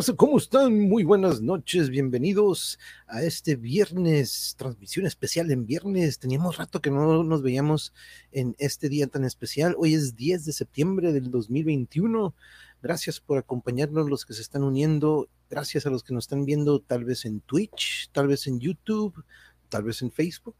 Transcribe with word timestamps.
raza, 0.00 0.14
¿cómo 0.16 0.38
están? 0.38 0.88
Muy 0.88 1.04
buenas 1.04 1.42
noches, 1.42 1.90
bienvenidos 1.90 2.78
a 3.06 3.22
este 3.22 3.54
viernes, 3.54 4.54
transmisión 4.56 5.04
especial 5.04 5.50
en 5.50 5.66
viernes. 5.66 6.18
Teníamos 6.18 6.56
rato 6.56 6.80
que 6.80 6.90
no 6.90 7.22
nos 7.22 7.42
veíamos 7.42 7.92
en 8.32 8.56
este 8.58 8.88
día 8.88 9.08
tan 9.08 9.26
especial. 9.26 9.74
Hoy 9.76 9.92
es 9.92 10.16
10 10.16 10.46
de 10.46 10.54
septiembre 10.54 11.12
del 11.12 11.30
2021. 11.30 12.34
Gracias 12.82 13.20
por 13.20 13.36
acompañarnos 13.36 14.08
los 14.08 14.24
que 14.24 14.32
se 14.32 14.40
están 14.40 14.62
uniendo. 14.62 15.28
Gracias 15.50 15.84
a 15.84 15.90
los 15.90 16.02
que 16.02 16.14
nos 16.14 16.24
están 16.24 16.46
viendo 16.46 16.80
tal 16.80 17.04
vez 17.04 17.26
en 17.26 17.40
Twitch, 17.40 18.08
tal 18.10 18.28
vez 18.28 18.46
en 18.46 18.58
YouTube, 18.58 19.22
tal 19.70 19.84
vez 19.84 20.02
en 20.02 20.10
Facebook, 20.10 20.56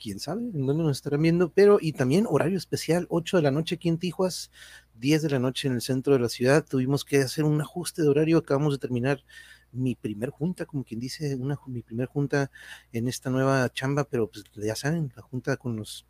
quién 0.00 0.18
sabe 0.18 0.40
en 0.40 0.66
dónde 0.66 0.82
nos 0.82 0.96
estarán 0.96 1.22
viendo, 1.22 1.50
pero 1.50 1.78
y 1.80 1.92
también 1.92 2.26
horario 2.28 2.58
especial, 2.58 3.06
8 3.10 3.36
de 3.36 3.42
la 3.42 3.50
noche 3.52 3.76
aquí 3.76 3.88
en 3.88 3.98
Tijuas, 3.98 4.50
10 4.98 5.22
de 5.22 5.30
la 5.30 5.38
noche 5.38 5.68
en 5.68 5.74
el 5.74 5.82
centro 5.82 6.12
de 6.14 6.20
la 6.20 6.28
ciudad. 6.28 6.64
Tuvimos 6.64 7.04
que 7.04 7.18
hacer 7.18 7.44
un 7.44 7.60
ajuste 7.60 8.02
de 8.02 8.08
horario, 8.08 8.38
acabamos 8.38 8.74
de 8.74 8.78
terminar 8.78 9.24
mi 9.72 9.94
primer 9.94 10.30
junta, 10.30 10.66
como 10.66 10.84
quien 10.84 11.00
dice, 11.00 11.34
una, 11.36 11.58
mi 11.66 11.82
primer 11.82 12.06
junta 12.08 12.50
en 12.92 13.08
esta 13.08 13.30
nueva 13.30 13.68
chamba, 13.72 14.04
pero 14.04 14.30
pues 14.30 14.44
ya 14.54 14.74
saben, 14.76 15.12
la 15.16 15.22
junta 15.22 15.56
con 15.56 15.76
los 15.76 16.06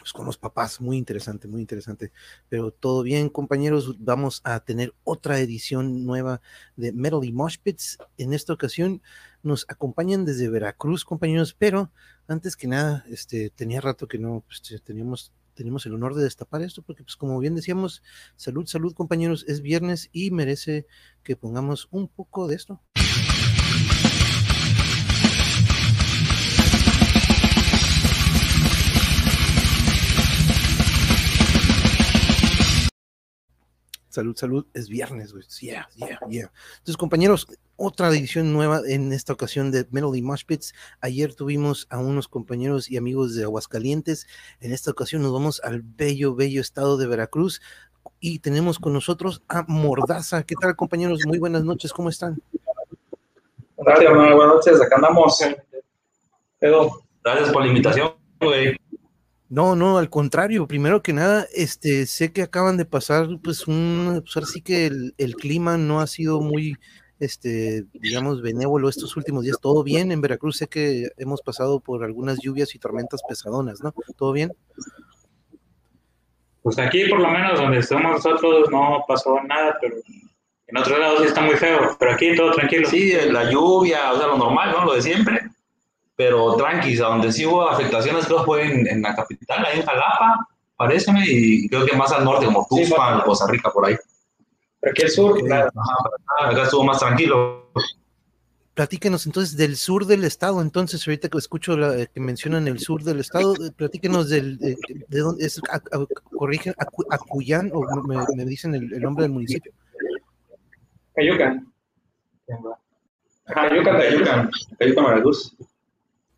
pues 0.00 0.12
con 0.12 0.26
los 0.26 0.38
papás, 0.38 0.80
muy 0.80 0.96
interesante, 0.96 1.46
muy 1.46 1.60
interesante. 1.60 2.10
Pero 2.48 2.72
todo 2.72 3.02
bien, 3.02 3.28
compañeros, 3.28 3.96
vamos 4.02 4.40
a 4.44 4.60
tener 4.60 4.94
otra 5.04 5.38
edición 5.40 6.04
nueva 6.06 6.40
de 6.76 6.92
Metal 6.92 7.22
y 7.22 7.32
Moshpits. 7.32 7.98
En 8.16 8.32
esta 8.32 8.52
ocasión 8.52 9.02
nos 9.42 9.66
acompañan 9.68 10.24
desde 10.24 10.48
Veracruz, 10.48 11.04
compañeros, 11.04 11.54
pero 11.54 11.92
antes 12.26 12.56
que 12.56 12.66
nada, 12.66 13.04
este, 13.08 13.50
tenía 13.50 13.80
rato 13.80 14.08
que 14.08 14.18
no, 14.18 14.42
pues, 14.46 14.62
teníamos, 14.82 15.32
tenemos 15.54 15.86
el 15.86 15.94
honor 15.94 16.14
de 16.14 16.24
destapar 16.24 16.62
esto, 16.62 16.82
porque 16.82 17.02
pues 17.02 17.16
como 17.16 17.38
bien 17.38 17.54
decíamos, 17.54 18.02
salud, 18.36 18.66
salud, 18.66 18.94
compañeros, 18.94 19.44
es 19.48 19.60
viernes 19.60 20.08
y 20.12 20.30
merece 20.30 20.86
que 21.22 21.36
pongamos 21.36 21.88
un 21.90 22.08
poco 22.08 22.48
de 22.48 22.56
esto. 22.56 22.80
Salud, 34.10 34.36
salud, 34.36 34.66
es 34.74 34.88
viernes, 34.88 35.32
güey. 35.32 35.44
Yeah, 35.60 35.88
yeah, 35.94 36.18
yeah. 36.28 36.52
Entonces, 36.78 36.96
compañeros, 36.96 37.46
otra 37.76 38.08
edición 38.08 38.52
nueva 38.52 38.80
en 38.86 39.12
esta 39.12 39.32
ocasión 39.32 39.70
de 39.70 39.86
Melody 39.92 40.20
Moshpits. 40.20 40.74
Ayer 41.00 41.34
tuvimos 41.34 41.86
a 41.90 41.98
unos 41.98 42.26
compañeros 42.26 42.90
y 42.90 42.96
amigos 42.96 43.36
de 43.36 43.44
Aguascalientes. 43.44 44.26
En 44.60 44.72
esta 44.72 44.90
ocasión 44.90 45.22
nos 45.22 45.32
vamos 45.32 45.60
al 45.62 45.82
bello, 45.82 46.34
bello 46.34 46.60
estado 46.60 46.98
de 46.98 47.06
Veracruz 47.06 47.62
y 48.18 48.40
tenemos 48.40 48.80
con 48.80 48.92
nosotros 48.92 49.42
a 49.48 49.64
Mordaza. 49.68 50.42
¿Qué 50.42 50.56
tal, 50.60 50.74
compañeros? 50.74 51.20
Muy 51.24 51.38
buenas 51.38 51.62
noches, 51.62 51.92
¿cómo 51.92 52.08
están? 52.08 52.42
Gracias, 53.78 54.12
buenas 54.12 54.36
noches, 54.36 54.80
acá 54.80 54.96
andamos. 54.96 55.38
Gracias 56.60 57.52
por 57.52 57.62
la 57.62 57.68
invitación, 57.68 58.12
güey. 58.40 58.79
No, 59.50 59.74
no, 59.74 59.98
al 59.98 60.08
contrario, 60.10 60.68
primero 60.68 61.02
que 61.02 61.12
nada, 61.12 61.44
este, 61.52 62.06
sé 62.06 62.32
que 62.32 62.42
acaban 62.42 62.76
de 62.76 62.84
pasar, 62.84 63.26
pues, 63.42 63.66
un, 63.66 64.20
pues 64.22 64.36
ahora 64.36 64.46
sí 64.46 64.62
que 64.62 64.86
el, 64.86 65.12
el, 65.18 65.34
clima 65.34 65.76
no 65.76 66.00
ha 66.00 66.06
sido 66.06 66.40
muy, 66.40 66.76
este, 67.18 67.84
digamos, 67.94 68.42
benévolo 68.42 68.88
estos 68.88 69.16
últimos 69.16 69.42
días. 69.42 69.56
¿Todo 69.60 69.82
bien? 69.82 70.12
En 70.12 70.20
Veracruz 70.20 70.58
sé 70.58 70.68
que 70.68 71.08
hemos 71.16 71.42
pasado 71.42 71.80
por 71.80 72.04
algunas 72.04 72.38
lluvias 72.40 72.76
y 72.76 72.78
tormentas 72.78 73.22
pesadonas, 73.28 73.82
¿no? 73.82 73.92
¿Todo 74.16 74.30
bien? 74.30 74.52
Pues 76.62 76.78
aquí, 76.78 77.08
por 77.08 77.18
lo 77.18 77.28
menos, 77.28 77.58
donde 77.58 77.78
estamos 77.78 78.12
nosotros, 78.12 78.68
no 78.70 79.04
pasó 79.08 79.34
nada, 79.48 79.76
pero 79.80 79.96
en 80.68 80.76
otros 80.76 80.96
lados 80.96 81.22
sí 81.22 81.26
está 81.26 81.40
muy 81.40 81.56
feo, 81.56 81.96
pero 81.98 82.12
aquí 82.12 82.36
todo 82.36 82.52
tranquilo. 82.52 82.88
Sí, 82.88 83.14
la 83.32 83.50
lluvia, 83.50 84.12
o 84.12 84.16
sea, 84.16 84.28
lo 84.28 84.38
normal, 84.38 84.70
¿no? 84.70 84.84
Lo 84.84 84.94
de 84.94 85.02
siempre 85.02 85.40
pero 86.20 86.54
tranqui, 86.54 86.98
a 86.98 87.06
donde 87.06 87.32
sí 87.32 87.46
hubo 87.46 87.66
afectaciones 87.66 88.26
creo 88.26 88.44
fue 88.44 88.70
en, 88.70 88.86
en, 88.86 89.00
la 89.00 89.16
capital, 89.16 89.64
ahí 89.64 89.80
en 89.80 89.86
Jalapa, 89.86 90.46
pareceme, 90.76 91.24
y 91.26 91.66
creo 91.66 91.86
que 91.86 91.96
más 91.96 92.12
al 92.12 92.26
norte, 92.26 92.44
como 92.44 92.66
Tuxpan, 92.68 93.20
sí, 93.20 93.24
Costa 93.24 93.46
Rica, 93.50 93.70
por 93.70 93.86
ahí. 93.86 93.96
Pero 94.80 94.90
aquí 94.92 95.02
el 95.04 95.10
sur, 95.10 95.42
claro. 95.42 95.70
Ajá, 95.74 96.50
acá 96.50 96.64
estuvo 96.64 96.84
más 96.84 96.98
tranquilo. 96.98 97.72
Platíquenos 98.74 99.24
entonces 99.24 99.56
del 99.56 99.78
sur 99.78 100.04
del 100.04 100.24
estado, 100.24 100.60
entonces 100.60 101.08
ahorita 101.08 101.30
que 101.30 101.38
escucho 101.38 101.74
la, 101.74 101.96
eh, 101.96 102.10
que 102.12 102.20
mencionan 102.20 102.68
el 102.68 102.80
sur 102.80 103.02
del 103.02 103.20
estado, 103.20 103.54
eh, 103.54 103.70
platíquenos 103.74 104.28
del, 104.28 104.58
de, 104.58 104.76
de 105.08 105.20
dónde 105.20 105.46
es, 105.46 105.58
a, 105.70 105.76
a, 105.76 106.06
corrigen, 106.36 106.74
Acuyán, 107.08 107.70
o 107.72 107.80
me, 108.06 108.18
me 108.36 108.44
dicen 108.44 108.74
el, 108.74 108.92
el, 108.92 109.00
nombre 109.00 109.22
del 109.22 109.32
municipio. 109.32 109.72
Cayucan. 111.14 111.72
Cayucan, 113.46 113.96
Cayucan, 113.96 114.50
Cayucan, 114.78 115.04
Veracruz. 115.06 115.56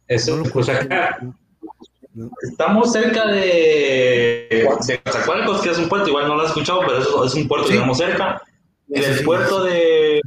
Eso, 0.09 0.43
pues 0.53 0.69
acá 0.69 1.19
estamos 2.43 2.93
cerca 2.93 3.27
de, 3.27 4.49
de 4.51 5.01
que 5.63 5.71
es 5.71 5.79
un 5.79 5.89
puerto, 5.89 6.09
igual 6.09 6.29
no 6.29 6.35
lo 6.35 6.43
has 6.43 6.49
escuchado, 6.49 6.81
pero 6.81 6.99
es, 6.99 7.33
es 7.33 7.35
un 7.35 7.49
puerto 7.49 7.67
sí. 7.67 7.73
que 7.73 7.79
tenemos 7.79 7.99
cerca. 7.99 8.43
En 8.91 9.05
el 9.05 9.25
puerto 9.25 9.65
de, 9.65 10.21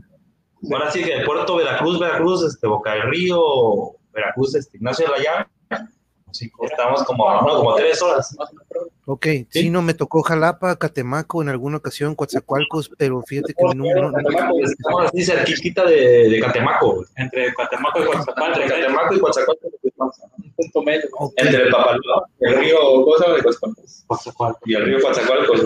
ahora 0.72 0.90
sí 0.90 1.04
que 1.04 1.14
el 1.14 1.26
puerto 1.26 1.56
Veracruz, 1.58 2.00
Veracruz, 2.00 2.44
este, 2.44 2.68
Boca 2.68 2.94
del 2.94 3.04
Río, 3.04 3.40
Veracruz, 4.12 4.56
este, 4.56 4.78
Ignacio 4.78 5.06
de 5.06 5.12
la 5.12 5.18
Llave. 5.24 5.46
Estamos 6.42 7.04
como, 7.04 7.42
no, 7.42 7.48
como 7.48 7.76
tres 7.76 8.02
horas. 8.02 8.36
Ok, 9.06 9.26
¿Sí? 9.26 9.48
sí, 9.50 9.70
no 9.70 9.82
me 9.82 9.94
tocó 9.94 10.22
Jalapa, 10.24 10.76
Catemaco 10.76 11.42
en 11.42 11.50
alguna 11.50 11.78
ocasión, 11.78 12.16
Coatzacoalcos, 12.16 12.92
pero 12.98 13.22
fíjate 13.22 13.54
que 13.54 13.64
no, 13.64 13.74
no, 13.74 14.12
no, 14.12 14.20
estamos 14.64 15.06
así 15.06 15.24
cerquita 15.24 15.86
de, 15.86 16.30
de 16.30 16.40
Catemaco. 16.40 17.06
Entre 17.16 17.54
Catemaco 17.54 18.00
y 18.02 18.06
Coatzacoalcos. 18.06 18.62
Entre 18.62 18.82
Catemaco 18.82 19.14
y 19.14 19.20
Coatzacoalcos. 19.20 19.72
Un 20.38 20.54
punto 20.56 20.82
medio. 20.84 21.08
Okay. 21.12 21.46
Entre 21.48 21.64
el 21.64 21.72
Papaló, 21.72 22.26
el 22.40 22.56
río 22.58 22.78
Cosa 23.06 23.32
de 23.32 23.44
Coatzacoalcos. 24.08 24.62
Y 24.66 24.76
el 24.76 24.86
río 24.86 25.00
Coatzacoalcos. 25.02 25.64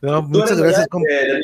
no, 0.00 0.22
muchas 0.28 0.60
gracias. 0.60 0.86
De, 0.86 1.42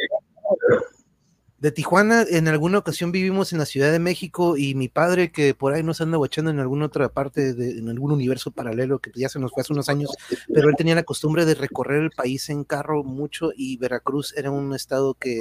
de 1.65 1.73
Tijuana, 1.73 2.27
en 2.29 2.47
alguna 2.47 2.77
ocasión 2.77 3.11
vivimos 3.11 3.55
en 3.55 3.59
la 3.59 3.65
Ciudad 3.65 3.91
de 3.91 3.99
México 3.99 4.59
y 4.59 4.75
mi 4.75 4.89
padre, 4.89 5.33
que 5.33 5.55
por 5.55 5.73
ahí 5.73 5.83
nos 5.83 6.03
anda 6.03 6.19
guachando 6.19 6.51
en 6.51 6.61
alguna 6.61 6.85
otra 6.85 7.09
parte, 7.09 7.55
de, 7.55 7.79
en 7.79 7.89
algún 7.89 8.13
universo 8.13 8.51
paralelo, 8.51 8.99
que 8.99 9.11
ya 9.15 9.31
se 9.31 9.39
nos 9.39 9.51
fue 9.51 9.63
hace 9.63 9.73
unos 9.73 9.89
años, 9.89 10.11
pero 10.53 10.69
él 10.69 10.75
tenía 10.77 10.95
la 10.95 11.05
costumbre 11.05 11.47
de 11.47 11.55
recorrer 11.55 12.03
el 12.03 12.11
país 12.11 12.51
en 12.51 12.65
carro 12.65 13.03
mucho 13.03 13.51
y 13.57 13.79
Veracruz 13.79 14.35
era 14.37 14.51
un 14.51 14.75
estado 14.75 15.15
que, 15.15 15.39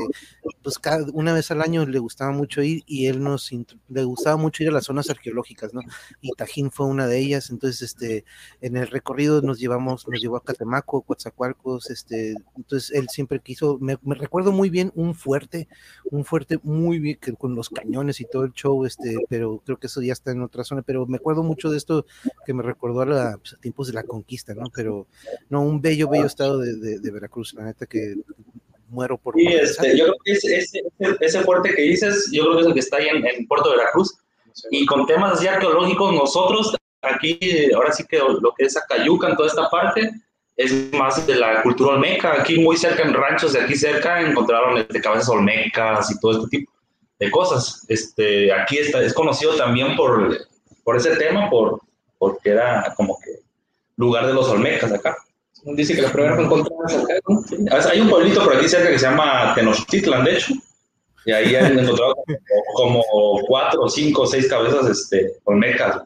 pues, 0.64 0.80
cada, 0.80 1.06
una 1.12 1.34
vez 1.34 1.52
al 1.52 1.62
año 1.62 1.86
le 1.86 2.00
gustaba 2.00 2.32
mucho 2.32 2.62
ir 2.62 2.84
y 2.86 3.08
él 3.08 3.22
nos, 3.22 3.52
le 3.90 4.04
gustaba 4.06 4.38
mucho 4.38 4.64
ir 4.64 4.70
a 4.70 4.72
las 4.72 4.86
zonas 4.86 5.10
arqueológicas, 5.10 5.74
¿no? 5.74 5.82
Y 6.22 6.32
Tajín 6.38 6.72
fue 6.72 6.86
una 6.86 7.06
de 7.06 7.20
ellas, 7.20 7.50
entonces, 7.50 7.82
este, 7.82 8.24
en 8.62 8.78
el 8.78 8.88
recorrido 8.88 9.42
nos 9.42 9.60
llevamos, 9.60 10.08
nos 10.08 10.22
llevó 10.22 10.38
a 10.38 10.44
Catemaco, 10.46 11.02
Coatzacoalcos, 11.02 11.90
este, 11.90 12.36
entonces 12.56 12.92
él 12.92 13.10
siempre 13.10 13.42
quiso, 13.42 13.78
me, 13.82 13.98
me 14.04 14.16
recuerdo 14.16 14.54
muy 14.54 14.70
bien 14.70 14.94
un 14.96 15.16
fuerte, 15.16 15.68
un 16.14 16.26
fuerte 16.26 16.60
muy 16.62 17.00
bien 17.00 17.18
que 17.20 17.34
con 17.34 17.56
los 17.56 17.70
cañones 17.70 18.22
y 18.22 18.26
todo 18.26 18.44
el 18.44 18.54
show, 18.54 18.86
este, 18.86 19.16
pero 19.30 19.60
creo 19.66 19.78
que 19.78 19.88
eso 19.88 20.00
ya 20.00 20.14
está 20.14 20.32
en 20.32 20.44
otra 20.44 20.64
zona, 20.64 20.84
pero 20.84 21.08
me 21.08 21.18
acuerdo 21.18 21.42
mucho 21.42 21.72
de 21.72 21.78
esto 21.78 22.06
que 22.46 22.54
me 22.54 22.62
recordó 22.62 23.02
a, 23.02 23.06
la, 23.08 23.38
pues, 23.38 23.54
a 23.54 23.58
tiempos 23.58 23.88
de 23.88 23.94
la 23.94 24.04
conquista, 24.04 24.54
¿no? 24.54 24.66
Pero 24.74 25.08
no, 25.50 25.62
un 25.62 25.82
bello, 25.82 26.08
bello 26.08 26.28
estado 26.28 26.60
de, 26.60 26.76
de, 26.76 27.00
de 27.00 27.12
Veracruz, 27.12 27.56
la 27.56 27.66
neta 27.66 27.88
que 27.88 28.16
muero 28.90 29.18
por... 29.18 29.34
Sí, 29.34 29.48
este, 29.48 29.98
yo 29.98 30.06
creo 30.06 30.18
que 30.24 30.32
ese, 30.34 30.58
ese, 30.60 30.84
ese, 31.20 31.42
fuerte 31.42 31.74
que 31.74 31.82
dices, 31.82 32.30
yo 32.32 32.44
creo 32.44 32.56
que 32.58 32.62
es 32.62 32.68
el 32.68 32.74
que 32.76 32.80
está 32.80 32.98
ahí 32.98 33.08
en, 33.08 33.26
en 33.26 33.48
Puerto 33.48 33.72
Veracruz, 33.72 34.16
y 34.70 34.86
con 34.86 35.08
temas 35.08 35.34
así 35.34 35.48
arqueológicos, 35.48 36.14
nosotros 36.14 36.76
aquí, 37.02 37.74
ahora 37.74 37.92
sí 37.92 38.04
que 38.08 38.20
lo 38.20 38.54
que 38.56 38.66
es 38.66 38.78
Acayucan, 38.78 39.36
toda 39.36 39.48
esta 39.48 39.68
parte, 39.68 40.12
es 40.56 40.92
más 40.94 41.26
de 41.26 41.36
la 41.36 41.62
cultura 41.64 41.94
olmeca. 41.94 42.34
Aquí 42.40 42.60
muy 42.60 42.78
cerca, 42.78 43.04
en 43.04 43.14
ranchos 43.14 43.54
de 43.54 43.62
aquí 43.62 43.76
cerca, 43.76 44.22
encontraron 44.22 44.78
este, 44.78 45.02
cabezas 45.02 45.30
olmecas 45.30 46.12
y 46.12 46.20
todo 46.20 46.32
este 46.32 46.58
tipo 46.58 46.72
de 47.20 47.32
cosas. 47.32 47.86
Este, 47.88 48.52
aquí 48.54 48.78
está, 48.78 49.02
es 49.02 49.14
conocido 49.14 49.56
también 49.56 49.96
por, 49.96 50.38
por 50.84 50.98
ese 50.98 51.16
tema, 51.16 51.50
por, 51.50 51.82
porque 52.18 52.52
era 52.52 52.94
como 52.96 53.18
que 53.20 53.40
lugar 53.98 54.28
de 54.28 54.34
los 54.34 54.48
olmecas 54.50 54.92
acá. 54.92 55.18
Dice 55.66 55.96
que 55.96 56.02
la 56.02 56.12
primera 56.12 56.36
fue 56.36 56.44
encontradas 56.44 57.04
acá, 57.04 57.14
¿no? 57.28 57.42
Sí. 57.42 57.56
Hay 57.92 58.02
un 58.02 58.10
pueblito 58.10 58.44
por 58.44 58.58
aquí 58.58 58.68
cerca 58.68 58.90
que 58.90 59.00
se 59.00 59.06
llama 59.06 59.54
Tenochtitlan, 59.56 60.26
de 60.26 60.36
hecho. 60.36 60.54
Y 61.26 61.32
ahí 61.32 61.56
han 61.56 61.80
encontrado 61.80 62.16
como, 62.76 63.02
como 63.04 63.42
cuatro, 63.48 63.88
cinco, 63.88 64.28
seis 64.28 64.50
cabezas 64.50 64.90
este, 64.90 65.32
olmecas. 65.46 66.02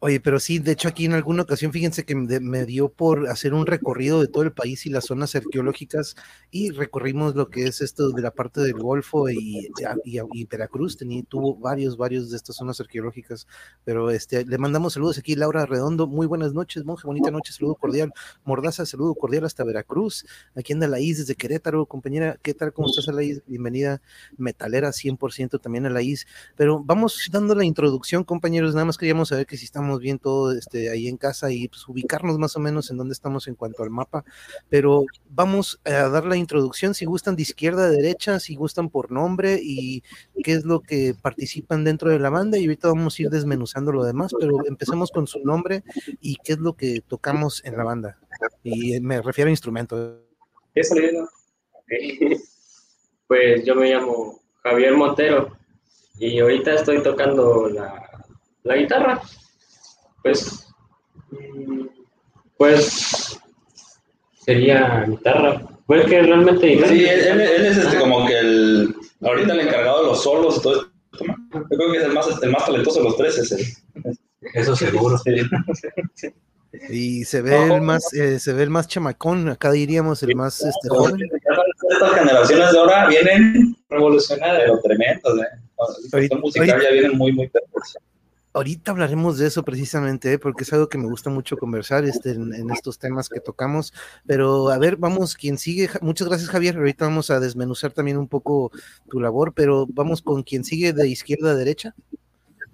Oye, 0.00 0.20
pero 0.20 0.38
sí, 0.38 0.60
de 0.60 0.70
hecho 0.70 0.86
aquí 0.86 1.06
en 1.06 1.14
alguna 1.14 1.42
ocasión, 1.42 1.72
fíjense 1.72 2.04
que 2.04 2.14
me, 2.14 2.64
dio 2.66 2.88
por 2.88 3.28
hacer 3.28 3.52
un 3.52 3.66
recorrido 3.66 4.20
de 4.20 4.28
todo 4.28 4.44
el 4.44 4.52
país 4.52 4.86
y 4.86 4.90
las 4.90 5.06
zonas 5.06 5.34
arqueológicas 5.34 6.14
y 6.52 6.70
recorrimos 6.70 7.34
lo 7.34 7.50
que 7.50 7.64
es 7.64 7.80
esto 7.80 8.12
de 8.12 8.22
la 8.22 8.30
parte 8.30 8.60
del 8.60 8.74
Golfo 8.74 9.28
y, 9.28 9.68
y, 10.04 10.44
Veracruz, 10.44 10.96
tenía, 10.96 11.24
tuvo 11.24 11.56
varios, 11.56 11.96
varios 11.96 12.30
de 12.30 12.36
estas 12.36 12.54
zonas 12.54 12.78
arqueológicas, 12.80 13.48
pero 13.84 14.12
este, 14.12 14.44
le 14.46 14.56
mandamos 14.56 14.92
saludos 14.92 15.18
aquí, 15.18 15.34
Laura 15.34 15.66
Redondo, 15.66 16.06
muy 16.06 16.28
buenas 16.28 16.52
noches, 16.54 16.84
monje, 16.84 17.04
bonita 17.04 17.32
noche, 17.32 17.52
saludo 17.52 17.74
cordial, 17.74 18.12
Mordaza, 18.44 18.86
saludo 18.86 19.16
cordial 19.16 19.46
hasta 19.46 19.64
Veracruz, 19.64 20.24
aquí 20.54 20.74
anda 20.74 20.86
la 20.86 21.00
IS 21.00 21.18
desde 21.18 21.34
Querétaro, 21.34 21.86
compañera, 21.86 22.38
¿qué 22.40 22.54
tal? 22.54 22.72
¿Cómo 22.72 22.86
estás, 22.88 23.08
IS? 23.20 23.42
Bienvenida, 23.48 24.00
metalera 24.36 24.90
100% 24.90 25.60
también 25.60 25.86
a 25.86 25.90
la 25.90 26.02
IS, 26.02 26.28
pero 26.54 26.80
vamos 26.84 27.28
dando 27.32 27.56
la 27.56 27.64
introducción, 27.64 28.22
compañeros, 28.22 28.74
nada 28.74 28.84
más 28.84 28.96
queríamos 28.96 29.30
saber 29.30 29.44
que 29.44 29.56
si 29.56 29.64
estamos 29.64 29.87
bien 29.96 30.18
todo 30.18 30.52
este, 30.52 30.90
ahí 30.90 31.08
en 31.08 31.16
casa 31.16 31.50
y 31.50 31.68
pues, 31.68 31.88
ubicarnos 31.88 32.38
más 32.38 32.56
o 32.56 32.60
menos 32.60 32.90
en 32.90 32.98
dónde 32.98 33.12
estamos 33.12 33.48
en 33.48 33.54
cuanto 33.54 33.82
al 33.82 33.90
mapa. 33.90 34.24
Pero 34.68 35.04
vamos 35.30 35.80
a 35.84 36.08
dar 36.08 36.26
la 36.26 36.36
introducción, 36.36 36.94
si 36.94 37.06
gustan 37.06 37.36
de 37.36 37.42
izquierda 37.42 37.84
a 37.84 37.90
derecha, 37.90 38.40
si 38.40 38.54
gustan 38.54 38.90
por 38.90 39.10
nombre 39.10 39.58
y 39.62 40.02
qué 40.44 40.52
es 40.52 40.64
lo 40.64 40.80
que 40.80 41.14
participan 41.20 41.84
dentro 41.84 42.10
de 42.10 42.18
la 42.18 42.30
banda 42.30 42.58
y 42.58 42.64
ahorita 42.64 42.88
vamos 42.88 43.18
a 43.18 43.22
ir 43.22 43.30
desmenuzando 43.30 43.92
lo 43.92 44.04
demás, 44.04 44.32
pero 44.38 44.66
empecemos 44.66 45.10
con 45.10 45.26
su 45.26 45.38
nombre 45.40 45.82
y 46.20 46.36
qué 46.44 46.52
es 46.52 46.58
lo 46.58 46.74
que 46.74 47.00
tocamos 47.06 47.64
en 47.64 47.76
la 47.76 47.84
banda. 47.84 48.18
Y 48.62 49.00
me 49.00 49.22
refiero 49.22 49.48
a 49.48 49.52
instrumentos. 49.52 50.18
Pues 53.26 53.64
yo 53.64 53.74
me 53.74 53.90
llamo 53.90 54.40
Javier 54.62 54.96
Montero 54.96 55.56
y 56.18 56.40
ahorita 56.40 56.74
estoy 56.74 57.02
tocando 57.02 57.68
la, 57.68 58.08
la 58.62 58.76
guitarra 58.76 59.20
pues, 60.28 60.66
pues 62.56 63.38
sería 64.44 65.04
guitarra. 65.08 65.66
Pues 65.86 66.06
que 66.06 66.22
realmente. 66.22 66.86
Sí, 66.86 67.06
él, 67.06 67.40
es 67.40 67.76
este, 67.78 67.98
como 67.98 68.26
que 68.26 68.38
el. 68.38 68.94
Ahorita 69.22 69.54
el 69.54 69.60
encargado 69.60 70.02
de 70.02 70.06
los 70.08 70.22
solos 70.22 70.58
y 70.58 70.62
todo 70.62 70.82
esto. 70.82 70.92
Yo 71.52 71.76
creo 71.76 71.92
que 71.92 71.98
es 71.98 72.04
el 72.04 72.12
más, 72.12 72.42
el 72.42 72.50
más 72.50 72.66
talentoso 72.66 72.98
de 72.98 73.04
los 73.04 73.16
tres, 73.16 73.38
ese. 73.38 73.82
Eso 74.54 74.76
seguro. 74.76 75.18
Y 76.90 77.24
se 77.24 77.40
ve 77.40 77.74
el 77.74 77.80
más, 77.80 78.12
eh, 78.12 78.38
se 78.38 78.52
ve 78.52 78.62
el 78.64 78.70
más 78.70 78.86
chamacón, 78.86 79.48
acá 79.48 79.72
diríamos 79.72 80.22
el 80.22 80.36
más 80.36 80.60
este, 80.60 80.88
joven. 80.88 81.18
Estas 81.90 82.12
generaciones 82.12 82.72
de 82.72 82.78
ahora 82.78 83.08
vienen 83.08 83.76
revolucionadas, 83.88 84.60
pero 84.60 84.80
tremendos, 84.80 85.40
eh. 85.40 86.28
musical 86.36 86.82
ya 86.82 86.90
vienen 86.90 87.16
muy, 87.16 87.32
muy 87.32 87.50
ahorita 88.52 88.90
hablaremos 88.90 89.38
de 89.38 89.46
eso 89.46 89.62
precisamente, 89.62 90.32
¿eh? 90.32 90.38
porque 90.38 90.64
es 90.64 90.72
algo 90.72 90.88
que 90.88 90.98
me 90.98 91.08
gusta 91.08 91.30
mucho 91.30 91.56
conversar 91.56 92.04
este, 92.04 92.30
en, 92.30 92.70
estos 92.70 92.98
temas 92.98 93.28
que 93.28 93.40
tocamos. 93.40 93.92
Pero 94.26 94.70
a 94.70 94.78
ver, 94.78 94.96
vamos, 94.96 95.34
quien 95.34 95.58
sigue. 95.58 95.88
Muchas 96.00 96.28
gracias, 96.28 96.50
Javier. 96.50 96.76
Ahorita 96.76 97.06
vamos 97.06 97.30
a 97.30 97.40
desmenuzar 97.40 97.92
también 97.92 98.16
un 98.16 98.28
poco 98.28 98.70
tu 99.08 99.20
labor, 99.20 99.52
pero 99.54 99.86
vamos 99.88 100.22
con 100.22 100.42
quien 100.42 100.64
sigue 100.64 100.92
de 100.92 101.08
izquierda 101.08 101.52
a 101.52 101.54
derecha. 101.54 101.94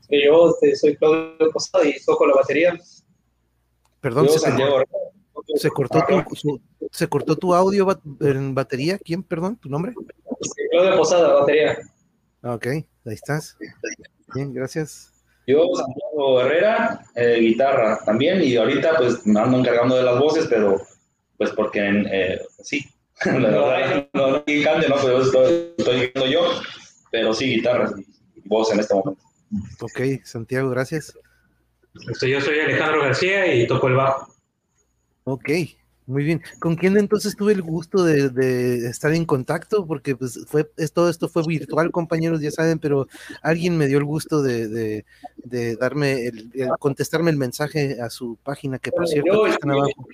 yo 0.08 0.50
este, 0.50 0.76
soy 0.76 0.96
Claudio 0.96 1.50
Posada 1.52 1.86
y 1.86 1.94
toco 2.04 2.26
la 2.26 2.34
batería. 2.34 2.78
Perdón, 4.00 4.28
se, 4.28 5.70
cortó 5.70 6.04
tu, 6.06 6.60
se 6.90 7.08
cortó 7.08 7.36
tu 7.36 7.54
audio 7.54 7.86
en 8.20 8.54
batería. 8.54 8.98
¿Quién, 8.98 9.22
perdón, 9.22 9.56
tu 9.56 9.68
nombre? 9.68 9.94
Claudio 10.70 10.96
Posada, 10.96 11.40
batería. 11.40 11.78
Ok, 12.42 12.66
ahí 12.66 12.84
estás. 13.06 13.56
Bien, 14.34 14.52
gracias. 14.52 15.13
Yo, 15.46 15.68
Santiago 15.74 16.40
Herrera, 16.40 17.04
eh, 17.14 17.38
guitarra 17.40 18.00
también, 18.04 18.42
y 18.42 18.56
ahorita 18.56 18.96
pues 18.96 19.26
me 19.26 19.40
ando 19.40 19.58
encargando 19.58 19.96
de 19.96 20.02
las 20.02 20.18
voces, 20.18 20.46
pero 20.48 20.80
pues 21.36 21.50
porque 21.50 21.80
eh, 22.10 22.40
sí, 22.62 22.84
la 23.26 23.50
verdad 23.50 24.08
no, 24.14 24.30
no, 24.30 24.44
cante, 24.64 24.88
no, 24.88 24.96
pero 25.02 25.22
estoy, 25.22 25.74
estoy 25.76 26.32
yo, 26.32 26.40
pero 27.10 27.34
sí 27.34 27.56
guitarra 27.56 27.90
y 28.34 28.48
voz 28.48 28.72
en 28.72 28.80
este 28.80 28.94
momento. 28.94 29.22
Ok, 29.80 30.00
Santiago, 30.24 30.70
gracias. 30.70 31.16
Yo 31.94 32.40
soy 32.40 32.58
Alejandro 32.58 33.02
García 33.02 33.54
y 33.54 33.66
toco 33.66 33.88
el 33.88 33.94
bajo. 33.94 34.34
Ok, 35.24 35.50
muy 36.06 36.24
bien. 36.24 36.42
¿Con 36.58 36.76
quién 36.76 36.96
entonces 36.96 37.34
tuve 37.34 37.52
el 37.52 37.62
gusto 37.62 38.04
de, 38.04 38.86
estar 38.88 39.12
en 39.12 39.24
contacto? 39.24 39.86
Porque 39.86 40.16
pues 40.16 40.38
fue, 40.46 40.64
todo 40.92 41.08
esto 41.08 41.28
fue 41.28 41.42
virtual, 41.46 41.90
compañeros, 41.90 42.40
ya 42.40 42.50
saben, 42.50 42.78
pero 42.78 43.08
alguien 43.42 43.76
me 43.76 43.86
dio 43.86 43.98
el 43.98 44.04
gusto 44.04 44.42
de, 44.42 45.04
darme, 45.80 46.26
el, 46.26 46.50
contestarme 46.78 47.30
el 47.30 47.36
mensaje 47.36 48.00
a 48.00 48.10
su 48.10 48.36
página, 48.42 48.78
que 48.78 48.90
por 48.92 49.08
cierto 49.08 49.46
están 49.46 49.70
abajo. 49.70 50.08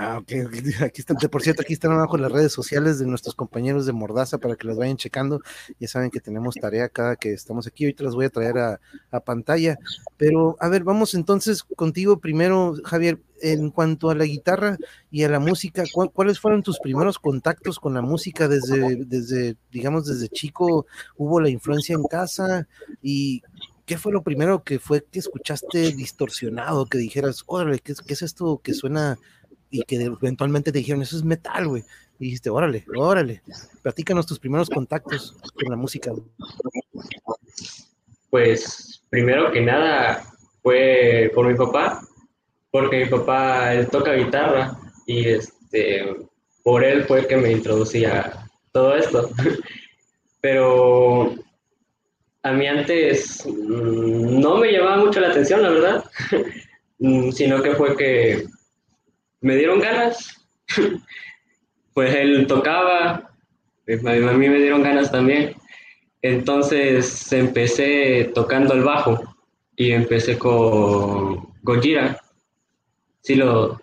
Ah, 0.00 0.18
ok, 0.18 0.30
aquí 0.84 1.00
están, 1.00 1.16
por 1.16 1.42
cierto, 1.42 1.62
aquí 1.62 1.72
están 1.72 1.90
abajo 1.90 2.16
las 2.16 2.30
redes 2.30 2.52
sociales 2.52 3.00
de 3.00 3.06
nuestros 3.06 3.34
compañeros 3.34 3.84
de 3.84 3.92
Mordaza 3.92 4.38
para 4.38 4.54
que 4.54 4.68
las 4.68 4.76
vayan 4.76 4.96
checando. 4.96 5.40
Ya 5.80 5.88
saben 5.88 6.10
que 6.10 6.20
tenemos 6.20 6.54
tarea 6.54 6.88
cada 6.88 7.16
que 7.16 7.32
estamos 7.32 7.66
aquí. 7.66 7.84
Ahorita 7.84 8.04
las 8.04 8.14
voy 8.14 8.26
a 8.26 8.30
traer 8.30 8.58
a, 8.58 8.80
pantalla. 9.24 9.76
Pero, 10.16 10.56
a 10.60 10.68
ver, 10.68 10.84
vamos 10.84 11.14
entonces 11.14 11.64
contigo 11.64 12.20
primero, 12.20 12.76
Javier 12.84 13.18
en 13.42 13.70
cuanto 13.70 14.10
a 14.10 14.14
la 14.14 14.24
guitarra 14.24 14.78
y 15.10 15.24
a 15.24 15.28
la 15.28 15.40
música, 15.40 15.82
¿cuáles 16.12 16.38
fueron 16.38 16.62
tus 16.62 16.78
primeros 16.78 17.18
contactos 17.18 17.80
con 17.80 17.94
la 17.94 18.02
música 18.02 18.46
desde, 18.46 19.04
desde, 19.04 19.56
digamos, 19.72 20.06
desde 20.06 20.28
chico? 20.28 20.86
¿Hubo 21.16 21.40
la 21.40 21.48
influencia 21.48 21.96
en 21.96 22.04
casa? 22.04 22.68
¿Y 23.02 23.42
qué 23.88 23.96
fue 23.96 24.12
lo 24.12 24.22
primero 24.22 24.62
que 24.62 24.78
fue 24.78 25.02
que 25.10 25.18
escuchaste 25.18 25.92
distorsionado, 25.92 26.86
que 26.86 26.98
dijeras, 26.98 27.42
órale, 27.46 27.78
¿qué, 27.78 27.94
es 28.06 28.22
esto 28.22 28.60
que 28.62 28.74
suena? 28.74 29.18
Y 29.70 29.82
que 29.82 29.96
eventualmente 29.96 30.72
te 30.72 30.78
dijeron, 30.78 31.02
eso 31.02 31.16
es 31.16 31.24
metal, 31.24 31.68
güey. 31.68 31.84
Y 32.18 32.26
dijiste, 32.26 32.50
órale, 32.50 32.84
órale, 32.96 33.42
platícanos 33.82 34.26
tus 34.26 34.38
primeros 34.38 34.68
contactos 34.68 35.36
con 35.54 35.70
la 35.70 35.76
música. 35.76 36.12
Pues, 38.30 39.02
primero 39.08 39.52
que 39.52 39.60
nada, 39.60 40.24
fue 40.62 41.30
por 41.34 41.46
mi 41.46 41.54
papá, 41.54 42.02
porque 42.70 43.04
mi 43.04 43.10
papá 43.10 43.74
él 43.74 43.88
toca 43.88 44.14
guitarra 44.14 44.76
y 45.06 45.28
este, 45.28 46.16
por 46.62 46.84
él 46.84 47.04
fue 47.04 47.26
que 47.26 47.36
me 47.36 47.52
introducía 47.52 48.50
todo 48.72 48.96
esto. 48.96 49.30
Pero 50.40 51.34
a 52.42 52.52
mí 52.52 52.66
antes 52.66 53.46
mm, 53.46 54.40
no 54.40 54.58
me 54.58 54.72
llamaba 54.72 55.04
mucho 55.04 55.20
la 55.20 55.28
atención, 55.28 55.62
la 55.62 55.70
verdad, 55.70 56.04
sino 57.32 57.62
que 57.62 57.74
fue 57.74 57.96
que 57.96 58.46
me 59.40 59.56
dieron 59.56 59.80
ganas. 59.80 60.46
Pues 61.94 62.14
él 62.14 62.46
tocaba, 62.46 63.28
pues, 63.84 64.06
a 64.06 64.12
mí 64.12 64.48
me 64.48 64.58
dieron 64.58 64.84
ganas 64.84 65.10
también. 65.10 65.56
Entonces 66.22 67.32
empecé 67.32 68.30
tocando 68.32 68.72
el 68.74 68.84
bajo 68.84 69.20
y 69.74 69.90
empecé 69.90 70.38
con 70.38 71.48
Gojira 71.60 72.20
sí 73.28 73.34
lo... 73.34 73.78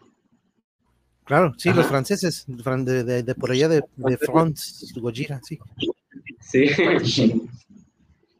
Claro, 1.23 1.53
sí, 1.57 1.71
los 1.73 1.87
franceses, 1.87 2.45
de, 2.47 3.35
por 3.35 3.51
allá 3.51 3.67
de, 3.67 3.81
de 3.95 4.17
France, 4.17 4.85
Gojira, 4.99 5.39
sí. 5.43 5.57
Sí, 6.39 6.65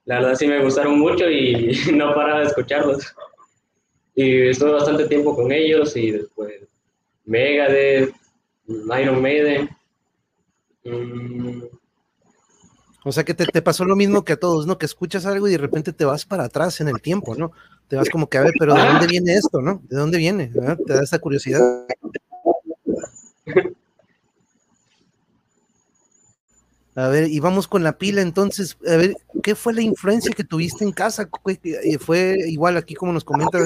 la 0.06 0.20
verdad 0.20 0.36
sí 0.36 0.48
me 0.48 0.64
gustaron 0.64 1.00
mucho 1.00 1.30
y 1.30 1.76
no 1.94 2.14
paraba 2.14 2.42
de 2.42 2.46
escucharlos. 2.48 3.16
Y 4.16 4.48
estuve 4.48 4.72
bastante 4.72 5.08
tiempo 5.08 5.36
con 5.36 5.52
ellos 5.52 5.96
y 5.96 6.12
después 6.12 6.54
Megadeth, 7.26 8.14
Iron 8.68 9.22
Maiden. 9.22 9.70
O 13.04 13.12
sea 13.12 13.24
que 13.24 13.34
te, 13.34 13.62
pasó 13.62 13.86
lo 13.86 13.96
mismo 13.96 14.24
que 14.24 14.34
a 14.34 14.40
todos, 14.40 14.66
¿no? 14.66 14.78
Que 14.78 14.86
escuchas 14.86 15.26
algo 15.26 15.48
y 15.48 15.52
de 15.52 15.58
repente 15.58 15.94
te 15.94 16.06
vas 16.06 16.26
para 16.26 16.46
atrás 16.46 16.82
en 16.82 16.88
el 16.88 17.02
tiempo, 17.02 17.36
¿no? 17.36 17.52
te 17.88 17.96
vas 17.96 18.10
como 18.10 18.28
que 18.28 18.38
a 18.38 18.42
ver, 18.42 18.54
pero 18.60 18.74
¿de 18.74 18.86
dónde 18.86 19.08
viene 19.08 19.36
esto, 19.36 19.62
no? 19.62 19.82
¿De 19.88 19.96
dónde 19.96 20.18
viene? 20.18 20.48
Te 20.88 20.94
da 20.94 21.04
esa 21.04 21.20
curiosidad. 21.20 21.86
A 26.98 27.10
ver, 27.10 27.30
y 27.30 27.42
vamos 27.42 27.68
con 27.68 27.84
la 27.84 27.98
pila 27.98 28.22
entonces. 28.22 28.78
A 28.88 28.96
ver, 28.96 29.18
¿qué 29.44 29.54
fue 29.54 29.74
la 29.74 29.82
influencia 29.82 30.32
que 30.32 30.46
tuviste 30.46 30.86
en 30.86 30.94
casa? 30.94 31.30
¿Fue 32.00 32.38
igual 32.48 32.78
aquí 32.78 32.94
como 32.96 33.12
nos 33.12 33.26
comenta, 33.26 33.60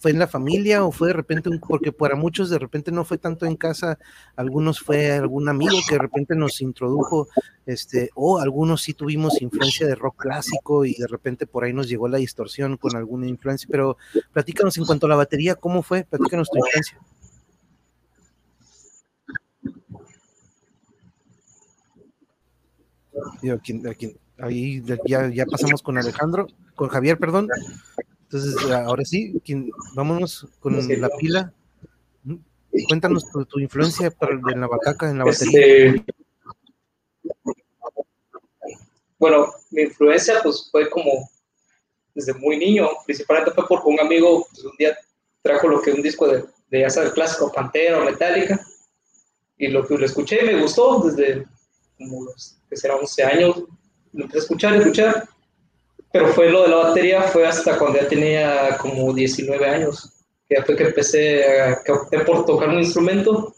fue 0.00 0.12
en 0.12 0.20
la 0.20 0.28
familia 0.28 0.84
o 0.84 0.92
fue 0.92 1.08
de 1.08 1.14
repente, 1.14 1.50
porque 1.66 1.90
para 1.90 2.14
muchos 2.14 2.50
de 2.50 2.60
repente 2.60 2.92
no 2.92 3.04
fue 3.04 3.18
tanto 3.18 3.44
en 3.44 3.56
casa, 3.56 3.98
algunos 4.36 4.78
fue 4.78 5.10
algún 5.10 5.48
amigo 5.48 5.76
que 5.88 5.96
de 5.96 6.02
repente 6.02 6.36
nos 6.36 6.60
introdujo, 6.60 7.26
este, 7.66 8.10
o 8.14 8.38
algunos 8.38 8.82
sí 8.82 8.94
tuvimos 8.94 9.42
influencia 9.42 9.88
de 9.88 9.96
rock 9.96 10.22
clásico 10.22 10.84
y 10.84 10.94
de 10.94 11.08
repente 11.08 11.46
por 11.46 11.64
ahí 11.64 11.72
nos 11.72 11.88
llegó 11.88 12.06
la 12.06 12.18
distorsión 12.18 12.76
con 12.76 12.94
alguna 12.94 13.26
influencia, 13.26 13.68
pero 13.68 13.96
platícanos 14.32 14.78
en 14.78 14.84
cuanto 14.84 15.06
a 15.06 15.08
la 15.08 15.16
batería, 15.16 15.56
¿cómo 15.56 15.82
fue? 15.82 16.04
Platícanos 16.04 16.48
tu 16.50 16.58
influencia. 16.58 16.98
Ahí 24.38 24.82
ya, 25.06 25.28
ya, 25.28 25.46
pasamos 25.46 25.82
con 25.82 25.98
Alejandro, 25.98 26.46
con 26.74 26.88
Javier, 26.88 27.18
perdón. 27.18 27.48
Entonces, 28.22 28.56
ahora 28.70 29.04
sí, 29.04 29.40
vámonos 29.94 30.46
con 30.60 30.76
la 30.76 31.08
pila. 31.18 31.52
Cuéntanos 32.88 33.24
tu, 33.48 33.60
influencia 33.60 34.10
para, 34.10 34.34
en 34.34 34.60
la 34.60 34.66
bacaca, 34.66 35.08
en 35.08 35.18
la 35.18 35.24
batería. 35.24 35.60
Este, 35.60 36.04
bueno, 39.18 39.52
mi 39.70 39.82
influencia 39.82 40.40
pues 40.42 40.68
fue 40.72 40.90
como 40.90 41.30
desde 42.14 42.34
muy 42.34 42.58
niño, 42.58 42.88
principalmente 43.06 43.52
fue 43.52 43.66
porque 43.68 43.88
un 43.88 44.00
amigo 44.00 44.46
pues, 44.50 44.64
un 44.64 44.76
día 44.76 44.96
trajo 45.42 45.68
lo 45.68 45.80
que 45.80 45.92
un 45.92 46.02
disco 46.02 46.26
de, 46.26 46.44
de 46.70 46.80
ya 46.80 46.90
sabes, 46.90 47.12
clásico 47.12 47.52
Pantera 47.52 48.00
o 48.00 48.04
Metallica 48.04 48.66
y 49.56 49.68
lo 49.68 49.86
que 49.86 49.96
lo 49.96 50.04
escuché 50.04 50.42
me 50.42 50.60
gustó 50.60 51.00
desde 51.04 51.46
como 51.98 52.24
los 52.24 52.56
que 52.68 52.76
será 52.76 52.96
11 52.96 53.22
años, 53.24 53.64
lo 54.12 54.24
empecé 54.24 54.38
a 54.38 54.42
escuchar 54.42 54.74
y 54.74 54.78
escuchar, 54.78 55.28
pero 56.12 56.28
fue 56.28 56.50
lo 56.50 56.62
de 56.62 56.68
la 56.68 56.76
batería, 56.76 57.22
fue 57.22 57.46
hasta 57.46 57.76
cuando 57.78 58.00
ya 58.00 58.08
tenía 58.08 58.78
como 58.78 59.12
19 59.12 59.66
años, 59.66 60.12
que 60.48 60.62
fue 60.62 60.76
que 60.76 60.84
empecé 60.84 61.60
a, 61.60 61.82
que 61.82 61.92
opté 61.92 62.20
por 62.20 62.44
tocar 62.44 62.68
un 62.68 62.78
instrumento 62.78 63.54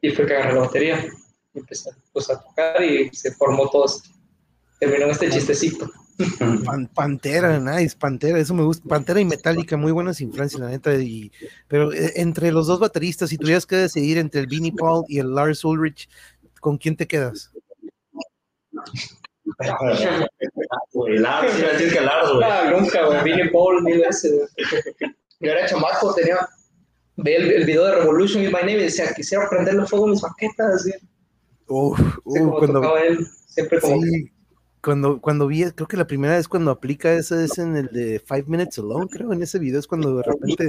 y 0.00 0.10
fue 0.10 0.26
que 0.26 0.34
agarré 0.34 0.54
la 0.54 0.60
batería 0.60 1.06
y 1.54 1.58
empecé 1.58 1.90
pues, 2.12 2.30
a 2.30 2.40
tocar 2.40 2.82
y 2.82 3.10
se 3.10 3.32
formó 3.32 3.68
todo 3.68 3.86
esto. 3.86 4.08
Terminó 4.80 5.06
este 5.06 5.28
chistecito. 5.28 5.90
Pantera, 6.94 7.58
nice, 7.60 7.96
Pantera, 7.96 8.38
eso 8.38 8.54
me 8.54 8.64
gusta. 8.64 8.88
Pantera 8.88 9.20
y 9.20 9.24
Metallica, 9.24 9.76
muy 9.76 9.92
buenas 9.92 10.20
influencias, 10.20 10.60
la 10.60 10.68
neta. 10.68 10.94
Y, 10.94 11.30
pero 11.68 11.92
eh, 11.92 12.14
entre 12.16 12.52
los 12.52 12.66
dos 12.66 12.80
bateristas, 12.80 13.30
si 13.30 13.38
tuvieras 13.38 13.66
que 13.66 13.76
decidir 13.76 14.18
entre 14.18 14.40
el 14.40 14.46
Vinnie 14.46 14.72
Paul 14.72 15.04
y 15.08 15.18
el 15.18 15.34
Lars 15.34 15.64
Ulrich, 15.64 16.08
¿con 16.60 16.78
quién 16.78 16.96
te 16.96 17.06
quedas? 17.06 17.52
Lars, 21.20 21.58
iba 21.58 21.68
a 21.68 21.72
decir 21.72 21.92
que 21.92 22.00
güey. 22.00 22.42
Ah, 22.44 22.70
nunca, 22.70 23.06
güey. 23.06 23.24
Vinnie 23.24 23.50
Paul 23.50 23.82
mil 23.82 24.00
veces. 24.00 24.50
Yo 25.40 25.50
era 25.50 25.66
chamaco, 25.66 26.14
tenía. 26.14 26.48
Veía 27.16 27.38
el, 27.38 27.64
video 27.64 27.84
de 27.84 27.96
Revolution 27.96 28.44
in 28.44 28.52
My 28.52 28.60
Name 28.60 28.74
y 28.74 28.82
decía, 28.84 29.12
quisiera 29.12 29.48
prenderle 29.48 29.86
fuego 29.86 30.06
a 30.06 30.10
mis 30.10 30.20
baquetas. 30.20 30.84
¿sí? 30.84 30.92
Uf, 31.66 31.98
cuando, 32.24 32.96
él, 32.96 33.26
siempre 33.48 33.80
como. 33.80 34.00
Sí 34.02 34.30
cuando, 34.82 35.20
cuando 35.20 35.46
vi, 35.46 35.64
creo 35.72 35.88
que 35.88 35.96
la 35.96 36.06
primera 36.06 36.36
vez 36.36 36.48
cuando 36.48 36.70
aplica 36.70 37.12
eso 37.12 37.38
es 37.38 37.58
en 37.58 37.76
el 37.76 37.88
de 37.88 38.22
Five 38.24 38.44
Minutes 38.46 38.78
Alone, 38.78 39.08
creo, 39.10 39.32
en 39.32 39.42
ese 39.42 39.58
video 39.58 39.80
es 39.80 39.86
cuando 39.86 40.16
de 40.16 40.22
repente 40.22 40.68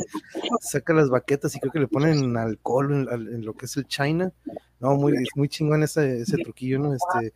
saca 0.61 0.93
las 0.93 1.09
baquetas 1.09 1.55
y 1.55 1.59
creo 1.59 1.71
que 1.71 1.79
le 1.79 1.87
ponen 1.87 2.35
alcohol 2.37 3.07
en, 3.11 3.45
lo 3.45 3.53
que 3.53 3.65
es 3.65 3.77
el 3.77 3.85
China. 3.87 4.31
No, 4.79 4.95
muy, 4.95 5.13
muy 5.35 5.49
chingón 5.49 5.83
ese, 5.83 6.21
ese 6.21 6.37
truquillo, 6.37 6.79
¿no? 6.79 6.93
Este, 6.93 7.33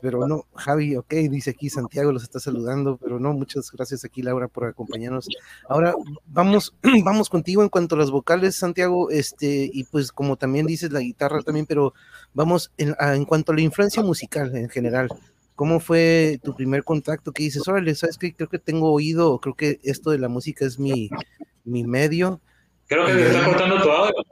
pero 0.00 0.26
no, 0.26 0.44
Javi, 0.54 0.96
ok, 0.96 1.12
dice 1.30 1.50
aquí 1.50 1.70
Santiago, 1.70 2.12
los 2.12 2.22
está 2.22 2.40
saludando, 2.40 2.98
pero 3.02 3.18
no, 3.18 3.32
muchas 3.32 3.70
gracias 3.70 4.04
aquí 4.04 4.22
Laura 4.22 4.48
por 4.48 4.64
acompañarnos. 4.64 5.28
Ahora 5.68 5.94
vamos, 6.26 6.74
vamos 7.04 7.28
contigo 7.28 7.62
en 7.62 7.68
cuanto 7.68 7.94
a 7.94 7.98
las 7.98 8.10
vocales, 8.10 8.56
Santiago, 8.56 9.10
este, 9.10 9.70
y 9.72 9.84
pues 9.84 10.12
como 10.12 10.36
también 10.36 10.66
dices 10.66 10.92
la 10.92 11.00
guitarra 11.00 11.42
también, 11.42 11.66
pero 11.66 11.94
vamos 12.34 12.72
en, 12.76 12.94
en 12.98 13.24
cuanto 13.24 13.52
a 13.52 13.54
la 13.54 13.62
influencia 13.62 14.02
musical 14.02 14.54
en 14.56 14.68
general. 14.68 15.08
¿Cómo 15.54 15.80
fue 15.80 16.38
tu 16.44 16.54
primer 16.54 16.84
contacto? 16.84 17.32
Que 17.32 17.44
dices, 17.44 17.66
órale, 17.66 17.94
¿sabes 17.94 18.18
qué? 18.18 18.34
Creo 18.34 18.48
que 18.48 18.58
tengo 18.58 18.92
oído, 18.92 19.38
creo 19.40 19.54
que 19.54 19.80
esto 19.82 20.10
de 20.10 20.18
la 20.18 20.28
música 20.28 20.66
es 20.66 20.78
mi, 20.78 21.08
mi 21.64 21.82
medio. 21.84 22.42
Creo 22.86 23.06
que 23.06 23.12
se 23.14 23.26
está 23.28 23.44
cortando 23.46 23.82
tu 23.82 23.90
audio. 23.90 24.22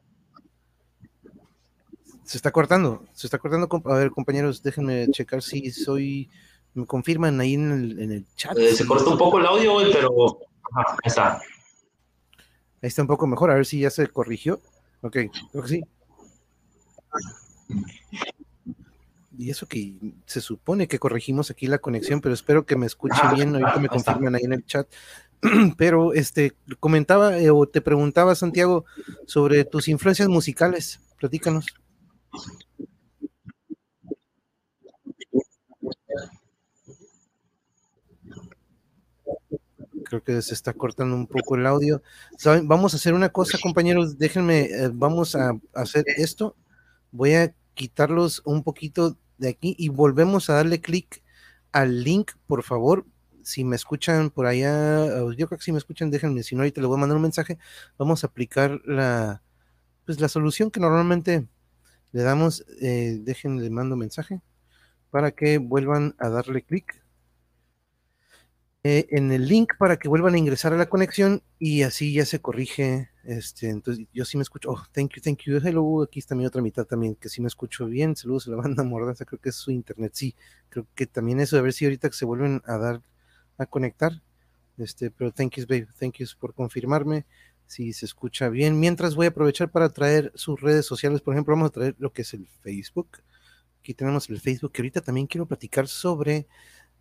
Se 2.24 2.38
está 2.38 2.50
cortando, 2.50 3.04
se 3.12 3.26
está 3.26 3.38
cortando. 3.38 3.68
A 3.84 3.94
ver, 3.94 4.10
compañeros, 4.10 4.62
déjenme 4.62 5.08
checar 5.10 5.42
si 5.42 5.70
soy. 5.70 6.30
Me 6.74 6.86
confirman 6.86 7.40
ahí 7.40 7.54
en 7.54 7.70
el, 7.70 8.00
en 8.00 8.12
el 8.12 8.26
chat. 8.34 8.56
Eh, 8.58 8.74
se 8.74 8.86
cortó 8.86 9.12
un 9.12 9.18
poco 9.18 9.38
el 9.38 9.46
audio, 9.46 9.76
pero. 9.92 10.38
Ajá, 10.72 10.92
ahí 10.92 11.08
está. 11.08 11.34
Ahí 12.82 12.88
está 12.88 13.02
un 13.02 13.08
poco 13.08 13.26
mejor, 13.26 13.50
a 13.50 13.54
ver 13.54 13.66
si 13.66 13.80
ya 13.80 13.90
se 13.90 14.06
corrigió. 14.08 14.60
Ok, 15.02 15.16
creo 15.52 15.62
que 15.62 15.68
sí 15.68 15.84
y 19.36 19.50
eso 19.50 19.66
que 19.66 19.94
se 20.26 20.40
supone 20.40 20.88
que 20.88 20.98
corregimos 20.98 21.50
aquí 21.50 21.66
la 21.66 21.78
conexión, 21.78 22.20
pero 22.20 22.34
espero 22.34 22.66
que 22.66 22.76
me 22.76 22.86
escuche 22.86 23.18
ah, 23.22 23.32
bien, 23.34 23.54
ahorita 23.54 23.78
me 23.78 23.88
confirman 23.88 24.34
ahí 24.34 24.44
en 24.44 24.52
el 24.52 24.64
chat. 24.64 24.86
Pero 25.76 26.14
este 26.14 26.54
comentaba 26.80 27.38
eh, 27.38 27.50
o 27.50 27.66
te 27.66 27.82
preguntaba 27.82 28.34
Santiago 28.34 28.86
sobre 29.26 29.64
tus 29.64 29.88
influencias 29.88 30.28
musicales. 30.28 31.00
Platícanos. 31.18 31.66
Creo 40.04 40.22
que 40.22 40.42
se 40.42 40.54
está 40.54 40.72
cortando 40.72 41.16
un 41.16 41.26
poco 41.26 41.56
el 41.56 41.66
audio. 41.66 42.02
Vamos 42.64 42.94
a 42.94 42.96
hacer 42.96 43.14
una 43.14 43.30
cosa, 43.30 43.58
compañeros. 43.62 44.18
Déjenme, 44.18 44.64
eh, 44.64 44.90
vamos 44.92 45.34
a 45.34 45.58
hacer 45.74 46.04
esto. 46.16 46.56
Voy 47.10 47.34
a 47.34 47.54
quitarlos 47.74 48.42
un 48.44 48.62
poquito 48.62 49.16
de 49.38 49.48
aquí 49.48 49.74
y 49.78 49.88
volvemos 49.88 50.50
a 50.50 50.54
darle 50.54 50.80
clic 50.80 51.22
al 51.72 52.04
link, 52.04 52.32
por 52.46 52.62
favor. 52.62 53.06
Si 53.42 53.64
me 53.64 53.76
escuchan 53.76 54.30
por 54.30 54.46
allá, 54.46 55.06
yo 55.36 55.46
creo 55.48 55.58
que 55.58 55.64
si 55.64 55.72
me 55.72 55.78
escuchan, 55.78 56.10
déjenme, 56.10 56.42
si 56.42 56.54
no, 56.54 56.62
ahorita 56.62 56.80
le 56.80 56.86
voy 56.86 56.96
a 56.96 57.00
mandar 57.00 57.16
un 57.16 57.22
mensaje. 57.22 57.58
Vamos 57.98 58.24
a 58.24 58.28
aplicar 58.28 58.80
la, 58.84 59.42
pues 60.06 60.20
la 60.20 60.28
solución 60.28 60.70
que 60.70 60.80
normalmente 60.80 61.46
le 62.14 62.22
damos. 62.22 62.64
Eh, 62.80 63.18
déjenle, 63.20 63.68
mando 63.70 63.96
mensaje 63.96 64.40
para 65.10 65.32
que 65.32 65.58
vuelvan 65.58 66.14
a 66.18 66.28
darle 66.28 66.62
clic 66.62 67.02
eh, 68.84 69.06
en 69.10 69.32
el 69.32 69.48
link 69.48 69.72
para 69.78 69.96
que 69.98 70.08
vuelvan 70.08 70.34
a 70.34 70.38
ingresar 70.38 70.72
a 70.72 70.76
la 70.76 70.88
conexión 70.88 71.42
y 71.58 71.82
así 71.82 72.12
ya 72.12 72.24
se 72.24 72.40
corrige. 72.40 73.10
Este, 73.24 73.70
entonces 73.70 74.06
yo 74.12 74.24
sí 74.24 74.36
me 74.36 74.42
escucho. 74.42 74.70
Oh, 74.70 74.82
thank 74.92 75.14
you, 75.14 75.22
thank 75.22 75.38
you. 75.44 75.56
Hello, 75.56 76.02
aquí 76.02 76.20
está 76.20 76.34
mi 76.34 76.46
otra 76.46 76.62
mitad 76.62 76.84
también, 76.84 77.16
que 77.16 77.28
sí 77.28 77.40
me 77.40 77.48
escucho 77.48 77.86
bien. 77.86 78.14
Saludos 78.14 78.46
a 78.46 78.50
la 78.52 78.56
banda 78.58 78.84
mordaza, 78.84 79.24
creo 79.24 79.40
que 79.40 79.48
es 79.48 79.56
su 79.56 79.72
internet. 79.72 80.12
Sí, 80.14 80.36
creo 80.68 80.86
que 80.94 81.06
también 81.06 81.40
eso, 81.40 81.58
a 81.58 81.62
ver 81.62 81.72
si 81.72 81.84
ahorita 81.84 82.12
se 82.12 82.24
vuelven 82.24 82.62
a 82.66 82.78
dar 82.78 83.02
a 83.58 83.66
conectar. 83.66 84.22
Este, 84.78 85.10
pero 85.10 85.32
thank 85.32 85.56
you, 85.56 85.66
babe, 85.66 85.88
thank 85.98 86.16
you 86.18 86.26
por 86.38 86.54
confirmarme 86.54 87.26
si 87.74 87.92
se 87.92 88.06
escucha 88.06 88.48
bien. 88.48 88.78
Mientras 88.78 89.16
voy 89.16 89.26
a 89.26 89.30
aprovechar 89.30 89.68
para 89.68 89.88
traer 89.88 90.30
sus 90.36 90.60
redes 90.60 90.86
sociales, 90.86 91.20
por 91.20 91.34
ejemplo, 91.34 91.54
vamos 91.54 91.70
a 91.70 91.72
traer 91.72 91.96
lo 91.98 92.12
que 92.12 92.22
es 92.22 92.32
el 92.32 92.46
Facebook. 92.46 93.18
Aquí 93.80 93.94
tenemos 93.94 94.30
el 94.30 94.40
Facebook, 94.40 94.70
que 94.70 94.82
ahorita 94.82 95.00
también 95.00 95.26
quiero 95.26 95.46
platicar 95.46 95.88
sobre 95.88 96.46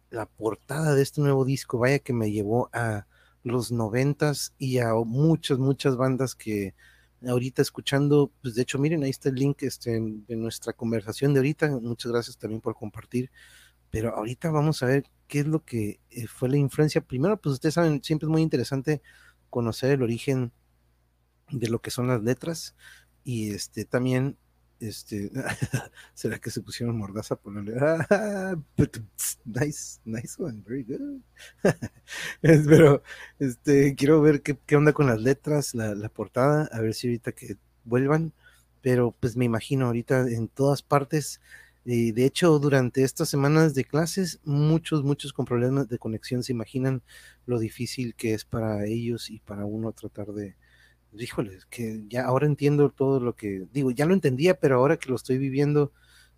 la 0.10 0.26
portada 0.26 0.96
de 0.96 1.04
este 1.04 1.22
nuevo 1.22 1.46
disco, 1.46 1.78
vaya 1.78 2.00
que 2.00 2.14
me 2.14 2.32
llevó 2.32 2.72
a 2.74 3.06
los 3.44 3.72
noventas 3.72 4.56
y 4.58 4.80
a 4.80 4.94
muchas, 4.96 5.60
muchas 5.60 5.96
bandas 5.96 6.34
que 6.34 6.74
ahorita 7.24 7.62
escuchando, 7.62 8.32
pues 8.42 8.56
de 8.56 8.64
hecho, 8.64 8.80
miren, 8.80 9.04
ahí 9.04 9.12
está 9.12 9.30
el 9.30 9.36
link 9.36 9.62
este, 9.62 9.92
de 10.02 10.36
nuestra 10.36 10.74
conversación 10.74 11.34
de 11.34 11.40
ahorita. 11.40 11.70
Muchas 11.82 12.12
gracias 12.12 12.38
también 12.38 12.62
por 12.62 12.74
compartir. 12.74 13.30
Pero 13.92 14.16
ahorita 14.16 14.50
vamos 14.50 14.82
a 14.82 14.88
ver 14.88 15.06
qué 15.28 15.42
es 15.42 15.46
lo 15.48 15.64
que 15.64 16.00
eh, 16.10 16.26
fue 16.26 16.50
la 16.50 16.58
influencia. 16.58 17.02
Primero, 17.02 17.38
pues 17.38 17.54
ustedes 17.54 17.76
saben, 17.76 18.04
siempre 18.04 18.26
es 18.26 18.32
muy 18.32 18.42
interesante 18.42 19.04
conocer 19.52 19.92
el 19.92 20.02
origen 20.02 20.52
de 21.50 21.70
lo 21.70 21.80
que 21.80 21.92
son 21.92 22.08
las 22.08 22.24
letras 22.24 22.76
y 23.24 23.52
este 23.52 23.86
también 23.86 24.38
este, 24.88 25.32
¿será 26.14 26.40
que 26.40 26.52
se 26.52 26.62
pusieron 26.62 26.98
mordaza 26.98 27.36
por 27.36 27.54
ah, 27.80 28.56
nice, 29.46 30.00
nice 30.04 30.36
one, 30.42 30.62
very 30.66 30.84
good. 30.84 31.22
Pero, 32.42 33.04
este, 33.40 33.96
quiero 33.96 34.22
ver 34.22 34.42
qué, 34.42 34.58
qué, 34.66 34.76
onda 34.76 34.94
con 34.94 35.08
las 35.08 35.22
letras, 35.22 35.74
la, 35.74 35.96
la, 35.96 36.10
portada, 36.10 36.70
a 36.72 36.82
ver 36.82 36.94
si 36.94 37.08
ahorita 37.08 37.32
que 37.32 37.58
vuelvan. 37.86 38.34
Pero, 38.82 39.16
pues 39.18 39.38
me 39.38 39.46
imagino 39.46 39.86
ahorita 39.88 40.30
en 40.30 40.50
todas 40.50 40.82
partes. 40.82 41.40
Y 41.86 42.12
de 42.12 42.26
hecho, 42.26 42.60
durante 42.60 43.04
estas 43.04 43.30
semanas 43.30 43.74
de 43.76 43.86
clases, 43.86 44.40
muchos, 44.44 45.04
muchos 45.04 45.34
con 45.34 45.46
problemas 45.46 45.88
de 45.90 46.00
conexión 46.00 46.44
se 46.44 46.54
imaginan 46.54 47.02
lo 47.46 47.60
difícil 47.60 48.16
que 48.16 48.34
es 48.34 48.46
para 48.46 48.86
ellos 48.86 49.30
y 49.30 49.40
para 49.40 49.66
uno 49.66 49.92
tratar 49.94 50.28
de, 50.34 50.56
híjole, 51.22 51.60
que 51.70 52.04
ya 52.08 52.26
ahora 52.26 52.48
entiendo 52.48 52.90
todo 52.90 53.20
lo 53.20 53.36
que 53.36 53.68
digo, 53.72 53.92
ya 53.92 54.06
lo 54.06 54.14
entendía, 54.14 54.60
pero 54.60 54.78
ahora 54.78 54.98
que 54.98 55.10
lo 55.10 55.16
estoy 55.16 55.38
viviendo 55.38 55.92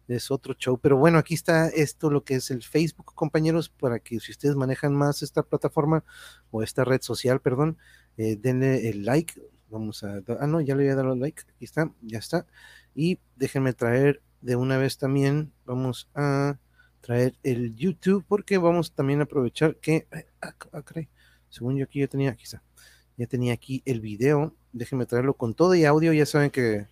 es 0.08 0.32
otro 0.32 0.54
show. 0.54 0.80
Pero 0.80 0.98
bueno, 0.98 1.18
aquí 1.18 1.34
está 1.34 1.68
esto, 1.70 2.10
lo 2.10 2.24
que 2.24 2.36
es 2.36 2.52
el 2.52 2.64
Facebook, 2.64 3.14
compañeros, 3.16 3.70
para 3.70 4.00
que 4.00 4.20
si 4.20 4.32
ustedes 4.32 4.56
manejan 4.56 4.96
más 4.96 5.22
esta 5.22 5.44
plataforma 5.44 6.04
o 6.52 6.64
esta 6.64 6.84
red 6.84 7.02
social, 7.02 7.42
perdón, 7.42 7.78
eh, 8.18 8.38
denle 8.40 8.90
el 8.90 9.06
like. 9.06 9.42
Vamos 9.70 10.04
a, 10.04 10.22
ah, 10.40 10.48
no, 10.48 10.62
ya 10.62 10.76
le 10.76 10.84
voy 10.84 10.92
a 10.92 10.96
dar 10.96 11.06
el 11.06 11.20
like, 11.20 11.42
aquí 11.42 11.66
está, 11.66 11.92
ya 12.02 12.20
está. 12.20 12.46
Y 12.94 13.20
déjenme 13.36 13.74
traer 13.74 14.22
de 14.42 14.56
una 14.56 14.78
vez 14.78 14.98
también, 14.98 15.52
vamos 15.66 16.10
a 16.14 16.60
traer 17.02 17.36
el 17.44 17.76
YouTube, 17.76 18.24
porque 18.28 18.58
vamos 18.58 18.94
también 18.94 19.20
a 19.22 19.24
aprovechar 19.24 19.78
que, 19.78 20.08
ah, 20.42 20.56
ah, 20.72 20.84
según 21.50 21.78
yo 21.78 21.86
aquí 21.86 22.00
ya 22.00 22.08
tenía, 22.08 22.32
aquí 22.32 22.44
está, 22.44 22.64
ya 23.18 23.28
tenía 23.28 23.54
aquí 23.54 23.82
el 23.86 24.02
video 24.02 24.54
déjenme 24.76 25.06
traerlo 25.06 25.36
con 25.36 25.54
todo 25.54 25.74
y 25.74 25.86
audio. 25.86 26.14
Ya 26.14 26.26
saben 26.26 26.52
que 26.52 26.86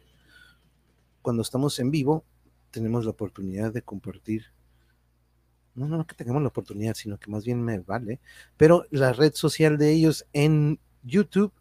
cuando 1.21 1.41
estamos 1.41 1.77
en 1.79 1.91
vivo 1.91 2.23
tenemos 2.71 3.05
la 3.05 3.11
oportunidad 3.11 3.71
de 3.71 3.83
compartir 3.83 4.45
no, 5.75 5.87
no 5.87 6.05
que 6.05 6.15
tengamos 6.15 6.41
la 6.41 6.49
oportunidad, 6.49 6.93
sino 6.93 7.17
que 7.17 7.31
más 7.31 7.45
bien 7.45 7.61
me 7.61 7.79
vale, 7.79 8.19
pero 8.57 8.85
la 8.91 9.11
red 9.11 9.33
social 9.33 9.79
de 9.79 9.91
ellos 9.91 10.27
en 10.31 10.79
YouTube, 11.01 11.51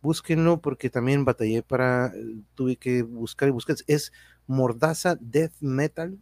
búsquenlo 0.00 0.62
porque 0.62 0.88
también 0.88 1.26
batallé 1.26 1.62
para, 1.62 2.14
tuve 2.54 2.76
que 2.76 3.02
buscar 3.02 3.48
y 3.48 3.52
buscar, 3.52 3.76
es 3.88 4.10
Mordaza 4.46 5.18
Death 5.20 5.52
Metal, 5.60 6.18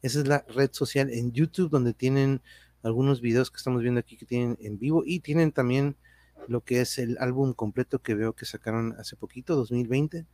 esa 0.00 0.20
es 0.20 0.28
la 0.28 0.44
red 0.48 0.70
social 0.72 1.10
en 1.10 1.32
YouTube 1.32 1.70
donde 1.70 1.92
tienen 1.92 2.40
algunos 2.84 3.20
videos 3.20 3.50
que 3.50 3.56
estamos 3.56 3.82
viendo 3.82 3.98
aquí 3.98 4.16
que 4.16 4.24
tienen 4.24 4.56
en 4.60 4.78
vivo 4.78 5.02
y 5.04 5.18
tienen 5.18 5.50
también 5.50 5.96
lo 6.46 6.62
que 6.62 6.80
es 6.80 6.98
el 6.98 7.18
álbum 7.18 7.52
completo 7.52 8.00
que 8.00 8.14
veo 8.14 8.34
que 8.34 8.46
sacaron 8.46 8.94
hace 8.98 9.16
poquito, 9.16 9.56
2020, 9.56 10.26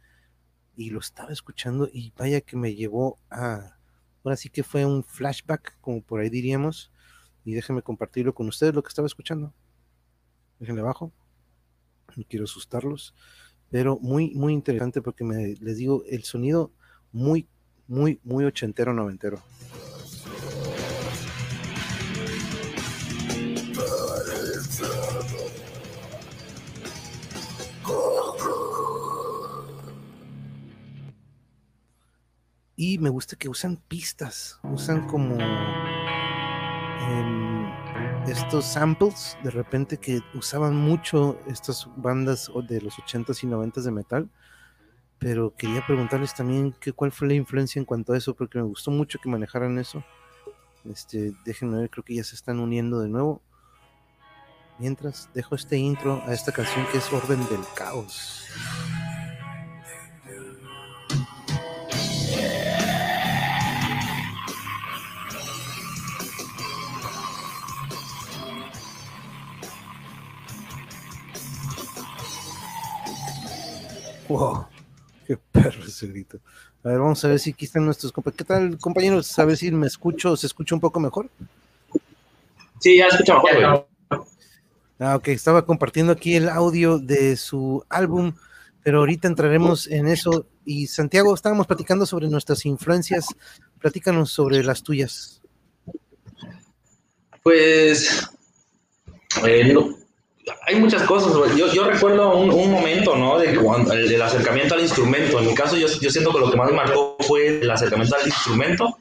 y 0.76 0.90
lo 0.90 1.00
estaba 1.00 1.32
escuchando 1.32 1.88
y 1.92 2.12
vaya 2.16 2.40
que 2.40 2.56
me 2.56 2.74
llevó 2.74 3.18
a, 3.30 3.78
ahora 4.24 4.36
sí 4.36 4.50
que 4.50 4.62
fue 4.62 4.84
un 4.84 5.04
flashback, 5.04 5.78
como 5.80 6.02
por 6.02 6.20
ahí 6.20 6.30
diríamos, 6.30 6.92
y 7.44 7.54
déjenme 7.54 7.82
compartirlo 7.82 8.34
con 8.34 8.48
ustedes 8.48 8.74
lo 8.74 8.82
que 8.82 8.88
estaba 8.88 9.06
escuchando. 9.06 9.52
Déjenle 10.58 10.80
abajo, 10.80 11.12
no 12.16 12.24
quiero 12.28 12.44
asustarlos, 12.44 13.14
pero 13.70 13.98
muy, 14.00 14.34
muy 14.34 14.52
interesante 14.52 15.02
porque 15.02 15.24
me, 15.24 15.54
les 15.60 15.76
digo, 15.76 16.04
el 16.08 16.24
sonido 16.24 16.72
muy, 17.12 17.48
muy, 17.86 18.20
muy 18.24 18.44
ochentero, 18.44 18.92
noventero. 18.92 19.42
Y 32.76 32.98
me 32.98 33.08
gusta 33.08 33.36
que 33.36 33.48
usan 33.48 33.76
pistas, 33.76 34.58
usan 34.64 35.06
como 35.06 35.36
em, 37.00 37.70
estos 38.26 38.64
samples 38.64 39.38
de 39.44 39.50
repente 39.50 39.98
que 39.98 40.20
usaban 40.34 40.74
mucho 40.74 41.38
estas 41.46 41.88
bandas 41.96 42.50
de 42.68 42.80
los 42.80 42.94
80s 42.96 43.44
y 43.44 43.46
90s 43.46 43.82
de 43.82 43.90
metal. 43.92 44.30
Pero 45.20 45.54
quería 45.56 45.86
preguntarles 45.86 46.34
también 46.34 46.72
que, 46.72 46.92
cuál 46.92 47.12
fue 47.12 47.28
la 47.28 47.34
influencia 47.34 47.78
en 47.78 47.86
cuanto 47.86 48.12
a 48.12 48.18
eso, 48.18 48.34
porque 48.34 48.58
me 48.58 48.64
gustó 48.64 48.90
mucho 48.90 49.20
que 49.20 49.28
manejaran 49.28 49.78
eso. 49.78 50.04
Este, 50.84 51.32
déjenme 51.44 51.78
ver, 51.78 51.90
creo 51.90 52.04
que 52.04 52.16
ya 52.16 52.24
se 52.24 52.34
están 52.34 52.58
uniendo 52.58 53.00
de 53.00 53.08
nuevo. 53.08 53.40
Mientras 54.78 55.30
dejo 55.32 55.54
este 55.54 55.76
intro 55.78 56.20
a 56.26 56.34
esta 56.34 56.50
canción 56.50 56.84
que 56.90 56.98
es 56.98 57.12
Orden 57.12 57.38
del 57.48 57.62
Caos. 57.76 58.48
Wow, 74.28 74.66
qué 75.26 75.36
perro 75.36 75.84
ese 75.84 76.06
grito. 76.06 76.40
A 76.82 76.88
ver, 76.88 76.98
vamos 76.98 77.24
a 77.24 77.28
ver 77.28 77.38
si 77.38 77.50
aquí 77.50 77.64
están 77.64 77.84
nuestros 77.84 78.12
compañeros. 78.12 78.38
¿Qué 78.38 78.44
tal, 78.44 78.78
compañeros? 78.78 79.38
A 79.38 79.44
ver 79.44 79.56
si 79.56 79.70
me 79.70 79.86
escucho, 79.86 80.36
se 80.36 80.46
escucha 80.46 80.74
un 80.74 80.80
poco 80.80 81.00
mejor. 81.00 81.30
Sí, 82.80 82.98
ya 82.98 83.06
escucha 83.06 83.34
mejor, 83.42 83.88
Ah, 84.98 85.16
ok, 85.16 85.28
estaba 85.28 85.66
compartiendo 85.66 86.12
aquí 86.12 86.36
el 86.36 86.48
audio 86.48 86.98
de 86.98 87.36
su 87.36 87.84
álbum, 87.88 88.32
pero 88.82 88.98
ahorita 88.98 89.26
entraremos 89.28 89.86
en 89.88 90.06
eso. 90.06 90.46
Y 90.64 90.86
Santiago, 90.86 91.34
estábamos 91.34 91.66
platicando 91.66 92.06
sobre 92.06 92.28
nuestras 92.28 92.64
influencias. 92.64 93.26
Platícanos 93.80 94.30
sobre 94.30 94.62
las 94.62 94.82
tuyas. 94.82 95.42
Pues, 97.42 98.30
eh, 99.44 99.74
hay 100.66 100.76
muchas 100.76 101.02
cosas. 101.04 101.32
Yo, 101.56 101.84
recuerdo 101.84 102.36
un, 102.36 102.70
momento, 102.70 103.16
¿no? 103.16 103.38
De 103.38 103.56
cuando, 103.56 103.92
el, 103.92 104.08
del 104.08 104.22
acercamiento 104.22 104.74
al 104.74 104.82
instrumento. 104.82 105.38
En 105.38 105.46
mi 105.46 105.54
caso, 105.54 105.76
yo, 105.76 105.88
siento 105.88 106.32
que 106.32 106.38
lo 106.38 106.50
que 106.50 106.56
más 106.56 106.70
me 106.70 106.76
marcó 106.76 107.16
fue 107.20 107.60
el 107.60 107.70
acercamiento 107.70 108.16
al 108.16 108.26
instrumento. 108.26 108.98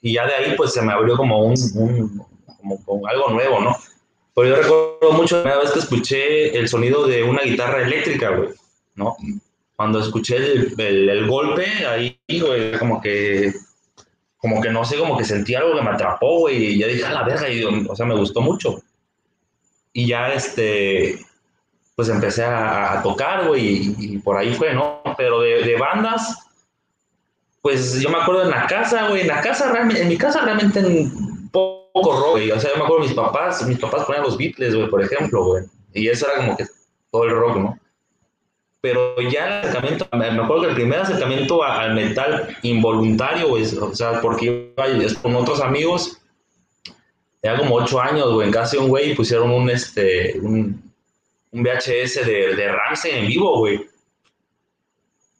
Y 0.00 0.14
ya 0.14 0.26
de 0.26 0.34
ahí, 0.34 0.54
pues, 0.56 0.72
se 0.72 0.82
me 0.82 0.92
abrió 0.92 1.16
como 1.16 1.44
un, 1.44 1.54
como, 2.58 2.84
como 2.84 3.06
algo 3.06 3.30
nuevo, 3.30 3.60
¿no? 3.60 3.76
Pero 4.34 4.48
yo 4.48 4.56
recuerdo 4.56 5.12
mucho 5.12 5.36
la 5.36 5.42
primera 5.42 5.62
vez 5.62 5.72
que 5.72 5.80
escuché 5.80 6.58
el 6.58 6.68
sonido 6.68 7.06
de 7.06 7.22
una 7.22 7.42
guitarra 7.42 7.82
eléctrica, 7.82 8.30
güey, 8.30 8.50
¿no? 8.94 9.16
Cuando 9.76 10.00
escuché 10.00 10.36
el, 10.36 11.26
golpe, 11.26 11.66
ahí, 11.86 12.18
güey, 12.28 12.78
como 12.78 13.00
que, 13.00 13.52
como 14.38 14.60
que 14.60 14.70
no 14.70 14.84
sé, 14.84 14.96
como 14.96 15.16
que 15.18 15.24
sentí 15.24 15.54
algo 15.54 15.74
que 15.74 15.82
me 15.82 15.90
atrapó, 15.90 16.40
güey, 16.40 16.64
y 16.64 16.78
ya 16.78 16.86
dije, 16.86 17.04
a 17.04 17.12
la 17.12 17.24
verga, 17.24 17.50
y, 17.50 17.64
o 17.64 17.96
sea, 17.96 18.06
me 18.06 18.14
gustó 18.14 18.40
mucho. 18.40 18.82
Y 19.92 20.06
ya, 20.06 20.32
este, 20.32 21.18
pues 21.96 22.08
empecé 22.08 22.44
a, 22.44 22.98
a 22.98 23.02
tocar, 23.02 23.46
güey, 23.46 23.66
y, 23.66 23.96
y, 23.98 24.18
por 24.18 24.36
ahí 24.36 24.54
fue, 24.54 24.72
¿no? 24.72 25.02
Pero 25.16 25.40
de, 25.40 25.62
de, 25.62 25.76
bandas, 25.76 26.34
pues 27.62 28.00
yo 28.00 28.08
me 28.08 28.18
acuerdo 28.18 28.44
en 28.44 28.50
la 28.50 28.66
casa, 28.66 29.08
güey, 29.08 29.22
en 29.22 29.28
la 29.28 29.40
casa, 29.40 29.72
en 29.78 30.08
mi 30.08 30.16
casa 30.16 30.42
realmente 30.42 30.80
poco 31.50 32.12
rock, 32.20 32.30
güey. 32.32 32.50
O 32.50 32.60
sea, 32.60 32.70
yo 32.70 32.76
me 32.78 32.84
acuerdo 32.84 33.04
mis 33.04 33.14
papás, 33.14 33.66
mis 33.66 33.78
papás 33.78 34.04
ponían 34.04 34.24
los 34.24 34.36
Beatles, 34.36 34.74
güey, 34.74 34.88
por 34.88 35.02
ejemplo, 35.02 35.44
güey. 35.44 35.64
Y 35.92 36.08
eso 36.08 36.26
era 36.26 36.36
como 36.36 36.56
que 36.56 36.66
todo 37.10 37.24
el 37.24 37.30
rock, 37.30 37.56
¿no? 37.56 37.78
Pero 38.80 39.20
ya 39.20 39.46
el 39.46 39.52
acercamiento, 39.68 40.08
me 40.12 40.26
acuerdo 40.26 40.62
que 40.62 40.68
el 40.68 40.74
primer 40.74 41.00
acercamiento 41.00 41.62
al 41.62 41.94
metal 41.94 42.56
involuntario, 42.62 43.48
güey, 43.48 43.64
o 43.76 43.94
sea, 43.94 44.22
porque 44.22 44.72
iba 44.74 45.20
con 45.20 45.36
otros 45.36 45.60
amigos, 45.60 46.19
era 47.42 47.58
como 47.58 47.76
ocho 47.76 48.00
años, 48.00 48.32
güey, 48.32 48.48
en 48.48 48.52
casa 48.52 48.76
de 48.76 48.82
un 48.82 48.88
güey 48.88 49.14
pusieron 49.14 49.50
un, 49.50 49.70
este, 49.70 50.38
un, 50.40 50.92
un 51.52 51.62
VHS 51.62 52.26
de, 52.26 52.54
de 52.54 52.72
Ramsey 52.72 53.12
en 53.12 53.26
vivo, 53.26 53.58
güey. 53.58 53.80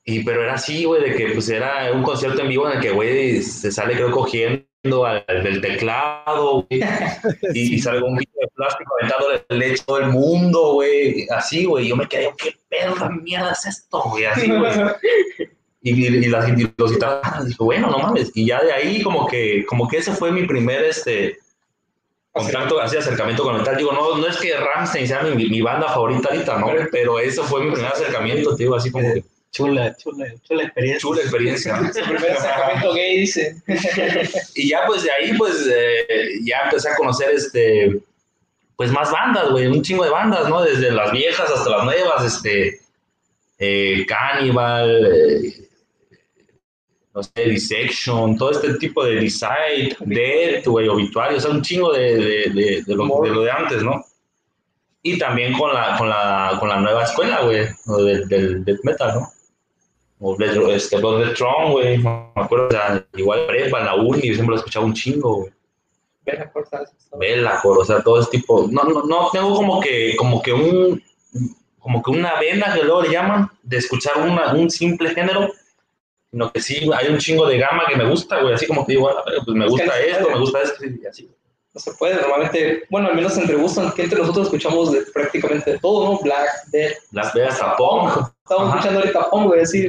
Y, 0.05 0.25
pero 0.25 0.43
era 0.43 0.55
así, 0.55 0.85
güey, 0.85 1.03
de 1.03 1.15
que 1.15 1.29
pues 1.29 1.49
era 1.51 1.93
un 1.93 2.03
concierto 2.03 2.41
en 2.41 2.49
vivo 2.49 2.69
en 2.69 2.79
el 2.79 2.83
que, 2.83 2.91
güey, 2.91 3.43
se 3.43 3.71
sale 3.71 3.95
creo 3.95 4.11
cogiendo 4.11 5.05
al, 5.05 5.25
del 5.29 5.61
teclado, 5.61 6.67
güey, 6.69 6.81
y, 7.55 7.75
y 7.75 7.79
sale 7.79 8.03
un 8.03 8.17
video 8.17 8.41
de 8.41 8.49
plástico 8.55 8.95
aventándole 8.99 9.45
leche 9.51 9.83
a 9.83 9.85
todo 9.85 9.99
el 9.99 10.09
mundo, 10.09 10.73
güey, 10.73 11.29
así, 11.31 11.67
güey, 11.67 11.87
yo 11.89 11.97
me 11.97 12.09
quedé, 12.09 12.33
¿qué 12.39 12.57
perra 12.69 13.11
mierda 13.11 13.53
es 13.53 13.67
esto, 13.67 14.03
güey? 14.07 14.25
Así, 14.25 14.51
güey. 14.51 14.73
Y, 15.83 15.93
y, 15.93 16.07
y, 16.09 16.27
las, 16.27 16.47
y 16.47 16.71
los 16.77 16.93
guitarras, 16.93 17.47
dije, 17.47 17.57
bueno, 17.59 17.89
no 17.89 17.99
mames, 18.01 18.31
y 18.35 18.45
ya 18.45 18.63
de 18.63 18.71
ahí 18.71 19.01
como 19.01 19.27
que, 19.27 19.65
como 19.65 19.89
que 19.89 19.97
ese 19.97 20.13
fue 20.13 20.31
mi 20.31 20.47
primer, 20.47 20.85
este, 20.85 21.39
contacto, 22.33 22.81
así 22.81 22.97
acercamiento 22.97 23.43
con 23.43 23.59
metal, 23.59 23.77
digo, 23.77 23.93
no, 23.93 24.17
no 24.17 24.27
es 24.27 24.37
que 24.37 24.57
Ramstein 24.57 25.07
sea 25.07 25.23
mi, 25.23 25.49
mi 25.49 25.61
banda 25.61 25.89
favorita 25.89 26.29
ahorita, 26.29 26.59
¿no? 26.59 26.69
Pero 26.93 27.19
eso 27.19 27.45
fue 27.45 27.65
mi 27.65 27.73
primer 27.73 27.93
acercamiento, 27.93 28.55
te 28.57 28.65
digo, 28.65 28.77
así 28.77 28.91
como 28.91 29.13
que... 29.13 29.25
Chula, 29.53 29.97
chula, 29.97 30.27
chula 30.43 30.63
experiencia. 30.63 31.01
Chula 31.01 31.21
experiencia. 31.23 31.77
Su 31.93 32.05
primer 32.05 32.31
acercamiento 32.31 32.95
gay, 32.95 33.21
dice. 33.21 33.57
y 34.55 34.69
ya 34.69 34.87
pues 34.87 35.03
de 35.03 35.11
ahí 35.11 35.37
pues 35.37 35.67
eh, 35.69 36.39
ya 36.45 36.61
empecé 36.65 36.89
a 36.89 36.95
conocer 36.95 37.31
este 37.31 38.01
pues 38.77 38.93
más 38.93 39.11
bandas, 39.11 39.51
güey, 39.51 39.67
un 39.67 39.83
chingo 39.83 40.05
de 40.05 40.11
bandas, 40.11 40.49
¿no? 40.49 40.63
Desde 40.63 40.91
las 40.93 41.13
viejas 41.13 41.51
hasta 41.51 41.69
las 41.69 41.85
nuevas, 41.85 42.25
este 42.25 42.81
eh, 43.59 44.07
Cannibal, 44.07 45.07
eh, 45.15 45.60
no 47.15 47.23
sé, 47.23 47.45
Dissection, 47.45 48.37
todo 48.37 48.53
este 48.53 48.75
tipo 48.75 49.05
de 49.05 49.17
Decide, 49.17 49.97
Dead, 50.01 50.65
güey, 50.65 50.89
Obituario, 50.89 51.39
o 51.39 51.41
sea, 51.41 51.51
un 51.51 51.63
chingo 51.63 51.93
de, 51.93 52.17
de, 52.17 52.51
de, 52.51 52.83
de, 52.87 52.95
lo, 52.95 53.05
de 53.23 53.31
lo 53.31 53.43
de 53.43 53.51
antes, 53.51 53.83
¿no? 53.83 54.05
Y 55.03 55.19
también 55.19 55.53
con 55.55 55.73
la, 55.73 55.97
con 55.97 56.09
la, 56.09 56.57
con 56.61 56.69
la 56.69 56.81
nueva 56.81 57.05
escuela, 57.05 57.43
güey, 57.43 57.67
del, 57.87 58.29
del 58.29 58.65
death 58.65 58.81
metal, 58.85 59.15
¿no? 59.15 59.33
o 60.21 60.37
este, 60.71 60.99
Blood 60.99 61.27
de 61.27 61.35
Tron, 61.35 61.73
güey, 61.73 61.99
me 61.99 62.31
acuerdo, 62.35 62.69
o 62.69 62.71
sea, 62.71 63.05
igual 63.17 63.47
prepa, 63.47 63.81
en 63.81 63.87
la 63.87 63.95
uni, 63.95 64.21
siempre 64.21 64.49
lo 64.49 64.57
escuchaba 64.57 64.85
un 64.85 64.93
chingo, 64.93 65.37
güey. 65.37 65.53
Belacor, 67.19 67.79
o 67.79 67.85
sea, 67.85 68.03
todo 68.03 68.21
ese 68.21 68.31
tipo, 68.31 68.69
no, 68.71 68.85
no, 68.85 69.03
no, 69.05 69.31
tengo 69.33 69.55
como 69.55 69.81
que, 69.81 70.15
como 70.17 70.43
que 70.43 70.53
un, 70.53 71.03
como 71.79 72.03
que 72.03 72.11
una 72.11 72.39
vena 72.39 72.73
que 72.75 72.85
luego 72.85 73.03
le 73.03 73.11
llaman, 73.11 73.51
de 73.63 73.79
escuchar 73.79 74.19
una, 74.19 74.53
un 74.53 74.71
simple 74.71 75.13
género, 75.15 75.51
sino 76.31 76.53
que 76.53 76.61
sí, 76.61 76.91
hay 76.95 77.09
un 77.09 77.19
chingo 77.19 77.47
de 77.47 77.59
gama 77.59 77.85
que 77.89 77.97
me 77.97 78.09
gusta, 78.09 78.41
güey, 78.41 78.55
así 78.55 78.67
como 78.67 78.87
que 78.87 78.93
digo, 78.93 79.11
pues 79.45 79.57
me 79.57 79.69
gusta 79.69 80.01
es 80.01 80.17
esto, 80.17 80.31
me 80.31 80.39
gusta 80.39 80.63
esto, 80.63 80.85
y 80.85 81.07
así. 81.07 81.31
No 81.73 81.81
se 81.81 81.93
puede, 81.95 82.21
normalmente, 82.21 82.85
bueno, 82.91 83.09
al 83.09 83.15
menos 83.15 83.37
entre 83.39 83.55
gustos, 83.55 83.95
que 83.95 84.03
entre 84.03 84.19
nosotros 84.19 84.47
escuchamos 84.47 84.91
de 84.91 85.03
prácticamente 85.13 85.73
de 85.73 85.79
todo, 85.79 86.13
¿no? 86.13 86.19
Black, 86.19 86.49
Dead. 86.73 86.93
Las 87.13 87.33
veas 87.33 87.63
a 87.63 87.77
Pong. 87.77 88.09
Estamos 88.43 88.69
Ajá. 88.69 88.79
escuchando 88.79 89.01
ahorita 89.01 89.31
Pong, 89.31 89.47
güey, 89.47 89.61
así, 89.61 89.89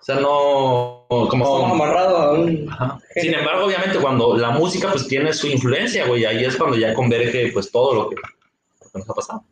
o 0.00 0.02
sea, 0.02 0.16
no. 0.16 1.04
Como, 1.08 1.44
Estamos 1.44 1.72
amarrados 1.72 2.20
a 2.20 2.32
un. 2.32 2.70
Sin 3.16 3.34
embargo, 3.34 3.66
obviamente, 3.66 3.98
cuando 3.98 4.36
la 4.36 4.50
música 4.50 4.90
pues 4.90 5.06
tiene 5.06 5.32
su 5.32 5.46
influencia, 5.46 6.06
güey, 6.06 6.24
ahí 6.24 6.44
es 6.44 6.56
cuando 6.56 6.76
ya 6.76 6.94
converge 6.94 7.50
pues 7.52 7.70
todo 7.70 7.94
lo 7.94 8.08
que, 8.08 8.16
lo 8.16 8.90
que 8.90 8.98
nos 8.98 9.10
ha 9.10 9.14
pasado. 9.14 9.44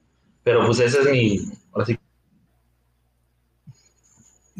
Pero 0.42 0.64
pues 0.64 0.80
ese 0.80 1.00
es 1.00 1.10
mi. 1.10 1.40
Ahora 1.72 1.84
sí. 1.84 1.97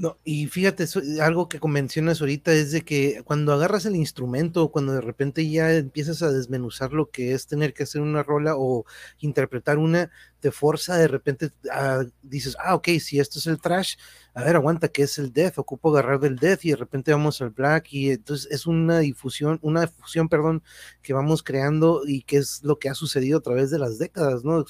No, 0.00 0.16
y 0.22 0.46
fíjate, 0.46 0.84
algo 1.20 1.48
que 1.48 1.58
mencionas 1.66 2.20
ahorita 2.20 2.52
es 2.52 2.70
de 2.70 2.82
que 2.82 3.22
cuando 3.24 3.52
agarras 3.52 3.84
el 3.84 3.96
instrumento, 3.96 4.70
cuando 4.70 4.92
de 4.92 5.00
repente 5.00 5.50
ya 5.50 5.74
empiezas 5.74 6.22
a 6.22 6.30
desmenuzar 6.30 6.92
lo 6.92 7.10
que 7.10 7.32
es 7.32 7.48
tener 7.48 7.74
que 7.74 7.82
hacer 7.82 8.00
una 8.00 8.22
rola 8.22 8.54
o 8.56 8.84
interpretar 9.18 9.76
una, 9.76 10.12
te 10.40 10.50
forza 10.50 10.96
de 10.96 11.08
repente, 11.08 11.50
a, 11.70 12.04
dices, 12.22 12.56
ah, 12.62 12.74
ok, 12.74 12.88
si 13.00 13.18
esto 13.18 13.38
es 13.38 13.46
el 13.46 13.60
trash, 13.60 13.96
a 14.34 14.44
ver, 14.44 14.56
aguanta, 14.56 14.88
que 14.88 15.02
es 15.02 15.18
el 15.18 15.32
death? 15.32 15.58
Ocupo 15.58 15.90
agarrar 15.90 16.20
del 16.20 16.36
death 16.36 16.64
y 16.64 16.70
de 16.70 16.76
repente 16.76 17.12
vamos 17.12 17.40
al 17.40 17.50
black 17.50 17.92
y 17.92 18.10
entonces 18.10 18.48
es 18.50 18.66
una 18.66 19.00
difusión, 19.00 19.58
una 19.62 19.82
difusión, 19.82 20.28
perdón, 20.28 20.62
que 21.02 21.12
vamos 21.12 21.42
creando 21.42 22.02
y 22.06 22.22
que 22.22 22.36
es 22.36 22.62
lo 22.62 22.78
que 22.78 22.88
ha 22.88 22.94
sucedido 22.94 23.38
a 23.38 23.42
través 23.42 23.70
de 23.70 23.78
las 23.78 23.98
décadas, 23.98 24.44
¿no? 24.44 24.64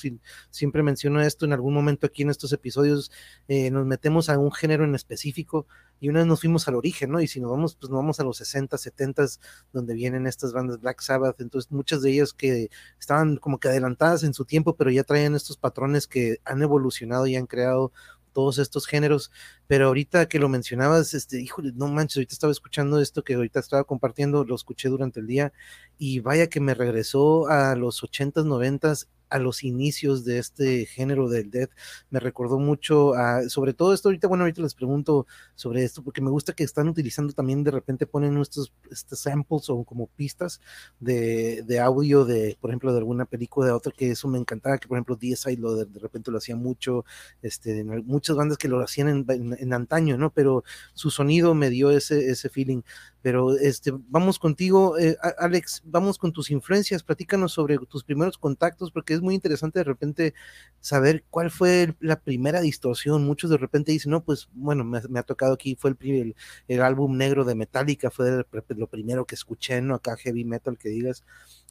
siempre 0.51 0.83
menciono 0.83 1.21
esto 1.21 1.45
en 1.45 1.53
algún 1.53 1.75
momento 1.75 2.07
aquí 2.07 2.23
en 2.23 2.31
estos 2.31 2.53
episodios, 2.53 3.11
eh, 3.49 3.71
nos 3.71 3.85
metemos 3.87 4.31
a 4.31 4.39
un 4.39 4.53
género 4.53 4.85
en 4.85 4.95
específico 4.95 5.67
y 6.01 6.09
una 6.09 6.21
vez 6.21 6.27
nos 6.27 6.41
fuimos 6.41 6.69
al 6.69 6.75
origen, 6.77 7.11
¿no? 7.11 7.21
Y 7.21 7.29
si 7.29 7.41
nos 7.41 7.51
vamos, 7.51 7.75
pues 7.77 7.91
nos 7.91 7.99
vamos 7.99 8.21
a 8.21 8.25
los 8.25 8.37
60, 8.39 8.79
70, 8.79 9.27
donde 9.73 9.95
vienen 9.95 10.27
estas 10.27 10.53
bandas 10.53 10.81
Black 10.81 11.01
Sabbath, 11.01 11.41
entonces 11.41 11.71
muchas 11.71 12.03
de 12.03 12.13
ellas 12.13 12.33
que 12.33 12.71
estaban 13.01 13.37
como 13.37 13.59
que 13.59 13.69
adelantadas 13.69 14.23
en 14.23 14.35
su 14.35 14.45
tiempo, 14.45 14.77
pero 14.77 14.91
ya 14.91 15.05
traían 15.05 15.35
estos 15.35 15.57
patrones 15.57 16.07
que 16.07 16.39
han 16.45 16.63
evolucionado 16.63 17.27
y 17.27 17.37
han 17.37 17.47
creado 17.47 17.93
todos 18.33 18.59
estos 18.59 18.87
géneros, 18.87 19.33
pero 19.67 19.89
ahorita 19.89 20.29
que 20.29 20.39
lo 20.39 20.49
mencionabas, 20.49 21.13
este, 21.15 21.41
híjole, 21.41 21.73
no 21.75 21.89
manches, 21.89 22.19
ahorita 22.19 22.35
estaba 22.35 22.53
escuchando 22.53 23.01
esto 23.01 23.25
que 23.25 23.35
ahorita 23.35 23.59
estaba 23.59 23.85
compartiendo, 23.85 24.45
lo 24.45 24.55
escuché 24.55 24.89
durante 24.89 25.19
el 25.19 25.27
día 25.27 25.53
y 25.99 26.21
vaya 26.21 26.49
que 26.49 26.61
me 26.61 26.75
regresó 26.75 27.49
a 27.49 27.75
los 27.75 28.03
80s, 28.03 28.45
90s 28.45 29.09
a 29.31 29.39
los 29.39 29.65
inicios 29.65 30.25
de 30.25 30.39
este 30.39 30.87
género 30.87 31.29
del 31.29 31.51
death. 31.51 31.71
Me 32.11 32.21
recordó 32.21 32.59
mucho 32.59 33.15
a, 33.15 33.49
sobre 33.49 33.75
todo 33.75 33.93
esto 33.93 34.09
ahorita, 34.09 34.29
bueno, 34.29 34.45
ahorita 34.45 34.63
les 34.63 34.75
pregunto 34.75 35.27
sobre 35.55 35.85
esto, 35.85 36.03
porque 36.03 36.21
me 36.21 36.31
gusta 36.31 36.53
que 36.53 36.65
están 36.65 36.89
utilizando 36.89 37.33
también, 37.33 37.65
de 37.65 37.71
repente 37.71 38.07
ponen 38.07 38.37
estos, 38.39 38.73
estos 38.91 39.21
samples 39.21 39.69
o 39.69 39.85
como 39.85 40.07
pistas 40.07 40.61
de, 41.01 41.63
de, 41.63 41.81
audio 41.81 42.25
de, 42.25 42.57
por 42.61 42.71
ejemplo, 42.71 42.93
de 42.93 42.99
alguna 42.99 43.25
película 43.25 43.67
de 43.67 43.73
otra, 43.73 43.93
que 43.93 44.11
eso 44.11 44.29
me 44.29 44.39
encantaba, 44.39 44.79
que 44.79 44.89
por 44.89 44.97
ejemplo 44.97 45.17
DSI 45.17 45.57
lo 45.57 45.75
de, 45.75 45.85
de 45.87 45.99
repente 46.01 46.31
lo 46.31 46.39
hacía 46.39 46.57
mucho, 46.57 47.05
este, 47.43 47.85
muchas 47.85 48.37
bandas 48.37 48.59
que 48.59 48.69
lo 48.69 48.81
hacían 48.81 49.09
en, 49.09 49.57
en, 49.59 49.73
antaño, 49.73 50.17
¿no? 50.19 50.31
Pero 50.31 50.65
su 50.95 51.11
sonido 51.11 51.55
me 51.55 51.71
dio 51.71 51.91
ese, 51.91 52.31
ese 52.31 52.49
feeling. 52.49 52.83
Pero 53.23 53.57
este, 53.57 53.93
vamos 54.09 54.39
contigo, 54.39 54.97
eh, 54.99 55.17
Alex, 55.39 55.83
vamos 55.85 56.19
con 56.19 56.33
tus 56.33 56.51
influencias, 56.51 57.03
platícanos 57.03 57.53
sobre 57.53 57.79
tus 57.79 58.05
primeros 58.05 58.39
contactos, 58.39 58.91
porque 58.93 59.18
es 59.19 59.23
muy 59.23 59.35
interesante 59.35 59.81
de 59.81 59.85
repente 59.85 60.35
saber 60.81 61.25
cuál 61.31 61.51
fue 61.51 61.95
la 62.01 62.21
primera 62.21 62.61
distorsión. 62.61 63.25
Muchos 63.25 63.51
de 63.51 63.59
repente 63.59 63.93
dicen, 63.93 64.13
no, 64.13 64.25
pues 64.25 64.49
bueno, 64.53 64.85
me, 64.85 65.19
ha 65.19 65.23
tocado 65.23 65.53
aquí, 65.55 65.77
fue 65.79 65.95
el, 66.01 66.37
el, 66.69 66.83
álbum 66.83 67.17
negro 67.17 67.45
de 67.45 67.55
Metallica, 67.55 68.11
fue 68.11 68.45
lo 68.77 68.87
primero 68.89 69.27
que 69.27 69.35
escuché, 69.35 69.81
¿no? 69.81 69.95
Acá 69.95 70.17
heavy 70.17 70.45
metal 70.45 70.79
que 70.79 70.89
digas 70.89 71.25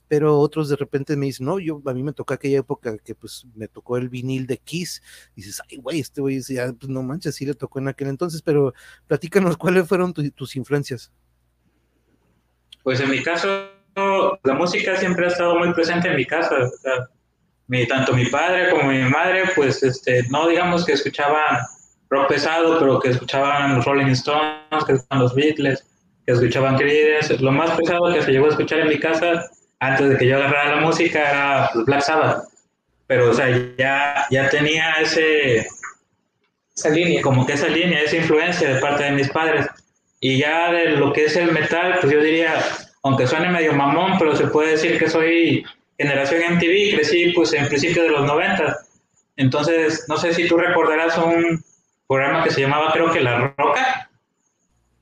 pero 0.08 0.40
otros 0.40 0.70
de 0.70 0.76
repente 0.76 1.16
me 1.18 1.26
dicen, 1.26 1.46
no, 1.46 1.60
yo 1.60 1.82
a 1.86 1.94
mí 1.94 2.04
me 2.04 2.14
tocó 2.14 2.34
aquella 2.34 2.60
época 2.60 2.98
que 2.98 3.16
pues 3.16 3.46
me 3.56 3.68
tocó 3.68 3.98
el 3.98 4.10
vinil 4.10 4.48
de 4.48 4.58
Kiss, 4.58 5.02
dices, 5.36 5.62
ay, 5.70 5.78
güey, 5.78 6.00
este 6.00 6.22
güey, 6.22 6.42
ya, 6.42 6.72
pues 6.74 6.90
no 6.90 7.04
manches, 7.04 7.36
sí 7.36 7.46
le 7.46 7.54
tocó 7.54 7.80
en 7.80 7.90
aquel 7.90 8.08
entonces, 8.08 8.42
pero 8.42 8.74
platícanos 9.08 9.58
cuáles 9.58 9.88
fueron 9.88 10.14
tus 10.14 10.56
influencias. 10.56 11.12
Pues 12.84 13.02
en 13.02 13.10
mi 13.10 13.22
caso, 13.22 13.48
la 14.44 14.54
música 14.54 14.96
siempre 14.96 15.26
ha 15.26 15.30
estado 15.30 15.58
muy 15.58 15.74
presente 15.74 16.08
en 16.08 16.16
mi 16.16 16.26
casa. 16.26 16.56
Mi, 17.68 17.86
tanto 17.88 18.14
mi 18.14 18.26
padre 18.26 18.70
como 18.70 18.90
mi 18.90 19.00
madre, 19.04 19.44
pues 19.56 19.84
este, 19.84 20.24
no 20.30 20.48
digamos 20.48 20.86
que 20.86 20.94
escuchaban 20.94 21.60
rock 22.10 22.30
pesado, 22.30 22.80
pero 22.80 23.00
que 23.00 23.10
escuchaban 23.10 23.76
los 23.76 23.86
Rolling 23.86 24.08
Stones, 24.08 24.84
que 24.86 24.94
escuchaban 24.94 25.24
los 25.24 25.36
Beatles, 25.36 25.86
que 26.26 26.34
escuchaban 26.34 26.78
Creedence. 26.78 27.38
Lo 27.40 27.52
más 27.52 27.72
pesado 27.72 28.14
que 28.14 28.22
se 28.22 28.32
llegó 28.32 28.46
a 28.46 28.50
escuchar 28.50 28.80
en 28.80 28.90
mi 28.90 29.00
casa 29.00 29.50
antes 29.80 30.10
de 30.10 30.18
que 30.18 30.28
yo 30.28 30.38
agarrara 30.38 30.76
la 30.76 30.82
música 30.82 31.30
era 31.30 31.70
Black 31.86 32.02
Sabbath. 32.02 32.44
Pero, 33.08 33.30
o 33.30 33.34
sea, 33.34 33.48
ya, 33.78 34.26
ya 34.30 34.50
tenía 34.50 34.94
ese... 35.02 35.68
Esa 36.76 36.90
línea. 36.90 37.22
Como 37.22 37.46
que 37.46 37.54
esa 37.54 37.68
línea, 37.68 38.02
esa 38.02 38.18
influencia 38.18 38.74
de 38.74 38.82
parte 38.82 39.04
de 39.04 39.12
mis 39.12 39.30
padres. 39.30 39.68
Y 40.20 40.38
ya 40.40 40.72
de 40.72 40.92
lo 40.92 41.14
que 41.14 41.26
es 41.26 41.36
el 41.36 41.52
metal, 41.52 41.98
pues 42.02 42.12
yo 42.12 42.22
diría, 42.22 42.64
aunque 43.04 43.28
suene 43.28 43.50
medio 43.50 43.74
mamón, 43.74 44.18
pero 44.20 44.36
se 44.36 44.48
puede 44.48 44.72
decir 44.72 45.00
que 45.00 45.10
soy 45.10 45.66
generación 45.98 46.56
MTV, 46.56 46.96
crecí 46.96 47.32
pues 47.34 47.54
en 47.54 47.68
principio 47.68 48.04
de 48.04 48.10
los 48.10 48.26
90. 48.26 48.78
Entonces, 49.38 50.06
no 50.08 50.18
sé 50.18 50.34
si 50.34 50.48
tú 50.48 50.58
recordarás 50.58 51.18
un 51.18 51.64
programa 52.08 52.44
que 52.44 52.52
se 52.52 52.62
llamaba 52.62 52.92
creo 52.94 53.12
que 53.12 53.22
La 53.22 53.54
Roca 53.58 54.10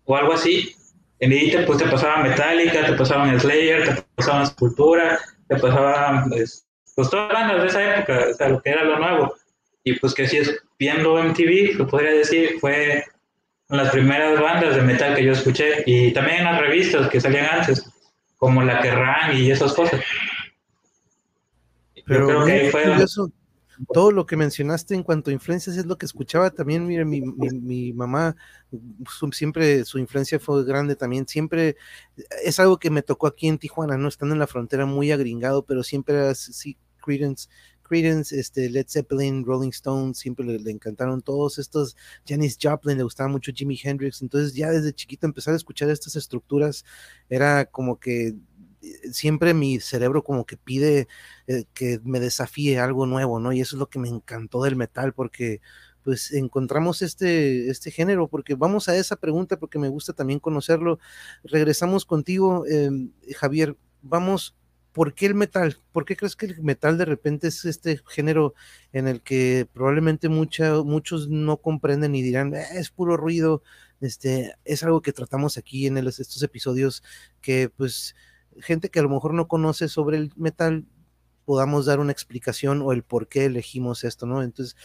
o 0.05 0.15
algo 0.15 0.33
así. 0.33 0.75
En 1.19 1.31
ahí 1.31 1.49
te, 1.49 1.59
pues, 1.63 1.77
te 1.77 1.85
pasaban 1.85 2.23
Metallica, 2.23 2.85
te 2.85 2.93
pasaban 2.93 3.39
Slayer, 3.39 3.95
te 3.95 4.03
pasaban 4.15 4.47
Sepultura, 4.47 5.19
te 5.47 5.55
pasaban 5.55 6.29
pues, 6.29 6.65
pues 6.95 7.09
todas 7.09 7.31
las 7.31 7.41
bandas 7.41 7.61
de 7.61 7.67
esa 7.67 7.95
época, 7.95 8.27
o 8.31 8.33
sea, 8.33 8.49
lo 8.49 8.61
que 8.61 8.69
era 8.69 8.83
lo 8.83 8.99
nuevo. 8.99 9.33
Y 9.83 9.93
pues 9.99 10.13
que 10.13 10.27
si 10.27 10.37
es 10.37 10.59
viendo 10.79 11.21
MTV, 11.21 11.77
lo 11.77 11.87
podría 11.87 12.11
decir, 12.11 12.57
fue 12.59 13.05
las 13.69 13.89
primeras 13.89 14.39
bandas 14.39 14.75
de 14.75 14.81
metal 14.81 15.15
que 15.15 15.23
yo 15.23 15.31
escuché 15.31 15.83
y 15.85 16.11
también 16.11 16.39
en 16.39 16.45
las 16.45 16.59
revistas 16.59 17.09
que 17.09 17.21
salían 17.21 17.45
antes, 17.45 17.89
como 18.37 18.63
La 18.63 18.81
Kerrang 18.81 19.35
y 19.35 19.51
esas 19.51 19.73
cosas. 19.73 20.01
Pero 22.05 22.27
creo 22.27 22.45
que 22.45 22.71
fue 22.71 23.29
todo 23.93 24.11
lo 24.11 24.25
que 24.25 24.37
mencionaste 24.37 24.95
en 24.95 25.03
cuanto 25.03 25.29
a 25.29 25.33
influencias 25.33 25.77
es 25.77 25.85
lo 25.85 25.97
que 25.97 26.05
escuchaba 26.05 26.49
también, 26.49 26.85
mire, 26.87 27.05
mi, 27.05 27.21
mi, 27.21 27.93
mamá 27.93 28.35
siempre, 29.31 29.83
su 29.85 29.97
influencia 29.99 30.39
fue 30.39 30.63
grande 30.65 30.95
también, 30.95 31.27
siempre, 31.27 31.75
es 32.43 32.59
algo 32.59 32.77
que 32.77 32.89
me 32.89 33.01
tocó 33.01 33.27
aquí 33.27 33.47
en 33.47 33.57
Tijuana, 33.57 33.97
¿no? 33.97 34.07
Estando 34.07 34.33
en 34.33 34.39
la 34.39 34.47
frontera 34.47 34.85
muy 34.85 35.11
agringado, 35.11 35.65
pero 35.65 35.83
siempre 35.83 36.15
era, 36.15 36.35
sí, 36.35 36.77
Credence, 37.03 37.49
Credence, 37.83 38.37
este, 38.37 38.69
Led 38.69 38.87
Zeppelin, 38.87 39.45
Rolling 39.45 39.69
Stones, 39.69 40.17
siempre 40.17 40.45
le, 40.45 40.71
encantaron 40.71 41.21
todos 41.21 41.59
estos, 41.59 41.95
Janis 42.27 42.57
Joplin, 42.61 42.97
le 42.97 43.03
gustaba 43.03 43.29
mucho 43.29 43.51
Jimi 43.53 43.79
Hendrix, 43.81 44.21
entonces 44.21 44.53
ya 44.53 44.71
desde 44.71 44.93
chiquito 44.93 45.27
empezar 45.27 45.53
a 45.53 45.57
escuchar 45.57 45.89
estas 45.89 46.15
estructuras 46.15 46.83
era 47.29 47.65
como 47.65 47.99
que 47.99 48.35
siempre 49.11 49.53
mi 49.53 49.79
cerebro 49.79 50.23
como 50.23 50.45
que 50.45 50.57
pide 50.57 51.07
eh, 51.47 51.65
que 51.73 51.99
me 52.03 52.19
desafíe 52.19 52.79
algo 52.79 53.05
nuevo, 53.05 53.39
¿no? 53.39 53.51
Y 53.53 53.61
eso 53.61 53.75
es 53.75 53.79
lo 53.79 53.89
que 53.89 53.99
me 53.99 54.09
encantó 54.09 54.63
del 54.63 54.75
metal, 54.75 55.13
porque 55.13 55.61
pues 56.03 56.31
encontramos 56.33 57.01
este, 57.01 57.69
este 57.69 57.91
género, 57.91 58.27
porque 58.27 58.55
vamos 58.55 58.89
a 58.89 58.95
esa 58.95 59.15
pregunta, 59.15 59.57
porque 59.57 59.79
me 59.79 59.89
gusta 59.89 60.13
también 60.13 60.39
conocerlo. 60.39 60.99
Regresamos 61.43 62.05
contigo, 62.05 62.65
em, 62.67 63.11
Javier, 63.35 63.75
vamos 64.03 64.55
¿por 64.95 65.13
qué 65.13 65.25
el 65.25 65.35
metal? 65.35 65.77
¿Por 65.91 66.05
qué 66.05 66.15
crees 66.15 66.37
que 66.37 66.45
el 66.45 66.63
metal 66.63 66.97
de 66.97 67.03
repente 67.03 67.49
es 67.49 67.65
este 67.65 67.99
género 68.07 68.53
en 68.93 69.09
el 69.09 69.21
que 69.21 69.67
probablemente 69.73 70.29
muchos 70.29 71.27
no 71.27 71.57
comprenden 71.57 72.15
y 72.15 72.21
dirán, 72.21 72.55
eh, 72.55 72.63
es 72.75 72.91
puro 72.91 73.17
ruido? 73.17 73.61
Este, 73.99 74.55
es 74.63 74.83
algo 74.83 75.01
que 75.01 75.11
tratamos 75.11 75.57
aquí 75.57 75.85
en 75.87 75.97
estos 75.97 76.41
episodios 76.43 77.03
que 77.41 77.69
pues 77.69 78.15
gente 78.61 78.89
que 78.89 78.99
a 78.99 79.03
lo 79.03 79.09
mejor 79.09 79.33
no 79.33 79.47
conoce 79.47 79.87
sobre 79.87 80.17
el 80.17 80.31
metal 80.35 80.85
podamos 81.45 81.85
dar 81.85 81.99
una 81.99 82.11
explicación 82.11 82.81
o 82.81 82.91
el 82.91 83.03
por 83.03 83.27
qué 83.27 83.45
elegimos 83.45 84.03
esto, 84.03 84.25
¿no? 84.25 84.41
Entonces, 84.41 84.75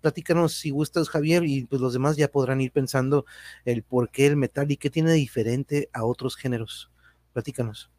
platícanos 0.00 0.52
si 0.52 0.70
gustas, 0.70 1.08
Javier, 1.08 1.44
y 1.44 1.64
pues 1.64 1.80
los 1.80 1.94
demás 1.94 2.16
ya 2.16 2.28
podrán 2.28 2.60
ir 2.60 2.70
pensando 2.70 3.24
el 3.64 3.82
por 3.82 4.10
qué 4.10 4.26
el 4.26 4.36
metal 4.36 4.70
y 4.70 4.76
qué 4.76 4.90
tiene 4.90 5.12
diferente 5.12 5.88
a 5.92 6.04
otros 6.04 6.36
géneros. 6.36 6.90
Platícanos. 7.32 7.90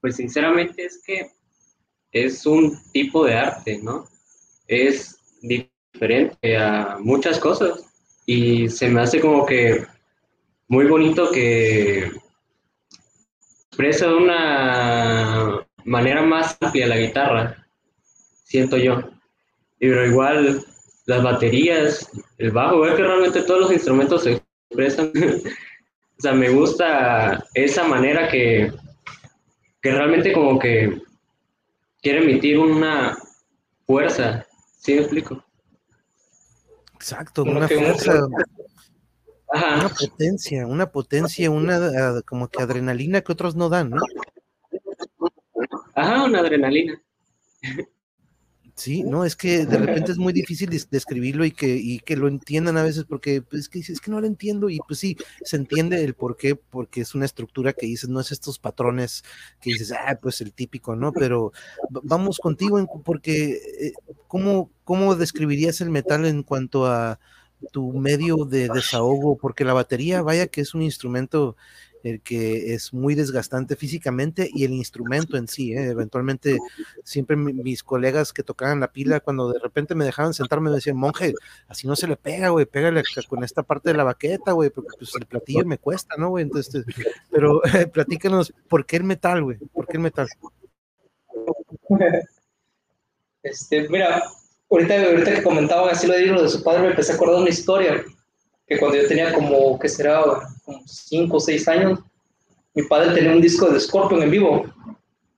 Pues 0.00 0.16
sinceramente 0.16 0.84
es 0.84 1.00
que 1.04 1.30
es 2.12 2.44
un 2.44 2.76
tipo 2.92 3.24
de 3.24 3.34
arte, 3.34 3.80
¿no? 3.82 4.06
Es 4.66 5.18
diferente 5.42 6.56
a 6.56 6.98
muchas 7.00 7.38
cosas 7.38 7.84
y 8.26 8.68
se 8.68 8.88
me 8.88 9.00
hace 9.00 9.20
como 9.20 9.46
que 9.46 9.86
muy 10.68 10.86
bonito 10.86 11.30
que 11.30 12.10
expresa 13.68 14.06
de 14.06 14.14
una 14.14 15.66
manera 15.84 16.22
más 16.22 16.56
amplia 16.60 16.86
la 16.86 16.98
guitarra, 16.98 17.66
siento 18.44 18.76
yo. 18.76 19.00
Pero 19.78 20.06
igual 20.06 20.64
las 21.06 21.22
baterías, 21.22 22.10
el 22.38 22.50
bajo, 22.52 22.86
es 22.86 22.94
que 22.94 23.02
realmente 23.02 23.42
todos 23.42 23.60
los 23.62 23.72
instrumentos 23.72 24.24
se 24.24 24.42
expresan. 24.68 25.12
o 26.18 26.20
sea, 26.20 26.32
me 26.32 26.50
gusta 26.50 27.44
esa 27.54 27.84
manera 27.84 28.28
que 28.28 28.72
que 29.80 29.92
realmente 29.92 30.32
como 30.32 30.58
que 30.58 31.00
quiere 32.02 32.22
emitir 32.22 32.58
una 32.58 33.16
fuerza, 33.86 34.46
¿sí 34.78 34.94
me 34.94 35.00
explico? 35.00 35.44
Exacto, 36.94 37.44
una 37.44 37.68
fuerza, 37.68 38.26
una 39.52 39.88
potencia, 39.88 40.66
una 40.66 40.90
potencia, 40.90 41.50
una 41.50 41.76
ah, 41.76 42.22
como 42.26 42.48
que 42.48 42.62
adrenalina 42.62 43.20
que 43.22 43.32
otros 43.32 43.56
no 43.56 43.68
dan, 43.68 43.90
¿no? 43.90 44.02
Ajá, 45.94 46.24
una 46.24 46.40
adrenalina. 46.40 47.00
Sí, 48.78 49.02
no, 49.02 49.24
es 49.24 49.34
que 49.34 49.66
de 49.66 49.76
repente 49.76 50.12
es 50.12 50.18
muy 50.18 50.32
difícil 50.32 50.70
describirlo 50.70 51.44
y 51.44 51.50
que, 51.50 51.74
y 51.74 51.98
que 51.98 52.16
lo 52.16 52.28
entiendan 52.28 52.76
a 52.76 52.84
veces 52.84 53.02
porque 53.02 53.42
pues, 53.42 53.62
es 53.62 53.68
que 53.68 53.80
es 53.80 54.00
que 54.00 54.12
no 54.12 54.20
lo 54.20 54.26
entiendo 54.28 54.70
y 54.70 54.78
pues 54.86 55.00
sí, 55.00 55.16
se 55.42 55.56
entiende 55.56 56.04
el 56.04 56.14
por 56.14 56.36
qué, 56.36 56.54
porque 56.54 57.00
es 57.00 57.12
una 57.16 57.24
estructura 57.24 57.72
que 57.72 57.86
dices, 57.86 58.08
no 58.08 58.20
es 58.20 58.30
estos 58.30 58.60
patrones 58.60 59.24
que 59.60 59.70
dices, 59.70 59.90
ah, 59.90 60.16
pues 60.22 60.40
el 60.42 60.52
típico, 60.52 60.94
¿no? 60.94 61.12
Pero 61.12 61.52
vamos 61.90 62.38
contigo 62.38 62.86
porque 63.04 63.60
eh, 63.80 63.92
¿cómo, 64.28 64.70
¿cómo 64.84 65.16
describirías 65.16 65.80
el 65.80 65.90
metal 65.90 66.24
en 66.24 66.44
cuanto 66.44 66.86
a 66.86 67.18
tu 67.72 67.92
medio 67.92 68.44
de 68.44 68.68
desahogo? 68.68 69.36
Porque 69.36 69.64
la 69.64 69.72
batería, 69.74 70.22
vaya 70.22 70.46
que 70.48 70.60
es 70.60 70.74
un 70.74 70.82
instrumento 70.82 71.56
el 72.02 72.20
que 72.20 72.74
es 72.74 72.92
muy 72.92 73.14
desgastante 73.14 73.76
físicamente 73.76 74.48
y 74.52 74.64
el 74.64 74.72
instrumento 74.72 75.36
en 75.36 75.48
sí. 75.48 75.72
¿eh? 75.72 75.90
Eventualmente, 75.90 76.58
siempre 77.04 77.36
mis 77.36 77.82
colegas 77.82 78.32
que 78.32 78.42
tocaban 78.42 78.80
la 78.80 78.92
pila, 78.92 79.20
cuando 79.20 79.52
de 79.52 79.58
repente 79.58 79.94
me 79.94 80.04
dejaban 80.04 80.34
sentarme, 80.34 80.70
me 80.70 80.76
decían, 80.76 80.96
monje, 80.96 81.34
así 81.66 81.86
no 81.86 81.96
se 81.96 82.06
le 82.06 82.16
pega, 82.16 82.50
güey, 82.50 82.66
pégale 82.66 83.02
con 83.28 83.44
esta 83.44 83.62
parte 83.62 83.90
de 83.90 83.96
la 83.96 84.04
baqueta, 84.04 84.52
güey, 84.52 84.70
porque 84.70 84.96
pues, 84.98 85.12
el 85.18 85.26
platillo 85.26 85.64
me 85.64 85.78
cuesta, 85.78 86.16
¿no, 86.16 86.30
güey? 86.30 86.44
Entonces, 86.44 86.84
pero 87.30 87.60
platícanos, 87.92 88.52
¿por 88.68 88.86
qué 88.86 88.96
el 88.96 89.04
metal, 89.04 89.42
güey? 89.42 89.58
¿Por 89.58 89.86
qué 89.86 89.96
el 89.96 90.02
metal? 90.02 90.28
Este, 93.40 93.88
mira, 93.88 94.24
ahorita, 94.70 95.02
ahorita 95.02 95.34
que 95.34 95.42
comentaban 95.42 95.90
así 95.90 96.06
lo 96.06 96.14
de, 96.14 96.26
lo 96.26 96.42
de 96.42 96.48
su 96.48 96.62
padre, 96.62 96.82
me 96.82 96.88
empecé 96.90 97.12
a 97.12 97.14
acordar 97.14 97.40
una 97.40 97.50
historia 97.50 98.04
que 98.66 98.78
cuando 98.78 98.98
yo 98.98 99.08
tenía 99.08 99.32
como, 99.32 99.78
¿qué 99.78 99.88
será? 99.88 100.22
Como 100.64 100.82
5 100.86 101.36
o 101.36 101.40
6 101.40 101.68
años, 101.68 102.00
mi 102.74 102.82
padre 102.82 103.14
tenía 103.14 103.32
un 103.32 103.40
disco 103.40 103.68
de 103.68 103.80
Scorpion 103.80 104.22
en 104.22 104.30
vivo. 104.30 104.64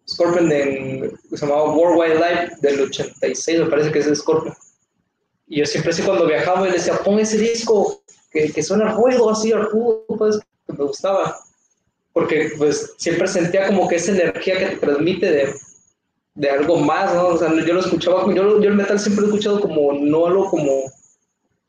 Scorpion 0.09 0.51
en, 0.51 1.13
se 1.31 1.47
llamaba 1.47 1.73
Worldwide 1.73 2.15
Live 2.15 2.51
del 2.61 2.81
86, 2.83 3.61
me 3.61 3.67
parece 3.67 3.93
que 3.93 4.01
es 4.01 4.07
de 4.07 4.17
Scorpion. 4.17 4.55
Y 5.47 5.61
yo 5.61 5.67
siempre 5.67 5.93
así 5.93 6.03
cuando 6.03 6.27
viajaba, 6.27 6.67
él 6.67 6.73
decía, 6.73 6.99
pon 6.99 7.19
ese 7.19 7.39
disco, 7.39 8.03
que, 8.31 8.53
que 8.53 8.63
suena 8.63 8.93
ruido 8.93 9.31
así 9.31 9.53
al 9.53 9.69
pues, 10.09 10.39
que 10.67 10.73
me 10.73 10.85
gustaba. 10.85 11.39
Porque 12.13 12.53
pues 12.59 12.95
siempre 12.99 13.29
sentía 13.29 13.69
como 13.69 13.87
que 13.89 13.97
esa 13.97 14.11
energía 14.13 14.59
que 14.59 14.67
te 14.67 14.77
transmite 14.77 15.31
de, 15.31 15.55
de 16.35 16.51
algo 16.51 16.77
más, 16.77 17.15
¿no? 17.15 17.29
O 17.29 17.39
sea, 17.39 17.53
yo 17.53 17.75
lo 17.75 17.81
escuchaba, 17.81 18.25
yo, 18.35 18.61
yo 18.61 18.69
el 18.69 18.77
metal 18.77 18.99
siempre 18.99 19.23
lo 19.23 19.29
he 19.29 19.31
escuchado 19.31 19.61
como, 19.61 19.93
no 19.93 20.27
algo 20.27 20.49
como 20.51 20.91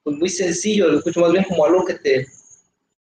pues 0.03 0.17
muy 0.17 0.29
sencillo, 0.29 0.87
lo 0.87 0.97
escucho 0.97 1.19
más 1.19 1.31
bien 1.31 1.43
como 1.43 1.65
algo 1.65 1.85
que 1.85 1.95
te, 1.95 2.27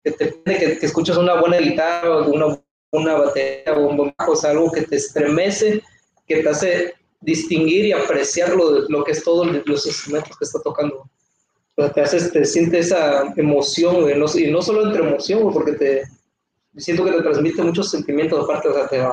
que, 0.03 0.11
te, 0.11 0.41
que, 0.43 0.79
que 0.79 0.85
escuchas 0.85 1.17
una 1.17 1.39
buena 1.39 1.57
guitarra, 1.57 2.23
una, 2.27 2.59
una 2.91 3.13
batería 3.15 3.73
un 3.77 4.13
bajo, 4.17 4.31
o 4.31 4.35
sea, 4.35 4.51
algo 4.51 4.71
que 4.71 4.81
te 4.83 4.95
estremece, 4.95 5.83
que 6.27 6.41
te 6.41 6.49
hace 6.49 6.93
distinguir 7.21 7.85
y 7.85 7.91
apreciar 7.91 8.55
lo, 8.55 8.87
lo 8.87 9.03
que 9.03 9.11
es 9.11 9.23
todo 9.23 9.45
los 9.45 9.85
instrumentos 9.85 10.37
que 10.37 10.45
está 10.45 10.59
tocando. 10.61 11.09
O 11.75 11.81
sea, 11.81 11.91
te 11.91 12.01
hace, 12.01 12.29
te 12.29 12.45
siente 12.45 12.79
esa 12.79 13.33
emoción, 13.35 14.01
no, 14.19 14.25
y 14.35 14.51
no 14.51 14.61
solo 14.61 14.87
entre 14.87 15.07
emoción, 15.07 15.53
porque 15.53 15.73
te 15.73 16.03
siento 16.77 17.05
que 17.05 17.11
te 17.11 17.21
transmite 17.21 17.61
muchos 17.61 17.91
sentimientos 17.91 18.43
aparte, 18.43 18.69
o 18.69 18.73
sea, 18.73 18.87
te 18.87 19.05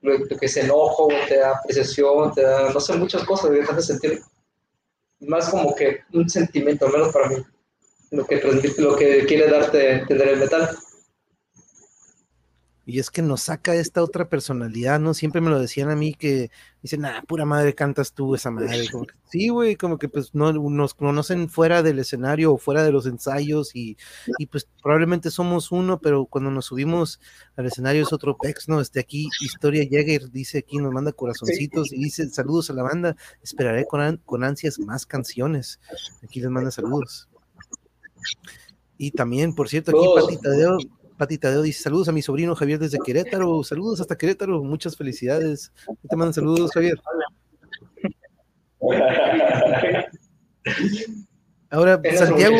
da, 0.00 0.38
que 0.38 0.46
es 0.46 0.56
enojo, 0.56 1.08
te 1.28 1.38
da 1.38 1.56
apreciación, 1.56 2.32
te 2.34 2.42
da, 2.42 2.70
no 2.70 2.80
sé, 2.80 2.94
muchas 2.94 3.24
cosas, 3.24 3.50
te 3.50 3.82
sentir 3.82 4.22
más 5.20 5.48
como 5.48 5.74
que 5.74 6.00
un 6.12 6.28
sentimiento, 6.28 6.86
al 6.86 6.92
menos 6.92 7.12
para 7.12 7.28
mí, 7.28 7.36
lo 8.10 8.24
que 8.26 8.40
lo 8.78 8.96
que 8.96 9.26
quiere 9.26 9.50
darte 9.50 10.04
tener 10.06 10.28
el 10.28 10.38
metal. 10.38 10.70
Y 12.88 13.00
es 13.00 13.10
que 13.10 13.20
nos 13.20 13.42
saca 13.42 13.74
esta 13.74 14.02
otra 14.02 14.30
personalidad, 14.30 14.98
¿no? 14.98 15.12
Siempre 15.12 15.42
me 15.42 15.50
lo 15.50 15.60
decían 15.60 15.90
a 15.90 15.94
mí 15.94 16.14
que 16.14 16.50
dicen, 16.82 17.04
ah, 17.04 17.22
pura 17.28 17.44
madre 17.44 17.74
cantas 17.74 18.14
tú 18.14 18.34
esa 18.34 18.50
madre. 18.50 18.88
sí, 19.30 19.50
güey, 19.50 19.76
como 19.76 19.98
que 19.98 20.08
pues 20.08 20.34
no 20.34 20.54
nos 20.54 20.94
conocen 20.94 21.50
fuera 21.50 21.82
del 21.82 21.98
escenario 21.98 22.54
o 22.54 22.56
fuera 22.56 22.82
de 22.82 22.90
los 22.90 23.04
ensayos 23.04 23.76
y, 23.76 23.98
y, 24.38 24.46
pues 24.46 24.66
probablemente 24.82 25.30
somos 25.30 25.70
uno, 25.70 26.00
pero 26.00 26.24
cuando 26.24 26.50
nos 26.50 26.64
subimos 26.64 27.20
al 27.56 27.66
escenario 27.66 28.04
es 28.04 28.12
otro 28.14 28.38
pex, 28.38 28.70
¿no? 28.70 28.80
Este 28.80 29.00
aquí, 29.00 29.28
Historia 29.42 29.84
Jäger 29.84 30.30
dice 30.30 30.56
aquí, 30.56 30.78
nos 30.78 30.90
manda 30.90 31.12
corazoncitos 31.12 31.92
y 31.92 32.04
dice, 32.04 32.26
saludos 32.30 32.70
a 32.70 32.72
la 32.72 32.84
banda, 32.84 33.16
esperaré 33.42 33.84
con, 33.84 34.16
con 34.24 34.44
ansias 34.44 34.78
más 34.78 35.04
canciones. 35.04 35.78
Aquí 36.22 36.40
les 36.40 36.48
manda 36.48 36.70
saludos. 36.70 37.28
Y 38.96 39.10
también, 39.10 39.54
por 39.54 39.68
cierto, 39.68 39.90
aquí 39.90 40.08
Pati 40.14 40.40
Tadeo 40.40 40.78
Patita 41.18 41.48
Tadeo 41.48 41.62
dice 41.62 41.82
saludos 41.82 42.08
a 42.08 42.12
mi 42.12 42.22
sobrino 42.22 42.54
Javier 42.54 42.78
desde 42.78 42.98
Querétaro, 43.04 43.62
saludos 43.64 44.00
hasta 44.00 44.16
Querétaro, 44.16 44.62
muchas 44.62 44.96
felicidades. 44.96 45.72
Te 46.08 46.16
mandan 46.16 46.32
saludos, 46.32 46.70
Javier. 46.72 46.98
Ahora, 51.70 52.00
Santiago. 52.16 52.56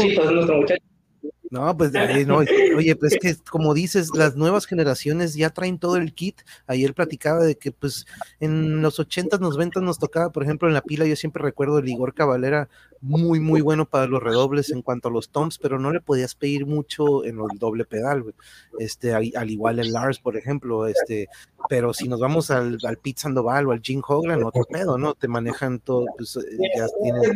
No, 1.51 1.75
pues 1.77 1.93
no, 2.27 2.39
oye, 2.77 2.97
pues 2.97 3.17
que 3.21 3.35
como 3.51 3.73
dices, 3.73 4.11
las 4.15 4.37
nuevas 4.37 4.67
generaciones 4.67 5.35
ya 5.35 5.51
traen 5.51 5.79
todo 5.79 5.97
el 5.97 6.13
kit. 6.13 6.43
Ayer 6.67 6.93
platicaba 6.93 7.43
de 7.43 7.57
que 7.57 7.73
pues 7.73 8.07
en 8.39 8.83
los 8.83 8.99
80s, 8.99 9.41
90 9.41 9.81
nos 9.81 9.99
tocaba, 9.99 10.31
por 10.31 10.43
ejemplo, 10.43 10.69
en 10.69 10.75
la 10.75 10.83
pila, 10.83 11.07
yo 11.07 11.17
siempre 11.17 11.43
recuerdo 11.43 11.79
el 11.79 11.89
Igor 11.89 12.13
Cavalera 12.13 12.69
muy, 13.01 13.41
muy 13.41 13.61
bueno 13.61 13.87
para 13.87 14.07
los 14.07 14.23
redobles 14.23 14.71
en 14.71 14.83
cuanto 14.83 15.09
a 15.09 15.13
los 15.13 15.31
toms, 15.31 15.59
pero 15.59 15.79
no 15.79 15.93
le 15.93 16.01
podías 16.01 16.35
pedir 16.35 16.67
mucho 16.67 17.25
en 17.25 17.39
el 17.39 17.59
doble 17.59 17.85
pedal, 17.85 18.25
Este, 18.79 19.15
al, 19.15 19.51
igual 19.51 19.79
el 19.79 19.93
Lars, 19.93 20.19
por 20.19 20.37
ejemplo, 20.37 20.87
este, 20.87 21.29
pero 21.69 21.95
si 21.95 22.09
nos 22.09 22.21
vamos 22.21 22.51
al, 22.51 22.79
al 22.83 22.99
Pete 22.99 23.21
Sandoval 23.21 23.67
o 23.67 23.73
al 23.73 23.81
Jim 23.81 24.03
Hogan, 24.07 24.43
otro 24.43 24.65
pedo, 24.65 24.99
¿no? 24.99 25.15
Te 25.15 25.29
manejan 25.29 25.79
todo, 25.79 26.07
pues 26.17 26.37
eh, 26.37 26.41
ya 26.77 26.87
tienes... 27.03 27.31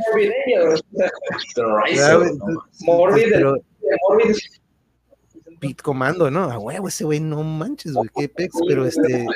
Pete 5.60 5.82
Comando, 5.82 6.30
¿no? 6.30 6.44
A 6.44 6.58
huevo, 6.58 6.88
ese 6.88 7.04
güey, 7.04 7.20
no 7.20 7.42
manches, 7.42 7.92
güey, 7.92 8.10
qué 8.16 8.28
pex, 8.28 8.56
pero 8.66 8.84
este... 8.86 9.26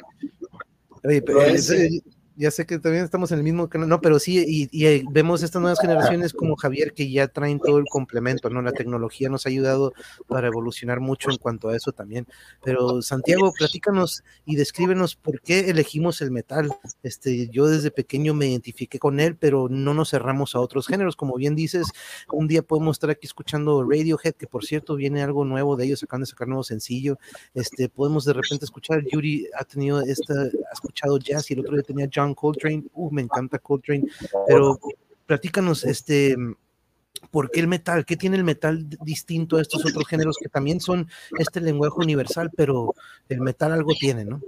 Oye, 1.05 1.23
pero 1.23 1.43
ese, 1.43 2.03
ya 2.37 2.51
sé 2.51 2.67
que 2.67 2.79
también 2.79 3.05
estamos 3.05 3.33
en 3.33 3.39
el 3.39 3.45
mismo 3.45 3.69
canal, 3.69 3.89
no, 3.89 4.01
pero 4.01 4.19
sí, 4.19 4.69
y, 4.71 4.87
eh, 4.87 5.05
vemos 5.11 5.43
estas 5.43 5.61
nuevas 5.63 5.81
generaciones 5.81 6.33
como 6.33 6.57
Javier 6.57 6.93
que 6.93 7.11
ya 7.11 7.29
traen 7.29 7.59
todo 7.59 7.79
el 7.79 7.87
complemento, 7.91 8.51
¿no? 8.51 8.61
La 8.61 8.73
tecnología 8.73 9.29
nos 9.29 9.47
ha 9.47 9.49
ayudado 9.49 9.93
para 10.29 10.49
evolucionar 10.49 11.01
mucho 11.01 11.31
en 11.31 11.39
cuanto 11.39 11.71
a 11.71 11.77
eso 11.77 11.93
también. 11.93 12.27
Pero 12.63 13.01
Santiago, 13.03 13.53
platícanos 13.57 14.23
y 14.45 14.57
descríbenos 14.57 15.17
por 15.17 15.41
qué 15.41 15.71
elegimos 15.71 16.21
el 16.21 16.31
metal. 16.31 16.71
Este, 17.03 17.49
yo 17.49 17.67
desde 17.67 17.91
pequeño 17.91 18.35
me 18.35 18.49
identifiqué 18.49 18.99
con 18.99 19.19
él, 19.19 19.37
pero 19.37 19.69
no 19.71 19.95
nos 19.95 20.11
cerramos 20.11 20.55
a 20.55 20.61
otros 20.61 20.87
géneros. 20.87 21.17
Como 21.17 21.37
bien 21.37 21.55
dices, 21.55 21.89
un 22.31 22.49
día 22.49 22.63
podemos 22.63 22.97
estar 22.97 23.11
aquí 23.11 23.27
escuchando 23.27 23.83
Radiohead, 23.83 24.35
que 24.35 24.47
por 24.47 24.65
cierto 24.65 24.97
viene 24.97 25.23
algo 25.23 25.45
nuevo 25.45 25.77
de 25.77 25.87
ellos, 25.87 26.03
acaban 26.03 26.23
de 26.23 26.27
sacar 26.27 26.49
nuevo 26.49 26.65
sencillo. 26.65 27.19
Este, 27.55 27.89
podemos 27.89 28.25
de 28.25 28.35
repente 28.35 28.65
escuchar, 28.65 29.03
Yuri 29.11 29.49
ha 29.59 29.65
tenido 29.65 30.03
esta, 30.03 30.35
ha 30.35 30.73
escuchado 30.73 31.19
jazz 31.19 31.51
y 31.51 31.55
el 31.55 31.61
otro 31.61 31.75
día 31.75 31.83
tenía 31.83 32.09
John 32.13 32.26
Coltrane, 32.35 32.85
uh, 32.93 33.11
me 33.11 33.23
encanta 33.23 33.59
Coltrane, 33.59 34.05
pero 34.47 34.79
platícanos, 35.27 35.85
este, 35.85 36.37
¿por 37.31 37.51
qué 37.51 37.61
el 37.61 37.69
metal? 37.69 38.05
¿Qué 38.05 38.17
tiene 38.17 38.37
el 38.37 38.45
metal 38.45 38.87
distinto 39.05 39.57
a 39.57 39.63
estos 39.63 39.85
otros 39.85 40.07
géneros 40.07 40.37
que 40.41 40.49
también 40.49 40.81
son 40.81 41.09
este 41.39 41.61
lenguaje 41.61 41.97
universal, 41.99 42.51
pero 42.57 42.95
el 43.29 43.41
metal 43.41 43.73
algo 43.73 43.93
tiene, 43.99 44.25
¿no? 44.25 44.41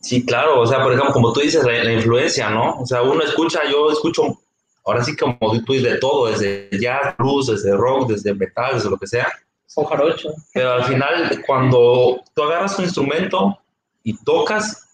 Sí, 0.00 0.24
claro, 0.24 0.60
o 0.60 0.66
sea, 0.66 0.82
por 0.82 0.92
ejemplo, 0.92 1.12
como 1.12 1.32
tú 1.32 1.40
dices, 1.40 1.62
la, 1.64 1.92
influencia, 1.92 2.50
¿no? 2.50 2.80
O 2.80 2.86
sea, 2.86 3.02
uno 3.02 3.22
escucha, 3.22 3.60
yo 3.70 3.90
escucho, 3.90 4.40
ahora 4.84 5.04
sí 5.04 5.14
como 5.16 5.36
tú 5.64 5.72
dices, 5.72 5.92
de 5.92 5.98
todo, 5.98 6.30
desde 6.30 6.68
jazz, 6.80 7.14
blues, 7.18 7.48
desde 7.48 7.76
rock, 7.76 8.10
desde 8.10 8.34
metal, 8.34 8.74
desde 8.74 8.90
lo 8.90 8.98
que 8.98 9.06
sea. 9.06 9.28
Son 9.66 9.84
jarocho. 9.84 10.30
Pero 10.52 10.72
al 10.72 10.84
final, 10.84 11.42
cuando 11.46 12.20
tú 12.34 12.42
agarras 12.42 12.78
un 12.78 12.84
instrumento 12.86 13.58
y 14.02 14.16
tocas, 14.24 14.89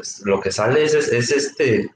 pues 0.00 0.22
lo 0.24 0.40
que 0.40 0.50
sale 0.50 0.82
es, 0.82 0.94
es, 0.94 1.30
este, 1.30 1.90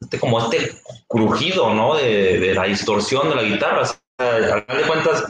este, 0.00 0.18
como 0.18 0.40
este 0.40 0.72
crujido, 1.06 1.72
¿no? 1.72 1.94
De, 1.94 2.40
de, 2.40 2.54
la 2.54 2.64
distorsión 2.64 3.28
de 3.28 3.36
la 3.36 3.42
guitarra. 3.44 3.82
O 3.82 3.84
sea, 3.84 4.54
al 4.54 4.64
final 4.64 4.82
de 4.82 4.88
cuentas, 4.88 5.24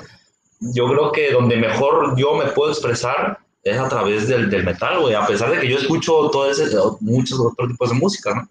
yo 0.61 0.89
creo 0.89 1.13
que 1.13 1.31
donde 1.31 1.57
mejor 1.57 2.19
yo 2.19 2.35
me 2.35 2.47
puedo 2.47 2.71
expresar 2.71 3.39
es 3.63 3.77
a 3.77 3.89
través 3.91 4.29
del, 4.29 4.49
del 4.49 4.65
metal, 4.65 5.01
güey, 5.01 5.15
a 5.15 5.27
pesar 5.27 5.51
de 5.51 5.61
que 5.61 5.69
yo 5.69 5.77
escucho 5.77 6.31
todo 6.31 6.51
ese, 6.51 6.75
muchos 7.01 7.39
otros 7.39 7.69
tipos 7.69 7.91
de 7.91 7.97
música, 7.97 8.35
¿no? 8.35 8.49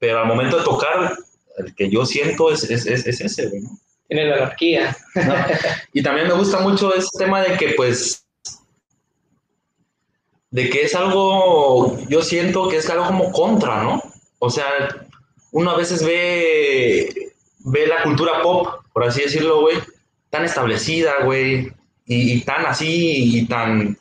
Pero 0.00 0.18
al 0.18 0.26
momento 0.26 0.58
de 0.58 0.64
tocar, 0.64 1.16
el 1.58 1.74
que 1.76 1.88
yo 1.88 2.04
siento 2.04 2.50
es, 2.50 2.64
es, 2.64 2.84
es 2.84 3.20
ese, 3.20 3.46
güey, 3.46 3.60
¿no? 3.60 3.78
Tiene 4.08 4.26
la 4.26 4.36
anarquía. 4.36 4.96
Y 5.92 6.02
también 6.02 6.26
me 6.26 6.34
gusta 6.34 6.60
mucho 6.60 6.92
ese 6.94 7.10
tema 7.16 7.42
de 7.42 7.56
que, 7.58 7.74
pues, 7.76 8.26
de 10.50 10.70
que 10.70 10.82
es 10.82 10.94
algo, 10.94 11.98
yo 12.08 12.22
siento 12.22 12.68
que 12.68 12.78
es 12.78 12.88
algo 12.88 13.06
como 13.06 13.32
contra, 13.32 13.82
¿no? 13.82 14.02
O 14.38 14.50
sea, 14.50 14.66
uno 15.52 15.70
a 15.70 15.76
veces 15.76 16.04
ve, 16.04 17.32
ve 17.60 17.86
la 17.86 18.02
cultura 18.02 18.42
pop, 18.42 18.66
por 18.92 19.04
así 19.04 19.22
decirlo, 19.22 19.60
güey, 19.60 19.78
tan 20.30 20.44
establecida, 20.44 21.24
güey, 21.24 21.72
y, 22.06 22.40
tan 22.40 22.64
así, 22.66 23.38
y 23.38 23.46
tan... 23.46 23.98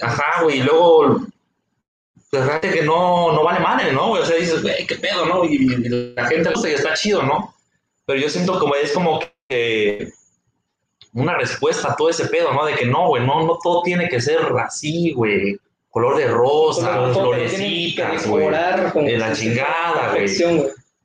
Ajá, 0.00 0.42
güey, 0.42 0.58
y 0.58 0.62
luego 0.62 1.26
pues 2.30 2.44
realmente 2.44 2.78
que 2.80 2.84
no, 2.84 3.32
no 3.32 3.42
vale 3.42 3.60
madre, 3.60 3.92
¿no? 3.92 4.12
O 4.12 4.24
sea, 4.24 4.36
dices, 4.36 4.62
güey, 4.62 4.86
qué 4.86 4.96
pedo, 4.96 5.24
¿no? 5.24 5.44
Y, 5.44 5.66
la 6.14 6.26
gente 6.26 6.50
gusta 6.50 6.68
y 6.68 6.74
está 6.74 6.94
chido, 6.94 7.22
¿no? 7.22 7.54
Pero 8.04 8.20
yo 8.20 8.28
siento 8.28 8.58
como 8.58 8.74
es 8.74 8.92
como 8.92 9.20
que 9.48 10.10
una 11.12 11.36
respuesta 11.36 11.92
a 11.92 11.96
todo 11.96 12.10
ese 12.10 12.26
pedo, 12.26 12.52
¿no? 12.52 12.64
De 12.64 12.74
que 12.74 12.86
no, 12.86 13.08
güey, 13.08 13.26
no, 13.26 13.46
no 13.46 13.58
todo 13.62 13.82
tiene 13.82 14.08
que 14.08 14.20
ser 14.20 14.40
así, 14.64 15.12
güey. 15.12 15.58
Color 15.90 16.16
de 16.18 16.28
rosa, 16.28 17.12
florecitas, 17.12 18.26
güey. 18.26 18.48
De 18.48 19.18
la 19.18 19.32
chingada, 19.32 20.12
güey. 20.12 20.28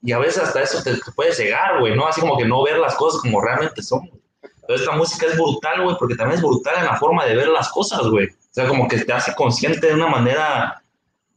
Y 0.05 0.11
a 0.11 0.19
veces 0.19 0.43
hasta 0.43 0.61
eso 0.61 0.83
te, 0.83 0.97
puede 1.15 1.31
cegar, 1.31 1.79
güey, 1.79 1.95
¿no? 1.95 2.05
Así 2.05 2.19
como 2.19 2.37
que 2.37 2.45
no 2.45 2.61
ver 2.63 2.77
las 2.77 2.95
cosas 2.95 3.21
como 3.21 3.41
realmente 3.41 3.81
son, 3.81 4.09
Pero 4.67 4.79
esta 4.79 4.91
música 4.91 5.27
es 5.27 5.37
brutal, 5.37 5.81
güey, 5.83 5.95
porque 5.97 6.15
también 6.15 6.37
es 6.37 6.43
brutal 6.43 6.75
en 6.79 6.85
la 6.85 6.97
forma 6.97 7.25
de 7.25 7.35
ver 7.35 7.47
las 7.47 7.69
cosas, 7.69 8.01
güey. 8.07 8.27
O 8.27 8.53
sea, 8.53 8.67
como 8.67 8.87
que 8.87 8.97
te 8.97 9.13
hace 9.13 9.33
consciente 9.33 9.87
de 9.87 9.93
una 9.93 10.07
manera 10.07 10.82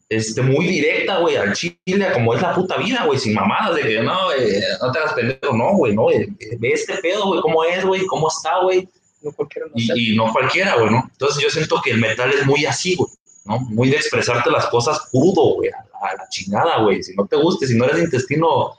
este, 0.08 0.40
muy 0.42 0.66
directa, 0.66 1.18
güey, 1.18 1.36
al 1.36 1.52
chile, 1.52 2.08
como 2.12 2.34
es 2.34 2.42
la 2.42 2.54
puta 2.54 2.76
vida, 2.76 3.04
güey, 3.04 3.18
sin 3.18 3.34
mamadas, 3.34 3.76
de 3.76 3.82
que 3.82 4.02
no, 4.02 4.32
eh, 4.32 4.62
no 4.80 4.92
te 4.92 4.98
hagas 4.98 5.14
pendejo, 5.14 5.56
no, 5.56 5.72
güey, 5.76 5.94
no, 5.94 6.06
ve 6.06 6.72
este 6.72 6.96
pedo, 6.98 7.26
güey, 7.26 7.40
cómo 7.40 7.64
es, 7.64 7.84
güey, 7.84 8.06
cómo 8.06 8.28
está, 8.28 8.60
güey. 8.62 8.88
No 9.22 9.32
cualquiera 9.32 9.66
y, 9.74 10.12
y, 10.12 10.16
no 10.16 10.32
cualquiera, 10.32 10.76
güey, 10.76 10.90
¿no? 10.90 11.08
Entonces 11.10 11.42
yo 11.42 11.50
siento 11.50 11.80
que 11.82 11.90
el 11.90 11.98
metal 11.98 12.30
es 12.30 12.46
muy 12.46 12.64
así, 12.66 12.94
güey, 12.94 13.10
¿no? 13.46 13.58
Muy 13.58 13.90
de 13.90 13.96
expresarte 13.96 14.50
las 14.50 14.66
cosas 14.66 15.00
crudo, 15.10 15.54
güey, 15.56 15.70
a, 15.70 16.14
la 16.16 16.28
chingada, 16.28 16.82
güey. 16.82 17.02
Si 17.02 17.14
no 17.16 17.26
te 17.26 17.36
guste, 17.36 17.66
si 17.66 17.76
no 17.76 17.86
eres 17.86 18.02
intestino, 18.02 18.78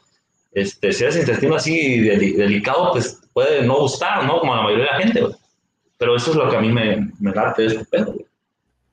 este, 0.53 0.93
si 0.93 1.03
eres 1.03 1.17
intestino 1.17 1.55
así 1.55 1.99
delicado, 1.99 2.91
pues 2.93 3.19
puede 3.33 3.63
no 3.63 3.79
gustar, 3.79 4.23
¿no? 4.23 4.39
Como 4.39 4.53
a 4.53 4.57
la 4.57 4.63
mayoría 4.63 4.85
de 4.85 4.91
la 4.91 4.99
gente, 4.99 5.21
güey. 5.21 5.35
Pero 5.97 6.15
eso 6.15 6.31
es 6.31 6.37
lo 6.37 6.49
que 6.49 6.55
a 6.55 6.61
mí 6.61 6.71
me, 6.71 7.11
me 7.19 7.31
late 7.31 7.63
de 7.63 7.67
este 7.67 7.85
pedo, 7.85 8.13
güey. 8.13 8.25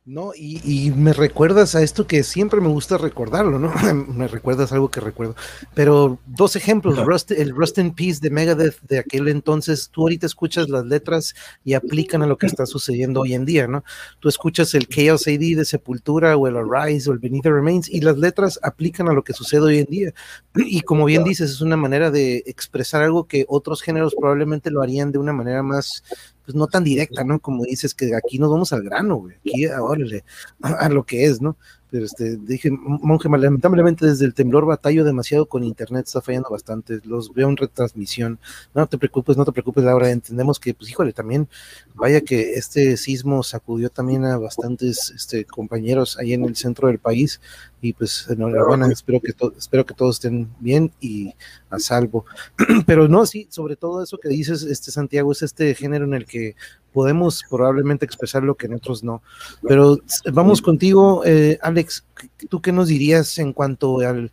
No, 0.07 0.33
y, 0.37 0.93
me 0.95 1.15
recuerdas 1.15 1.75
a 1.75 1.83
esto 1.83 2.07
que 2.07 2.25
siempre 2.25 2.61
me 2.61 2.69
gusta 2.69 2.99
recordarlo, 2.99 3.59
¿no? 3.59 3.73
me 4.15 4.29
recuerdas 4.29 4.71
algo 4.71 4.91
que 4.91 5.01
recuerdo. 5.01 5.35
Pero 5.73 6.19
dos 6.27 6.57
ejemplos, 6.57 6.99
el 7.31 7.57
Rust 7.57 7.79
in 7.79 7.95
Peace 7.95 8.21
de 8.21 8.29
Megadeth 8.29 8.83
de 8.83 8.99
aquel 8.99 9.29
entonces, 9.29 9.89
tú 9.91 10.03
ahorita 10.03 10.27
escuchas 10.27 10.69
las 10.69 10.85
letras 10.85 11.35
y 11.65 11.73
aplican 11.73 12.23
a 12.23 12.27
lo 12.27 12.37
que 12.37 12.45
está 12.45 12.67
sucediendo 12.67 13.23
hoy 13.23 13.33
en 13.33 13.47
día, 13.47 13.67
¿no? 13.67 13.83
Tú 14.21 14.29
escuchas 14.29 14.75
el 14.75 14.89
Chaos 14.89 15.27
AD 15.27 15.57
de 15.57 15.65
Sepultura 15.65 16.37
o 16.37 16.49
el 16.49 16.59
Arise 16.59 17.09
o 17.09 17.15
el 17.15 17.19
Beneath 17.19 17.45
the 17.45 17.53
Remains 17.53 17.89
y 17.89 18.03
las 18.03 18.19
letras 18.19 18.61
aplican 18.63 19.09
a 19.09 19.15
lo 19.15 19.25
que 19.25 19.33
sucede 19.33 19.63
hoy 19.63 19.79
en 19.79 19.87
día. 19.87 20.15
Y 20.55 20.83
como 20.83 21.07
bien 21.07 21.25
dices, 21.25 21.51
es 21.51 21.63
una 21.63 21.79
manera 21.79 22.11
de 22.11 22.43
expresar 22.47 23.03
algo 23.03 23.27
que 23.27 23.47
otros 23.49 23.81
géneros 23.81 24.15
probablemente 24.15 24.71
lo 24.71 24.83
harían 24.83 25.13
de 25.13 25.19
una 25.19 25.33
manera 25.33 25.63
más 25.63 26.05
pues 26.45 26.55
no 26.55 26.67
tan 26.67 26.85
directa, 26.85 27.25
¿no? 27.25 27.41
Como 27.41 27.65
dices 27.65 27.95
que 27.95 28.15
aquí 28.15 28.39
nos 28.39 28.51
vamos 28.51 28.73
al 28.73 28.83
grano, 28.83 29.17
güey, 29.17 29.37
aquí, 29.37 29.67
órale, 29.67 30.25
a, 30.63 30.89
lo 30.89 31.05
que 31.05 31.25
es, 31.25 31.41
¿no? 31.41 31.57
Pero 31.91 32.07
este, 32.07 32.37
dije, 32.37 32.71
monje, 32.71 33.29
lamentablemente 33.29 34.05
desde 34.05 34.27
el 34.27 34.35
temblor 34.35 34.67
batallo 34.67 35.05
demasiado 35.05 35.47
con 35.47 35.63
internet, 35.63 36.07
está 36.07 36.21
fallando 36.21 36.51
bastante, 36.51 37.01
los 37.05 37.33
veo 37.33 37.49
en 37.49 37.57
retransmisión, 37.57 38.39
no 38.75 38.87
te 38.87 38.99
preocupes, 38.99 39.37
no 39.37 39.45
te 39.45 39.53
preocupes, 39.53 39.85
Laura, 39.85 40.11
entendemos 40.11 40.59
que, 40.59 40.75
pues 40.75 40.91
híjole, 40.91 41.13
también, 41.13 41.49
vaya 41.95 42.21
que 42.21 42.55
este 42.55 42.97
sismo 42.97 43.43
sacudió 43.43 43.91
también 43.91 44.25
a 44.25 44.37
bastantes 44.39 45.13
este, 45.15 45.45
compañeros 45.45 46.19
ahí 46.19 46.33
en 46.33 46.45
el 46.45 46.57
centro 46.57 46.89
del 46.89 46.99
país, 46.99 47.41
y 47.85 47.93
pues 47.93 48.27
enhorabuena, 48.31 48.87
espero 48.89 49.21
que, 49.21 49.35
espero 49.59 49.85
que 49.85 49.93
todos 49.93 50.17
estén 50.17 50.49
bien 50.59 50.91
y 51.01 51.35
a 51.69 51.79
salvo. 51.79 52.25
Pero 52.87 53.09
no, 53.09 53.27
sí, 53.27 53.47
sobre 53.51 53.77
todo 53.77 54.03
eso 54.03 54.17
que 54.17 54.31
dices, 54.31 54.63
este 54.63 54.91
Santiago, 54.91 55.33
es 55.33 55.43
este 55.43 55.75
género 55.75 56.07
en 56.07 56.15
el 56.15 56.25
que 56.25 56.57
podemos 56.95 57.45
probablemente 57.51 58.07
expresar 58.07 58.43
lo 58.43 58.55
que 58.55 58.67
en 58.67 58.75
otros 58.75 59.05
no. 59.05 59.23
Pero 59.69 59.99
vamos 60.33 60.63
contigo, 60.63 61.27
eh, 61.27 61.59
Alex, 61.61 62.07
¿tú 62.49 62.63
qué 62.63 62.73
nos 62.73 62.89
dirías 62.89 63.39
en 63.39 63.53
cuanto 63.53 64.01
al 64.01 64.33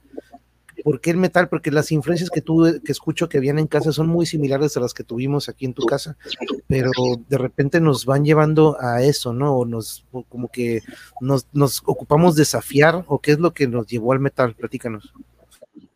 ¿Por 0.84 1.02
qué 1.02 1.12
el 1.12 1.18
metal? 1.18 1.50
Porque 1.50 1.72
las 1.72 1.92
influencias 1.92 2.30
que 2.30 2.42
tú 2.42 2.82
que 2.84 2.92
escucho 2.92 3.30
que 3.30 3.40
vienen 3.40 3.64
en 3.64 3.68
casa 3.68 3.92
son 3.92 4.08
muy 4.08 4.26
similares 4.26 4.76
a 4.78 4.80
las 4.80 4.94
que 4.94 5.04
tuvimos 5.04 5.50
aquí 5.50 5.66
en 5.66 5.74
tu 5.74 5.86
casa, 5.86 6.18
pero 6.68 6.92
de 7.30 7.38
repente 7.38 7.80
nos 7.80 8.06
van 8.06 8.26
llevando 8.26 8.78
a 8.80 9.02
eso, 9.02 9.34
¿no? 9.34 9.56
O 9.56 9.66
nos 9.66 10.06
como 10.30 10.50
que 10.50 10.82
nos, 11.20 11.48
nos 11.54 11.82
ocupamos 11.86 12.36
de 12.36 12.42
desafiar 12.42 13.04
o 13.08 13.20
qué 13.20 13.32
es 13.32 13.40
lo 13.40 13.54
que 13.54 13.68
nos 13.68 13.88
llevó 13.88 14.14
al 14.14 14.20
metal, 14.20 14.56
platícanos. 14.56 15.14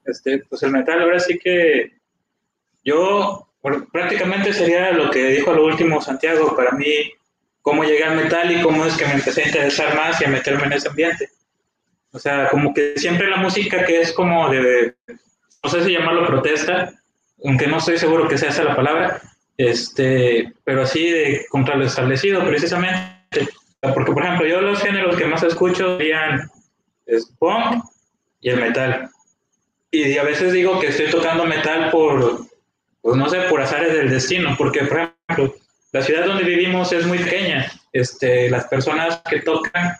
Este, 0.06 0.40
pues 0.50 0.62
el 0.64 0.72
metal 0.72 1.02
ahora 1.02 1.20
sí 1.20 1.40
que 1.40 1.94
yo 2.84 3.48
prácticamente 3.92 4.54
sería 4.54 4.92
lo 4.92 5.10
que 5.10 5.26
dijo 5.28 5.52
lo 5.54 5.66
último 5.66 6.02
Santiago, 6.02 6.56
para 6.56 6.72
mí 6.72 7.12
cómo 7.62 7.84
llegué 7.84 8.04
al 8.04 8.16
metal 8.16 8.52
y 8.52 8.62
cómo 8.62 8.86
es 8.86 8.96
que 8.96 9.06
me 9.06 9.14
empecé 9.14 9.42
a 9.42 9.48
interesar 9.48 9.96
más 9.96 10.22
y 10.22 10.26
a 10.26 10.30
meterme 10.30 10.66
en 10.66 10.74
ese 10.74 10.90
ambiente. 10.90 11.30
O 12.16 12.20
sea, 12.20 12.48
como 12.48 12.74
que 12.74 12.94
siempre 12.96 13.30
la 13.30 13.36
música 13.36 13.86
que 13.86 14.00
es 14.00 14.14
como 14.14 14.50
de, 14.50 14.96
no 15.62 15.70
sé 15.70 15.84
si 15.84 15.92
llamarlo 15.92 16.26
protesta, 16.26 16.94
aunque 17.44 17.68
no 17.68 17.80
estoy 17.80 17.98
seguro 17.98 18.30
que 18.30 18.38
sea 18.38 18.52
esa 18.52 18.64
la 18.64 18.74
palabra, 18.74 19.22
este, 19.58 20.54
pero 20.64 20.84
así 20.84 21.10
de 21.12 21.46
contra 21.50 21.76
lo 21.76 21.84
establecido 21.84 22.46
precisamente. 22.46 23.50
Porque, 23.82 24.14
por 24.14 24.24
ejemplo, 24.24 24.48
yo 24.48 24.62
los 24.62 24.82
géneros 24.82 25.18
que 25.18 25.26
más 25.26 25.44
escucho 25.44 25.98
serían 25.98 26.50
punk 27.38 27.84
y 28.40 28.50
el 28.50 28.62
metal. 28.62 29.10
Y 29.92 30.18
a 30.18 30.24
veces 30.24 30.54
digo 30.54 30.80
que 30.80 30.88
estoy 30.88 31.12
tocando 31.12 31.44
metal 31.44 31.92
por, 31.92 32.48
pues 33.02 33.18
no 33.18 33.28
sé, 33.28 33.42
por 33.50 33.62
azares 33.62 33.92
del 33.92 34.10
destino, 34.10 34.56
porque, 34.58 34.86
por 34.86 35.12
ejemplo, 35.28 35.54
la 35.92 36.02
ciudad 36.02 36.26
donde 36.26 36.46
vivimos 36.46 36.94
es 36.94 37.06
muy 37.06 37.18
pequeña. 37.18 37.70
Este, 37.92 38.50
las 38.50 38.68
personas 38.68 39.22
que 39.30 39.42
tocan 39.42 39.98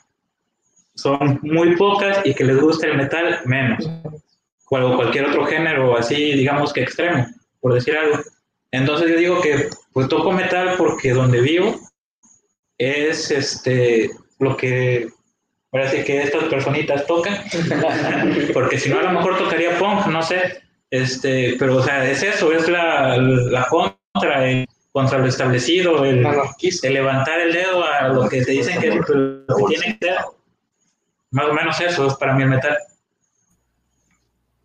son 0.96 1.40
muy 1.44 1.76
pocas 1.76 2.20
y 2.26 2.34
que 2.34 2.46
les 2.46 2.60
gusta 2.60 2.88
el 2.88 2.98
metal 2.98 3.40
menos. 3.46 3.90
O 4.68 4.96
cualquier 4.96 5.28
otro 5.28 5.46
género 5.46 5.98
así, 5.98 6.34
digamos 6.34 6.74
que 6.74 6.82
extremo, 6.82 7.26
por 7.62 7.74
decir 7.74 7.96
algo. 7.96 8.20
Entonces 8.72 9.10
yo 9.10 9.18
digo 9.18 9.42
que 9.42 9.70
pues 9.94 10.10
toco 10.10 10.32
metal 10.32 10.76
porque 10.78 11.14
donde 11.14 11.40
vivo 11.40 11.80
es 12.78 13.32
este 13.32 14.12
lo 14.40 14.58
que 14.58 15.08
parece 15.70 16.04
que 16.04 16.24
estas 16.24 16.46
personitas 16.46 17.06
tocan, 17.06 17.38
porque 18.54 18.78
si 18.78 18.90
no 18.90 19.00
a 19.00 19.04
lo 19.04 19.12
mejor 19.12 19.38
tocaría 19.38 19.78
punk, 19.78 20.08
no 20.08 20.22
sé, 20.22 20.62
este, 20.90 21.56
pero 21.60 21.78
o 21.78 21.84
sea, 21.84 22.10
es 22.10 22.24
eso, 22.24 22.52
es 22.54 22.68
la, 22.70 23.18
la 23.18 23.66
contra, 23.68 24.66
contra 24.92 25.18
lo 25.18 25.28
establecido, 25.28 26.06
el, 26.06 26.26
el, 26.26 26.94
levantar 26.94 27.42
el 27.42 27.54
dedo 27.54 27.84
a 27.84 28.08
lo 28.08 28.30
que 28.30 28.42
te 28.44 28.52
dicen 28.52 28.80
que, 28.80 28.90
lo 28.90 29.56
que 29.58 29.76
tiene 29.76 29.98
que 30.00 30.06
ser. 30.08 30.16
Más 31.36 31.50
o 31.50 31.54
menos 31.54 31.82
eso 31.82 32.08
es 32.08 32.14
para 32.16 32.34
mí 32.34 32.44
el 32.44 32.50
metal. 32.50 32.78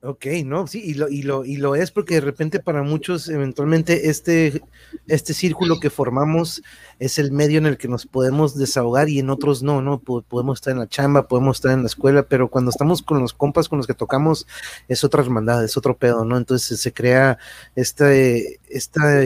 Ok, 0.03 0.27
no, 0.45 0.69
sí, 0.69 0.81
y 0.85 0.95
lo, 0.95 1.09
y 1.09 1.23
lo, 1.23 1.45
y 1.45 1.57
lo 1.57 1.75
es 1.75 1.91
porque 1.91 2.15
de 2.15 2.21
repente 2.21 2.61
para 2.61 2.85
muchos 2.85 3.29
eventualmente 3.29 4.09
este, 4.09 4.63
este 5.09 5.35
círculo 5.35 5.81
que 5.81 5.91
formamos 5.91 6.63
es 7.01 7.19
el 7.19 7.33
medio 7.33 7.59
en 7.59 7.67
el 7.67 7.77
que 7.77 7.89
nos 7.89 8.07
podemos 8.07 8.57
desahogar 8.57 9.09
y 9.09 9.19
en 9.19 9.31
otros 9.31 9.65
no, 9.65 9.83
¿no? 9.83 9.99
Podemos 9.99 10.59
estar 10.59 10.73
en 10.73 10.79
la 10.79 10.89
chamba, 10.89 11.27
podemos 11.27 11.57
estar 11.57 11.73
en 11.73 11.81
la 11.81 11.89
escuela, 11.89 12.23
pero 12.23 12.49
cuando 12.49 12.71
estamos 12.71 13.03
con 13.03 13.19
los 13.19 13.35
compas 13.35 13.69
con 13.69 13.79
los 13.79 13.89
que 13.89 13.95
tocamos 13.95 14.47
es 14.87 15.03
otra 15.03 15.23
hermandad, 15.23 15.65
es 15.65 15.77
otro 15.77 15.97
pedo, 15.97 16.25
¿no? 16.25 16.37
Entonces 16.37 16.81
se 16.81 16.93
crea 16.93 17.37
este, 17.75 18.61
esta, 18.69 19.23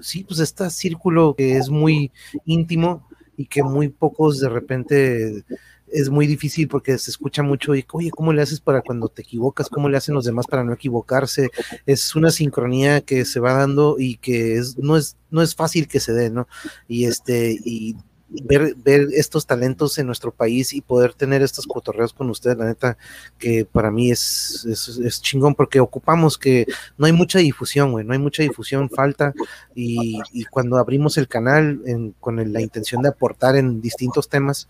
sí, 0.00 0.24
pues 0.24 0.40
este 0.40 0.68
círculo 0.70 1.36
que 1.36 1.56
es 1.56 1.70
muy 1.70 2.10
íntimo 2.46 3.08
y 3.36 3.46
que 3.46 3.62
muy 3.62 3.88
pocos 3.88 4.40
de 4.40 4.48
repente 4.48 5.44
es 5.92 6.10
muy 6.10 6.26
difícil 6.26 6.68
porque 6.68 6.96
se 6.98 7.10
escucha 7.10 7.42
mucho 7.42 7.74
y, 7.74 7.84
oye, 7.92 8.10
¿cómo 8.10 8.32
le 8.32 8.42
haces 8.42 8.60
para 8.60 8.82
cuando 8.82 9.08
te 9.08 9.22
equivocas? 9.22 9.68
¿Cómo 9.68 9.88
le 9.88 9.96
hacen 9.96 10.14
los 10.14 10.24
demás 10.24 10.46
para 10.46 10.64
no 10.64 10.72
equivocarse? 10.72 11.50
Es 11.86 12.14
una 12.14 12.30
sincronía 12.30 13.00
que 13.00 13.24
se 13.24 13.40
va 13.40 13.54
dando 13.54 13.96
y 13.98 14.16
que 14.16 14.56
es, 14.56 14.78
no, 14.78 14.96
es, 14.96 15.16
no 15.30 15.42
es 15.42 15.54
fácil 15.54 15.88
que 15.88 16.00
se 16.00 16.12
dé, 16.12 16.30
¿no? 16.30 16.48
Y 16.88 17.04
este, 17.04 17.58
y 17.64 17.96
ver, 18.30 18.74
ver 18.76 19.08
estos 19.12 19.46
talentos 19.46 19.98
en 19.98 20.06
nuestro 20.06 20.32
país 20.32 20.72
y 20.72 20.80
poder 20.80 21.14
tener 21.14 21.42
estos 21.42 21.66
cotorreos 21.66 22.12
con 22.12 22.30
ustedes, 22.30 22.56
la 22.56 22.66
neta, 22.66 22.96
que 23.38 23.64
para 23.64 23.90
mí 23.90 24.10
es, 24.10 24.64
es, 24.66 25.20
chingón 25.20 25.54
porque 25.54 25.80
ocupamos 25.80 26.38
que 26.38 26.66
no 26.96 27.06
hay 27.06 27.12
mucha 27.12 27.40
difusión, 27.40 27.92
güey, 27.92 28.04
no 28.04 28.12
hay 28.12 28.18
mucha 28.18 28.42
difusión, 28.42 28.88
falta, 28.88 29.34
y, 29.74 30.20
y 30.32 30.44
cuando 30.44 30.78
abrimos 30.78 31.18
el 31.18 31.28
canal 31.28 31.80
con 32.20 32.52
la 32.52 32.60
intención 32.60 33.02
de 33.02 33.08
aportar 33.08 33.56
en 33.56 33.80
distintos 33.80 34.28
temas, 34.28 34.68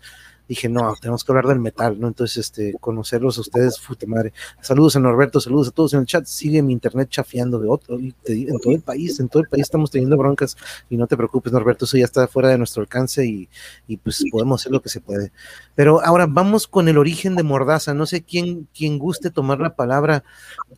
dije, 0.51 0.67
no, 0.67 0.95
tenemos 0.99 1.23
que 1.23 1.31
hablar 1.31 1.47
del 1.47 1.59
metal, 1.59 1.97
¿no? 1.97 2.09
Entonces, 2.09 2.35
este, 2.35 2.73
conocerlos 2.81 3.37
a 3.37 3.41
ustedes, 3.41 3.79
puta 3.79 4.05
madre. 4.05 4.33
Saludos 4.59 4.97
a 4.97 4.99
Norberto, 4.99 5.39
saludos 5.39 5.69
a 5.69 5.71
todos 5.71 5.93
en 5.93 6.01
el 6.01 6.05
chat. 6.05 6.25
Sigue 6.25 6.61
mi 6.61 6.73
internet 6.73 7.07
chafiando 7.09 7.57
de 7.57 7.69
otro, 7.69 7.97
en 7.97 8.59
todo 8.59 8.73
el 8.73 8.81
país, 8.81 9.17
en 9.21 9.29
todo 9.29 9.43
el 9.43 9.47
país 9.47 9.61
estamos 9.61 9.91
teniendo 9.91 10.17
broncas 10.17 10.57
y 10.89 10.97
no 10.97 11.07
te 11.07 11.15
preocupes, 11.15 11.53
Norberto, 11.53 11.85
eso 11.85 11.95
ya 11.95 12.03
está 12.03 12.27
fuera 12.27 12.49
de 12.49 12.57
nuestro 12.57 12.81
alcance 12.81 13.25
y, 13.25 13.47
y 13.87 13.95
pues 13.95 14.25
podemos 14.29 14.61
hacer 14.61 14.73
lo 14.73 14.81
que 14.81 14.89
se 14.89 14.99
puede. 14.99 15.31
Pero 15.73 16.03
ahora 16.03 16.27
vamos 16.27 16.67
con 16.67 16.89
el 16.89 16.97
origen 16.97 17.37
de 17.37 17.43
Mordaza. 17.43 17.93
No 17.93 18.05
sé 18.05 18.21
quién, 18.21 18.67
quién 18.75 18.99
guste 18.99 19.31
tomar 19.31 19.59
la 19.59 19.75
palabra. 19.75 20.25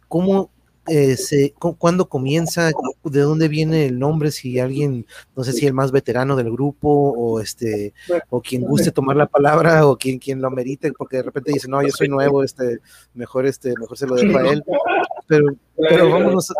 ¿Cómo, 0.07 0.51
eh, 0.87 1.15
se, 1.15 1.53
cuándo 1.53 2.09
comienza, 2.09 2.71
de 3.03 3.19
dónde 3.21 3.47
viene 3.47 3.85
el 3.85 3.99
nombre, 3.99 4.31
si 4.31 4.59
alguien, 4.59 5.05
no 5.35 5.43
sé 5.43 5.53
si 5.53 5.65
el 5.65 5.73
más 5.73 5.91
veterano 5.91 6.35
del 6.35 6.51
grupo 6.51 6.89
o 6.89 7.39
este, 7.39 7.93
o 8.29 8.41
quien 8.41 8.63
guste 8.63 8.91
tomar 8.91 9.15
la 9.15 9.27
palabra 9.27 9.87
o 9.87 9.97
quien, 9.97 10.19
quien 10.19 10.41
lo 10.41 10.51
merite, 10.51 10.91
porque 10.91 11.17
de 11.17 11.23
repente 11.23 11.53
dice, 11.53 11.69
no, 11.69 11.81
yo 11.81 11.89
soy 11.89 12.09
nuevo, 12.09 12.43
este, 12.43 12.79
mejor, 13.13 13.45
este, 13.45 13.73
mejor 13.79 13.97
se 13.97 14.07
lo 14.07 14.15
dejo 14.15 14.37
a 14.37 14.49
él. 14.49 14.63
Pero, 15.27 15.55
pero 15.77 16.09
vámonos, 16.09 16.51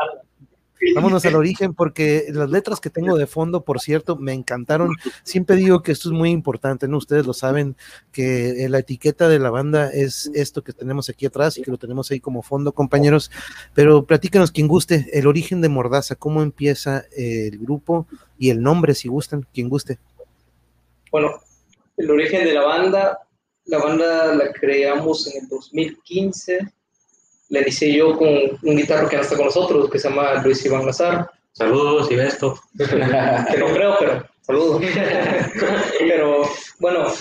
Vámonos 0.96 1.26
al 1.26 1.36
origen, 1.36 1.74
porque 1.74 2.26
las 2.30 2.50
letras 2.50 2.80
que 2.80 2.90
tengo 2.90 3.18
de 3.18 3.28
fondo, 3.28 3.64
por 3.64 3.80
cierto, 3.80 4.16
me 4.16 4.34
encantaron. 4.34 4.96
Siempre 5.24 5.56
digo 5.56 5.82
que 5.82 5.92
esto 5.92 6.10
es 6.10 6.14
muy 6.14 6.30
importante, 6.30 6.88
¿no? 6.88 6.98
Ustedes 6.98 7.26
lo 7.26 7.34
saben, 7.34 7.76
que 8.12 8.68
la 8.70 8.80
etiqueta 8.80 9.28
de 9.28 9.40
la 9.40 9.50
banda 9.50 9.90
es 9.92 10.30
esto 10.34 10.64
que 10.64 10.74
tenemos 10.74 11.10
aquí 11.10 11.26
atrás 11.26 11.58
y 11.58 11.62
que 11.62 11.72
lo 11.72 11.78
tenemos 11.78 12.12
ahí 12.12 12.20
como 12.20 12.42
fondo, 12.42 12.74
compañeros. 12.74 13.32
Pero 13.74 14.06
platícanos, 14.06 14.52
quien 14.52 14.68
guste, 14.68 15.10
el 15.14 15.28
origen 15.28 15.62
de 15.62 15.70
Mordaza, 15.70 16.16
cómo 16.16 16.42
empieza 16.42 17.06
el 17.16 17.58
grupo 17.58 18.08
y 18.38 18.50
el 18.50 18.62
nombre, 18.62 18.94
si 18.94 19.08
gustan, 19.08 19.48
quien 19.54 19.70
guste. 19.70 20.00
Bueno, 21.12 21.42
el 21.98 22.12
origen 22.12 22.46
de 22.46 22.54
la 22.54 22.64
banda, 22.64 23.20
la 23.66 23.78
banda 23.78 24.36
la 24.36 24.52
creamos 24.52 25.28
en 25.28 25.44
el 25.44 25.50
2015 25.50 26.74
le 27.54 27.62
inicié 27.62 27.96
yo 27.96 28.18
con 28.18 28.28
un 28.28 28.76
guitarro 28.76 29.08
que 29.08 29.16
no 29.16 29.22
está 29.22 29.36
con 29.36 29.46
nosotros, 29.46 29.88
que 29.92 30.00
se 30.00 30.10
llama 30.10 30.42
Luis 30.42 30.66
Iván 30.66 30.88
Lazar. 30.88 31.30
Saludos, 31.52 32.10
y 32.10 32.16
esto. 32.16 32.60
que 32.78 33.58
no 33.60 33.68
creo, 33.68 33.96
pero 34.00 34.26
saludos. 34.42 34.82
pero 36.00 36.42
bueno, 36.80 37.14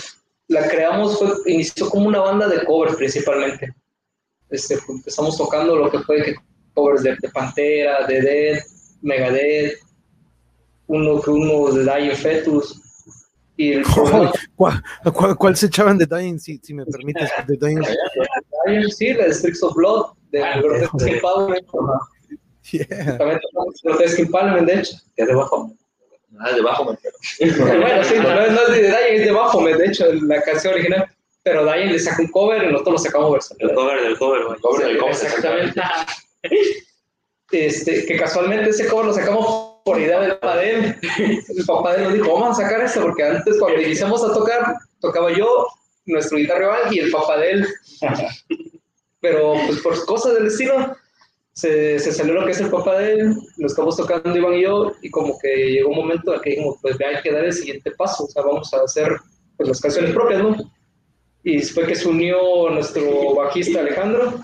la 0.47 0.67
creamos, 0.67 1.19
fue, 1.19 1.29
inició 1.45 1.87
como 1.87 2.07
una 2.07 2.19
banda 2.19 2.47
de 2.47 2.65
covers 2.65 2.95
principalmente. 2.95 3.75
Este, 4.49 4.79
empezamos 4.89 5.37
tocando 5.37 5.75
lo 5.75 5.91
que 5.91 5.99
fue 5.99 6.35
covers 6.73 7.03
de, 7.03 7.15
Pantera, 7.31 8.07
de 8.07 8.21
Dead, 8.21 8.63
Megadeth, 9.03 9.77
uno 10.87 11.21
que 11.21 11.29
uno 11.29 11.71
de 11.73 11.83
Dying 11.83 12.15
Fetus. 12.15 12.81
Y 13.55 13.73
el 13.73 13.83
¿Cuál, 14.55 15.55
se 15.55 15.67
echaban 15.67 15.99
de 15.99 16.07
Dying, 16.07 16.39
si, 16.39 16.57
si 16.57 16.73
me 16.73 16.85
permites? 16.87 17.29
De 17.45 17.55
Dying. 17.55 17.83
sí, 18.89 19.13
la 19.13 19.25
de 19.25 19.33
Strix 19.35 19.61
of 19.61 19.75
Blood 19.75 20.22
de 20.33 20.43
ah, 20.43 20.59
Grotesque 20.59 21.15
Empowerment. 21.15 21.67
Yeah. 22.71 23.17
También 23.17 23.39
Grotesque 23.83 24.21
Empowerment, 24.23 24.67
de 24.67 24.79
hecho. 24.79 24.95
Es 25.15 25.27
de 25.27 25.35
bajo. 25.35 25.71
Ah, 26.39 26.51
de 26.51 26.61
bajo, 26.61 26.85
bueno, 26.85 28.03
sí, 28.03 28.15
no, 28.17 28.33
no 28.33 28.61
es 28.61 28.71
de 28.71 28.81
Dying, 28.81 29.19
es 29.19 29.25
de 29.25 29.31
bajo, 29.31 29.63
de 29.63 29.85
hecho, 29.85 30.11
la 30.13 30.41
canción 30.41 30.73
original. 30.73 31.07
Pero 31.43 31.63
Dying 31.63 31.91
le 31.91 31.99
sacó 31.99 32.23
un 32.23 32.27
cover 32.29 32.63
y 32.63 32.71
nosotros 32.71 32.93
lo 32.93 32.97
sacamos 32.97 33.31
versión. 33.33 33.57
El 33.61 33.75
cover 33.75 34.01
del 34.01 34.17
cover, 34.17 34.41
El 34.41 34.61
cover 34.61 34.87
del 34.87 34.97
cover. 34.97 35.13
Exactamente. 35.13 35.81
Este, 37.51 38.07
que 38.07 38.17
casualmente 38.17 38.71
ese 38.71 38.87
cover 38.87 39.05
lo 39.05 39.13
sacamos 39.13 39.75
por 39.85 39.99
idea 39.99 40.21
del 40.21 40.39
papá 40.39 40.57
de 40.57 40.71
él. 40.71 40.95
El 41.55 41.65
papá 41.67 41.91
de 41.91 41.97
él 41.97 42.03
nos 42.05 42.13
dijo, 42.13 42.33
vamos 42.33 42.57
a 42.57 42.63
sacar 42.63 42.81
esto, 42.81 43.01
porque 43.01 43.23
antes 43.23 43.59
cuando 43.59 43.79
iniciamos 43.79 44.23
a 44.23 44.33
tocar, 44.33 44.73
tocaba 44.99 45.31
yo, 45.31 45.67
nuestro 46.07 46.39
guitarra 46.39 46.77
y 46.89 46.97
el 46.97 47.11
papá 47.11 47.37
de 47.37 47.51
él. 47.51 47.67
Pero 49.23 49.53
pues 49.65 49.79
por 49.79 50.05
cosas 50.05 50.33
del 50.33 50.47
estilo 50.47 50.97
se, 51.53 51.97
se, 51.97 52.11
salió 52.11 52.33
lo 52.33 52.45
que 52.45 52.51
es 52.51 52.59
el 52.59 52.69
papá 52.69 52.97
de 52.97 53.13
él, 53.13 53.35
lo 53.55 53.67
estamos 53.67 53.95
tocando 53.95 54.35
Iván 54.35 54.55
y 54.55 54.63
yo, 54.63 54.91
y 55.01 55.09
como 55.09 55.39
que 55.39 55.71
llegó 55.71 55.91
un 55.91 55.95
momento 55.95 56.35
en 56.35 56.41
que 56.41 56.49
dijimos, 56.49 56.75
pues 56.81 56.97
hay 56.99 57.21
que 57.21 57.31
dar 57.31 57.45
el 57.45 57.53
siguiente 57.53 57.91
paso, 57.91 58.25
o 58.25 58.27
sea, 58.27 58.41
vamos 58.43 58.73
a 58.73 58.81
hacer 58.81 59.15
pues, 59.55 59.69
las 59.69 59.79
canciones 59.79 60.13
propias, 60.13 60.43
¿no? 60.43 60.57
Y 61.41 61.61
fue 61.61 61.87
que 61.87 61.95
se 61.95 62.09
unió 62.09 62.69
nuestro 62.69 63.35
bajista 63.35 63.79
Alejandro, 63.79 64.41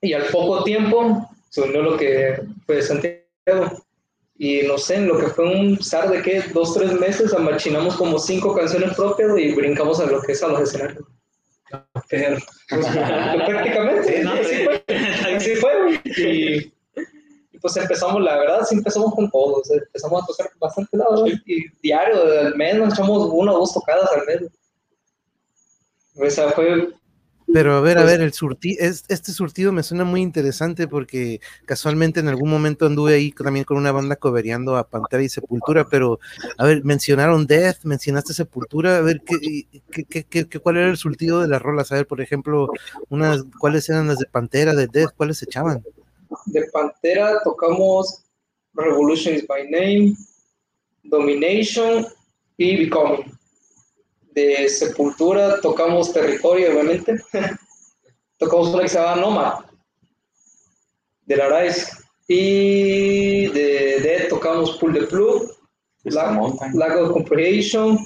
y 0.00 0.12
al 0.12 0.26
poco 0.26 0.62
tiempo 0.62 1.28
se 1.48 1.62
unió 1.62 1.82
lo 1.82 1.96
que 1.96 2.40
fue 2.64 2.80
Santiago, 2.80 3.82
y 4.38 4.62
no 4.68 4.78
sé, 4.78 4.96
en 4.96 5.08
lo 5.08 5.18
que 5.18 5.26
fue 5.26 5.52
un 5.52 5.82
zar 5.82 6.10
de 6.10 6.22
que 6.22 6.42
dos, 6.54 6.74
tres 6.74 6.92
meses, 6.92 7.34
amachinamos 7.34 7.96
como 7.96 8.20
cinco 8.20 8.54
canciones 8.54 8.94
propias 8.94 9.36
y 9.36 9.52
brincamos 9.52 9.98
a 9.98 10.06
lo 10.06 10.22
que 10.22 10.30
es 10.30 10.42
a 10.44 10.48
los 10.48 10.60
escenarios. 10.60 11.04
Pero, 12.12 12.36
prácticamente, 13.46 14.22
así, 15.34 15.56
fue, 15.56 15.98
Y, 16.04 17.58
pues 17.58 17.74
empezamos, 17.78 18.20
la 18.20 18.36
verdad, 18.36 18.66
sí 18.68 18.74
empezamos 18.74 19.14
con 19.14 19.30
todo. 19.30 19.62
empezamos 19.72 20.22
a 20.22 20.26
tocar 20.26 20.50
bastante 20.60 20.94
lado. 20.98 21.26
Y 21.26 21.64
diario, 21.82 22.22
al 22.22 22.54
mes, 22.54 22.76
nos 22.76 22.92
echamos 22.92 23.30
una 23.32 23.54
o 23.54 23.60
dos 23.60 23.72
tocadas 23.72 24.10
al 24.12 24.26
mes. 24.26 24.52
O 26.14 26.28
sea, 26.28 26.50
fue 26.50 26.92
pero 27.52 27.74
a 27.74 27.80
ver, 27.80 27.98
a 27.98 28.04
ver, 28.04 28.20
el 28.20 28.32
surti 28.32 28.76
este 28.80 29.32
surtido 29.32 29.72
me 29.72 29.82
suena 29.82 30.04
muy 30.04 30.20
interesante 30.20 30.88
porque 30.88 31.40
casualmente 31.64 32.20
en 32.20 32.28
algún 32.28 32.50
momento 32.50 32.86
anduve 32.86 33.14
ahí 33.14 33.32
también 33.32 33.64
con 33.64 33.76
una 33.76 33.92
banda 33.92 34.16
cobereando 34.16 34.76
a 34.76 34.88
Pantera 34.88 35.22
y 35.22 35.28
Sepultura, 35.28 35.86
pero 35.88 36.20
a 36.58 36.64
ver, 36.64 36.84
mencionaron 36.84 37.46
Death, 37.46 37.84
mencionaste 37.84 38.34
Sepultura, 38.34 38.98
a 38.98 39.00
ver, 39.00 39.22
¿qué, 39.22 39.66
qué, 40.08 40.24
qué, 40.24 40.58
cuál 40.60 40.76
era 40.76 40.88
el 40.88 40.96
surtido 40.96 41.40
de 41.40 41.48
las 41.48 41.62
rolas? 41.62 41.92
A 41.92 41.96
ver, 41.96 42.06
por 42.06 42.20
ejemplo, 42.20 42.68
unas, 43.08 43.44
¿cuáles 43.58 43.88
eran 43.88 44.08
las 44.08 44.18
de 44.18 44.26
Pantera, 44.26 44.74
de 44.74 44.86
Death? 44.86 45.12
¿Cuáles 45.16 45.38
se 45.38 45.44
echaban? 45.46 45.82
De 46.46 46.64
Pantera 46.72 47.40
tocamos 47.44 48.24
Revolution 48.74 49.34
is 49.34 49.46
by 49.46 49.68
Name, 49.70 50.14
Domination 51.04 52.06
y 52.56 52.84
Becoming 52.84 53.41
de 54.34 54.68
Sepultura 54.68 55.60
tocamos 55.60 56.12
Territorio, 56.12 56.72
obviamente. 56.72 57.16
tocamos 58.38 58.68
una 58.68 58.82
que 58.82 58.88
se 58.88 58.98
llama 58.98 59.20
Noma, 59.20 59.70
de 61.26 61.36
la 61.36 61.60
Rise. 61.60 61.92
Y 62.28 63.48
de 63.48 64.00
Dead 64.00 64.28
tocamos 64.28 64.78
Pull 64.78 64.94
the 64.94 65.06
Plug, 65.06 65.50
Lag, 66.04 66.98
of 66.98 67.12
Comprehension, 67.12 67.98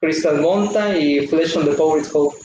Crystal 0.00 0.40
Mountain 0.40 0.96
y 0.96 1.26
Flesh 1.26 1.56
on 1.56 1.66
the 1.66 1.72
Power 1.72 2.02
Hope. 2.12 2.36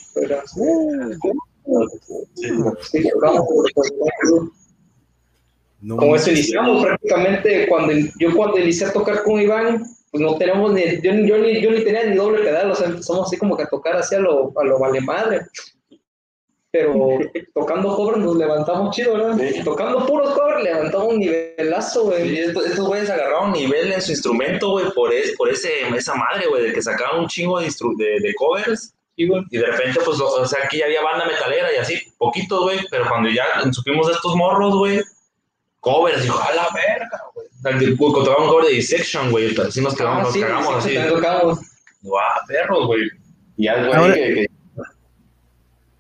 Como 5.88 6.16
eso 6.16 6.32
iniciamos 6.32 6.84
prácticamente 6.84 7.68
cuando 7.68 7.94
yo 8.20 8.36
cuando 8.36 8.58
inicié 8.58 8.88
a 8.88 8.94
tocar 8.94 9.24
con 9.24 9.40
Iván, 9.40 9.86
pues 10.12 10.22
no 10.24 10.38
tenemos 10.38 10.74
ni, 10.74 11.02
yo, 11.02 11.12
yo, 11.12 11.38
ni, 11.38 11.62
yo 11.62 11.72
ni 11.72 11.84
tenía 11.84 12.04
ni 12.06 12.16
doble 12.16 12.40
pedal, 12.40 12.72
o 12.72 12.76
sea, 12.76 12.88
empezamos 12.88 13.28
así 13.28 13.38
como 13.38 13.58
que 13.58 13.64
a 13.64 13.68
tocar 13.68 13.98
hacia 13.98 14.20
lo, 14.20 14.54
a 14.58 14.64
lo 14.64 14.80
vale 14.80 15.02
madre. 15.02 15.42
Pero 16.72 17.20
tocando 17.54 17.96
covers 17.96 18.20
nos 18.20 18.36
levantamos 18.36 18.96
chido, 18.96 19.14
¿verdad? 19.14 19.38
Tocando 19.64 20.06
puros 20.06 20.34
covers 20.34 20.64
levantamos 20.64 21.14
un 21.14 21.20
nivelazo, 21.20 22.06
güey. 22.06 22.40
estos, 22.40 22.80
güeyes 22.80 23.10
agarraron 23.10 23.52
nivel 23.52 23.92
en 23.92 24.02
su 24.02 24.12
instrumento, 24.12 24.72
güey, 24.72 24.86
por, 24.94 25.14
es, 25.14 25.36
por 25.36 25.50
ese, 25.50 25.70
esa 25.96 26.16
madre, 26.16 26.48
güey, 26.48 26.64
de 26.64 26.74
que 26.74 26.82
sacaban 26.82 27.22
un 27.22 27.28
chingo 27.28 27.60
de, 27.60 27.68
de, 27.98 28.20
de 28.20 28.34
covers. 28.36 28.94
Y 29.20 29.26
de 29.26 29.66
repente, 29.66 30.00
pues, 30.06 30.20
o 30.22 30.46
sea, 30.46 30.64
aquí 30.64 30.78
ya 30.78 30.86
había 30.86 31.02
banda 31.02 31.26
metalera 31.26 31.74
y 31.74 31.78
así, 31.78 32.00
poquitos, 32.20 32.62
güey, 32.62 32.80
pero 32.92 33.08
cuando 33.10 33.30
ya 33.30 33.46
supimos 33.72 34.06
de 34.06 34.14
estos 34.14 34.36
morros, 34.36 34.76
güey, 34.76 35.02
covers, 35.80 36.22
dijo, 36.22 36.40
a 36.40 36.54
la 36.54 36.70
verga, 36.72 37.24
güey. 37.34 37.47
Tocaba 37.98 38.44
un 38.44 38.50
cover 38.50 38.66
de 38.66 38.74
Dissection, 38.74 39.32
güey. 39.32 39.56
Así 39.60 39.82
nos 39.82 39.96
quedamos, 39.96 40.20
ah, 40.20 40.24
nos 40.24 40.38
cagamos 40.38 40.86
así. 40.86 40.96
Guau, 42.02 42.24
perros, 42.48 42.88
güey. 42.88 43.02
Y 43.58 43.68
algo 43.68 43.94
ahora, 43.94 44.14
que, 44.14 44.48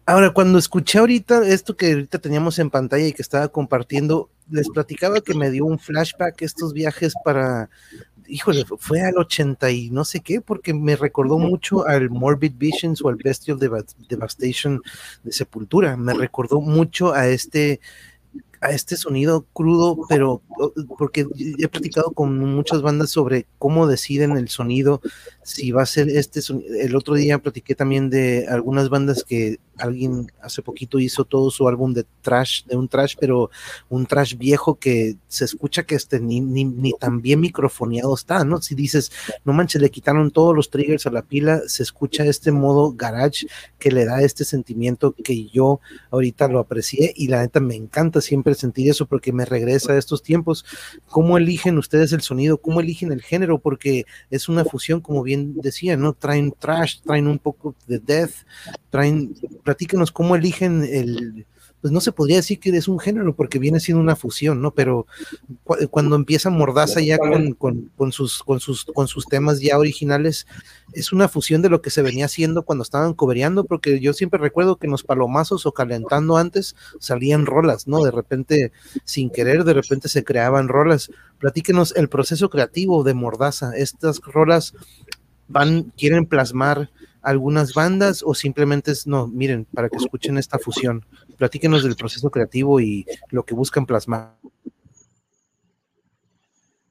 Ahora, 0.10 0.30
cuando 0.30 0.58
escuché 0.58 1.00
ahorita 1.00 1.46
esto 1.50 1.76
que 1.76 1.92
ahorita 1.92 2.20
teníamos 2.20 2.60
en 2.60 2.70
pantalla 2.70 3.06
y 3.08 3.12
que 3.12 3.22
estaba 3.22 3.50
compartiendo, 3.50 4.30
les 4.50 4.70
platicaba 4.70 5.20
que 5.20 5.34
me 5.34 5.52
dio 5.52 5.66
un 5.66 5.80
flashback 5.80 6.42
estos 6.44 6.72
viajes 6.72 7.14
para, 7.26 7.70
híjole, 8.26 8.64
fue 8.80 9.02
al 9.02 9.18
80 9.18 9.70
y 9.72 9.90
no 9.90 10.06
sé 10.06 10.22
qué, 10.22 10.40
porque 10.40 10.74
me 10.74 10.96
recordó 10.96 11.38
mucho 11.40 11.86
al 11.86 12.10
Morbid 12.10 12.54
Visions 12.56 13.02
o 13.02 13.10
al 13.10 13.18
Bestial 13.18 13.60
Devastation 13.60 14.82
de 15.24 15.34
Sepultura, 15.34 15.98
me 15.98 16.14
recordó 16.14 16.62
mucho 16.62 17.14
a 17.14 17.28
este 17.28 17.82
a 18.62 18.72
este 18.72 18.98
sonido 18.98 19.46
crudo, 19.54 19.98
pero 20.10 20.42
porque 20.98 21.28
he 21.58 21.68
platicado 21.68 22.12
con 22.12 22.38
muchas 22.40 22.82
bandas 22.82 23.10
sobre 23.12 23.46
cómo 23.60 23.88
deciden 23.88 24.38
el 24.38 24.50
sonido, 24.50 25.02
si 25.44 25.72
va 25.72 25.84
a 25.84 25.86
ser 25.86 26.10
este 26.10 26.42
sonido. 26.42 26.74
El 26.76 26.96
otro 26.96 27.16
día 27.16 27.40
platiqué 27.40 27.76
también 27.76 28.10
de 28.10 28.48
algunas 28.48 28.90
bandas 28.90 29.24
que 29.24 29.60
alguien 29.78 30.32
hace 30.42 30.62
poquito 30.62 31.00
hizo 31.00 31.26
todo 31.26 31.52
su 31.52 31.68
álbum 31.68 31.94
de 31.94 32.06
trash, 32.22 32.66
de 32.66 32.76
un 32.76 32.88
trash, 32.88 33.16
pero 33.20 33.50
un 33.90 34.06
trash 34.06 34.36
viejo 34.36 34.76
que 34.76 35.18
se 35.28 35.46
escucha 35.46 35.84
que 35.84 35.96
este 35.96 36.20
ni, 36.20 36.40
ni, 36.40 36.64
ni 36.64 36.94
tan 36.94 37.22
bien 37.22 37.40
microfoneado 37.40 38.14
está, 38.14 38.44
¿no? 38.44 38.62
Si 38.62 38.76
dices, 38.76 39.12
no 39.46 39.54
manches, 39.54 39.82
le 39.82 39.92
quitaron 39.92 40.32
todos 40.32 40.56
los 40.56 40.70
triggers 40.70 41.06
a 41.06 41.12
la 41.12 41.22
pila, 41.22 41.62
se 41.68 41.84
escucha 41.84 42.26
este 42.26 42.52
modo 42.52 42.94
garage 42.94 43.48
que 43.80 43.92
le 43.92 44.06
da 44.06 44.22
este 44.22 44.46
sentimiento 44.46 45.14
que 45.24 45.48
yo 45.48 45.80
ahorita 46.12 46.48
lo 46.48 46.60
aprecié 46.60 47.14
y 47.16 47.28
la 47.28 47.42
neta 47.42 47.60
me 47.60 47.76
encanta 47.76 48.22
siempre 48.22 48.56
sentir 48.56 48.90
eso 48.90 49.06
porque 49.06 49.34
me 49.34 49.46
regresa 49.46 49.94
a 49.94 49.98
estos 49.98 50.22
tiempos. 50.22 50.66
¿Cómo 51.08 51.38
eligen 51.38 51.78
ustedes 51.78 52.12
el 52.14 52.22
sonido? 52.22 52.58
¿Cómo 52.58 52.80
eligen 52.80 53.12
el 53.12 53.22
género? 53.22 53.60
Porque 53.60 54.06
es 54.30 54.50
una 54.50 54.66
fusión, 54.66 55.02
como 55.02 55.24
bien 55.24 55.56
decía, 55.62 55.98
¿no? 55.98 56.14
Traen 56.14 56.54
trash, 56.58 57.00
traen 57.02 57.28
un 57.28 57.40
poco 57.40 57.76
de 57.88 58.00
death, 58.00 58.32
traen, 58.90 59.36
platíquenos 59.68 60.14
cómo 60.14 60.38
eligen 60.38 60.86
el, 60.86 61.46
pues 61.82 61.92
no 61.92 62.00
se 62.00 62.14
podría 62.14 62.38
decir 62.38 62.58
que 62.58 62.70
es 62.70 62.88
un 62.88 63.00
género 63.00 63.36
porque 63.36 63.60
viene 63.60 63.82
siendo 63.82 64.02
una 64.02 64.16
fusión, 64.16 64.62
¿no? 64.62 64.72
Pero 64.72 65.08
cuando 65.92 66.16
empieza 66.16 66.50
Mordaza 66.50 67.02
ya 67.02 67.18
con, 67.18 67.52
con, 67.52 68.12
sus, 68.14 68.44
con, 68.44 68.62
sus, 68.62 68.86
con 68.86 69.10
sus 69.10 69.26
temas 69.26 69.60
ya 69.60 69.78
originales, 69.78 70.48
es 70.94 71.12
una 71.12 71.28
fusión 71.28 71.62
de 71.62 71.68
lo 71.68 71.82
que 71.82 71.90
se 71.90 72.02
venía 72.02 72.28
haciendo 72.28 72.64
cuando 72.64 72.82
estaban 72.82 73.14
cobereando, 73.14 73.66
porque 73.66 74.00
yo 74.00 74.14
siempre 74.14 74.40
recuerdo 74.40 74.78
que 74.78 74.88
en 74.88 74.92
los 74.92 75.04
palomazos 75.04 75.66
o 75.66 75.74
calentando 75.74 76.38
antes 76.38 76.78
salían 77.02 77.46
rolas, 77.46 77.90
¿no? 77.90 78.02
De 78.02 78.12
repente, 78.12 78.72
sin 79.04 79.30
querer, 79.30 79.66
de 79.66 79.74
repente 79.74 80.08
se 80.08 80.24
creaban 80.24 80.70
rolas. 80.70 81.12
Platíquenos 81.40 81.94
el 81.98 82.08
proceso 82.08 82.50
creativo 82.50 83.04
de 83.04 83.16
Mordaza. 83.16 83.76
Estas 83.76 84.22
rolas 84.22 84.74
van, 85.50 85.92
quieren 85.98 86.26
plasmar 86.26 86.90
algunas 87.28 87.74
bandas 87.74 88.24
o 88.26 88.34
simplemente 88.34 88.92
es, 88.92 89.06
no, 89.06 89.28
miren, 89.28 89.66
para 89.66 89.90
que 89.90 89.98
escuchen 89.98 90.38
esta 90.38 90.58
fusión. 90.58 91.06
Platíquenos 91.38 91.84
del 91.84 91.98
proceso 91.98 92.32
creativo 92.32 92.80
y 92.80 93.06
lo 93.32 93.44
que 93.44 93.54
buscan 93.54 93.86
plasmar. 93.86 94.38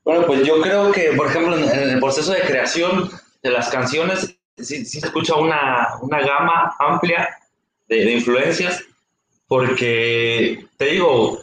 Bueno, 0.04 0.26
pues 0.26 0.46
yo 0.46 0.60
creo 0.60 0.92
que, 0.92 1.12
por 1.16 1.28
ejemplo, 1.28 1.56
en, 1.56 1.90
el 1.90 1.98
proceso 2.00 2.32
de 2.32 2.42
creación 2.42 3.10
de 3.42 3.50
las 3.50 3.70
canciones, 3.70 4.36
sí, 4.58 4.84
se 4.84 4.98
escucha 4.98 5.36
una, 5.36 5.98
gama 6.02 6.76
amplia 6.80 7.30
de, 7.88 8.12
influencias, 8.12 8.84
porque 9.48 10.66
te 10.76 10.84
digo, 10.84 11.40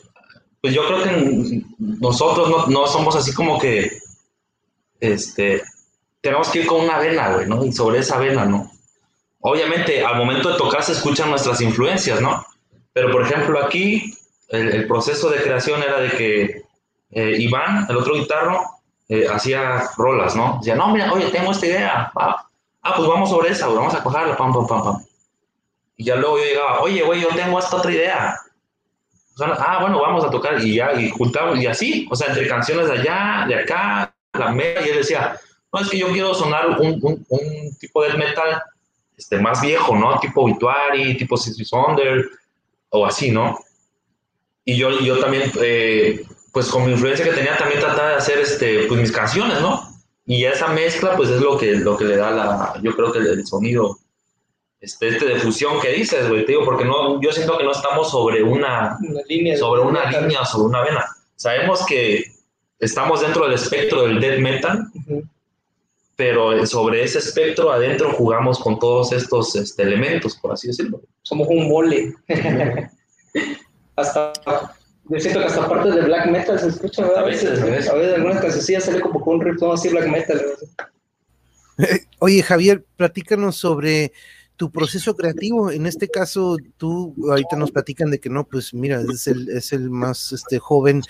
pues 0.61 0.75
yo 0.75 0.85
creo 0.85 1.03
que 1.03 1.63
nosotros 1.79 2.47
no, 2.47 2.67
no 2.67 2.85
somos 2.85 3.15
así 3.15 3.33
como 3.33 3.59
que, 3.59 3.89
este, 4.99 5.63
tenemos 6.21 6.49
que 6.49 6.59
ir 6.59 6.67
con 6.67 6.81
una 6.81 6.99
vena, 6.99 7.33
güey, 7.33 7.47
¿no? 7.47 7.65
Y 7.65 7.71
sobre 7.71 7.99
esa 7.99 8.19
vena, 8.19 8.45
¿no? 8.45 8.71
Obviamente, 9.45 10.03
al 10.03 10.15
momento 10.15 10.51
de 10.51 10.57
tocar 10.57 10.83
se 10.83 10.93
escuchan 10.93 11.29
nuestras 11.29 11.59
influencias, 11.59 12.21
¿no? 12.21 12.45
Pero, 12.93 13.11
por 13.11 13.23
ejemplo, 13.23 13.61
aquí 13.61 14.13
el, 14.47 14.87
proceso 14.87 15.29
de 15.29 15.41
creación 15.41 15.83
era 15.83 15.99
de 15.99 16.09
que 16.11 16.63
eh, 17.11 17.35
Iván, 17.39 17.85
el 17.89 17.97
otro 17.97 18.13
guitarro, 18.13 18.61
eh, 19.09 19.27
hacía 19.29 19.83
rolas, 19.97 20.33
¿no? 20.37 20.59
Decía, 20.59 20.75
no, 20.75 20.93
mira, 20.93 21.11
oye, 21.11 21.25
tengo 21.29 21.51
esta 21.51 21.65
idea. 21.65 22.11
Ah, 22.15 22.93
pues 22.95 23.05
vamos 23.05 23.29
sobre 23.29 23.49
esa, 23.49 23.67
vamos 23.67 23.93
a 23.93 24.01
cogerla, 24.01 24.37
pam, 24.37 24.53
pam, 24.53 24.65
pam, 24.65 24.81
pam. 24.81 25.05
Y 25.97 26.05
ya 26.05 26.15
luego 26.15 26.37
yo 26.37 26.45
llegaba, 26.45 26.79
oye, 26.79 27.03
güey, 27.03 27.19
yo 27.19 27.27
tengo 27.35 27.59
esta 27.59 27.75
otra 27.75 27.91
idea. 27.91 28.39
ah, 29.41 29.77
bueno, 29.81 29.99
vamos 29.99 30.23
a 30.23 30.29
tocar. 30.29 30.63
Y 30.63 30.75
ya, 30.75 30.93
y 30.93 31.09
juntamos, 31.09 31.59
y 31.59 31.67
así, 31.67 32.07
o 32.09 32.15
sea, 32.15 32.29
entre 32.29 32.47
canciones 32.47 32.87
de 32.87 32.93
allá, 32.93 33.45
de 33.45 33.55
acá, 33.55 34.15
la 34.31 34.51
media, 34.51 34.87
y 34.87 34.89
él 34.89 34.97
decía, 34.99 35.37
no, 35.73 35.81
es 35.81 35.89
que 35.89 35.97
yo 35.97 36.07
quiero 36.13 36.33
sonar 36.33 36.79
un, 36.79 37.25
un 37.27 37.77
tipo 37.77 38.03
de 38.03 38.13
metal 38.13 38.63
este, 39.17 39.39
más 39.39 39.61
viejo, 39.61 39.95
¿no? 39.95 40.19
Tipo 40.19 40.41
Obituary, 40.41 41.17
tipo 41.17 41.37
Six 41.37 41.69
Wonder, 41.71 42.29
o 42.89 43.05
así, 43.05 43.31
¿no? 43.31 43.59
Y 44.65 44.77
yo, 44.77 44.91
yo 44.99 45.19
también, 45.19 45.51
eh, 45.61 46.25
pues 46.51 46.67
con 46.67 46.85
mi 46.85 46.91
influencia 46.91 47.25
que 47.25 47.31
tenía, 47.31 47.57
también 47.57 47.79
trataba 47.81 48.09
de 48.09 48.15
hacer 48.15 48.39
este, 48.39 48.85
pues, 48.85 48.99
mis 48.99 49.11
canciones, 49.11 49.59
¿no? 49.61 49.93
Y 50.25 50.45
esa 50.45 50.67
mezcla, 50.67 51.15
pues 51.17 51.29
es 51.29 51.41
lo 51.41 51.57
que, 51.57 51.73
lo 51.75 51.97
que 51.97 52.05
le 52.05 52.15
da 52.15 52.31
la, 52.31 52.79
yo 52.81 52.95
creo 52.95 53.11
que 53.11 53.19
el, 53.19 53.45
sonido 53.45 53.97
este, 54.79 55.09
este 55.09 55.25
de 55.25 55.39
fusión 55.39 55.81
que 55.81 55.89
dices, 55.89 56.29
güey, 56.29 56.45
te 56.45 56.53
digo, 56.53 56.63
porque 56.63 56.85
no, 56.85 57.21
yo 57.21 57.31
siento 57.31 57.57
que 57.57 57.65
no 57.65 57.71
estamos 57.71 58.09
sobre 58.09 58.41
una, 58.41 58.97
línea 59.27 59.57
sobre 59.57 59.81
una 59.81 60.09
línea, 60.09 60.45
sobre 60.45 60.67
una 60.67 60.81
vena. 60.81 61.05
Sabemos 61.35 61.85
que 61.85 62.23
estamos 62.79 63.21
dentro 63.21 63.45
del 63.45 63.55
espectro 63.55 64.03
del 64.03 64.21
death 64.21 64.39
metal, 64.39 64.85
pero 66.15 66.65
sobre 66.65 67.03
ese 67.03 67.19
espectro 67.19 67.71
adentro 67.71 68.13
jugamos 68.13 68.59
con 68.59 68.77
todos 68.79 69.11
estos 69.11 69.55
este, 69.55 69.83
elementos, 69.83 70.37
por 70.37 70.53
así 70.53 70.67
decirlo. 70.67 71.01
Somos 71.23 71.47
un 71.49 71.67
mole. 71.67 72.13
hasta, 73.95 74.33
yo 75.09 75.19
siento 75.19 75.39
que 75.39 75.45
hasta 75.45 75.67
partes 75.67 75.95
de 75.95 76.01
black 76.01 76.27
metal 76.27 76.59
se 76.59 76.67
escucha, 76.67 77.01
¿verdad? 77.01 77.23
A 77.23 77.25
veces, 77.25 77.61
a 77.61 77.65
veces, 77.65 77.89
a 77.89 77.95
veces 77.95 78.15
algunas 78.15 78.41
canciones 78.41 78.83
sale 78.83 79.01
como 79.01 79.21
con 79.21 79.35
un 79.35 79.41
ritmo 79.41 79.73
así 79.73 79.89
black 79.89 80.07
metal. 80.07 80.41
Oye, 82.19 82.43
Javier, 82.43 82.85
platícanos 82.95 83.55
sobre 83.55 84.13
tu 84.55 84.71
proceso 84.71 85.15
creativo, 85.15 85.71
en 85.71 85.85
este 85.85 86.07
caso, 86.07 86.57
tú 86.77 87.15
ahorita 87.29 87.55
nos 87.55 87.71
platican 87.71 88.11
de 88.11 88.19
que 88.19 88.29
no, 88.29 88.45
pues 88.45 88.73
mira, 88.73 89.01
es 89.01 89.27
el, 89.27 89.49
es 89.49 89.73
el 89.73 89.89
más 89.89 90.31
este, 90.31 90.59
joven. 90.59 91.01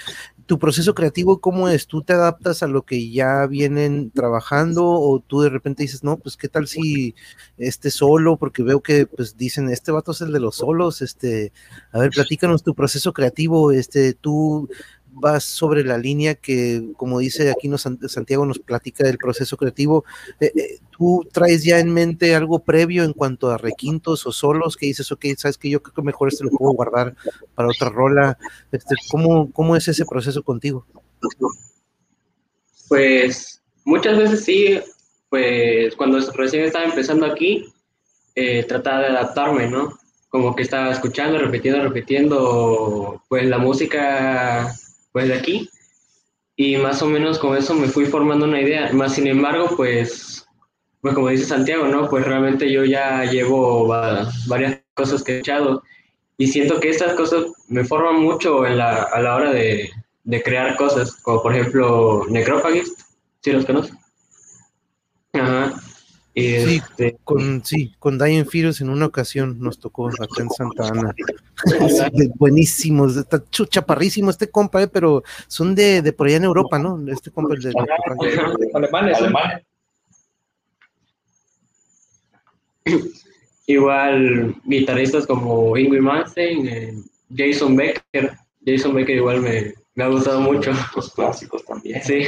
¿Tu 0.46 0.60
proceso 0.60 0.94
creativo 0.94 1.40
cómo 1.40 1.68
es? 1.68 1.88
¿Tú 1.88 2.04
te 2.04 2.14
adaptas 2.14 2.64
a 2.64 2.68
lo 2.68 2.84
que 2.84 3.12
ya 3.12 3.46
vienen 3.48 4.12
trabajando 4.12 4.86
o 4.86 5.20
tú 5.20 5.42
de 5.42 5.50
repente 5.50 5.84
dices, 5.84 6.04
no, 6.04 6.18
pues 6.18 6.38
qué 6.38 6.48
tal 6.48 6.68
si 6.68 7.16
este 7.58 7.92
solo, 7.92 8.38
porque 8.38 8.64
veo 8.64 8.82
que 8.82 9.06
pues 9.08 9.38
dicen, 9.38 9.70
este 9.70 9.92
vato 9.92 10.12
es 10.12 10.22
el 10.22 10.32
de 10.32 10.40
los 10.40 10.56
solos, 10.56 11.02
este, 11.02 11.52
a 11.92 12.00
ver, 12.00 12.12
platícanos 12.12 12.64
tu 12.64 12.74
proceso 12.76 13.14
creativo, 13.14 13.72
este, 13.72 14.14
tú 14.14 14.70
vas 15.14 15.44
sobre 15.44 15.84
la 15.84 15.98
línea 15.98 16.36
que, 16.36 16.92
como 16.98 17.20
dice 17.20 17.52
aquí 17.52 17.68
nos, 17.68 17.88
Santiago, 18.08 18.46
nos 18.46 18.60
platica 18.60 19.06
del 19.06 19.18
proceso 19.18 19.58
creativo. 19.58 20.06
Eh, 20.40 20.52
eh, 20.56 20.80
¿Tú 20.98 21.28
traes 21.32 21.64
ya 21.64 21.80
en 21.80 21.94
mente 21.94 22.36
algo 22.36 22.60
previo 22.60 23.04
en 23.04 23.14
cuanto 23.14 23.50
a 23.50 23.58
requintos 23.58 24.26
o 24.26 24.32
solos 24.32 24.76
que 24.78 24.88
dices, 24.88 25.12
ok, 25.12 25.26
sabes 25.38 25.58
que 25.58 25.70
yo 25.70 25.82
creo 25.82 25.94
que 25.94 26.02
mejor 26.02 26.28
este 26.28 26.44
lo 26.44 26.52
puedo 26.52 26.74
guardar 26.74 27.16
para 27.56 27.70
otra 27.70 27.90
rola? 27.90 28.38
Este, 28.72 28.96
¿cómo, 29.10 29.52
¿Cómo 29.52 29.76
es 29.76 29.88
ese 29.88 30.06
proceso 30.06 30.44
contigo? 30.44 30.86
Pues 32.90 33.62
muchas 33.86 34.18
veces 34.18 34.44
sí, 34.44 34.80
pues 35.30 35.96
cuando 35.96 36.20
recién 36.32 36.64
estaba 36.64 36.86
empezando 36.86 37.26
aquí, 37.26 37.66
eh, 38.36 38.64
trataba 38.64 39.00
de 39.02 39.08
adaptarme, 39.08 39.70
¿no? 39.70 39.98
Como 40.30 40.56
que 40.56 40.64
estaba 40.64 40.92
escuchando, 40.92 41.38
repitiendo, 41.38 41.84
repitiendo, 41.84 43.24
pues 43.30 43.46
la 43.46 43.60
música 43.60 44.76
pues 45.14 45.30
de 45.30 45.36
aquí. 45.36 45.70
Y 46.56 46.78
más 46.78 47.02
o 47.02 47.08
menos 47.08 47.40
con 47.40 47.56
eso 47.56 47.74
me 47.74 47.88
fui 47.88 48.06
formando 48.06 48.46
una 48.46 48.62
idea. 48.62 48.92
Más 48.92 49.16
sin 49.16 49.28
embargo, 49.28 49.70
pues, 49.78 50.46
pues 51.02 51.16
como 51.16 51.30
dice 51.30 51.46
Santiago, 51.46 51.88
¿no? 51.88 52.10
Pues 52.10 52.26
realmente 52.26 52.70
yo 52.72 52.84
ya 52.84 53.24
llevo 53.24 53.88
varias 53.88 54.82
cosas 54.94 55.24
que 55.24 55.36
he 55.36 55.40
echado 55.40 55.82
y 56.38 56.48
siento 56.48 56.80
que 56.80 56.90
estas 56.90 57.14
cosas 57.14 57.46
me 57.70 57.86
forman 57.86 58.22
mucho 58.22 58.66
en 58.66 58.78
la, 58.78 59.04
a 59.04 59.22
la 59.22 59.36
hora 59.36 59.54
de, 59.54 59.90
de 60.24 60.44
crear 60.44 60.76
cosas, 60.76 61.16
como 61.22 61.42
por 61.42 61.56
ejemplo 61.56 62.26
Necrophagist, 62.30 63.00
si 63.42 63.52
los 63.52 63.66
conocen. 63.66 63.98
Ajá 65.34 65.83
sí, 66.36 66.82
este, 66.84 67.18
con, 67.24 67.64
sí, 67.64 67.94
con 68.00 68.18
Dying 68.18 68.46
Fears 68.46 68.82
en 68.82 68.90
una 68.90 69.06
ocasión 69.06 69.60
nos 69.60 69.80
tocó 69.80 70.08
acá 70.08 70.26
en 70.40 70.50
Santa 70.50 70.88
Ana. 70.88 71.14
Buenísimos, 72.36 73.16
está 73.18 73.44
chaparrísimo 73.50 74.32
este 74.32 74.50
compa, 74.50 74.82
eh, 74.82 74.88
pero 74.88 75.24
son 75.48 75.76
de, 75.76 76.02
de, 76.02 76.12
por 76.14 76.28
allá 76.28 76.38
en 76.38 76.46
Europa, 76.46 76.80
¿no? 76.80 77.00
Este 77.12 77.30
compa 77.30 77.54
es 77.56 77.64
de, 77.64 77.74
alemanes. 78.74 79.18
Igual 83.66 84.56
guitarristas 84.66 85.26
como 85.26 85.78
Ingrid 85.78 86.02
Manstein, 86.02 86.68
eh, 86.68 86.94
Jason 87.36 87.76
Becker. 87.76 88.38
Jason 88.66 88.94
Becker 88.94 89.18
igual 89.18 89.42
me, 89.42 89.74
me 89.96 90.04
ha 90.04 90.08
gustado 90.08 90.42
mucho. 90.42 90.72
Los 90.96 91.14
clásicos 91.14 91.64
también. 91.64 92.02
Sí 92.04 92.26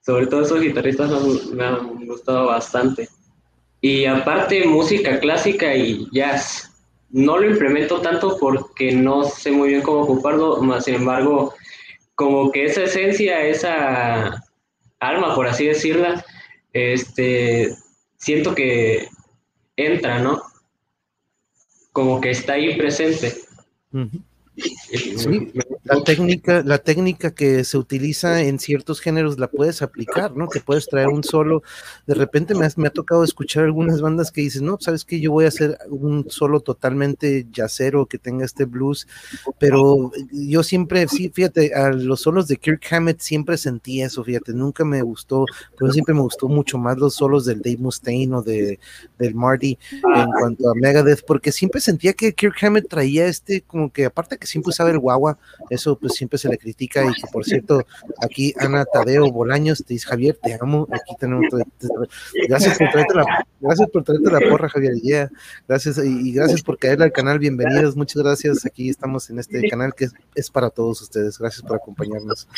sobre 0.00 0.26
todo 0.26 0.42
esos 0.42 0.60
guitarristas 0.60 1.10
me 1.52 1.64
han 1.64 2.06
gustado 2.06 2.46
bastante. 2.46 3.08
Y 3.80 4.04
aparte 4.04 4.66
música 4.66 5.20
clásica 5.20 5.74
y 5.74 6.06
jazz. 6.12 6.66
No 7.10 7.38
lo 7.38 7.50
implemento 7.50 8.00
tanto 8.00 8.36
porque 8.38 8.92
no 8.92 9.24
sé 9.24 9.50
muy 9.50 9.70
bien 9.70 9.82
cómo 9.82 10.02
ocuparlo, 10.02 10.62
más 10.62 10.84
sin 10.84 10.94
embargo, 10.94 11.54
como 12.14 12.52
que 12.52 12.66
esa 12.66 12.84
esencia, 12.84 13.44
esa 13.46 14.44
alma, 15.00 15.34
por 15.34 15.48
así 15.48 15.66
decirla, 15.66 16.24
este, 16.72 17.74
siento 18.16 18.54
que 18.54 19.08
entra, 19.76 20.20
¿no? 20.20 20.40
Como 21.92 22.20
que 22.20 22.30
está 22.30 22.52
ahí 22.52 22.76
presente. 22.76 23.34
Sí, 24.56 25.52
la 25.84 26.02
técnica, 26.02 26.62
la 26.64 26.78
técnica 26.78 27.30
que 27.32 27.64
se 27.64 27.78
utiliza 27.78 28.42
en 28.42 28.58
ciertos 28.58 29.00
géneros 29.00 29.38
la 29.38 29.48
puedes 29.48 29.82
aplicar, 29.82 30.36
¿no? 30.36 30.48
Que 30.48 30.60
puedes 30.60 30.86
traer 30.88 31.08
un 31.08 31.24
solo. 31.24 31.62
De 32.06 32.14
repente 32.14 32.54
me, 32.54 32.66
ha 32.66 32.90
tocado 32.90 33.24
escuchar 33.24 33.64
algunas 33.64 34.00
bandas 34.00 34.30
que 34.30 34.40
dicen, 34.42 34.66
no, 34.66 34.78
sabes 34.80 35.04
que 35.04 35.20
yo 35.20 35.32
voy 35.32 35.44
a 35.44 35.48
hacer 35.48 35.78
un 35.88 36.26
solo 36.28 36.60
totalmente 36.60 37.46
yacero 37.52 38.06
que 38.06 38.18
tenga 38.18 38.44
este 38.44 38.64
blues, 38.64 39.06
pero 39.58 40.10
yo 40.32 40.62
siempre, 40.62 41.06
sí, 41.08 41.30
fíjate, 41.32 41.74
a 41.74 41.90
los 41.90 42.20
solos 42.20 42.48
de 42.48 42.56
Kirk 42.56 42.82
Hammett 42.90 43.20
siempre 43.20 43.56
sentí 43.56 44.02
eso, 44.02 44.24
fíjate, 44.24 44.52
nunca 44.52 44.84
me 44.84 45.02
gustó, 45.02 45.46
pero 45.78 45.92
siempre 45.92 46.14
me 46.14 46.20
gustó 46.20 46.48
mucho 46.48 46.78
más 46.78 46.98
los 46.98 47.14
solos 47.14 47.44
del 47.44 47.62
Dave 47.62 47.78
Mustaine 47.78 48.34
o 48.34 48.42
de, 48.42 48.78
del 49.18 49.34
Marty 49.34 49.78
en 49.92 50.30
cuanto 50.32 50.70
a 50.70 50.74
Megadeth, 50.74 51.24
porque 51.24 51.52
siempre 51.52 51.80
sentía 51.80 52.12
que 52.12 52.34
Kirk 52.34 52.56
Hammett 52.62 52.88
traía 52.88 53.26
este, 53.26 53.62
como 53.62 53.90
que 53.92 54.04
aparte 54.04 54.36
que 54.36 54.49
siempre 54.50 54.70
usaba 54.70 54.90
el 54.90 54.98
guagua, 54.98 55.38
eso 55.70 55.96
pues 55.98 56.14
siempre 56.14 56.38
se 56.38 56.48
le 56.48 56.58
critica 56.58 57.04
y 57.04 57.30
por 57.32 57.44
cierto, 57.44 57.84
aquí 58.22 58.54
Ana 58.58 58.84
Tadeo 58.84 59.30
Bolaños 59.30 59.84
te 59.84 59.94
dice, 59.94 60.08
Javier, 60.08 60.38
te 60.42 60.58
amo, 60.60 60.86
aquí 60.90 61.14
tenemos, 61.18 61.46
gracias 62.48 62.78
por 62.78 62.90
traerte 62.90 63.14
la 63.14 63.46
Gracias 63.60 63.90
por 63.90 64.04
traerte 64.04 64.30
la 64.30 64.40
porra, 64.40 64.70
Javier. 64.70 64.94
Yeah. 65.02 65.30
Gracias 65.68 65.98
y, 65.98 66.32
gracias 66.32 66.62
por 66.62 66.78
caer 66.78 67.02
al 67.02 67.12
canal. 67.12 67.38
Bienvenidos, 67.38 67.94
muchas 67.94 68.22
gracias. 68.22 68.64
Aquí 68.64 68.88
estamos 68.88 69.28
en 69.28 69.38
este 69.38 69.68
canal 69.68 69.94
que 69.94 70.08
es, 70.34 70.50
para 70.50 70.70
todos 70.70 71.02
ustedes. 71.02 71.38
Gracias 71.38 71.62
por 71.62 71.76
acompañarnos. 71.76 72.48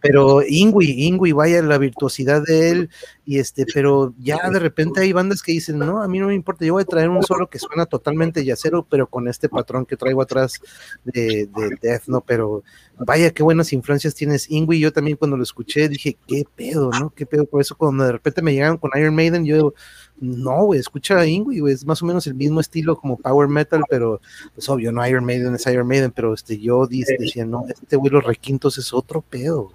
Pero 0.00 0.42
Ingui, 0.46 1.06
Ingui, 1.08 1.32
vaya 1.32 1.60
la 1.60 1.78
virtuosidad 1.78 2.44
de 2.46 2.70
él. 2.70 2.90
Y 3.28 3.40
este, 3.40 3.66
pero 3.74 4.14
ya 4.20 4.48
de 4.50 4.60
repente 4.60 5.00
hay 5.00 5.12
bandas 5.12 5.42
que 5.42 5.50
dicen, 5.50 5.80
no, 5.80 6.00
a 6.00 6.06
mí 6.06 6.20
no 6.20 6.28
me 6.28 6.34
importa, 6.34 6.64
yo 6.64 6.74
voy 6.74 6.82
a 6.82 6.86
traer 6.86 7.08
un 7.08 7.24
solo 7.24 7.50
que 7.50 7.58
suena 7.58 7.84
totalmente 7.84 8.44
yacero, 8.44 8.86
pero 8.88 9.08
con 9.08 9.26
este 9.26 9.48
patrón 9.48 9.84
que 9.84 9.96
traigo 9.96 10.22
atrás 10.22 10.60
de, 11.02 11.48
de 11.52 11.76
Death, 11.82 12.04
¿no? 12.06 12.20
Pero 12.20 12.62
vaya, 12.96 13.32
qué 13.32 13.42
buenas 13.42 13.72
influencias 13.72 14.14
tienes, 14.14 14.48
Ingui. 14.48 14.78
Yo 14.78 14.92
también 14.92 15.16
cuando 15.16 15.36
lo 15.36 15.42
escuché 15.42 15.88
dije, 15.88 16.16
qué 16.28 16.44
pedo, 16.54 16.90
¿no? 17.00 17.10
Qué 17.10 17.26
pedo. 17.26 17.46
Por 17.46 17.60
eso 17.60 17.76
cuando 17.76 18.04
de 18.04 18.12
repente 18.12 18.42
me 18.42 18.52
llegaron 18.52 18.78
con 18.78 18.92
Iron 18.96 19.16
Maiden, 19.16 19.44
yo 19.44 19.74
no, 20.20 20.64
güey, 20.66 20.78
escucha 20.78 21.18
a 21.18 21.26
Ingui, 21.26 21.58
güey, 21.58 21.74
es 21.74 21.84
más 21.84 22.00
o 22.02 22.06
menos 22.06 22.28
el 22.28 22.34
mismo 22.34 22.60
estilo 22.60 22.94
como 22.94 23.18
Power 23.18 23.48
Metal, 23.48 23.82
pero 23.90 24.20
pues 24.54 24.68
obvio, 24.68 24.92
no 24.92 25.04
Iron 25.04 25.24
Maiden 25.24 25.52
es 25.56 25.66
Iron 25.66 25.88
Maiden, 25.88 26.12
pero 26.12 26.32
este, 26.32 26.58
yo 26.58 26.86
decía, 26.86 27.44
no, 27.44 27.64
este 27.68 27.96
güey, 27.96 28.12
los 28.12 28.24
requintos 28.24 28.78
es 28.78 28.92
otro 28.92 29.20
pedo. 29.20 29.72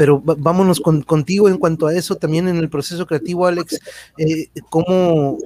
Pero 0.00 0.18
vámonos 0.24 0.80
contigo 0.80 1.50
en 1.50 1.58
cuanto 1.58 1.86
a 1.86 1.94
eso, 1.94 2.16
también 2.16 2.48
en 2.48 2.56
el 2.56 2.70
proceso 2.70 3.04
creativo, 3.06 3.46
Alex, 3.46 3.78
eh, 4.16 4.48
¿cómo, 4.70 5.36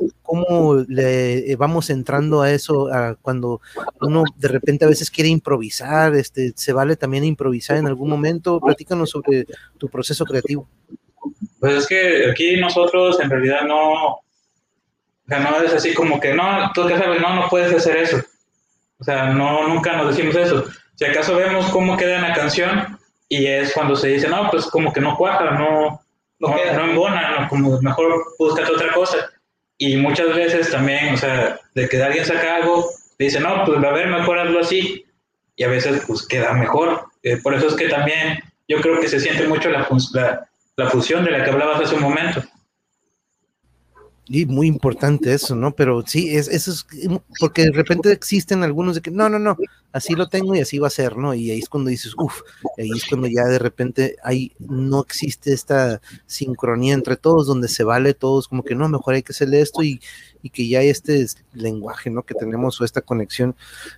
le 0.87 1.51
eh, 1.51 1.57
vamos 1.57 1.91
entrando 1.91 2.41
a 2.41 2.53
eso 2.53 2.89
cuando 3.21 3.61
uno 4.01 4.23
de 4.37 4.47
repente 4.47 4.85
a 4.85 4.89
veces 4.89 5.11
quiere 5.11 5.29
improvisar? 5.29 6.15
Este, 6.15 6.53
¿Se 6.55 6.73
vale 6.73 6.95
también 6.95 7.25
improvisar 7.25 7.79
en 7.79 7.89
algún 7.89 8.09
momento? 8.09 8.61
Platícanos 8.61 9.11
sobre 9.11 9.45
tu 9.77 9.89
proceso 9.89 10.25
creativo. 10.25 10.69
Pues 11.59 11.75
es 11.75 11.87
que 11.89 12.31
aquí 12.31 12.57
nosotros 12.57 13.19
en 13.19 13.31
realidad 13.31 13.63
no, 13.67 14.05
o 14.05 14.23
sea, 15.27 15.41
no 15.41 15.63
es 15.65 15.73
así 15.73 15.95
como 15.95 16.21
que, 16.21 16.33
no, 16.33 16.71
tú 16.73 16.87
que 16.87 16.97
sabes, 16.97 17.21
no, 17.21 17.35
no 17.35 17.49
puedes 17.49 17.75
hacer 17.75 17.97
eso. 17.97 18.23
O 19.01 19.03
sea, 19.03 19.33
no, 19.33 19.67
nunca 19.67 19.97
nos 19.97 20.15
decimos 20.15 20.37
eso. 20.37 20.65
Si 20.95 21.05
acaso 21.07 21.35
vemos 21.35 21.67
cómo 21.73 21.97
queda 21.97 22.21
la 22.21 22.35
canción 22.35 23.01
y 23.37 23.47
es 23.47 23.73
cuando 23.73 23.97
se 23.97 24.09
dice, 24.09 24.29
no, 24.29 24.49
pues 24.49 24.67
como 24.67 24.93
que 24.93 25.01
no 25.01 25.17
cuaja, 25.17 25.51
no, 25.51 26.01
no, 26.39 26.49
no 26.49 26.85
embona, 26.85 27.41
no, 27.41 27.49
como 27.49 27.81
mejor 27.81 28.25
búscate 28.39 28.71
otra 28.71 28.93
cosa. 28.93 29.17
Y 29.77 29.97
muchas 29.97 30.37
veces 30.37 30.71
también, 30.71 31.15
o 31.15 31.17
sea, 31.17 31.59
de 31.75 31.89
que 31.89 32.01
alguien 32.01 32.25
saca 32.25 32.57
algo, 32.57 32.89
dice, 33.19 33.41
no, 33.41 33.65
pues 33.65 33.83
a 33.83 33.91
ver, 33.91 34.07
mejor 34.07 34.39
hazlo 34.39 34.61
así. 34.61 35.05
Y 35.57 35.65
a 35.65 35.69
veces, 35.69 36.05
pues 36.07 36.25
queda 36.29 36.53
mejor. 36.53 37.07
Eh, 37.25 37.39
por 37.39 37.55
eso 37.55 37.67
es 37.67 37.75
que 37.75 37.89
también 37.89 38.39
yo 38.69 38.81
creo 38.81 39.01
que 39.01 39.09
se 39.09 39.19
siente 39.19 39.49
mucho 39.49 39.69
la, 39.69 39.89
la, 40.13 40.49
la 40.77 40.91
fusión 40.91 41.25
de 41.25 41.33
la 41.33 41.43
que 41.43 41.51
hablabas 41.51 41.81
hace 41.81 41.97
un 41.97 42.03
momento. 42.03 42.41
Y 44.27 44.47
muy 44.47 44.67
importante 44.69 45.35
eso, 45.35 45.55
¿no? 45.55 45.75
Pero 45.75 46.03
sí, 46.07 46.35
es, 46.35 46.49
eso 46.49 46.71
es 46.71 46.87
porque 47.39 47.65
de 47.65 47.73
repente 47.73 48.11
existen 48.11 48.63
algunos 48.63 48.95
de 48.95 49.03
que 49.03 49.11
no, 49.11 49.29
no, 49.29 49.39
no, 49.39 49.55
así 49.93 50.15
lo 50.15 50.29
tengo 50.29 50.55
y 50.55 50.61
así 50.61 50.79
va 50.79 50.87
a 50.87 50.91
ser, 50.91 51.19
¿no? 51.19 51.35
Y 51.35 51.51
ahí 51.51 51.59
es 51.59 51.69
cuando 51.69 51.91
dices, 51.91 52.15
uff, 52.17 52.41
ahí 52.79 52.91
es 52.91 53.05
cuando 53.07 53.27
ya 53.27 53.45
de 53.45 53.59
repente 53.59 54.17
hay, 54.23 54.53
no 54.59 55.03
existe 55.03 55.53
esta 55.53 56.01
sincronía 56.27 56.95
entre 56.95 57.17
todos, 57.17 57.47
donde 57.47 57.69
se 57.69 57.85
vale 57.85 58.15
todos, 58.15 58.49
como 58.49 58.63
que 58.65 58.75
no, 58.75 58.89
mejor 58.89 59.15
hay 59.15 59.23
que 59.23 59.33
hacerle 59.33 59.61
esto 59.61 59.83
y, 59.83 60.01
y 60.43 60.49
que 60.49 60.69
ya 60.69 60.81
este 60.81 61.27
lenguaje, 61.53 62.09
¿no? 62.09 62.23
Que 62.23 62.35
tenemos 62.35 62.81
o 62.81 62.85
esta 62.85 63.03
conexión. 63.03 63.55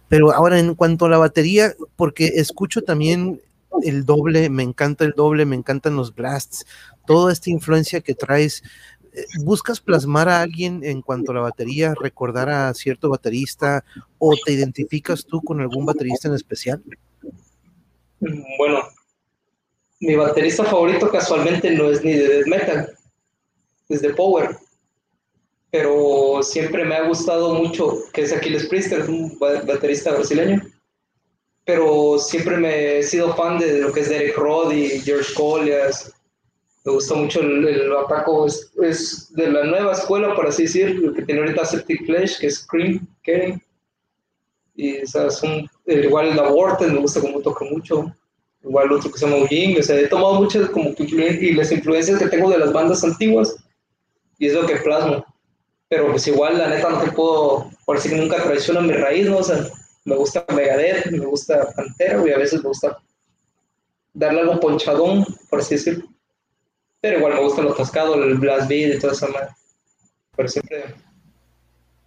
Pero 0.09 0.33
ahora 0.33 0.59
en 0.59 0.74
cuanto 0.74 1.07
a 1.07 1.09
la 1.09 1.18
batería, 1.18 1.74
porque 1.95 2.33
escucho 2.35 2.83
también 2.83 3.41
el 3.83 4.05
doble, 4.05 4.49
me 4.51 4.62
encanta 4.62 5.05
el 5.05 5.12
doble, 5.12 5.45
me 5.45 5.57
encantan 5.57 5.97
los 5.97 6.14
blasts, 6.14 6.66
toda 7.07 7.33
esta 7.33 7.51
influencia 7.51 8.01
que 8.01 8.14
traes. 8.14 8.62
¿Buscas 9.44 9.80
plasmar 9.80 10.28
a 10.28 10.42
alguien 10.42 10.84
en 10.84 11.02
cuanto 11.02 11.32
a 11.32 11.34
la 11.34 11.40
batería, 11.40 11.94
recordar 12.00 12.48
a 12.50 12.72
cierto 12.74 13.08
baterista 13.08 13.84
o 14.18 14.34
te 14.44 14.52
identificas 14.52 15.24
tú 15.24 15.40
con 15.42 15.60
algún 15.60 15.86
baterista 15.86 16.28
en 16.28 16.34
especial? 16.34 16.82
Bueno, 18.58 18.82
mi 20.00 20.14
baterista 20.14 20.64
favorito 20.64 21.10
casualmente 21.10 21.70
no 21.70 21.90
es 21.90 22.04
ni 22.04 22.12
de 22.12 22.28
death 22.28 22.46
metal, 22.46 22.98
es 23.88 24.02
de 24.02 24.14
power, 24.14 24.56
pero 25.70 26.42
siempre 26.42 26.84
me 26.84 26.96
ha 26.96 27.06
gustado 27.06 27.54
mucho 27.54 27.98
que 28.12 28.22
es 28.22 28.32
Aquiles 28.32 28.66
Priester, 28.66 29.08
un 29.08 29.38
baterista 29.38 30.12
brasileño 30.12 30.62
pero 31.66 32.16
siempre 32.20 32.56
me 32.56 32.98
he 32.98 33.02
sido 33.02 33.34
fan 33.34 33.58
de 33.58 33.80
lo 33.80 33.92
que 33.92 34.00
es 34.00 34.08
Derek 34.08 34.38
Roddy, 34.38 35.00
George 35.00 35.34
Collias. 35.34 36.12
Me 36.87 36.93
gusta 36.93 37.16
mucho 37.16 37.41
el, 37.41 37.66
el 37.66 37.97
ataco, 37.97 38.47
es, 38.47 39.34
de 39.34 39.51
la 39.51 39.64
nueva 39.64 39.91
escuela, 39.91 40.37
por 40.37 40.47
así 40.47 40.62
decir, 40.62 40.95
lo 41.01 41.12
que 41.12 41.22
tiene 41.22 41.41
ahorita 41.41 41.64
Septic 41.64 42.07
Flesh, 42.07 42.39
que 42.39 42.47
es 42.47 42.61
Scream, 42.61 43.05
Kering. 43.24 43.61
Y 44.76 45.03
o 45.03 45.07
sea, 45.09 45.28
son, 45.30 45.68
igual 45.84 46.37
la 46.37 46.49
Vorten 46.49 46.95
me 46.95 47.01
gusta 47.01 47.20
como 47.20 47.41
toca 47.41 47.64
mucho. 47.64 48.14
Igual 48.62 48.93
otro 48.93 49.11
que 49.11 49.18
se 49.18 49.26
llama 49.26 49.43
Ujing, 49.43 49.80
o 49.80 49.82
sea, 49.82 49.99
he 49.99 50.07
tomado 50.07 50.34
muchas 50.34 50.70
como 50.70 50.95
y 50.97 51.53
las 51.55 51.72
influencias 51.72 52.20
que 52.20 52.28
tengo 52.28 52.51
de 52.51 52.59
las 52.59 52.72
bandas 52.72 53.03
antiguas 53.03 53.57
y 54.39 54.47
es 54.47 54.55
lo 54.55 54.64
que 54.64 54.76
plasmo. 54.76 55.26
Pero 55.89 56.09
pues 56.12 56.24
igual, 56.28 56.57
la 56.57 56.68
neta, 56.68 56.89
no 56.89 57.01
te 57.01 57.11
puedo, 57.11 57.68
por 57.84 57.97
decir 57.97 58.12
que 58.12 58.18
nunca 58.18 58.45
traiciono 58.45 58.80
mi 58.82 58.93
raíz, 58.93 59.28
¿no? 59.28 59.39
O 59.39 59.43
sea, 59.43 59.66
me 60.05 60.14
gusta 60.14 60.45
Megadeth, 60.55 61.11
me 61.11 61.26
gusta 61.26 61.68
Pantera, 61.74 62.22
y 62.24 62.30
a 62.30 62.39
veces 62.39 62.62
me 62.62 62.68
gusta 62.68 62.97
darle 64.14 64.43
algo 64.43 64.61
ponchadón, 64.61 65.26
por 65.51 65.59
así 65.59 65.74
decirlo. 65.74 66.15
Pero 67.07 67.18
igual 67.18 67.34
me 67.34 67.40
gusta 67.40 67.62
lo 67.62 67.70
atascado, 67.70 68.16
el 68.16 68.34
blast 68.34 68.68
beat 68.68 68.96
y 68.96 68.98
toda 68.98 69.12
esa 69.12 69.28
madre. 69.28 69.50
Pero 70.36 70.48
siempre, 70.48 70.94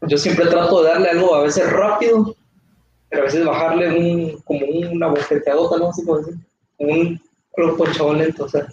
yo 0.01 0.17
siempre 0.17 0.45
trato 0.47 0.83
de 0.83 0.89
darle 0.89 1.09
algo 1.09 1.35
a 1.35 1.43
veces 1.43 1.71
rápido, 1.71 2.35
pero 3.07 3.21
a 3.21 3.25
veces 3.25 3.45
bajarle 3.45 3.97
un, 3.97 4.41
como 4.41 4.65
una 4.65 5.07
bofeteadota, 5.07 5.77
¿no? 5.77 5.89
Así 5.91 6.03
como 6.03 6.17
decir, 6.17 6.35
un, 6.79 7.21
ponchadón 7.77 8.17
lento, 8.17 8.43
o 8.43 8.49
sea. 8.49 8.67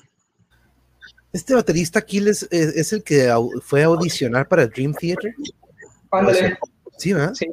Este 1.32 1.54
baterista 1.54 2.00
Aquiles 2.00 2.42
es, 2.50 2.74
es, 2.74 2.92
el 2.92 3.04
que 3.04 3.32
fue 3.62 3.84
a 3.84 3.86
audicionar 3.86 4.48
para 4.48 4.66
Dream 4.66 4.94
Theater. 4.94 5.32
Ándale. 6.10 6.58
Sí, 6.96 7.12
¿verdad? 7.12 7.34
Sí. 7.34 7.46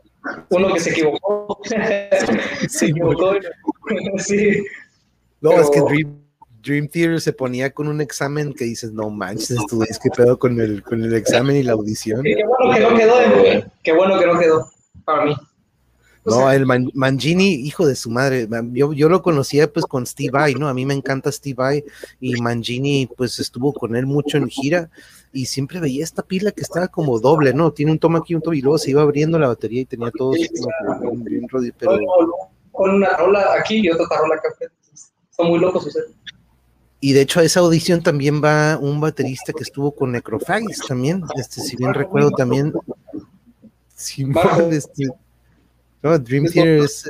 Uno 0.50 0.74
que 0.74 0.80
se 0.80 0.90
equivocó. 0.90 1.60
se 2.70 2.88
equivocó. 2.88 3.36
sí. 4.18 4.66
No, 5.42 5.52
es 5.62 5.70
que 5.70 5.80
Dream, 5.80 6.23
Theater 6.64 7.22
se 7.22 7.34
ponía 7.34 7.72
con 7.72 7.88
un 7.88 8.02
examen 8.02 8.54
que 8.54 8.66
dices, 8.66 8.94
no 8.94 9.10
manches, 9.10 9.58
es 9.90 10.00
que 10.00 10.10
pedo 10.10 10.40
con 10.40 10.60
el, 10.60 10.82
con 10.84 11.04
el 11.04 11.14
examen 11.14 11.58
y 11.58 11.64
la 11.64 11.74
audición. 11.74 12.24
qué 12.24 12.44
bueno 12.46 12.74
que 12.74 12.80
no 12.80 12.98
quedó, 12.98 13.14
qué 13.84 13.92
bueno 13.94 14.20
que 14.20 14.26
no 14.26 14.40
quedó 14.40 14.70
para 15.04 15.26
mí. 15.26 15.36
No, 16.26 16.50
el 16.50 16.66
Mangini, 16.94 17.54
hijo 17.56 17.86
de 17.86 17.96
su 17.96 18.10
madre, 18.10 18.48
yo, 18.72 18.94
yo 18.94 19.10
lo 19.10 19.22
conocía 19.22 19.72
pues 19.72 19.86
con 19.86 20.06
Steve 20.06 20.32
Vai, 20.32 20.54
¿no? 20.56 20.70
A 20.70 20.74
mí 20.74 20.86
me 20.86 20.94
encanta 20.94 21.30
Steve 21.32 21.56
Vai 21.56 21.84
y 22.22 22.42
Mangini 22.42 23.10
pues 23.18 23.40
estuvo 23.40 23.74
con 23.74 23.96
él 23.98 24.06
mucho 24.06 24.38
en 24.38 24.48
gira 24.48 24.90
y 25.34 25.48
siempre 25.48 25.82
veía 25.82 26.04
esta 26.04 26.24
pila 26.24 26.54
que 26.54 26.62
estaba 26.62 26.88
como 26.88 27.20
doble, 27.20 27.54
¿no? 27.54 27.74
Tiene 27.74 27.92
un 27.92 28.00
toma 28.00 28.20
aquí, 28.20 28.36
un 28.36 28.42
toma 28.42 28.56
y 28.56 28.62
luego 28.62 28.78
se 28.78 28.92
iba 28.92 29.02
abriendo 29.02 29.38
la 29.38 29.50
batería 29.50 29.82
y 29.82 29.86
tenía 29.86 30.12
todo 30.12 30.32
bien, 30.32 30.50
pero... 31.78 32.00
Con 32.72 32.90
una 32.92 33.18
rola 33.18 33.54
aquí 33.60 33.82
y 33.86 33.90
otra 33.90 34.06
rola 34.18 34.36
acá. 34.36 34.50
Son 35.30 35.48
muy 35.48 35.60
locos 35.60 35.86
ustedes. 35.86 36.12
Y 37.04 37.12
de 37.12 37.20
hecho 37.20 37.42
a 37.42 37.44
esa 37.44 37.60
audición 37.60 38.02
también 38.02 38.42
va 38.42 38.78
un 38.78 39.02
baterista 39.02 39.52
que 39.52 39.64
estuvo 39.64 39.94
con 39.94 40.14
Necrophagis 40.14 40.80
también, 40.88 41.22
este, 41.36 41.60
si 41.60 41.76
bien 41.76 41.94
recuerdo 41.94 42.32
también. 42.32 42.72
este, 44.72 45.10
no, 46.02 46.18
Dream 46.18 46.46
Theater 46.46 46.80
es 46.80 47.06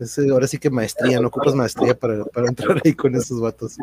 este, 0.00 0.30
ahora 0.30 0.46
sí 0.46 0.56
que 0.56 0.70
maestría, 0.70 1.20
no 1.20 1.28
ocupas 1.28 1.54
maestría 1.54 1.94
para, 1.94 2.24
entrar 2.48 2.80
ahí 2.82 2.94
con 2.94 3.14
esos 3.14 3.38
vatos. 3.38 3.76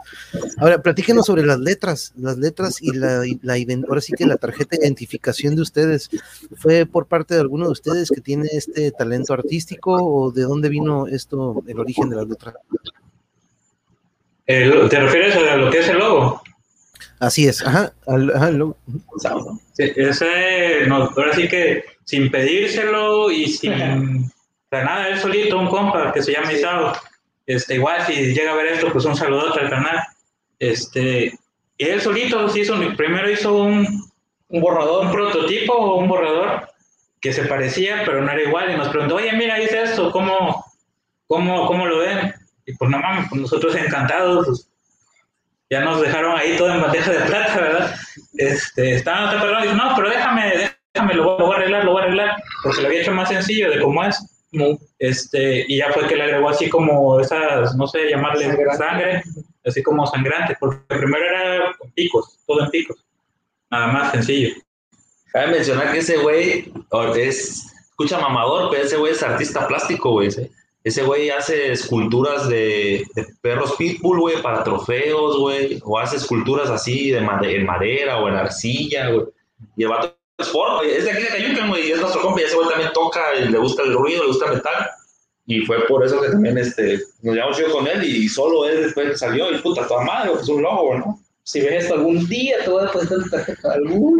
Ahora, 0.57 0.82
platíquenos 0.82 1.28
sobre 1.28 1.45
las 1.45 1.59
letras, 1.59 2.11
las 2.18 2.39
letras 2.39 2.82
y 2.82 2.91
la, 2.91 3.24
la, 3.43 3.55
ahora 3.88 4.01
sí 4.01 4.14
que 4.14 4.26
la 4.26 4.38
tarjeta 4.38 4.78
de 4.78 4.84
identificación 4.84 5.55
de 5.55 5.61
ustedes. 5.61 6.09
¿Fue 6.55 6.88
por 6.88 7.05
parte 7.05 7.36
de 7.36 7.41
alguno 7.41 7.66
de 7.66 7.72
ustedes 7.72 8.09
que 8.09 8.22
tiene 8.22 8.47
este 8.51 8.89
talento 8.89 9.36
artístico 9.36 9.93
o 9.93 10.32
de 10.32 10.41
dónde 10.41 10.70
vino 10.70 11.05
esto, 11.05 11.64
el 11.68 11.80
origen 11.80 12.09
de 12.09 12.16
las 12.16 12.28
letras? 12.28 12.55
¿Te 14.45 14.99
refieres 14.99 15.35
a 15.35 15.55
lo 15.57 15.69
que 15.71 15.79
es 15.79 15.89
el 15.89 15.99
logo? 15.99 16.41
Así 17.19 17.47
es, 17.47 17.65
ajá, 17.65 17.93
al, 18.07 18.57
logo. 18.57 18.77
Sí, 19.73 19.91
ese, 19.95 20.85
ahora 20.89 21.33
sí 21.33 21.47
que 21.47 21.83
sin 22.03 22.29
pedírselo 22.29 23.31
y 23.31 23.47
sin 23.47 24.29
nada, 24.71 25.07
él 25.07 25.19
solito, 25.19 25.59
un 25.59 25.67
compa 25.67 26.11
que 26.11 26.21
se 26.21 26.33
llama 26.33 26.51
Isao. 26.51 26.93
Este, 27.45 27.75
igual 27.75 28.05
si 28.05 28.33
llega 28.33 28.51
a 28.51 28.55
ver 28.55 28.67
esto, 28.67 28.91
pues 28.91 29.05
un 29.05 29.15
saludo 29.15 29.53
al 29.53 29.69
canal. 29.69 29.99
Este, 30.59 31.37
y 31.77 31.85
él 31.85 32.01
solito 32.01 32.45
hizo, 32.55 32.75
primero 32.95 33.29
hizo 33.29 33.53
un, 33.53 34.11
un 34.49 34.61
borrador, 34.61 35.05
un 35.05 35.11
prototipo 35.11 35.73
o 35.73 35.99
un 35.99 36.07
borrador 36.07 36.67
que 37.21 37.33
se 37.33 37.43
parecía, 37.43 38.03
pero 38.05 38.21
no 38.21 38.31
era 38.31 38.43
igual. 38.43 38.71
Y 38.71 38.77
nos 38.77 38.89
preguntó, 38.89 39.15
oye, 39.15 39.31
mira, 39.33 39.61
hice 39.61 39.83
esto, 39.83 40.11
¿cómo, 40.11 40.65
cómo, 41.27 41.67
cómo 41.67 41.85
lo 41.85 41.99
ven? 41.99 42.33
Y 42.66 42.74
pues 42.76 42.89
no 42.89 42.99
mames, 42.99 43.28
pues 43.30 43.41
nosotros 43.41 43.76
encantados, 43.76 44.45
pues, 44.45 44.70
ya 45.70 45.82
nos 45.82 46.01
dejaron 46.01 46.38
ahí 46.38 46.55
todo 46.57 46.74
en 46.74 46.82
bandeja 46.82 47.11
de 47.11 47.20
plata, 47.26 47.59
¿verdad? 47.59 47.95
este, 48.34 48.95
estaba 48.95 49.32
en 49.32 49.39
otra 49.39 49.59
y 49.59 49.64
dice, 49.64 49.76
no, 49.76 49.93
pero 49.95 50.09
déjame, 50.09 50.72
déjame, 50.93 51.14
lo 51.16 51.38
voy, 51.38 51.51
a 51.51 51.57
arreglar, 51.57 51.86
lo 51.86 51.93
voy 51.93 52.01
a 52.01 52.05
arreglar, 52.05 52.43
porque 52.64 52.82
lo 52.82 52.88
había 52.88 53.01
hecho 53.01 53.11
más 53.11 53.30
sencillo 53.30 53.72
de 53.72 53.82
cómo 53.82 54.03
es. 54.03 54.30
Este, 54.99 55.66
y 55.68 55.78
ya 55.78 55.91
fue 55.91 56.07
que 56.07 56.16
le 56.16 56.24
agregó 56.24 56.49
así 56.49 56.70
como 56.70 57.20
esas, 57.20 57.76
no 57.76 57.88
sé, 57.88 58.09
llamarle 58.09 58.55
sangre, 58.78 59.24
así 59.66 59.82
como 59.82 60.05
sangrante, 60.05 60.55
porque 60.59 60.80
primero 60.88 61.26
era 61.26 61.76
con 61.78 61.91
picos, 61.91 62.39
todo 62.45 62.64
en 62.64 62.70
picos. 62.70 63.03
Nada 63.72 63.88
más 63.88 64.11
sencillo. 64.11 64.53
Cabe 65.32 65.47
mencionar 65.47 65.91
que 65.91 65.99
ese 65.99 66.18
güey 66.18 66.72
es, 67.18 67.74
escucha 67.89 68.20
mamador, 68.20 68.70
pero 68.70 68.84
ese 68.84 68.97
güey 68.97 69.14
es 69.14 69.24
artista 69.24 69.68
plástico, 69.68 70.11
güey. 70.11 70.30
Ese 70.84 71.03
güey 71.03 71.29
hace 71.29 71.71
esculturas 71.71 72.49
de, 72.49 73.05
perros 73.41 73.75
pitbull, 73.77 74.19
güey, 74.19 74.41
para 74.41 74.63
trofeos, 74.63 75.38
güey. 75.38 75.79
O 75.84 75.97
hace 75.97 76.17
esculturas 76.17 76.69
así 76.69 77.11
de 77.11 77.19
en 77.19 77.65
madera 77.65 78.19
o 78.19 78.27
en 78.27 78.36
arcilla, 78.36 79.09
güey. 79.09 79.27
Y 79.77 79.84
el 79.84 79.89
vato 79.89 80.17
es 80.38 80.51
güey. 80.51 80.91
Es 80.91 81.05
de 81.05 81.11
aquí 81.11 81.21
de 81.21 81.27
Cayucan, 81.29 81.69
güey. 81.69 81.91
Es 81.91 82.01
nuestro 82.01 82.21
compa. 82.21 82.41
Y 82.41 82.43
ese 82.43 82.55
güey 82.55 82.67
también 82.67 82.91
toca 82.93 83.21
y 83.39 83.47
le 83.47 83.57
gusta 83.57 83.84
el 83.84 83.93
ruido, 83.93 84.23
le 84.23 84.27
gusta 84.27 84.47
el 84.47 84.55
metal. 84.55 84.89
Y 85.45 85.61
fue 85.61 85.86
por 85.88 86.05
eso 86.05 86.21
que 86.21 86.29
también 86.29 86.57
este, 86.57 86.99
nos 87.21 87.36
llevamos 87.36 87.57
yo 87.57 87.71
con 87.71 87.88
él. 87.88 88.03
Y 88.03 88.27
solo 88.27 88.67
él 88.67 88.84
después 88.84 89.17
salió. 89.17 89.51
Y 89.51 89.59
puta, 89.59 89.88
toda 89.88 90.03
madre, 90.03 90.31
pues 90.31 90.49
un 90.49 90.63
logo, 90.63 90.97
¿no? 90.97 91.22
Si 91.45 91.59
ves 91.59 91.83
esto 91.83 91.95
algún 91.95 92.25
día, 92.27 92.55
te 92.63 92.69
voy 92.69 92.83
a 92.83 92.85
depositar 92.85 93.17
tu 93.17 93.29
tarjeta 93.29 93.73
algún 93.73 94.17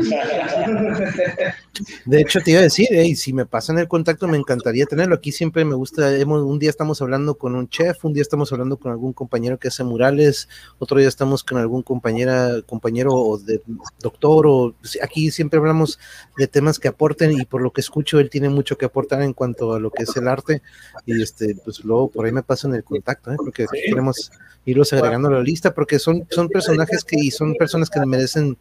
De 2.05 2.21
hecho, 2.21 2.41
te 2.41 2.51
iba 2.51 2.59
a 2.59 2.63
decir, 2.63 2.88
si 3.15 3.32
me 3.32 3.45
pasan 3.45 3.80
el 3.80 3.88
contacto, 3.88 4.28
me 4.28 4.38
encantaría 4.38 4.86
tenerlo. 4.86 5.15
Aquí 5.15 5.32
siempre 5.32 5.63
me 5.63 5.74
gusta, 5.74 6.13
hemos, 6.17 6.41
un 6.41 6.59
día 6.59 6.69
estamos 6.69 7.01
hablando 7.01 7.36
con 7.36 7.55
un 7.55 7.69
chef, 7.69 8.03
un 8.03 8.13
día 8.13 8.21
estamos 8.21 8.51
hablando 8.51 8.76
con 8.76 8.91
algún 8.91 9.13
compañero 9.13 9.57
que 9.57 9.69
hace 9.69 9.86
murales, 9.86 10.49
otro 10.80 10.99
día 10.99 11.07
estamos 11.07 11.45
con 11.45 11.57
algún 11.59 11.82
compañera, 11.82 12.61
compañero 12.65 13.13
o 13.13 13.38
de 13.38 13.61
doctor, 14.01 14.45
o 14.45 14.76
aquí 15.01 15.32
siempre 15.32 15.59
hablamos 15.59 15.99
de 16.36 16.47
temas 16.47 16.78
que 16.78 16.89
aporten 16.89 17.32
y 17.32 17.45
por 17.45 17.61
lo 17.61 17.71
que 17.71 17.80
escucho, 17.80 18.19
él 18.19 18.30
tiene 18.30 18.49
mucho 18.49 18.78
que 18.78 18.86
aportar 18.86 19.21
en 19.21 19.32
cuanto 19.32 19.74
a 19.74 19.80
lo 19.80 19.91
que 19.91 20.03
es 20.03 20.15
el 20.17 20.28
arte. 20.28 20.61
Y 21.05 21.21
este, 21.21 21.55
pues 21.63 21.86
luego 21.86 22.09
por 22.09 22.26
ahí 22.26 22.34
me 22.34 22.43
pasan 22.43 22.76
el 22.76 22.84
contacto, 22.84 23.32
¿eh? 23.32 23.38
porque 23.38 23.65
queremos 23.71 24.30
irlos 24.65 24.93
agregando 24.93 25.28
a 25.28 25.32
la 25.32 25.41
lista, 25.41 25.74
porque 25.74 25.99
son, 25.99 26.26
son 26.30 26.47
personajes 26.49 27.03
que 27.03 27.12
y 27.18 27.32
son 27.32 27.53
personas 27.55 27.89
que 27.89 27.99
merecen 28.05 28.57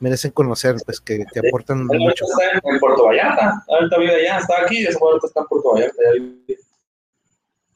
merecen 0.00 0.30
conocer, 0.30 0.76
pues 0.84 1.00
que, 1.00 1.24
que 1.32 1.48
aportan 1.48 1.86
mucho. 1.86 2.24
Está 2.24 2.70
en, 2.70 2.80
Puerto 2.80 3.04
Vallarta, 3.04 3.64
ahorita 3.68 3.98
vive 3.98 4.14
allá, 4.16 4.38
está 4.38 4.62
aquí, 4.62 4.86
ahorita 4.86 5.26
está 5.26 5.40
en 5.40 5.46
Puerto 5.46 5.72
Vallarta, 5.72 6.02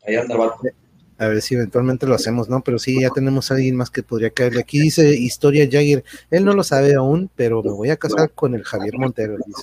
ahí 0.06 0.16
anda 0.16 0.34
el 0.34 0.72
A 1.18 1.28
ver 1.28 1.42
si 1.42 1.54
eventualmente 1.54 2.06
lo 2.06 2.14
hacemos, 2.14 2.48
¿no? 2.48 2.62
Pero 2.62 2.78
sí, 2.78 3.00
ya 3.00 3.10
tenemos 3.10 3.50
a 3.50 3.54
alguien 3.54 3.76
más 3.76 3.90
que 3.90 4.02
podría 4.02 4.30
caerle. 4.30 4.60
Aquí 4.60 4.80
dice 4.80 5.08
Historia 5.10 5.68
Jagger. 5.70 6.04
Él 6.30 6.44
no 6.44 6.52
lo 6.52 6.64
sabe 6.64 6.94
aún, 6.94 7.30
pero 7.36 7.62
me 7.62 7.70
voy 7.70 7.90
a 7.90 7.96
casar 7.96 8.30
con 8.30 8.54
el 8.54 8.64
Javier 8.64 8.98
Montero. 8.98 9.36
Dice. 9.46 9.62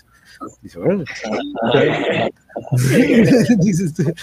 Dice, 0.62 0.80
bueno. 0.80 1.04
dice 3.60 3.86
este. 3.86 4.14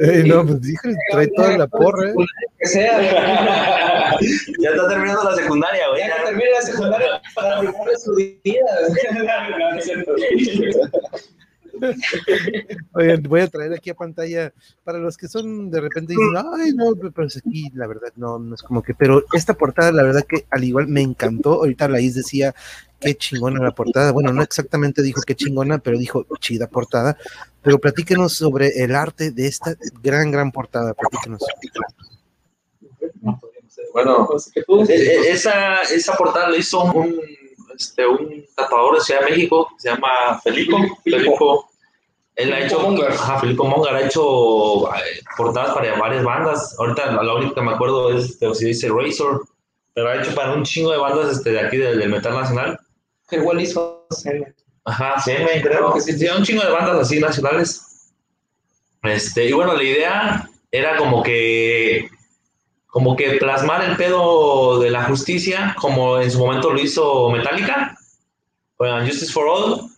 eh, 0.00 0.24
no, 0.26 0.46
pues 0.46 0.60
dije, 0.60 0.94
trae 1.10 1.28
toda 1.28 1.58
la 1.58 1.66
porra. 1.66 2.10
¿eh? 2.10 2.14
Que 2.58 2.66
sea. 2.66 3.00
ya 4.60 4.70
está 4.70 4.88
terminando 4.88 5.24
la 5.24 5.36
secundaria, 5.36 5.88
güey. 5.88 6.00
Ya 6.00 6.24
termina 6.24 6.50
la 6.50 6.62
secundaria 6.62 7.22
para 7.34 7.60
preparar 7.60 7.98
su 7.98 8.14
vida. 8.14 8.34
Voy 13.28 13.40
a 13.40 13.48
traer 13.48 13.72
aquí 13.74 13.90
a 13.90 13.94
pantalla 13.94 14.52
para 14.84 14.98
los 14.98 15.16
que 15.16 15.28
son 15.28 15.70
de 15.70 15.80
repente 15.80 16.12
dicen, 16.12 16.44
ay, 16.54 16.72
no, 16.72 16.94
pero 16.94 17.26
aquí 17.26 17.70
la 17.74 17.86
verdad 17.86 18.12
no, 18.16 18.38
no 18.38 18.54
es 18.54 18.62
como 18.62 18.82
que, 18.82 18.94
pero 18.94 19.24
esta 19.32 19.54
portada, 19.54 19.92
la 19.92 20.02
verdad 20.02 20.24
que 20.28 20.46
al 20.50 20.64
igual 20.64 20.88
me 20.88 21.02
encantó. 21.02 21.54
Ahorita 21.54 21.88
Laís 21.88 22.14
decía 22.14 22.54
qué 23.00 23.14
chingona 23.14 23.62
la 23.62 23.74
portada. 23.74 24.12
Bueno, 24.12 24.32
no 24.32 24.42
exactamente 24.42 25.02
dijo 25.02 25.20
qué 25.26 25.34
chingona, 25.34 25.78
pero 25.78 25.98
dijo 25.98 26.26
chida 26.40 26.66
portada. 26.68 27.16
Pero 27.62 27.78
platíquenos 27.78 28.32
sobre 28.32 28.82
el 28.82 28.94
arte 28.94 29.30
de 29.30 29.46
esta 29.46 29.76
gran, 30.02 30.30
gran 30.30 30.52
portada. 30.52 30.94
Platíquenos. 30.94 31.42
Bueno, 33.92 34.28
e, 34.88 34.92
e, 34.92 35.30
esa, 35.30 35.82
esa 35.82 36.14
portada 36.14 36.50
la 36.50 36.56
hizo 36.56 36.84
un, 36.84 37.18
este, 37.78 38.06
un 38.06 38.44
tatuador 38.54 38.96
de 38.96 39.00
Ciudad 39.00 39.20
de 39.20 39.30
México, 39.30 39.68
se 39.78 39.90
llama 39.90 40.40
Felipe. 40.42 40.76
Felipe. 41.04 41.32
Él 42.36 42.52
ha 42.52 42.60
hecho, 42.60 42.78
ajá, 43.08 43.40
Felipe 43.40 43.62
Mongar 43.62 43.94
ha 43.94 44.06
hecho 44.06 44.94
eh, 44.94 45.20
portadas 45.38 45.74
para 45.74 45.98
varias 45.98 46.22
bandas. 46.22 46.76
Ahorita 46.78 47.22
la 47.22 47.34
única 47.34 47.54
que 47.54 47.62
me 47.62 47.72
acuerdo 47.72 48.14
es, 48.14 48.26
este, 48.26 48.54
si 48.54 48.66
dice 48.66 48.90
Razor, 48.90 49.46
pero 49.94 50.10
ha 50.10 50.16
hecho 50.16 50.34
para 50.34 50.52
un 50.52 50.62
chingo 50.62 50.92
de 50.92 50.98
bandas 50.98 51.38
este, 51.38 51.52
de 51.52 51.60
aquí 51.60 51.78
del, 51.78 52.06
metal 52.10 52.34
nacional. 52.34 52.78
Que 53.28 53.36
igual 53.36 53.62
hizo 53.62 54.06
CM. 54.10 54.54
Ajá, 54.84 55.18
CM, 55.24 55.62
creo 55.62 55.94
que 55.94 56.00
sí. 56.02 56.26
un 56.28 56.44
chingo 56.44 56.62
de 56.62 56.70
bandas 56.70 57.00
así 57.00 57.18
nacionales. 57.18 58.12
Este, 59.02 59.46
y 59.46 59.52
bueno, 59.52 59.72
la 59.72 59.82
idea 59.82 60.50
era 60.70 60.98
como 60.98 61.22
que 61.22 62.10
como 62.96 63.14
que 63.14 63.32
plasmar 63.32 63.84
el 63.84 63.94
pedo 63.98 64.80
de 64.80 64.90
la 64.90 65.04
justicia, 65.04 65.76
como 65.78 66.18
en 66.18 66.30
su 66.30 66.38
momento 66.38 66.72
lo 66.72 66.80
hizo 66.80 67.28
Metallica, 67.28 67.94
con 68.74 69.06
Justice 69.06 69.30
for 69.30 69.46
All, 69.46 69.90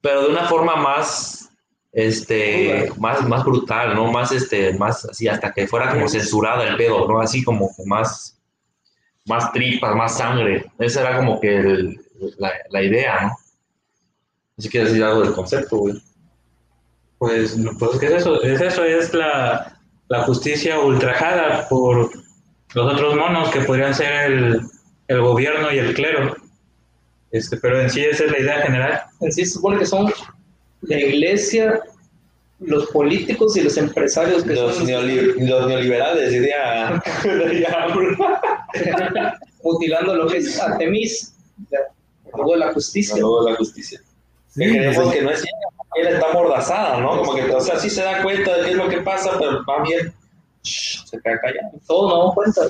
pero 0.00 0.22
de 0.22 0.30
una 0.30 0.42
forma 0.46 0.74
más, 0.74 1.48
este, 1.92 2.90
más, 2.98 3.22
más 3.28 3.44
brutal, 3.44 3.94
¿no? 3.94 4.10
Más, 4.10 4.32
este, 4.32 4.76
más 4.76 5.04
así, 5.04 5.28
hasta 5.28 5.52
que 5.52 5.68
fuera 5.68 5.92
como 5.92 6.08
censurada 6.08 6.66
el 6.66 6.76
pedo, 6.76 7.06
¿no? 7.06 7.20
Así 7.20 7.44
como 7.44 7.70
más, 7.84 8.36
más 9.26 9.52
tripas, 9.52 9.94
más 9.94 10.18
sangre. 10.18 10.66
Esa 10.80 11.02
era 11.02 11.18
como 11.18 11.38
que 11.38 11.94
la, 12.38 12.50
la, 12.70 12.82
idea, 12.82 13.20
¿no? 13.20 13.36
Si 14.58 14.68
quieres 14.68 14.88
decir 14.88 15.04
algo 15.04 15.20
del 15.20 15.32
concepto, 15.32 15.76
güey. 15.76 16.02
Pues, 17.18 17.56
pues, 17.78 18.00
¿qué 18.00 18.06
es 18.06 18.12
eso? 18.14 18.42
Es 18.42 18.60
eso, 18.60 18.82
es 18.82 19.14
la, 19.14 19.75
la 20.08 20.22
justicia 20.22 20.80
ultrajada 20.80 21.68
por 21.68 22.10
los 22.74 22.92
otros 22.92 23.16
monos 23.16 23.50
que 23.50 23.60
podrían 23.60 23.94
ser 23.94 24.30
el, 24.30 24.60
el 25.08 25.20
gobierno 25.20 25.72
y 25.72 25.78
el 25.78 25.94
clero. 25.94 26.36
Este, 27.30 27.56
pero 27.56 27.80
en 27.80 27.90
sí 27.90 28.04
esa 28.04 28.24
es 28.24 28.32
la 28.32 28.38
idea 28.38 28.62
general. 28.62 29.02
En 29.20 29.32
sí 29.32 29.44
se 29.44 29.52
supone 29.52 29.78
que 29.78 29.86
son 29.86 30.12
la 30.82 30.98
iglesia, 30.98 31.80
los 32.60 32.86
políticos 32.86 33.56
y 33.56 33.62
los 33.62 33.76
empresarios 33.76 34.44
que 34.44 34.54
los, 34.54 34.76
son 34.76 34.90
los 34.90 35.68
neoliberales, 35.68 36.30
diría. 36.30 37.02
Mutilando 39.62 40.14
lo 40.14 40.26
que 40.28 40.38
es 40.38 40.60
Artemis, 40.60 41.34
luego 42.34 42.56
la 42.56 42.72
justicia. 42.72 43.16
Luego 43.16 43.50
la 43.50 43.56
justicia. 43.56 44.00
Sí, 44.48 44.60
que 44.60 44.70
creemos 44.70 45.12
que 45.12 45.22
no 45.22 45.30
es 45.30 45.44
ella 45.96 46.10
está 46.10 46.32
mordazada, 46.32 47.00
¿no? 47.00 47.18
Como 47.18 47.34
que, 47.34 47.42
o 47.50 47.60
sea, 47.60 47.78
sí 47.78 47.90
se 47.90 48.02
da 48.02 48.22
cuenta 48.22 48.56
de 48.56 48.64
qué 48.64 48.70
es 48.70 48.76
lo 48.76 48.88
que 48.88 48.98
pasa, 48.98 49.32
pero 49.38 49.64
va 49.64 49.82
bien, 49.82 50.12
se 50.62 51.18
queda 51.20 51.40
callado. 51.40 51.70
Todo 51.86 52.26
no 52.26 52.34
cuenta. 52.34 52.62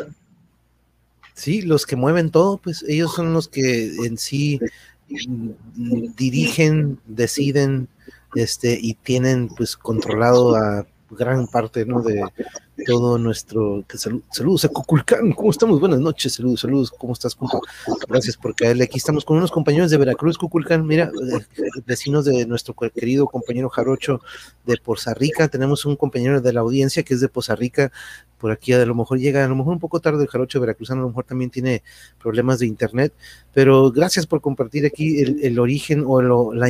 Sí, 1.35 1.63
los 1.63 1.85
que 1.87 1.97
mueven 1.97 2.31
todo, 2.31 2.59
pues 2.59 2.85
ellos 2.89 3.15
son 3.15 3.33
los 3.33 3.49
que 3.49 3.95
en 4.07 4.17
sí 4.17 4.61
dirigen, 5.07 6.99
deciden, 7.07 7.89
este, 8.35 8.79
y 8.81 8.95
tienen 8.95 9.49
pues 9.49 9.77
controlado 9.77 10.57
a 10.57 10.87
gran 11.11 11.47
parte, 11.47 11.85
¿no? 11.85 12.03
De, 12.03 12.25
todo 12.85 13.19
nuestro 13.19 13.85
que 13.89 13.97
salud, 13.97 14.23
saludos 14.31 14.65
a 14.67 14.69
Coculcán, 14.69 15.33
¿cómo 15.33 15.51
estamos? 15.51 15.81
Buenas 15.81 16.01
noches, 16.01 16.35
saludos, 16.35 16.61
saludos, 16.61 16.91
¿cómo 16.91 17.15
estás, 17.15 17.35
compa? 17.35 17.59
Gracias 18.09 18.37
por 18.37 18.55
caerle. 18.55 18.85
Aquí 18.85 18.99
estamos 18.99 19.25
con 19.25 19.39
unos 19.39 19.51
compañeros 19.51 19.91
de 19.91 19.97
Veracruz, 19.97 20.37
Coculcán, 20.37 20.87
mira, 20.87 21.11
eh, 21.33 21.63
vecinos 21.87 22.27
de 22.27 22.47
nuestro 22.47 22.75
querido 22.75 23.27
compañero 23.27 23.69
Jarocho 23.71 24.21
de 24.65 24.77
Poza 24.77 25.15
Rica, 25.15 25.49
tenemos 25.49 25.87
un 25.87 25.97
compañero 25.97 26.41
de 26.41 26.53
la 26.53 26.61
audiencia 26.61 27.03
que 27.03 27.15
es 27.15 27.21
de 27.21 27.29
Poza 27.29 27.55
Rica, 27.55 27.93
por 28.39 28.51
aquí 28.51 28.73
a 28.73 28.85
lo 28.85 28.95
mejor 28.95 29.19
llega, 29.19 29.45
a 29.45 29.49
lo 29.49 29.57
mejor 29.57 29.73
un 29.73 29.81
poco 29.81 30.01
tarde 30.01 30.23
el 30.23 30.29
jarocho 30.29 30.61
veracruzano, 30.61 31.01
a 31.01 31.03
lo 31.05 31.09
mejor 31.09 31.25
también 31.25 31.51
tiene 31.51 31.83
problemas 32.21 32.59
de 32.59 32.67
internet, 32.67 33.15
pero 33.55 33.91
gracias 33.91 34.27
por 34.27 34.41
compartir 34.41 34.85
aquí 34.85 35.21
el, 35.21 35.59
origen 35.59 36.05
o 36.07 36.21
lo, 36.21 36.53
la, 36.53 36.69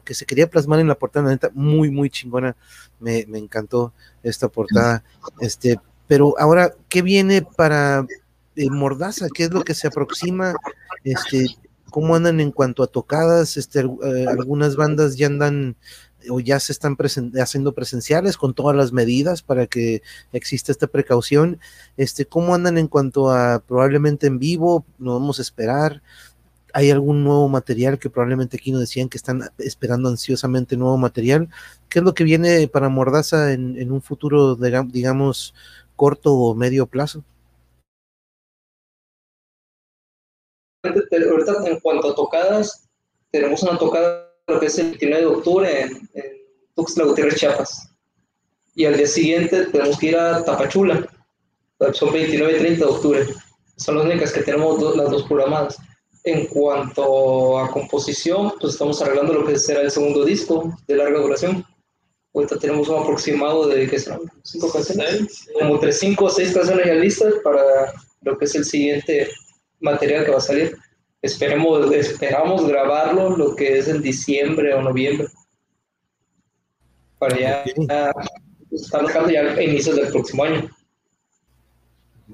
que 0.00 0.14
se 0.14 0.24
quería 0.24 0.48
plasmar 0.48 0.80
en 0.80 0.88
la 0.88 0.94
portada, 0.94 1.30
neta, 1.30 1.50
muy, 1.54 1.90
muy 1.90 2.08
chingona, 2.08 2.56
me, 2.98 3.26
me 3.28 3.38
encantó 3.38 3.92
esta 4.28 4.48
portada. 4.48 5.02
Este, 5.40 5.78
pero 6.06 6.34
ahora, 6.38 6.74
¿qué 6.88 7.02
viene 7.02 7.42
para 7.42 8.06
eh, 8.56 8.70
Mordaza? 8.70 9.28
¿Qué 9.32 9.44
es 9.44 9.50
lo 9.50 9.64
que 9.64 9.74
se 9.74 9.86
aproxima? 9.86 10.54
Este, 11.04 11.46
¿Cómo 11.90 12.14
andan 12.14 12.40
en 12.40 12.50
cuanto 12.50 12.82
a 12.82 12.88
tocadas? 12.88 13.56
Este, 13.56 13.80
eh, 13.80 14.26
algunas 14.28 14.76
bandas 14.76 15.16
ya 15.16 15.26
andan 15.26 15.76
o 16.28 16.40
ya 16.40 16.58
se 16.58 16.72
están 16.72 16.96
haciendo 17.40 17.72
presenciales 17.72 18.36
con 18.36 18.52
todas 18.54 18.76
las 18.76 18.92
medidas 18.92 19.42
para 19.42 19.66
que 19.66 20.02
exista 20.32 20.72
esta 20.72 20.88
precaución. 20.88 21.60
Este, 21.96 22.26
¿Cómo 22.26 22.54
andan 22.54 22.78
en 22.78 22.88
cuanto 22.88 23.30
a 23.30 23.60
probablemente 23.60 24.26
en 24.26 24.38
vivo? 24.38 24.84
¿No 24.98 25.14
vamos 25.14 25.38
a 25.38 25.42
esperar? 25.42 26.02
¿Hay 26.76 26.90
algún 26.90 27.24
nuevo 27.24 27.48
material 27.48 27.98
que 27.98 28.10
probablemente 28.10 28.58
aquí 28.58 28.70
nos 28.70 28.82
decían 28.82 29.08
que 29.08 29.16
están 29.16 29.50
esperando 29.56 30.10
ansiosamente 30.10 30.76
nuevo 30.76 30.98
material? 30.98 31.48
¿Qué 31.88 32.00
es 32.00 32.04
lo 32.04 32.12
que 32.12 32.22
viene 32.22 32.68
para 32.68 32.90
Mordaza 32.90 33.54
en, 33.54 33.90
un 33.90 34.02
futuro, 34.02 34.56
digamos, 34.56 35.54
corto 35.96 36.34
o 36.34 36.54
medio 36.54 36.86
plazo? 36.86 37.24
ahorita 40.84 41.54
en 41.64 41.80
cuanto 41.80 42.10
a 42.10 42.14
tocadas, 42.14 42.86
tenemos 43.30 43.62
una 43.62 43.78
tocada 43.78 44.30
lo 44.46 44.60
que 44.60 44.66
es 44.66 44.78
el 44.78 44.90
29 44.90 45.20
de 45.22 45.26
octubre 45.26 45.80
en, 45.80 46.10
en 46.12 46.24
Tuxtla 46.74 47.04
Gutiérrez, 47.04 47.36
Chiapas. 47.36 47.88
Y 48.74 48.84
al 48.84 48.98
día 48.98 49.06
siguiente 49.06 49.64
tenemos 49.64 49.98
que 49.98 50.08
ir 50.08 50.18
a 50.18 50.44
Tapachula. 50.44 51.08
Son 51.94 52.12
29 52.12 52.52
y 52.54 52.58
30 52.58 52.84
de 52.84 52.90
octubre. 52.92 53.26
Son 53.76 53.96
las 53.96 54.04
únicas 54.04 54.30
que 54.30 54.42
tenemos 54.42 54.94
las 54.94 55.10
dos 55.10 55.22
programadas. 55.22 55.78
En 56.26 56.44
cuanto 56.46 57.56
a 57.56 57.70
composición, 57.70 58.52
pues 58.60 58.72
estamos 58.72 59.00
arreglando 59.00 59.32
lo 59.32 59.46
que 59.46 59.56
será 59.56 59.82
el 59.82 59.92
segundo 59.92 60.24
disco 60.24 60.76
de 60.88 60.96
larga 60.96 61.20
duración. 61.20 61.64
Ahorita 62.34 62.58
tenemos 62.58 62.88
un 62.88 62.98
aproximado 63.00 63.68
de, 63.68 63.88
¿qué 63.88 63.96
serán? 63.96 64.22
¿Cinco 64.42 64.72
canciones? 64.72 65.46
Como 65.56 65.74
entre 65.74 65.92
cinco 65.92 66.24
o 66.24 66.28
seis 66.28 66.52
canciones 66.52 66.84
ya 66.84 66.94
listas 66.94 67.32
para 67.44 67.60
lo 68.22 68.36
que 68.36 68.44
es 68.44 68.56
el 68.56 68.64
siguiente 68.64 69.30
material 69.78 70.24
que 70.24 70.32
va 70.32 70.38
a 70.38 70.40
salir. 70.40 70.76
Esperemos, 71.22 71.92
esperamos 71.94 72.66
grabarlo 72.66 73.36
lo 73.36 73.54
que 73.54 73.78
es 73.78 73.86
en 73.86 74.02
diciembre 74.02 74.74
o 74.74 74.82
noviembre. 74.82 75.28
Para 77.20 77.38
ya, 77.38 77.64
estar 78.72 79.06
tocando 79.06 79.30
ya 79.30 79.42
a 79.42 79.62
inicios 79.62 79.94
del 79.94 80.08
próximo 80.08 80.42
año. 80.42 80.68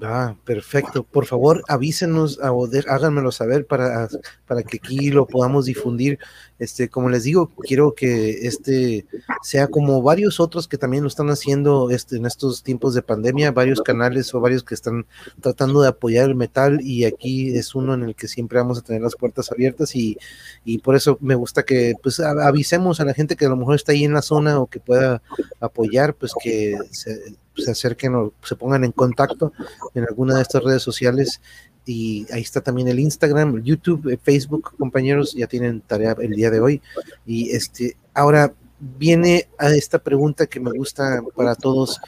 Ah, 0.01 0.35
perfecto. 0.43 1.03
Por 1.03 1.25
favor, 1.27 1.63
avísenos, 1.67 2.39
a 2.41 2.49
háganmelo 2.89 3.31
saber 3.31 3.67
para, 3.67 4.07
para 4.47 4.63
que 4.63 4.77
aquí 4.77 5.11
lo 5.11 5.27
podamos 5.27 5.65
difundir. 5.65 6.17
Este, 6.59 6.87
como 6.87 7.09
les 7.09 7.23
digo, 7.23 7.51
quiero 7.67 7.93
que 7.93 8.47
este 8.47 9.05
sea 9.41 9.67
como 9.67 10.01
varios 10.01 10.39
otros 10.39 10.67
que 10.67 10.77
también 10.77 11.03
lo 11.03 11.07
están 11.07 11.29
haciendo 11.29 11.89
este, 11.89 12.17
en 12.17 12.25
estos 12.25 12.63
tiempos 12.63 12.93
de 12.93 13.01
pandemia, 13.01 13.51
varios 13.51 13.81
canales 13.81 14.33
o 14.33 14.39
varios 14.39 14.63
que 14.63 14.75
están 14.75 15.05
tratando 15.41 15.81
de 15.81 15.89
apoyar 15.89 16.29
el 16.29 16.35
metal 16.35 16.79
y 16.81 17.05
aquí 17.05 17.55
es 17.55 17.75
uno 17.75 17.93
en 17.93 18.03
el 18.03 18.15
que 18.15 18.27
siempre 18.27 18.59
vamos 18.59 18.77
a 18.77 18.81
tener 18.81 19.01
las 19.01 19.15
puertas 19.15 19.51
abiertas 19.51 19.95
y, 19.95 20.17
y 20.63 20.77
por 20.77 20.95
eso 20.95 21.17
me 21.21 21.35
gusta 21.35 21.63
que 21.63 21.95
pues 22.01 22.19
avisemos 22.19 22.99
a 22.99 23.05
la 23.05 23.13
gente 23.13 23.35
que 23.35 23.45
a 23.45 23.49
lo 23.49 23.57
mejor 23.57 23.75
está 23.75 23.91
ahí 23.91 24.03
en 24.03 24.13
la 24.13 24.21
zona 24.21 24.59
o 24.59 24.67
que 24.67 24.79
pueda 24.79 25.21
apoyar, 25.59 26.13
pues 26.13 26.33
que 26.41 26.77
se, 26.91 27.35
se 27.55 27.71
acerquen 27.71 28.15
o 28.15 28.33
se 28.43 28.55
pongan 28.55 28.83
en 28.83 28.91
contacto 28.91 29.53
en 29.93 30.03
alguna 30.03 30.35
de 30.35 30.41
estas 30.41 30.63
redes 30.63 30.81
sociales. 30.81 31.41
Y 31.85 32.25
ahí 32.31 32.41
está 32.41 32.61
también 32.61 32.87
el 32.87 32.99
Instagram, 32.99 33.61
YouTube, 33.63 34.09
el 34.09 34.17
Facebook, 34.17 34.75
compañeros, 34.77 35.33
ya 35.33 35.47
tienen 35.47 35.81
tarea 35.81 36.15
el 36.19 36.31
día 36.31 36.49
de 36.49 36.59
hoy. 36.59 36.81
Y 37.25 37.49
este, 37.51 37.97
ahora 38.13 38.53
viene 38.79 39.47
a 39.57 39.69
esta 39.69 39.99
pregunta 39.99 40.47
que 40.47 40.59
me 40.59 40.71
gusta 40.71 41.21
para 41.35 41.55
todos, 41.55 41.99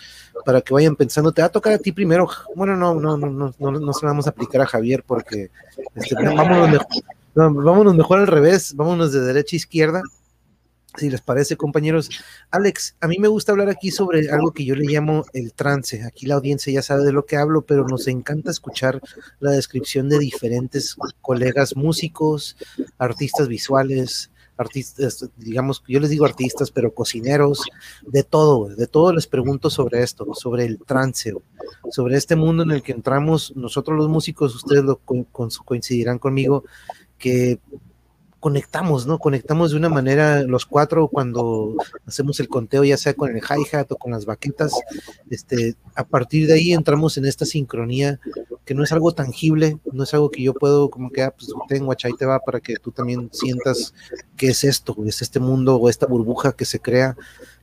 para 0.45 0.61
que 0.61 0.73
vayan 0.73 0.95
pensando. 0.95 1.32
Te 1.32 1.41
va 1.41 1.47
a 1.47 1.51
tocar 1.51 1.73
a 1.73 1.78
ti 1.78 1.91
primero. 1.91 2.28
Bueno, 2.55 2.76
no, 2.76 2.95
no, 2.95 3.17
no, 3.17 3.28
no, 3.28 3.53
no, 3.57 3.71
no 3.71 3.93
se 3.93 4.05
la 4.05 4.11
vamos 4.11 4.28
a 4.28 4.32
aplicar 4.32 4.61
a 4.61 4.67
Javier 4.67 5.03
porque 5.05 5.49
este, 5.95 6.15
vámonos, 6.15 6.69
mejor, 6.69 6.88
vámonos 7.36 7.95
mejor 7.95 8.19
al 8.19 8.28
revés, 8.28 8.76
vámonos 8.76 9.11
de 9.11 9.21
derecha 9.21 9.55
a 9.55 9.57
izquierda 9.57 10.01
si 10.98 11.10
les 11.10 11.22
parece, 11.22 11.58
compañeros. 11.58 12.10
Alex, 12.52 12.96
a 13.02 13.08
mí 13.08 13.18
me 13.20 13.28
gusta 13.28 13.52
hablar 13.52 13.70
aquí 13.70 13.91
sobre 13.91 14.30
algo 14.30 14.52
que 14.52 14.66
yo 14.66 14.76
le 14.76 14.86
llamo 14.86 15.26
el 15.34 15.54
trance. 15.54 16.04
Aquí 16.04 16.26
la 16.26 16.36
audiencia 16.36 16.74
ya 16.74 16.82
sabe 16.82 17.04
de 17.04 17.12
lo 17.12 17.26
que 17.26 17.38
hablo, 17.38 17.64
pero 17.64 17.88
nos 17.88 18.08
encanta 18.08 18.52
escuchar 18.52 19.02
la 19.39 19.52
descripción 19.52 20.10
de 20.10 20.20
diferentes 20.20 20.96
colegas 21.22 21.76
músicos, 21.76 22.58
artistas 22.98 23.48
visuales, 23.48 24.32
artistas, 24.58 25.30
digamos, 25.38 25.84
yo 25.88 26.00
les 26.00 26.10
digo 26.10 26.26
artistas, 26.26 26.72
pero 26.72 26.93
cocineros, 26.93 27.64
de 28.06 28.24
todo, 28.24 28.70
de 28.70 28.88
todo 28.88 29.14
les 29.14 29.28
pregunto 29.28 29.70
sobre 29.70 30.02
esto, 30.02 30.34
sobre 30.34 30.66
el 30.66 30.80
trance, 30.80 31.34
sobre 31.91 32.18
este 32.18 32.36
mundo 32.36 32.64
en 32.64 32.72
el 32.72 32.82
que 32.82 32.93
entramos 32.93 33.54
nosotros 33.56 33.98
los 33.98 34.10
músicos, 34.10 34.56
ustedes 34.56 34.84
lo 34.84 35.00
coincidirán 35.66 36.20
conmigo, 36.20 36.64
que 37.18 37.60
conectamos, 38.46 39.08
¿no? 39.08 39.18
Conectamos 39.18 39.72
de 39.72 39.78
una 39.78 39.89
manera 39.89 40.43
los 40.43 40.68
cuatro 40.68 41.08
cuando 41.08 41.74
hacemos 42.06 42.39
el 42.39 42.48
conteo, 42.48 42.84
ya 42.84 42.96
sea 42.96 43.16
con 43.16 43.36
el 43.36 43.41
hi-hat 43.41 43.91
o 43.91 43.96
con 43.96 44.12
las 44.12 44.28
baquetas. 44.28 44.72
Este, 45.32 45.74
a 45.96 46.04
partir 46.04 46.46
de 46.46 46.54
ahí 46.54 46.72
entramos 46.72 47.18
en 47.18 47.26
esta 47.26 47.43
sincronía 47.43 48.20
que 48.64 48.76
no 48.76 48.84
es 48.84 48.91
algo 48.91 49.14
tangible, 49.14 49.80
no 49.91 50.04
es 50.04 50.14
algo 50.14 50.30
que 50.30 50.43
yo 50.43 50.54
puedo 50.54 50.91
como 50.91 51.10
que, 51.10 51.24
ah, 51.24 51.34
pues 51.36 51.52
tengo, 51.68 51.91
ahí 51.91 52.14
te 52.20 52.28
va 52.28 52.38
para 52.38 52.60
que 52.60 52.76
tú 52.76 52.91
también 52.91 53.32
sientas 53.34 53.96
que 54.38 54.50
es 54.50 54.64
esto, 54.64 54.96
es 55.08 55.24
este 55.24 55.39
mundo 55.39 55.78
o 55.78 55.89
esta 55.89 56.06
burbuja 56.06 56.52
que 56.52 56.66
se 56.66 56.80
crea. 56.80 57.18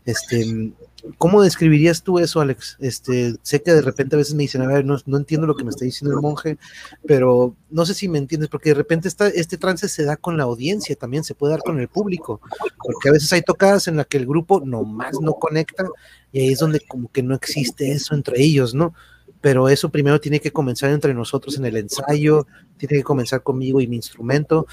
Este, 0.04 0.72
¿Cómo 1.18 1.42
describirías 1.42 2.02
tú 2.02 2.18
eso, 2.18 2.40
Alex? 2.40 2.76
Este, 2.80 3.34
sé 3.42 3.62
que 3.62 3.72
de 3.72 3.82
repente 3.82 4.14
a 4.14 4.18
veces 4.18 4.34
me 4.34 4.42
dicen, 4.42 4.62
a 4.62 4.66
ver, 4.66 4.84
no, 4.84 4.96
no, 5.06 5.16
entiendo 5.16 5.46
lo 5.46 5.56
que 5.56 5.64
me 5.64 5.70
está 5.70 5.84
diciendo 5.84 6.16
el 6.16 6.22
monje, 6.22 6.58
pero 7.06 7.56
no 7.70 7.84
sé 7.84 7.94
si 7.94 8.08
me 8.08 8.18
entiendes, 8.18 8.48
porque 8.48 8.70
de 8.70 8.74
repente 8.74 9.08
este 9.08 9.56
trance 9.58 9.88
se 9.88 10.04
da 10.04 10.16
con 10.16 10.36
la 10.36 10.44
audiencia, 10.44 10.94
también 10.94 11.24
se 11.24 11.34
puede 11.34 11.52
dar 11.52 11.62
con 11.62 11.80
el 11.80 11.88
público, 11.88 12.40
porque 12.78 13.08
a 13.08 13.12
veces 13.12 13.32
hay 13.32 13.42
tocadas 13.42 13.88
en 13.88 13.96
las 13.96 14.06
que 14.06 14.18
el 14.18 14.26
grupo 14.26 14.60
nomás 14.64 15.20
no 15.20 15.34
conecta 15.34 15.86
y 16.30 16.40
ahí 16.40 16.52
es 16.52 16.60
donde 16.60 16.80
como 16.80 17.10
que 17.10 17.22
no 17.22 17.34
existe 17.34 17.90
eso 17.90 18.14
entre 18.14 18.40
ellos, 18.40 18.74
¿no? 18.74 18.94
Pero 19.40 19.68
eso 19.68 19.90
primero 19.90 20.20
tiene 20.20 20.40
que 20.40 20.52
comenzar 20.52 20.90
entre 20.90 21.14
nosotros 21.14 21.58
en 21.58 21.64
el 21.64 21.76
ensayo, 21.76 22.46
tiene 22.76 22.98
que 22.98 23.02
comenzar 23.02 23.42
conmigo 23.42 23.80
y 23.80 23.88
mi 23.88 23.96
instrumento. 23.96 24.66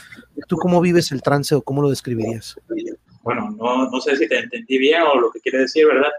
¿Tú 0.47 0.57
cómo 0.57 0.79
vives 0.79 1.11
el 1.11 1.23
trance 1.23 1.55
o 1.55 1.63
cómo 1.63 1.81
lo 1.81 1.89
describirías? 1.89 2.55
Bueno, 3.29 3.55
no, 3.59 3.87
no 3.91 4.01
sé 4.01 4.15
si 4.15 4.27
te 4.27 4.39
entendí 4.39 4.79
bien 4.79 5.03
o 5.03 5.19
lo 5.19 5.31
que 5.31 5.39
quiere 5.39 5.59
decir, 5.59 5.85
¿verdad? 5.85 6.09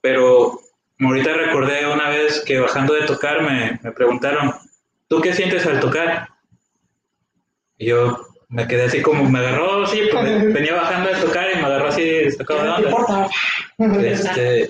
Pero 0.00 0.58
ahorita 0.98 1.32
recordé 1.32 1.86
una 1.86 2.08
vez 2.08 2.42
que 2.44 2.58
bajando 2.58 2.94
de 2.94 3.06
tocar 3.06 3.42
me, 3.42 3.78
me 3.80 3.92
preguntaron, 3.92 4.52
¿tú 5.06 5.20
qué 5.20 5.32
sientes 5.32 5.64
al 5.66 5.78
tocar? 5.78 6.28
Y 7.78 7.86
yo 7.86 8.26
me 8.48 8.66
quedé 8.66 8.86
así 8.86 9.00
como, 9.00 9.30
me 9.30 9.38
agarró, 9.38 9.86
sí, 9.86 10.02
pues 10.10 10.24
venía 10.52 10.74
bajando 10.74 11.10
de 11.10 11.20
tocar 11.20 11.46
y 11.54 11.58
me 11.58 11.66
agarró 11.66 11.86
así, 11.86 12.28
sacado 12.32 12.64
de 12.64 12.92
onda. 12.92 13.28
Este, 14.02 14.68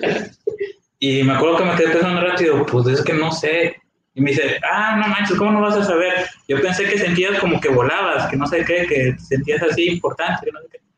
y 0.99 1.23
me 1.23 1.33
acuerdo 1.33 1.57
que 1.57 1.63
me 1.63 1.75
quedé 1.75 1.89
pensando 1.93 2.21
rápido, 2.21 2.63
pues 2.67 2.87
es 2.89 3.01
que 3.03 3.13
no 3.13 3.31
sé. 3.31 3.75
Y 4.13 4.21
me 4.21 4.29
dice, 4.29 4.59
ah, 4.71 4.97
no 4.97 5.07
manches, 5.07 5.35
¿cómo 5.35 5.51
no 5.51 5.61
vas 5.61 5.77
a 5.77 5.83
saber? 5.83 6.13
Yo 6.47 6.61
pensé 6.61 6.83
que 6.83 6.99
sentías 6.99 7.39
como 7.39 7.59
que 7.59 7.69
volabas, 7.69 8.29
que 8.29 8.37
no 8.37 8.45
sé 8.45 8.63
qué, 8.65 8.85
que 8.85 9.17
sentías 9.17 9.63
así 9.63 9.87
importante, 9.87 10.45
que 10.45 10.51
no 10.51 10.59
sé 10.61 10.67
qué. 10.71 10.90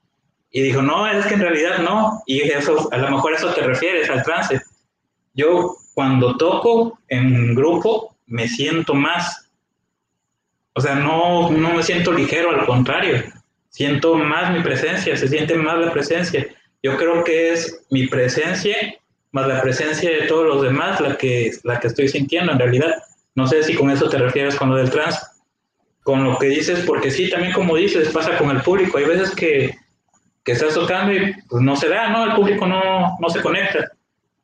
Y 0.56 0.62
dijo, 0.62 0.84
no, 0.84 1.08
es 1.08 1.26
que 1.26 1.34
en 1.34 1.42
realidad 1.42 1.80
no. 1.80 2.22
Y 2.28 2.42
eso, 2.42 2.88
a 2.94 2.98
lo 2.98 3.10
mejor 3.10 3.34
eso 3.34 3.52
te 3.54 3.62
refieres 3.62 4.08
al 4.10 4.24
trance. 4.24 4.62
Yo 5.34 5.76
cuando 5.96 6.38
toco 6.38 7.00
en 7.10 7.56
grupo 7.56 8.16
me 8.28 8.48
siento 8.48 8.94
más. 8.94 9.50
O 10.74 10.82
sea, 10.82 10.94
no, 10.94 11.50
no 11.50 11.74
me 11.74 11.82
siento 11.82 12.12
ligero, 12.12 12.52
al 12.52 12.68
contrario. 12.68 13.24
Siento 13.70 14.16
más 14.16 14.54
mi 14.54 14.62
presencia, 14.62 15.18
se 15.18 15.28
siente 15.28 15.56
más 15.56 15.80
la 15.80 15.92
presencia. 15.92 16.48
Yo 16.84 16.98
creo 16.98 17.24
que 17.24 17.54
es 17.54 17.86
mi 17.90 18.06
presencia 18.06 18.76
más 19.32 19.48
la 19.48 19.60
presencia 19.64 20.12
de 20.12 20.28
todos 20.28 20.46
los 20.46 20.62
demás 20.62 21.02
la 21.02 21.18
que, 21.18 21.52
la 21.64 21.80
que 21.80 21.88
estoy 21.88 22.08
sintiendo 22.08 22.52
en 22.52 22.60
realidad. 22.60 22.94
No 23.34 23.48
sé 23.48 23.64
si 23.64 23.74
con 23.74 23.90
eso 23.90 24.08
te 24.08 24.20
refieres 24.20 24.56
con 24.56 24.70
lo 24.70 24.76
del 24.76 24.92
trance. 24.92 25.20
Con 26.04 26.24
lo 26.24 26.38
que 26.38 26.48
dices, 26.48 26.86
porque 26.86 27.10
sí, 27.10 27.32
también 27.32 27.54
como 27.54 27.76
dices, 27.76 28.10
pasa 28.10 28.38
con 28.38 28.52
el 28.52 28.62
público. 28.62 29.00
Hay 29.00 29.06
veces 29.06 29.32
que 29.32 29.76
que 30.44 30.52
estás 30.52 30.74
tocando 30.74 31.14
y 31.14 31.34
pues 31.50 31.64
no 31.64 31.76
se 31.76 31.90
da, 31.90 32.10
¿no? 32.10 32.26
El 32.26 32.34
público 32.34 32.68
no, 32.68 33.18
no 33.20 33.30
se 33.30 33.42
conecta. 33.42 33.92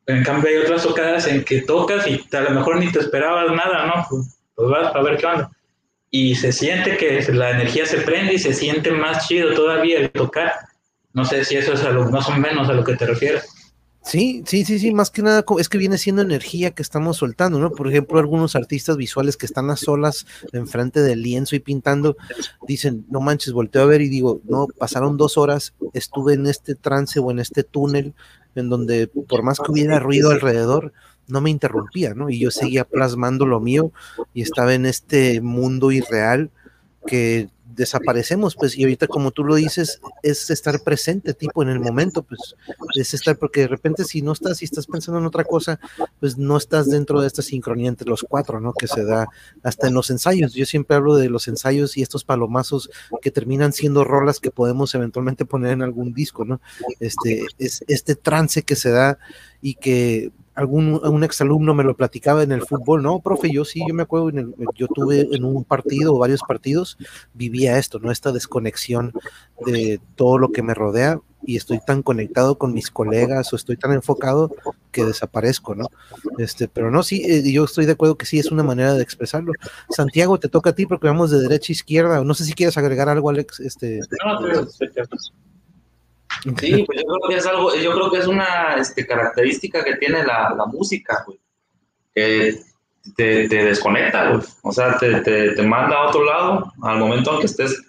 En 0.07 0.23
cambio 0.23 0.49
hay 0.49 0.57
otras 0.57 0.83
tocadas 0.83 1.27
en 1.27 1.43
que 1.43 1.61
tocas 1.61 2.07
y 2.07 2.25
a 2.35 2.41
lo 2.41 2.51
mejor 2.51 2.77
ni 2.77 2.91
te 2.91 2.99
esperabas 2.99 3.51
nada, 3.51 3.85
¿no? 3.85 4.05
Pues, 4.09 4.39
pues 4.55 4.69
vas 4.69 4.95
a 4.95 5.01
ver 5.01 5.17
qué 5.17 5.25
onda. 5.25 5.51
Y 6.11 6.35
se 6.35 6.51
siente 6.51 6.97
que 6.97 7.21
la 7.31 7.51
energía 7.51 7.85
se 7.85 8.01
prende 8.01 8.33
y 8.33 8.39
se 8.39 8.53
siente 8.53 8.91
más 8.91 9.27
chido 9.27 9.53
todavía 9.53 9.99
el 9.99 10.09
tocar. 10.09 10.53
No 11.13 11.25
sé 11.25 11.45
si 11.45 11.57
eso 11.57 11.73
es 11.73 11.83
a 11.83 11.91
lo, 11.91 12.09
más 12.09 12.27
o 12.27 12.31
menos 12.31 12.69
a 12.69 12.73
lo 12.73 12.83
que 12.83 12.95
te 12.95 13.05
refieres. 13.05 13.47
Sí, 14.01 14.43
sí, 14.45 14.63
sí, 14.65 14.79
sí, 14.79 14.93
más 14.93 15.11
que 15.11 15.21
nada 15.21 15.43
es 15.59 15.69
que 15.69 15.77
viene 15.77 15.97
siendo 15.97 16.21
energía 16.21 16.71
que 16.71 16.81
estamos 16.81 17.17
soltando, 17.17 17.59
¿no? 17.59 17.71
Por 17.71 17.89
ejemplo, 17.89 18.17
algunos 18.17 18.55
artistas 18.55 18.97
visuales 18.97 19.37
que 19.37 19.45
están 19.45 19.69
a 19.69 19.75
solas 19.75 20.25
enfrente 20.53 21.01
del 21.01 21.21
lienzo 21.21 21.55
y 21.55 21.59
pintando, 21.59 22.15
dicen, 22.65 23.05
no 23.09 23.19
manches, 23.19 23.53
volteo 23.53 23.83
a 23.83 23.85
ver 23.85 24.01
y 24.01 24.09
digo, 24.09 24.41
no, 24.45 24.67
pasaron 24.77 25.17
dos 25.17 25.37
horas, 25.37 25.73
estuve 25.93 26.33
en 26.33 26.47
este 26.47 26.75
trance 26.75 27.19
o 27.19 27.29
en 27.29 27.39
este 27.39 27.63
túnel 27.63 28.13
en 28.55 28.69
donde 28.69 29.07
por 29.07 29.43
más 29.43 29.59
que 29.59 29.71
hubiera 29.71 29.99
ruido 29.99 30.31
alrededor, 30.31 30.93
no 31.27 31.41
me 31.41 31.49
interrumpía, 31.49 32.13
¿no? 32.13 32.29
Y 32.29 32.39
yo 32.39 32.51
seguía 32.51 32.85
plasmando 32.85 33.45
lo 33.45 33.59
mío 33.59 33.91
y 34.33 34.41
estaba 34.41 34.73
en 34.73 34.85
este 34.85 35.41
mundo 35.41 35.91
irreal 35.91 36.49
que 37.05 37.49
desaparecemos, 37.75 38.55
pues, 38.55 38.77
y 38.77 38.83
ahorita 38.83 39.07
como 39.07 39.31
tú 39.31 39.43
lo 39.43 39.55
dices, 39.55 40.01
es 40.23 40.49
estar 40.49 40.81
presente, 40.81 41.33
tipo, 41.33 41.63
en 41.63 41.69
el 41.69 41.79
momento, 41.79 42.23
pues, 42.23 42.55
es 42.95 43.13
estar, 43.13 43.37
porque 43.37 43.61
de 43.61 43.67
repente 43.67 44.03
si 44.03 44.21
no 44.21 44.33
estás, 44.33 44.57
si 44.57 44.65
estás 44.65 44.87
pensando 44.87 45.19
en 45.19 45.25
otra 45.25 45.43
cosa, 45.43 45.79
pues 46.19 46.37
no 46.37 46.57
estás 46.57 46.89
dentro 46.89 47.21
de 47.21 47.27
esta 47.27 47.41
sincronía 47.41 47.89
entre 47.89 48.09
los 48.09 48.25
cuatro, 48.27 48.59
¿no? 48.59 48.73
Que 48.73 48.87
se 48.87 49.03
da 49.03 49.27
hasta 49.63 49.87
en 49.87 49.93
los 49.93 50.09
ensayos. 50.09 50.53
Yo 50.53 50.65
siempre 50.65 50.95
hablo 50.95 51.15
de 51.15 51.29
los 51.29 51.47
ensayos 51.47 51.97
y 51.97 52.01
estos 52.01 52.23
palomazos 52.23 52.89
que 53.21 53.31
terminan 53.31 53.73
siendo 53.73 54.03
rolas 54.03 54.39
que 54.39 54.51
podemos 54.51 54.93
eventualmente 54.95 55.45
poner 55.45 55.71
en 55.71 55.81
algún 55.81 56.13
disco, 56.13 56.45
¿no? 56.45 56.61
Este, 56.99 57.45
es 57.57 57.83
este 57.87 58.15
trance 58.15 58.63
que 58.63 58.75
se 58.75 58.89
da 58.89 59.17
y 59.61 59.75
que 59.75 60.31
algún 60.59 60.99
un 61.01 61.23
exalumno 61.23 61.73
me 61.73 61.85
lo 61.85 61.95
platicaba 61.95 62.43
en 62.43 62.51
el 62.51 62.63
fútbol, 62.63 63.01
no, 63.01 63.21
profe, 63.21 63.49
yo 63.49 63.63
sí, 63.63 63.81
yo 63.87 63.93
me 63.93 64.03
acuerdo, 64.03 64.29
yo 64.75 64.87
tuve 64.87 65.29
en 65.31 65.45
un 65.45 65.63
partido 65.63 66.13
o 66.13 66.19
varios 66.19 66.41
partidos, 66.41 66.97
vivía 67.33 67.77
esto, 67.77 67.99
¿no? 67.99 68.11
Esta 68.11 68.33
desconexión 68.33 69.13
de 69.65 70.01
todo 70.15 70.37
lo 70.37 70.51
que 70.51 70.61
me 70.61 70.73
rodea 70.73 71.21
y 71.45 71.55
estoy 71.55 71.79
tan 71.79 72.03
conectado 72.03 72.57
con 72.57 72.73
mis 72.73 72.91
colegas 72.91 73.53
o 73.53 73.55
estoy 73.55 73.77
tan 73.77 73.93
enfocado 73.93 74.51
que 74.91 75.05
desaparezco, 75.05 75.75
¿no? 75.75 75.87
Este, 76.37 76.67
pero 76.67 76.91
no, 76.91 77.03
sí, 77.03 77.23
eh, 77.25 77.49
yo 77.49 77.63
estoy 77.63 77.85
de 77.85 77.93
acuerdo 77.93 78.17
que 78.17 78.25
sí 78.25 78.37
es 78.37 78.51
una 78.51 78.63
manera 78.63 78.95
de 78.95 79.01
expresarlo. 79.01 79.53
Santiago, 79.89 80.39
te 80.39 80.49
toca 80.49 80.71
a 80.71 80.75
ti 80.75 80.85
porque 80.85 81.07
vamos 81.07 81.31
de 81.31 81.39
derecha 81.39 81.71
a 81.71 81.73
izquierda, 81.73 82.21
no 82.21 82.33
sé 82.33 82.43
si 82.43 82.51
quieres 82.51 82.77
agregar 82.77 83.07
algo, 83.07 83.29
Alex, 83.29 83.61
este... 83.61 84.01
No, 84.25 84.41
Sí, 86.43 86.83
pues 86.87 86.99
yo 86.99 87.05
creo 87.07 87.29
que 87.29 87.35
es 87.35 87.45
algo, 87.45 87.75
yo 87.75 87.93
creo 87.93 88.11
que 88.11 88.17
es 88.19 88.27
una 88.27 88.75
este, 88.77 89.05
característica 89.05 89.83
que 89.83 89.95
tiene 89.95 90.23
la, 90.25 90.53
la 90.57 90.65
música, 90.65 91.23
güey. 91.25 91.39
Que 92.13 92.61
te, 93.15 93.47
te 93.47 93.63
desconecta, 93.65 94.29
güey. 94.29 94.43
O 94.63 94.71
sea, 94.71 94.97
te, 94.97 95.21
te, 95.21 95.51
te, 95.51 95.61
manda 95.63 95.97
a 95.97 96.07
otro 96.07 96.23
lado 96.23 96.73
al 96.81 96.99
momento 96.99 97.33
en 97.33 97.39
que 97.39 97.45
estés 97.45 97.81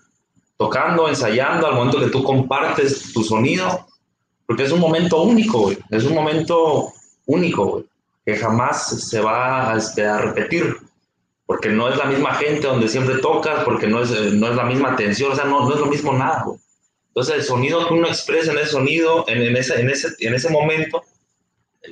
tocando, 0.56 1.08
ensayando, 1.08 1.66
al 1.66 1.74
momento 1.74 2.00
que 2.00 2.10
tú 2.10 2.22
compartes 2.22 3.12
tu 3.12 3.22
sonido. 3.22 3.86
Porque 4.46 4.64
es 4.64 4.72
un 4.72 4.80
momento 4.80 5.22
único, 5.22 5.60
güey. 5.60 5.78
Es 5.90 6.04
un 6.04 6.14
momento 6.14 6.92
único, 7.26 7.66
güey. 7.66 7.84
Que 8.24 8.36
jamás 8.36 9.08
se 9.08 9.20
va 9.20 9.74
este, 9.76 10.04
a 10.04 10.18
repetir. 10.18 10.76
Porque 11.46 11.68
no 11.68 11.88
es 11.88 11.96
la 11.96 12.04
misma 12.04 12.34
gente 12.34 12.66
donde 12.66 12.88
siempre 12.88 13.18
tocas, 13.18 13.64
porque 13.64 13.86
no 13.86 14.02
es, 14.02 14.10
no 14.10 14.48
es 14.48 14.56
la 14.56 14.64
misma 14.64 14.92
atención, 14.92 15.32
o 15.32 15.34
sea, 15.34 15.46
no, 15.46 15.68
no 15.68 15.74
es 15.74 15.80
lo 15.80 15.86
mismo 15.86 16.12
nada, 16.12 16.44
güey. 16.44 16.58
Entonces, 17.20 17.42
el 17.42 17.48
sonido 17.48 17.86
que 17.86 17.92
uno 17.92 18.08
expresa 18.08 18.50
en 18.50 18.56
ese 18.56 18.70
sonido, 18.70 19.26
en, 19.28 19.42
en, 19.42 19.54
ese, 19.54 19.78
en, 19.78 19.90
ese, 19.90 20.08
en 20.20 20.32
ese 20.32 20.48
momento, 20.48 21.04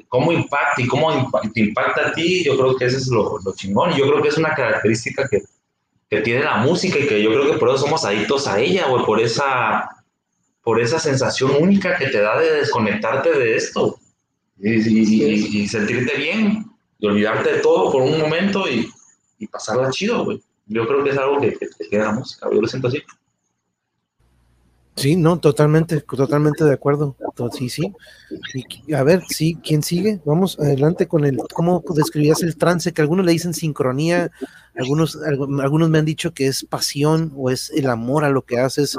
cómo 0.08 0.32
impacta 0.32 0.80
y 0.80 0.86
cómo 0.86 1.30
te 1.52 1.60
impacta 1.60 2.08
a 2.08 2.12
ti, 2.12 2.44
yo 2.44 2.56
creo 2.56 2.74
que 2.76 2.86
eso 2.86 2.96
es 2.96 3.08
lo, 3.08 3.38
lo 3.44 3.54
chingón. 3.54 3.92
Yo 3.92 4.08
creo 4.08 4.22
que 4.22 4.28
es 4.28 4.38
una 4.38 4.54
característica 4.54 5.28
que, 5.28 5.42
que, 6.08 6.22
tiene 6.22 6.44
la 6.44 6.56
música 6.56 6.98
y 6.98 7.06
que 7.06 7.22
yo 7.22 7.28
creo 7.28 7.52
que 7.52 7.58
por 7.58 7.68
eso 7.68 7.76
somos 7.76 8.06
adictos 8.06 8.48
a 8.48 8.58
ella, 8.58 8.86
güey, 8.88 9.04
por 9.04 9.20
esa, 9.20 10.02
por 10.62 10.80
esa 10.80 10.98
sensación 10.98 11.50
única 11.60 11.98
que 11.98 12.06
te 12.06 12.22
da 12.22 12.40
de 12.40 12.50
desconectarte 12.50 13.30
de 13.30 13.54
esto 13.54 14.00
y, 14.58 14.78
y, 14.78 15.62
y 15.62 15.68
sentirte 15.68 16.16
bien, 16.16 16.70
y 16.98 17.06
olvidarte 17.06 17.52
de 17.52 17.58
todo 17.58 17.92
por 17.92 18.00
un 18.00 18.18
momento 18.18 18.64
y, 18.66 18.90
pasarla 19.52 19.90
chido, 19.90 20.24
güey. 20.24 20.42
Yo 20.68 20.86
creo 20.86 21.04
que 21.04 21.10
es 21.10 21.18
algo 21.18 21.38
que, 21.38 21.52
que, 21.52 21.68
que 21.68 21.88
queda 21.90 22.06
la 22.06 22.12
música, 22.12 22.48
yo 22.50 22.62
lo 22.62 22.66
siento 22.66 22.88
así. 22.88 23.02
Sí, 24.98 25.14
no, 25.14 25.38
totalmente, 25.38 26.00
totalmente 26.00 26.64
de 26.64 26.72
acuerdo. 26.72 27.16
Sí, 27.56 27.68
sí. 27.68 27.92
Y, 28.86 28.94
a 28.94 29.02
ver, 29.04 29.22
sí, 29.28 29.56
¿quién 29.62 29.82
sigue? 29.82 30.20
Vamos 30.24 30.58
adelante 30.58 31.06
con 31.06 31.24
el, 31.24 31.38
¿cómo 31.54 31.84
describías 31.94 32.42
el 32.42 32.56
trance? 32.56 32.92
Que 32.92 33.02
algunos 33.02 33.24
le 33.24 33.32
dicen 33.32 33.54
sincronía, 33.54 34.30
algunos, 34.74 35.16
algunos 35.16 35.88
me 35.88 35.98
han 35.98 36.04
dicho 36.04 36.34
que 36.34 36.48
es 36.48 36.64
pasión 36.64 37.32
o 37.36 37.50
es 37.50 37.70
el 37.70 37.88
amor 37.88 38.24
a 38.24 38.30
lo 38.30 38.42
que 38.42 38.58
haces. 38.58 38.96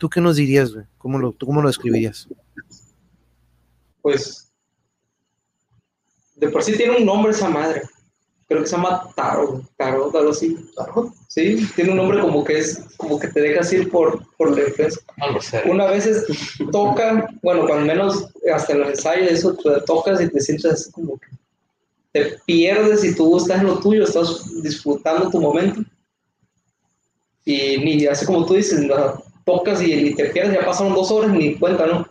¿Tú 0.00 0.08
qué 0.08 0.20
nos 0.20 0.36
dirías, 0.36 0.72
güey? 0.72 0.86
¿Cómo 0.96 1.18
lo, 1.18 1.32
¿Tú 1.32 1.46
cómo 1.46 1.60
lo 1.60 1.68
describirías? 1.68 2.26
Pues, 4.00 4.50
de 6.36 6.48
por 6.48 6.62
sí 6.62 6.76
tiene 6.76 6.96
un 6.96 7.04
nombre 7.04 7.32
esa 7.32 7.48
madre 7.48 7.82
creo 8.54 8.62
que 8.62 8.70
se 8.70 8.76
llama 8.76 9.08
Tarot, 9.16 9.64
Tarot, 9.76 10.14
algo 10.14 10.30
así, 10.30 10.56
Tarot, 10.76 11.12
sí, 11.26 11.68
tiene 11.74 11.90
un 11.90 11.96
nombre 11.96 12.20
como 12.20 12.44
que 12.44 12.58
es, 12.58 12.84
como 12.96 13.18
que 13.18 13.28
te 13.28 13.40
dejas 13.40 13.72
ir 13.72 13.90
por, 13.90 14.24
por 14.36 14.56
la 14.56 14.64
defensa. 14.64 15.00
Una 15.64 15.86
vez 15.86 16.24
toca, 16.70 17.28
bueno, 17.42 17.66
cuando 17.66 17.86
menos 17.86 18.28
hasta 18.52 18.72
en 18.72 18.80
los 18.80 18.90
ensayos, 18.90 19.30
eso 19.30 19.54
te 19.54 19.80
tocas 19.82 20.20
y 20.20 20.28
te 20.28 20.40
sientes 20.40 20.72
así 20.72 20.92
como 20.92 21.18
que 21.18 21.26
te 22.12 22.38
pierdes 22.46 23.02
y 23.02 23.14
tú 23.14 23.36
estás 23.36 23.60
en 23.60 23.66
lo 23.66 23.80
tuyo, 23.80 24.04
estás 24.04 24.62
disfrutando 24.62 25.30
tu 25.30 25.40
momento. 25.40 25.80
Y 27.44 27.78
ni 27.78 28.06
así 28.06 28.24
como 28.24 28.46
tú 28.46 28.54
dices, 28.54 28.88
tocas 29.44 29.82
y, 29.82 29.92
y, 29.92 30.14
te 30.14 30.26
pierdes, 30.26 30.54
ya 30.54 30.64
pasaron 30.64 30.94
dos 30.94 31.10
horas 31.10 31.32
ni 31.32 31.56
cuenta, 31.56 31.86
¿no? 31.86 32.06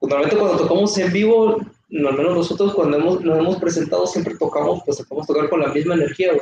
Normalmente 0.00 0.38
cuando 0.38 0.58
tocamos 0.58 0.96
en 0.96 1.12
vivo, 1.12 1.58
al 1.92 2.16
menos 2.16 2.34
nosotros 2.34 2.74
cuando 2.74 2.96
hemos, 2.96 3.20
nos 3.22 3.38
hemos 3.38 3.56
presentado 3.56 4.06
siempre 4.06 4.36
tocamos, 4.36 4.82
pues 4.84 4.98
tocamos 4.98 5.26
tocar 5.26 5.48
con 5.48 5.60
la 5.60 5.68
misma 5.68 5.94
energía, 5.94 6.32
o 6.32 6.38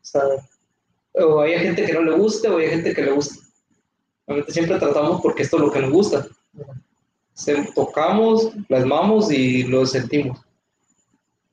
sea, 0.00 0.22
o 1.14 1.40
hay 1.40 1.58
gente 1.58 1.84
que 1.84 1.92
no 1.92 2.02
le 2.02 2.12
guste 2.12 2.48
o 2.48 2.58
hay 2.58 2.68
gente 2.68 2.94
que 2.94 3.02
le 3.02 3.12
gusta. 3.12 3.44
Realmente 4.26 4.52
siempre 4.52 4.78
tratamos 4.78 5.20
porque 5.20 5.42
esto 5.42 5.56
es 5.56 5.62
lo 5.62 5.70
que 5.70 5.80
nos 5.80 5.90
gusta. 5.90 6.26
tocamos, 7.74 8.52
plasmamos 8.68 9.30
y 9.30 9.64
lo 9.64 9.84
sentimos. 9.84 10.40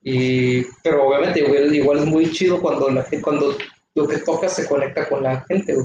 Y, 0.02 0.64
pero 0.84 1.08
obviamente 1.08 1.40
igual, 1.40 2.00
es 2.00 2.06
muy 2.06 2.32
chido 2.32 2.62
cuando, 2.62 2.90
la, 2.90 3.06
cuando 3.22 3.58
lo 3.96 4.08
que 4.08 4.18
toca 4.20 4.48
se 4.48 4.68
conecta 4.68 5.10
con 5.10 5.24
la 5.24 5.42
gente, 5.42 5.76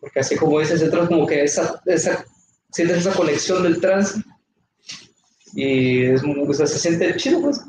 porque 0.00 0.20
así 0.20 0.36
como 0.36 0.60
dices, 0.60 0.82
entras 0.82 1.08
como 1.08 1.26
que 1.26 1.42
esa, 1.42 1.80
esa, 1.86 2.26
sientes 2.70 2.98
esa 2.98 3.14
conexión 3.14 3.62
del 3.62 3.80
trance 3.80 4.20
y 5.54 6.04
es, 6.04 6.22
se 6.56 6.78
siente 6.78 7.16
chido, 7.16 7.40
pues. 7.40 7.64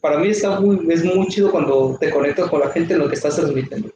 Para 0.00 0.18
mí 0.18 0.28
está 0.28 0.60
muy, 0.60 0.86
es 0.92 1.04
muy 1.04 1.26
chido 1.28 1.50
cuando 1.50 1.96
te 1.98 2.10
conectas 2.10 2.48
con 2.48 2.60
la 2.60 2.70
gente 2.70 2.94
en 2.94 3.00
lo 3.00 3.08
que 3.08 3.16
estás 3.16 3.36
transmitiendo. 3.36 3.90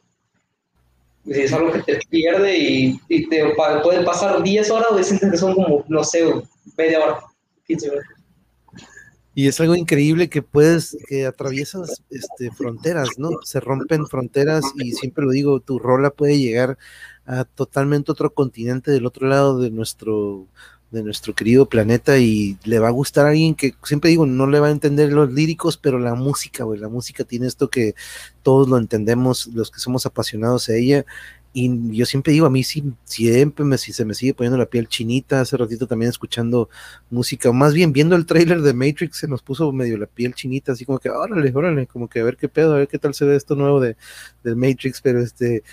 Y 1.25 1.31
es 1.31 1.53
algo 1.53 1.71
que 1.71 1.81
te 1.83 1.99
pierde 2.09 2.57
y, 2.57 2.99
y 3.07 3.29
te 3.29 3.53
pueden 3.81 4.03
pasar 4.03 4.43
10 4.43 4.69
horas 4.71 4.87
o 4.91 5.03
sientes 5.03 5.31
que 5.31 5.37
son 5.37 5.55
como, 5.55 5.85
no 5.87 6.03
sé, 6.03 6.25
media 6.77 6.99
hora, 6.99 7.19
15 7.65 7.89
minutos. 7.89 8.09
Y 9.35 9.47
es 9.47 9.59
algo 9.59 9.75
increíble 9.75 10.29
que 10.29 10.43
puedes, 10.43 10.95
que 11.07 11.25
atraviesas 11.25 12.03
este, 12.11 12.51
fronteras, 12.51 13.09
¿no? 13.17 13.29
Se 13.43 13.59
rompen 13.59 14.05
fronteras 14.05 14.63
y 14.75 14.91
siempre 14.91 15.25
lo 15.25 15.31
digo, 15.31 15.59
tu 15.59 15.79
rola 15.79 16.11
puede 16.11 16.37
llegar 16.37 16.77
a 17.25 17.43
totalmente 17.45 18.11
otro 18.11 18.33
continente 18.33 18.91
del 18.91 19.07
otro 19.07 19.27
lado 19.27 19.59
de 19.59 19.71
nuestro 19.71 20.47
de 20.93 21.03
nuestro 21.03 21.33
querido 21.33 21.65
planeta 21.65 22.19
y 22.19 22.57
le 22.63 22.79
va 22.79 22.87
a 22.87 22.91
gustar 22.91 23.25
a 23.25 23.29
alguien 23.29 23.55
que 23.55 23.73
siempre 23.83 24.11
digo, 24.11 24.25
no 24.25 24.47
le 24.47 24.59
va 24.59 24.67
a 24.67 24.71
entender 24.71 25.11
los 25.11 25.31
líricos, 25.33 25.75
pero 25.75 25.99
la 25.99 26.13
música, 26.13 26.63
güey, 26.63 26.79
la 26.79 26.87
música 26.87 27.23
tiene 27.23 27.47
esto 27.47 27.69
que 27.69 27.95
todos 28.43 28.69
lo 28.69 28.77
entendemos, 28.77 29.47
los 29.47 29.71
que 29.71 29.79
somos 29.79 30.05
apasionados 30.05 30.69
a 30.69 30.75
ella 30.75 31.05
y 31.53 31.95
yo 31.95 32.05
siempre 32.07 32.33
digo, 32.33 32.47
a 32.47 32.49
mí 32.49 32.63
sí, 32.63 32.83
siempre 33.03 33.63
me, 33.63 33.77
si 33.77 33.93
se 33.93 34.05
me 34.05 34.15
sigue 34.15 34.33
poniendo 34.33 34.57
la 34.57 34.65
piel 34.65 34.87
chinita, 34.87 35.41
hace 35.41 35.55
ratito 35.55 35.85
también 35.85 36.09
escuchando 36.09 36.67
música, 37.11 37.49
o 37.49 37.53
más 37.53 37.75
bien 37.75 37.93
viendo 37.93 38.15
el 38.15 38.25
trailer 38.25 38.61
de 38.61 38.73
Matrix 38.73 39.17
se 39.17 39.27
nos 39.27 39.43
puso 39.43 39.71
medio 39.71 39.97
la 39.97 40.07
piel 40.07 40.33
chinita, 40.33 40.71
así 40.71 40.83
como 40.83 40.97
que, 40.97 41.11
órale, 41.11 41.51
órale, 41.53 41.85
como 41.85 42.09
que 42.09 42.21
a 42.21 42.23
ver 42.23 42.37
qué 42.37 42.49
pedo, 42.49 42.73
a 42.73 42.77
ver 42.79 42.87
qué 42.87 42.97
tal 42.97 43.13
se 43.13 43.25
ve 43.25 43.35
esto 43.35 43.55
nuevo 43.55 43.79
de, 43.79 43.95
del 44.43 44.55
Matrix, 44.55 44.99
pero 44.99 45.21
este, 45.21 45.63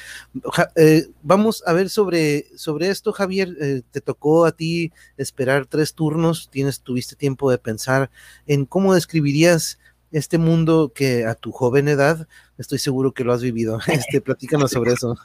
eh, 0.76 1.07
vamos 1.22 1.62
a 1.66 1.72
ver 1.72 1.89
sobre, 1.89 2.47
sobre 2.57 2.91
esto, 2.91 3.12
Javier, 3.12 3.57
eh, 3.59 3.81
te 3.91 4.03
tocó 4.03 4.45
a 4.45 4.53
ti 4.53 4.93
esperar 5.16 5.64
tres 5.64 5.95
turnos, 5.95 6.51
tienes, 6.51 6.81
tuviste 6.81 7.16
tiempo 7.16 7.51
de 7.51 7.57
pensar 7.57 8.11
en 8.47 8.66
cómo 8.66 8.95
describirías 8.95 9.78
este 10.12 10.39
mundo 10.39 10.93
que 10.95 11.24
a 11.24 11.35
tu 11.35 11.53
joven 11.53 11.89
edad 11.89 12.26
estoy 12.61 12.79
seguro 12.79 13.13
que 13.13 13.25
lo 13.25 13.33
has 13.33 13.43
vivido. 13.43 13.79
Este, 13.91 14.21
platícanos 14.21 14.71
sobre 14.73 14.93
eso. 14.93 15.17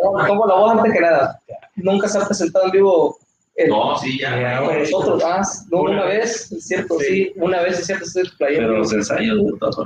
¿Cómo 0.00 0.46
la 0.46 0.54
voz 0.54 0.72
antes 0.72 0.92
que 0.92 1.00
nada? 1.00 1.40
¿Nunca 1.76 2.08
se 2.08 2.18
ha 2.18 2.26
presentado 2.26 2.66
en 2.66 2.70
vivo? 2.70 3.18
no, 3.66 3.98
sí, 3.98 4.20
ya. 4.20 4.60
Con 4.64 4.78
nosotros, 4.78 5.22
ah, 5.24 5.42
no, 5.70 5.80
una, 5.80 6.04
vez, 6.04 6.52
es 6.52 6.64
cierto, 6.64 6.96
sí. 7.00 7.32
una 7.34 7.60
vez 7.62 7.80
es 7.80 7.86
cierto, 7.86 8.04
estoy 8.04 8.30
Pero 8.38 8.78
los 8.78 8.92
ensayos, 8.92 9.40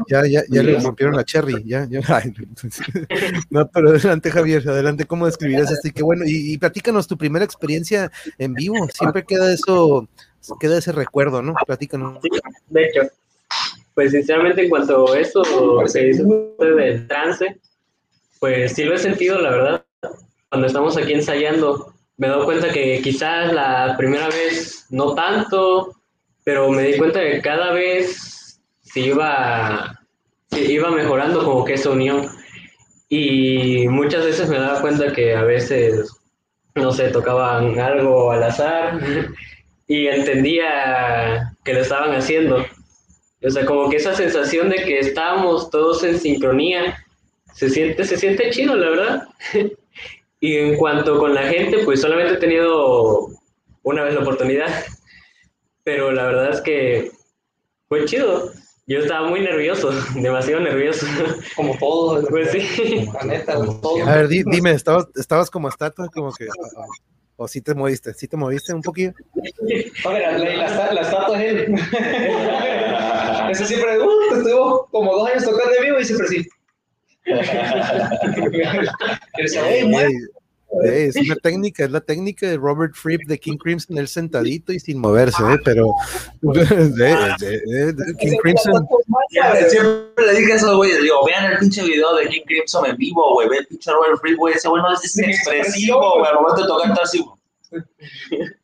Ya, 0.09 0.26
ya, 0.26 0.43
ya 0.51 0.62
le 0.62 0.78
rompieron 0.78 1.16
la 1.16 1.24
cherry, 1.24 1.64
ya, 1.64 1.87
ya. 1.89 2.01
no, 3.51 3.66
pero 3.68 3.89
adelante, 3.89 4.30
Javier, 4.30 4.68
adelante, 4.68 5.07
¿cómo 5.07 5.24
describirás 5.24 5.70
esto? 5.70 5.89
Y 5.89 5.93
qué 5.93 6.03
bueno, 6.03 6.26
y, 6.26 6.53
y 6.53 6.59
platícanos 6.59 7.07
tu 7.07 7.16
primera 7.16 7.47
experiencia 7.47 8.12
en 8.37 8.53
vivo, 8.53 8.76
siempre 8.93 9.24
queda 9.24 9.51
eso, 9.51 10.07
queda 10.61 10.76
ese 10.76 10.93
recuerdo, 10.93 11.41
¿no? 11.41 11.55
Platícanos. 11.66 12.18
de 12.68 12.85
hecho, 12.85 13.01
pues 13.95 14.12
sinceramente 14.12 14.62
en 14.62 14.70
cuanto 14.70 15.12
a 15.12 15.18
eso 15.18 15.43
se 15.86 16.05
dice 16.05 16.24
del 16.59 17.07
trance, 17.07 17.61
pues 18.40 18.72
sí 18.74 18.84
lo 18.84 18.95
he 18.95 18.99
sentido, 18.99 19.38
la 19.40 19.51
verdad. 19.51 19.84
Cuando 20.49 20.66
estamos 20.66 20.97
aquí 20.97 21.12
ensayando, 21.12 21.95
me 22.16 22.26
he 22.26 22.30
dado 22.30 22.45
cuenta 22.45 22.70
que 22.70 23.01
quizás 23.03 23.53
la 23.53 23.95
primera 23.97 24.28
vez 24.28 24.86
no 24.90 25.14
tanto, 25.14 25.93
pero 26.45 26.70
me 26.70 26.82
di 26.82 26.99
cuenta 26.99 27.20
que 27.20 27.40
cada 27.40 27.72
vez 27.72 28.61
se 28.82 29.01
iba, 29.01 30.01
se 30.51 30.72
iba 30.72 30.90
mejorando 30.90 31.45
como 31.45 31.64
que 31.64 31.74
esa 31.74 31.90
unión. 31.90 32.28
Y 33.09 33.86
muchas 33.88 34.24
veces 34.24 34.49
me 34.49 34.59
daba 34.59 34.80
cuenta 34.80 35.12
que 35.12 35.34
a 35.34 35.43
veces, 35.43 36.11
no 36.74 36.93
sé, 36.93 37.09
tocaban 37.09 37.78
algo 37.78 38.32
al 38.32 38.43
azar 38.43 38.99
y 39.86 40.07
entendía 40.07 41.55
que 41.64 41.74
lo 41.74 41.80
estaban 41.80 42.14
haciendo 42.14 42.64
o 43.45 43.51
sea, 43.51 43.64
como 43.66 43.88
que 43.90 43.97
esa 43.97 44.14
sensación 44.14 44.68
de 44.70 44.76
que 44.84 44.99
estamos 44.99 45.70
todos 45.70 46.03
en 46.05 46.18
sincronía, 46.18 46.97
se 47.55 47.68
siente, 47.70 48.05
se 48.05 48.16
siente 48.16 48.51
chido, 48.51 48.76
la 48.76 48.90
verdad. 48.90 49.28
y 50.40 50.57
en 50.57 50.76
cuanto 50.76 51.18
con 51.18 51.34
la 51.34 51.43
gente, 51.45 51.78
pues 51.84 52.01
solamente 52.01 52.34
he 52.34 52.38
tenido 52.38 53.28
una 53.82 54.05
vez 54.05 54.14
la 54.14 54.20
oportunidad, 54.20 54.68
pero 55.84 56.12
la 56.12 56.24
verdad 56.26 56.51
es 56.51 56.61
que 56.61 57.11
fue 57.88 58.05
chido. 58.07 58.51
yo 58.86 59.01
estaba 59.01 59.28
muy 59.28 59.40
nervioso, 59.40 59.90
demasiado 60.14 60.61
nervioso. 60.62 61.07
Como 61.57 61.76
todo, 61.78 62.26
Pues 62.28 62.51
sí. 62.53 63.07
la 63.12 63.24
neta, 63.24 63.55
todo. 63.80 64.07
A 64.07 64.16
ver, 64.16 64.28
di- 64.28 64.45
dime, 64.47 64.72
¿estabas, 64.72 65.07
estabas 65.16 65.51
como 65.51 65.68
estatua? 65.68 66.09
Como 66.09 66.32
que. 66.32 66.47
O 67.37 67.49
sí 67.49 67.61
te 67.61 67.74
moviste, 67.74 68.14
sí 68.14 68.28
te 68.28 68.37
moviste 68.37 68.72
un 68.74 68.83
poquillo. 68.83 69.12
Oiga, 70.05 70.39
la, 70.39 70.93
la, 70.93 71.01
estatua 71.01 71.43
es 71.43 71.55
él. 71.55 71.74
Ese 73.51 73.66
siempre, 73.66 73.99
uh, 73.99 74.37
estuvo 74.37 74.87
como 74.91 75.14
dos 75.14 75.30
años 75.30 75.45
tocando 75.45 75.74
en 75.74 75.83
vivo 75.83 76.01
y 76.01 76.05
siempre 76.05 76.28
sí. 76.28 76.47
es 80.84 81.16
una 81.26 81.36
técnica, 81.36 81.84
es 81.84 81.90
la 81.90 82.00
técnica 82.00 82.48
de 82.48 82.56
Robert 82.56 82.94
Fripp 82.94 83.22
de 83.26 83.38
King 83.38 83.56
Crimson, 83.58 83.98
él 83.98 84.08
sentadito 84.08 84.72
y 84.72 84.80
sin 84.80 84.98
moverse, 84.98 85.42
¿eh? 85.42 85.58
pero 85.64 85.92
de- 86.40 87.92
de 87.92 88.14
King 88.18 88.36
Crimson, 88.42 88.86
Siempre 89.68 90.26
le 90.26 90.40
dije 90.40 90.54
eso, 90.54 90.76
güey. 90.76 90.92
Le 90.92 91.02
digo, 91.02 91.24
vean 91.26 91.52
el 91.52 91.58
pinche 91.58 91.82
video 91.82 92.14
de 92.16 92.28
King 92.28 92.42
Crimson 92.46 92.86
en 92.86 92.96
vivo, 92.96 93.32
güey. 93.34 93.48
Ve 93.48 93.58
el 93.58 93.66
pinche 93.66 93.90
Robert 93.90 94.20
Fripp, 94.20 94.38
güey. 94.38 94.54
Ese 94.54 94.68
güey 94.68 94.82
no 94.82 94.92
es, 94.92 95.18
expresivo, 95.18 96.18
güey. 96.18 96.30
Al 96.30 96.34
momento 96.36 96.62
de 96.62 96.68
tocar, 96.68 96.90
está 96.90 97.02
así. 97.02 97.24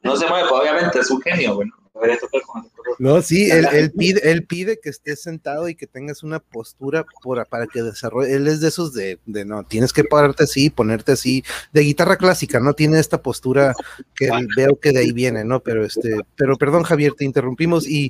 No 0.02 0.16
se 0.16 0.26
mueve, 0.26 0.48
pues, 0.50 0.61
obviamente, 0.61 0.98
es 0.98 1.11
un 1.11 1.20
genio, 1.22 1.54
güey. 1.56 1.68
Debería 2.01 2.18
tocar 2.20 2.42
con 2.42 2.64
el 2.64 2.70
tocar. 2.70 2.94
no, 2.99 3.20
sí, 3.22 3.51
él, 3.51 3.66
él 3.72 3.90
pide, 3.90 4.30
él 4.30 4.46
pide 4.46 4.78
que 4.78 4.88
estés 4.88 5.20
sentado 5.22 5.68
y 5.68 5.74
que 5.74 5.86
tengas 5.86 6.22
una 6.22 6.38
postura 6.38 7.05
por- 7.22 7.44
para 7.49 7.66
que 7.66 7.82
desarrolle, 7.82 8.34
él 8.34 8.46
es 8.46 8.61
de 8.61 8.68
esos 8.68 8.92
de, 8.94 9.18
de 9.26 9.44
no, 9.44 9.64
tienes 9.64 9.92
que 9.92 10.05
pararte 10.05 10.44
así, 10.44 10.70
ponerte 10.70 11.12
así, 11.12 11.42
de 11.72 11.80
guitarra 11.82 12.16
clásica, 12.16 12.61
no 12.61 12.74
tiene 12.74 13.01
esta 13.01 13.20
postura 13.22 13.74
que 14.14 14.30
veo 14.57 14.78
que 14.78 14.92
de 14.92 15.01
ahí 15.01 15.12
viene, 15.12 15.44
¿no? 15.44 15.61
Pero 15.61 15.84
este, 15.84 16.20
pero 16.36 16.57
perdón 16.57 16.84
Javier, 16.84 17.14
te 17.14 17.24
interrumpimos 17.24 17.86
y 17.88 18.09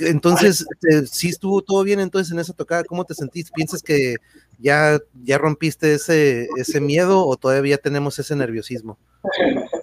entonces, 0.00 0.66
eh, 0.90 1.06
sí 1.10 1.28
estuvo 1.30 1.62
todo 1.62 1.82
bien 1.82 2.00
entonces 2.00 2.32
en 2.32 2.38
esa 2.38 2.52
tocada, 2.52 2.84
¿cómo 2.84 3.04
te 3.04 3.14
sentiste? 3.14 3.52
¿Piensas 3.54 3.82
que 3.82 4.16
ya, 4.58 4.98
ya 5.24 5.38
rompiste 5.38 5.94
ese, 5.94 6.48
ese 6.56 6.80
miedo 6.80 7.26
o 7.26 7.36
todavía 7.36 7.78
tenemos 7.78 8.18
ese 8.18 8.36
nerviosismo? 8.36 8.98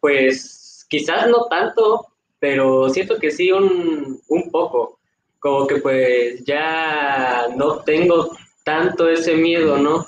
Pues 0.00 0.84
quizás 0.88 1.28
no 1.28 1.46
tanto, 1.46 2.08
pero 2.42 2.88
siento 2.90 3.20
que 3.20 3.30
sí 3.30 3.52
un, 3.52 4.50
poco. 4.50 4.98
Como 5.38 5.64
que 5.64 5.76
pues 5.76 6.44
ya 6.44 7.46
no 7.56 7.78
tengo 7.84 8.36
tanto 8.64 9.08
ese 9.08 9.36
miedo, 9.36 9.78
¿no? 9.78 10.04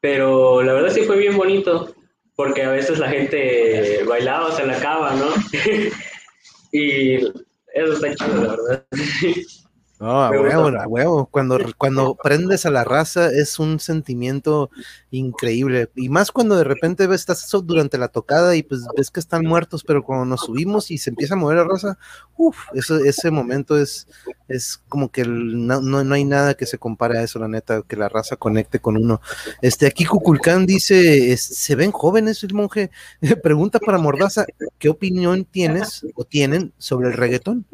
Pero 0.00 0.62
la 0.62 0.72
verdad 0.72 0.94
sí 0.94 1.02
fue 1.02 1.18
bien 1.18 1.36
bonito, 1.36 1.94
porque 2.36 2.62
a 2.62 2.70
veces 2.70 2.98
la 2.98 3.10
gente 3.10 4.02
bailaba, 4.04 4.50
se 4.52 4.64
la 4.64 4.78
acaba, 4.78 5.12
¿no? 5.12 5.26
y 6.72 7.16
eso 7.16 7.92
está 7.92 8.14
chido, 8.14 8.42
la 8.42 8.56
verdad. 8.56 8.86
No, 10.00 10.22
a 10.22 10.30
huevo, 10.30 10.68
a 10.80 10.86
huevo. 10.86 11.26
Cuando, 11.26 11.58
cuando 11.76 12.14
prendes 12.22 12.64
a 12.66 12.70
la 12.70 12.84
raza 12.84 13.32
es 13.32 13.58
un 13.58 13.80
sentimiento 13.80 14.70
increíble. 15.10 15.90
Y 15.96 16.08
más 16.08 16.30
cuando 16.30 16.56
de 16.56 16.62
repente 16.62 17.08
ves, 17.08 17.20
estás 17.22 17.42
eso 17.44 17.60
durante 17.62 17.98
la 17.98 18.06
tocada 18.06 18.54
y 18.54 18.62
pues 18.62 18.86
ves 18.96 19.10
que 19.10 19.18
están 19.18 19.44
muertos, 19.44 19.82
pero 19.82 20.04
cuando 20.04 20.24
nos 20.24 20.42
subimos 20.42 20.92
y 20.92 20.98
se 20.98 21.10
empieza 21.10 21.34
a 21.34 21.36
mover 21.36 21.56
la 21.56 21.64
raza, 21.64 21.98
uff, 22.36 22.58
ese 22.74 23.30
momento 23.32 23.76
es, 23.76 24.06
es 24.46 24.80
como 24.88 25.10
que 25.10 25.22
el- 25.22 25.66
no, 25.66 25.80
no, 25.80 26.04
no 26.04 26.14
hay 26.14 26.24
nada 26.24 26.54
que 26.54 26.66
se 26.66 26.78
compare 26.78 27.18
a 27.18 27.22
eso, 27.24 27.40
la 27.40 27.48
neta, 27.48 27.82
que 27.82 27.96
la 27.96 28.08
raza 28.08 28.36
conecte 28.36 28.78
con 28.78 28.96
uno. 28.96 29.20
Este, 29.62 29.86
aquí 29.86 30.04
Cuculcán 30.04 30.64
dice, 30.64 31.32
es- 31.32 31.42
¿se 31.42 31.74
ven 31.74 31.90
jóvenes 31.90 32.44
el 32.44 32.54
monje? 32.54 32.90
Pregunta 33.42 33.80
para 33.80 33.98
Mordaza, 33.98 34.46
¿qué 34.78 34.88
opinión 34.90 35.44
tienes 35.44 36.06
o 36.14 36.22
tienen 36.24 36.72
sobre 36.78 37.08
el 37.08 37.14
reggaetón? 37.14 37.66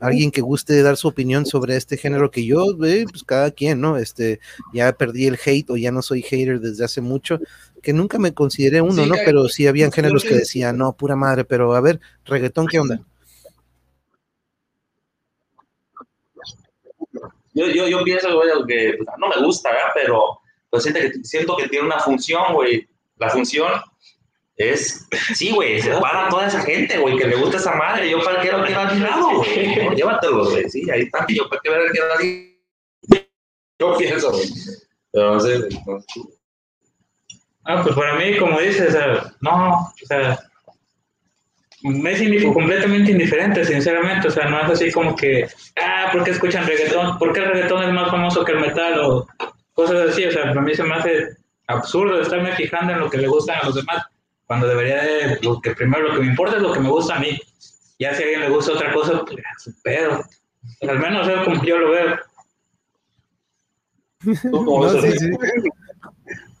Alguien 0.00 0.30
que 0.30 0.40
guste 0.40 0.80
dar 0.82 0.96
su 0.96 1.08
opinión 1.08 1.44
sobre 1.46 1.76
este 1.76 1.96
género 1.96 2.30
que 2.30 2.44
yo, 2.44 2.64
eh, 2.84 3.04
pues 3.10 3.24
cada 3.24 3.50
quien, 3.50 3.80
¿no? 3.80 3.96
Este, 3.98 4.40
ya 4.72 4.92
perdí 4.92 5.26
el 5.26 5.38
hate 5.44 5.70
o 5.70 5.76
ya 5.76 5.90
no 5.90 6.02
soy 6.02 6.22
hater 6.22 6.60
desde 6.60 6.84
hace 6.84 7.00
mucho, 7.00 7.40
que 7.82 7.92
nunca 7.92 8.18
me 8.18 8.32
consideré 8.32 8.80
uno, 8.80 9.02
Sí, 9.04 9.08
¿no? 9.08 9.16
Pero 9.24 9.48
sí 9.48 9.66
habían 9.66 9.92
géneros 9.92 10.22
que 10.22 10.30
que- 10.30 10.34
decían, 10.36 10.76
no, 10.78 10.92
pura 10.92 11.16
madre, 11.16 11.44
pero 11.44 11.74
a 11.74 11.80
ver, 11.80 12.00
reggaetón, 12.24 12.66
¿qué 12.66 12.78
onda? 12.78 13.00
Yo, 17.54 17.66
yo, 17.66 17.88
yo 17.88 18.04
pienso, 18.04 18.34
güey, 18.36 18.50
que 18.68 18.94
pues, 18.98 19.08
no 19.18 19.28
me 19.28 19.44
gusta, 19.44 19.70
¿verdad? 19.70 19.88
Pero 19.94 20.38
pues, 20.70 20.84
siento, 20.84 21.00
que, 21.00 21.24
siento 21.24 21.56
que 21.56 21.68
tiene 21.68 21.86
una 21.86 21.98
función, 21.98 22.54
güey. 22.54 22.88
La 23.16 23.30
función 23.30 23.72
es, 24.58 25.08
sí, 25.34 25.52
güey, 25.52 25.80
se 25.80 25.90
para 25.98 26.28
toda 26.28 26.48
esa 26.48 26.60
gente, 26.62 26.98
güey, 26.98 27.16
que 27.16 27.28
le 27.28 27.36
gusta 27.36 27.56
esa 27.56 27.74
madre. 27.74 28.10
Yo 28.10 28.20
para 28.22 28.40
qué 28.40 28.50
lo 28.50 28.64
quiero 28.64 28.80
a 28.80 28.92
mi 28.92 29.00
lado, 29.00 29.36
güey. 29.36 29.94
Llévatelo, 29.94 30.50
güey. 30.50 30.68
Sí, 30.68 30.90
ahí 30.90 31.02
está. 31.02 31.24
Yo 31.28 31.48
para 31.48 31.60
qué 31.62 31.70
ver 31.70 31.92
que 31.92 32.00
nadie. 32.00 32.58
Yo 33.78 33.96
pienso, 33.96 34.32
güey. 34.32 34.48
No 35.14 35.38
sé. 35.40 35.68
Ah, 37.64 37.82
pues 37.82 37.94
para 37.94 38.14
mí, 38.14 38.36
como 38.36 38.58
dices, 38.60 38.96
no, 39.40 39.82
o 39.82 40.06
sea, 40.06 40.38
me 41.82 42.12
es 42.12 42.44
completamente 42.52 43.12
indiferente, 43.12 43.64
sinceramente, 43.64 44.28
o 44.28 44.30
sea, 44.30 44.48
no 44.48 44.60
es 44.62 44.70
así 44.70 44.90
como 44.90 45.14
que, 45.14 45.46
ah, 45.80 46.08
¿por 46.12 46.24
qué 46.24 46.32
escuchan 46.32 46.66
reggaetón? 46.66 47.18
¿Por 47.18 47.32
qué 47.32 47.40
el 47.40 47.46
reggaetón 47.46 47.84
es 47.84 47.92
más 47.92 48.10
famoso 48.10 48.44
que 48.44 48.52
el 48.52 48.60
metal? 48.60 48.98
O 49.00 49.28
cosas 49.74 50.10
así, 50.10 50.24
o 50.24 50.32
sea, 50.32 50.44
para 50.44 50.62
mí 50.62 50.74
se 50.74 50.82
me 50.82 50.94
hace 50.94 51.28
absurdo 51.66 52.20
estarme 52.20 52.56
fijando 52.56 52.94
en 52.94 53.00
lo 53.00 53.10
que 53.10 53.18
le 53.18 53.28
gustan 53.28 53.58
a 53.60 53.66
los 53.66 53.74
demás, 53.74 54.02
cuando 54.48 54.66
debería 54.66 55.02
de, 55.04 55.38
lo 55.42 55.60
que 55.60 55.74
primero 55.74 56.08
lo 56.08 56.14
que 56.14 56.20
me 56.20 56.26
importa 56.26 56.56
es 56.56 56.62
lo 56.62 56.72
que 56.72 56.80
me 56.80 56.88
gusta 56.90 57.14
a 57.16 57.20
mí. 57.20 57.38
Ya 58.00 58.14
si 58.14 58.22
a 58.22 58.24
alguien 58.26 58.40
le 58.40 58.48
gusta 58.50 58.72
otra 58.72 58.92
cosa, 58.92 59.22
pues 59.24 59.76
pedo. 59.84 60.24
Al 60.88 60.98
menos 60.98 61.28
es 61.28 61.44
como 61.44 61.62
yo 61.62 61.78
lo 61.78 61.90
veo. 61.90 62.16
¿Tú 64.50 64.64
cómo 64.64 64.84
No, 64.86 64.92
ves 64.92 65.02
sí, 65.02 65.08
el- 65.08 65.18
sí. 65.18 65.30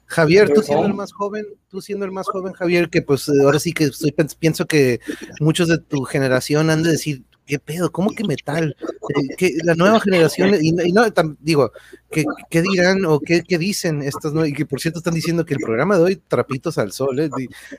Javier, 0.06 0.52
tú 0.54 0.62
siendo 0.62 0.86
el 0.86 0.94
más 0.94 1.12
joven, 1.12 1.46
tú 1.68 1.82
siendo 1.82 2.04
el 2.06 2.12
más 2.12 2.26
joven, 2.28 2.52
Javier, 2.54 2.88
que 2.88 3.02
pues 3.02 3.28
ahora 3.28 3.58
sí 3.58 3.72
que 3.72 3.84
estoy, 3.84 4.14
pienso 4.38 4.66
que 4.66 5.00
muchos 5.40 5.68
de 5.68 5.78
tu 5.78 6.02
generación 6.04 6.70
han 6.70 6.82
de 6.82 6.92
decir, 6.92 7.24
¿qué 7.48 7.58
pedo? 7.58 7.90
¿Cómo 7.90 8.10
que 8.12 8.24
metal? 8.24 8.76
Eh, 9.08 9.36
que 9.38 9.52
la 9.64 9.74
nueva 9.74 10.00
generación, 10.00 10.54
y, 10.60 10.72
no- 10.72 10.84
y 10.84 10.92
no, 10.92 11.02
tam- 11.06 11.38
digo, 11.40 11.72
¿qué, 12.10 12.26
qué 12.50 12.60
dirán 12.60 13.06
o 13.06 13.20
qué, 13.20 13.42
qué 13.42 13.56
dicen 13.56 14.02
estas 14.02 14.34
nuevas? 14.34 14.50
Y 14.50 14.52
que 14.52 14.66
por 14.66 14.80
cierto 14.82 14.98
están 14.98 15.14
diciendo 15.14 15.46
que 15.46 15.54
el 15.54 15.60
programa 15.60 15.96
de 15.96 16.02
hoy, 16.04 16.16
trapitos 16.28 16.76
al 16.76 16.92
sol, 16.92 17.18
¿eh? 17.20 17.30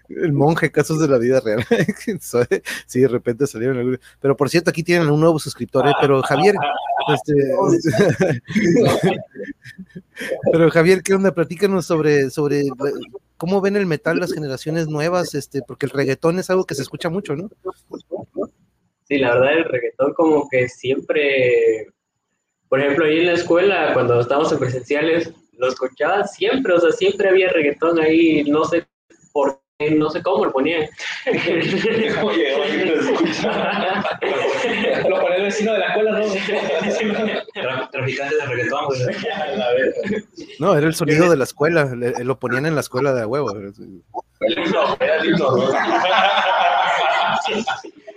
El 0.09 0.33
monje, 0.33 0.71
casos 0.71 0.99
de 0.99 1.07
la 1.07 1.19
vida 1.19 1.39
real. 1.39 1.63
sí, 2.87 2.99
de 2.99 3.07
repente 3.07 3.45
salieron 3.45 3.77
algunos. 3.77 3.99
Pero 4.19 4.35
por 4.35 4.49
cierto, 4.49 4.71
aquí 4.71 4.81
tienen 4.81 5.07
un 5.07 5.19
nuevo 5.19 5.37
suscriptor, 5.37 5.87
¿eh? 5.87 5.93
Pero 6.01 6.23
Javier, 6.23 6.55
este, 7.13 7.33
pero 10.51 10.69
Javier, 10.71 11.03
¿qué 11.03 11.13
onda? 11.13 11.31
Platícanos 11.31 11.85
sobre, 11.85 12.29
sobre 12.31 12.63
cómo 13.37 13.61
ven 13.61 13.75
el 13.75 13.85
metal 13.85 14.19
las 14.19 14.33
generaciones 14.33 14.87
nuevas, 14.87 15.35
este, 15.35 15.61
porque 15.61 15.85
el 15.85 15.91
reggaetón 15.91 16.39
es 16.39 16.49
algo 16.49 16.65
que 16.65 16.75
se 16.75 16.81
escucha 16.81 17.09
mucho, 17.09 17.35
¿no? 17.35 17.49
Sí, 19.10 19.18
la 19.18 19.34
verdad 19.36 19.53
el 19.57 19.64
reggaetón 19.65 20.14
como 20.14 20.48
que 20.49 20.69
siempre, 20.69 21.88
por 22.69 22.80
ejemplo, 22.80 23.06
ahí 23.06 23.19
en 23.22 23.26
la 23.26 23.34
escuela, 23.34 23.91
cuando 23.94 24.19
estábamos 24.22 24.52
en 24.52 24.60
presenciales, 24.60 25.34
lo 25.57 25.68
escuchaba 25.68 26.26
siempre, 26.27 26.73
o 26.73 26.80
sea, 26.80 26.91
siempre 26.91 27.27
había 27.27 27.49
reggaetón 27.49 27.99
ahí, 27.99 28.44
no 28.44 28.64
sé 28.65 28.86
por 29.34 29.60
qué, 29.80 29.91
no 29.91 30.10
sé 30.11 30.22
cómo 30.22 30.45
lo 30.45 30.52
ponían. 30.52 30.88
Oye, 31.26 32.56
oye, 32.56 32.84
te 32.84 32.94
escucha. 32.99 34.19
Lo 35.10 35.19
pone 35.22 35.36
el 35.38 35.44
vecino 35.44 35.73
de 35.73 35.80
la 35.80 35.88
escuela, 35.88 36.11
¿no? 36.11 36.26
Tra- 37.56 37.90
Traficantes 37.91 38.38
de 38.38 38.45
reggaetón. 38.45 38.88
No, 40.60 40.76
era 40.76 40.86
el 40.88 40.94
sonido 40.94 41.30
de 41.30 41.38
la 41.38 41.45
escuela, 41.45 41.86
le- 41.95 42.23
lo 42.23 42.38
ponían 42.40 42.65
en 42.68 42.76
la 42.76 42.81
escuela 42.81 43.14
de 43.14 43.26
huevo. 43.26 43.53
No, 43.53 44.98
era 44.99 45.23
lindo, 45.23 45.56
¿no? 45.57 45.64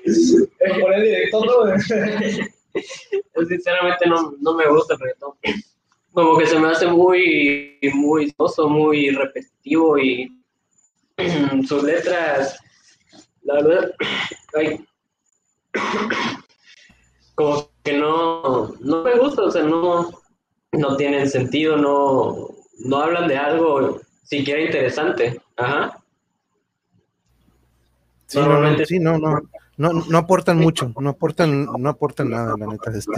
Lo 0.04 0.80
pone 0.80 0.96
el 0.96 1.02
director, 1.02 1.46
¿no? 1.46 1.78
Sinceramente 3.48 4.06
no, 4.06 4.34
no 4.40 4.54
me 4.54 4.68
gusta 4.68 4.94
el 4.94 5.00
reggaetón. 5.00 5.32
Como 6.12 6.38
que 6.38 6.46
se 6.46 6.58
me 6.58 6.68
hace 6.68 6.86
muy, 6.86 7.78
muy 7.94 8.32
soso, 8.36 8.68
muy 8.68 9.10
repetitivo 9.10 9.98
y 9.98 10.30
sus 11.66 11.82
letras, 11.82 12.58
la 13.42 13.54
verdad, 13.54 13.94
ay, 14.54 14.84
como 17.34 17.70
que 17.82 17.92
no, 17.94 18.74
no 18.80 19.02
me 19.02 19.18
gusta, 19.18 19.42
o 19.42 19.50
sea, 19.50 19.62
no, 19.62 20.10
no 20.72 20.96
tienen 20.96 21.28
sentido, 21.28 21.76
no, 21.76 22.48
no 22.84 22.96
hablan 22.96 23.28
de 23.28 23.36
algo 23.36 24.00
siquiera 24.24 24.60
interesante. 24.60 25.40
Ajá. 25.56 25.98
Sí, 28.26 28.38
no, 28.38 28.60
no, 28.60 28.84
sí, 28.86 28.98
no, 28.98 29.18
no, 29.18 29.42
no, 29.90 30.04
no 30.06 30.18
aportan 30.18 30.58
mucho, 30.58 30.92
no 31.00 31.10
aportan, 31.10 31.66
no 31.66 31.88
aportan 31.88 32.30
nada, 32.30 32.54
la 32.58 32.66
neta. 32.66 32.90
Este, 32.94 33.10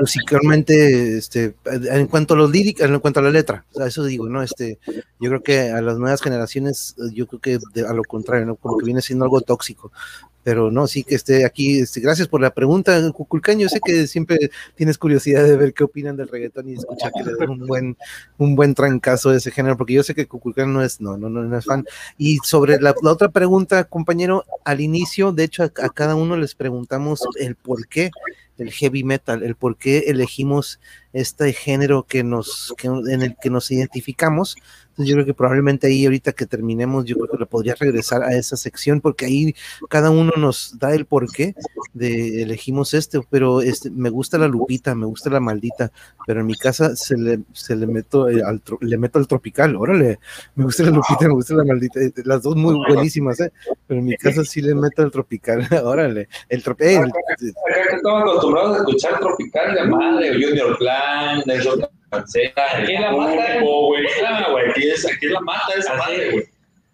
musicalmente, 0.00 1.18
este, 1.18 1.54
en 1.92 2.06
cuanto 2.06 2.34
a 2.34 2.36
los 2.36 2.50
líricos, 2.50 2.82
en 2.86 2.98
cuanto 3.00 3.20
a 3.20 3.22
la 3.22 3.30
letra, 3.30 3.64
o 3.72 3.78
sea, 3.78 3.86
eso 3.86 4.04
digo, 4.04 4.28
¿no? 4.28 4.42
Este, 4.42 4.78
yo 5.20 5.30
creo 5.30 5.42
que 5.42 5.70
a 5.70 5.80
las 5.80 5.98
nuevas 5.98 6.22
generaciones, 6.22 6.94
yo 7.12 7.26
creo 7.26 7.40
que 7.40 7.58
de- 7.74 7.86
a 7.86 7.92
lo 7.92 8.02
contrario, 8.04 8.46
¿no? 8.46 8.56
Como 8.56 8.78
que 8.78 8.84
viene 8.84 9.02
siendo 9.02 9.24
algo 9.24 9.40
tóxico. 9.40 9.92
Pero 10.42 10.70
no, 10.70 10.86
sí 10.86 11.04
que 11.04 11.14
esté 11.14 11.44
aquí. 11.44 11.80
Este, 11.80 12.00
gracias 12.00 12.28
por 12.28 12.40
la 12.40 12.54
pregunta, 12.54 12.98
Cuculcán. 13.12 13.58
Yo 13.58 13.68
sé 13.68 13.80
que 13.84 14.06
siempre 14.06 14.50
tienes 14.74 14.98
curiosidad 14.98 15.44
de 15.44 15.56
ver 15.56 15.74
qué 15.74 15.84
opinan 15.84 16.16
del 16.16 16.28
reggaetón 16.28 16.68
y 16.68 16.74
escuchar 16.74 17.12
que 17.12 17.24
le 17.24 17.34
den 17.34 17.50
un 17.50 17.66
buen, 17.66 17.96
un 18.38 18.56
buen 18.56 18.74
trancazo 18.74 19.30
de 19.30 19.38
ese 19.38 19.50
género, 19.50 19.76
porque 19.76 19.94
yo 19.94 20.02
sé 20.02 20.14
que 20.14 20.26
Cuculcán 20.26 20.72
no 20.72 20.82
es, 20.82 21.00
no, 21.00 21.16
no, 21.16 21.28
no, 21.28 21.58
es 21.58 21.64
fan. 21.64 21.84
Y 22.16 22.38
sobre 22.44 22.80
la, 22.80 22.94
otra 23.02 23.28
pregunta, 23.30 23.84
compañero, 23.84 24.44
al 24.64 24.80
inicio, 24.80 25.32
de 25.32 25.44
hecho, 25.44 25.64
a, 25.64 25.68
cada 25.68 26.14
uno 26.14 26.36
les 26.36 26.54
preguntamos 26.54 27.22
el 27.38 27.56
por 27.56 27.86
qué 27.88 28.10
el 28.60 28.70
heavy 28.72 29.04
metal, 29.04 29.42
el 29.42 29.54
por 29.54 29.76
qué 29.76 30.04
elegimos 30.08 30.80
este 31.12 31.52
género 31.52 32.04
que 32.04 32.22
nos, 32.22 32.74
que, 32.76 32.86
en 32.88 33.22
el 33.22 33.36
que 33.40 33.50
nos 33.50 33.70
identificamos 33.70 34.56
yo 35.04 35.14
creo 35.14 35.26
que 35.26 35.34
probablemente 35.34 35.86
ahí 35.86 36.04
ahorita 36.04 36.32
que 36.32 36.46
terminemos, 36.46 37.04
yo 37.04 37.16
creo 37.16 37.28
que 37.28 37.38
le 37.38 37.46
podría 37.46 37.74
regresar 37.74 38.22
a 38.22 38.34
esa 38.34 38.56
sección 38.56 39.00
porque 39.00 39.26
ahí 39.26 39.54
cada 39.88 40.10
uno 40.10 40.32
nos 40.36 40.78
da 40.78 40.94
el 40.94 41.06
porqué 41.06 41.54
de 41.92 42.42
elegimos 42.42 42.94
este, 42.94 43.20
pero 43.30 43.60
este, 43.60 43.90
me 43.90 44.10
gusta 44.10 44.38
la 44.38 44.48
lupita, 44.48 44.94
me 44.94 45.06
gusta 45.06 45.30
la 45.30 45.40
maldita, 45.40 45.90
pero 46.26 46.40
en 46.40 46.46
mi 46.46 46.54
casa 46.54 46.94
se 46.96 47.16
le, 47.16 47.40
se 47.52 47.76
le 47.76 47.86
meto 47.86 48.28
eh, 48.28 48.42
al, 48.44 48.62
le 48.80 48.98
meto 48.98 49.18
al 49.18 49.26
tropical, 49.26 49.76
órale, 49.76 50.18
me 50.54 50.64
gusta 50.64 50.84
la 50.84 50.90
lupita, 50.90 51.26
me 51.26 51.34
gusta 51.34 51.54
la 51.54 51.64
maldita, 51.64 52.00
eh, 52.00 52.12
las 52.24 52.42
dos 52.42 52.56
muy 52.56 52.74
buenísimas, 52.74 53.40
¿eh? 53.40 53.52
pero 53.86 54.00
en 54.00 54.06
mi 54.06 54.16
casa 54.16 54.44
sí 54.44 54.60
le 54.60 54.74
meto 54.74 55.02
al 55.02 55.10
tropical, 55.10 55.66
órale, 55.84 56.28
el 56.48 56.62
tropical. 56.62 57.10
Acostumbrados 58.50 58.76
a 58.76 58.78
escuchar 58.78 59.20
tropical 59.20 59.74
de 59.74 59.84
madre, 59.84 60.32
Junior 60.32 60.76
Plan, 60.78 61.42
de 61.46 61.54
Aquí 62.10 62.92
la 62.94 63.12
mata, 63.12 63.60
güey. 63.60 64.70
Aquí 64.70 64.90
es, 64.90 65.06
aquí 65.06 65.26
es 65.26 65.32
la 65.32 65.40
mata 65.40 65.72
esa 65.76 65.94
madre, 65.94 66.32
güey. 66.32 66.44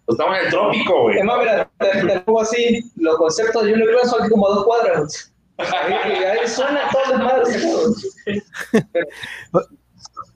Estamos 0.07 0.37
en 0.37 0.45
el 0.45 0.51
trópico, 0.51 1.01
güey. 1.01 1.17
Es 1.17 1.23
más, 1.25 1.39
mira, 1.39 1.71
te, 1.79 2.19
pongo 2.19 2.41
así, 2.41 2.91
los 2.97 3.17
conceptos 3.17 3.63
de 3.63 3.71
Junior 3.71 3.89
Clan 3.89 4.07
son 4.07 4.21
aquí 4.21 4.29
como 4.29 4.47
dos 4.49 4.65
cuadras, 4.65 5.33
y 5.57 5.61
ahí 6.23 6.47
suena 6.47 6.81
todas 6.91 7.09
las 7.09 7.19
madres. 7.19 7.65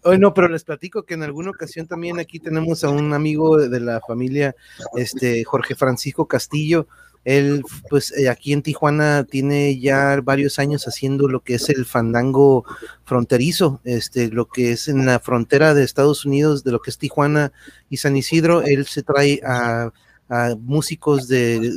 Hoy 0.03 0.17
no, 0.17 0.33
pero 0.33 0.47
les 0.47 0.63
platico 0.63 1.03
que 1.03 1.13
en 1.13 1.21
alguna 1.21 1.51
ocasión 1.51 1.87
también 1.87 2.19
aquí 2.19 2.39
tenemos 2.39 2.83
a 2.83 2.89
un 2.89 3.13
amigo 3.13 3.57
de 3.57 3.79
la 3.79 4.01
familia, 4.01 4.55
este 4.95 5.43
Jorge 5.43 5.75
Francisco 5.75 6.27
Castillo, 6.27 6.87
él, 7.23 7.63
pues 7.89 8.11
eh, 8.17 8.29
aquí 8.29 8.51
en 8.51 8.63
Tijuana 8.63 9.25
tiene 9.25 9.79
ya 9.79 10.19
varios 10.21 10.57
años 10.57 10.87
haciendo 10.87 11.27
lo 11.27 11.41
que 11.41 11.55
es 11.55 11.69
el 11.69 11.85
fandango 11.85 12.65
fronterizo, 13.03 13.79
este, 13.83 14.29
lo 14.29 14.47
que 14.47 14.71
es 14.71 14.87
en 14.87 15.05
la 15.05 15.19
frontera 15.19 15.75
de 15.75 15.83
Estados 15.83 16.25
Unidos, 16.25 16.63
de 16.63 16.71
lo 16.71 16.81
que 16.81 16.89
es 16.89 16.97
Tijuana 16.97 17.51
y 17.89 17.97
San 17.97 18.17
Isidro. 18.17 18.63
Él 18.63 18.87
se 18.87 19.03
trae 19.03 19.39
a, 19.45 19.91
músicos 20.59 21.27
de, 21.27 21.73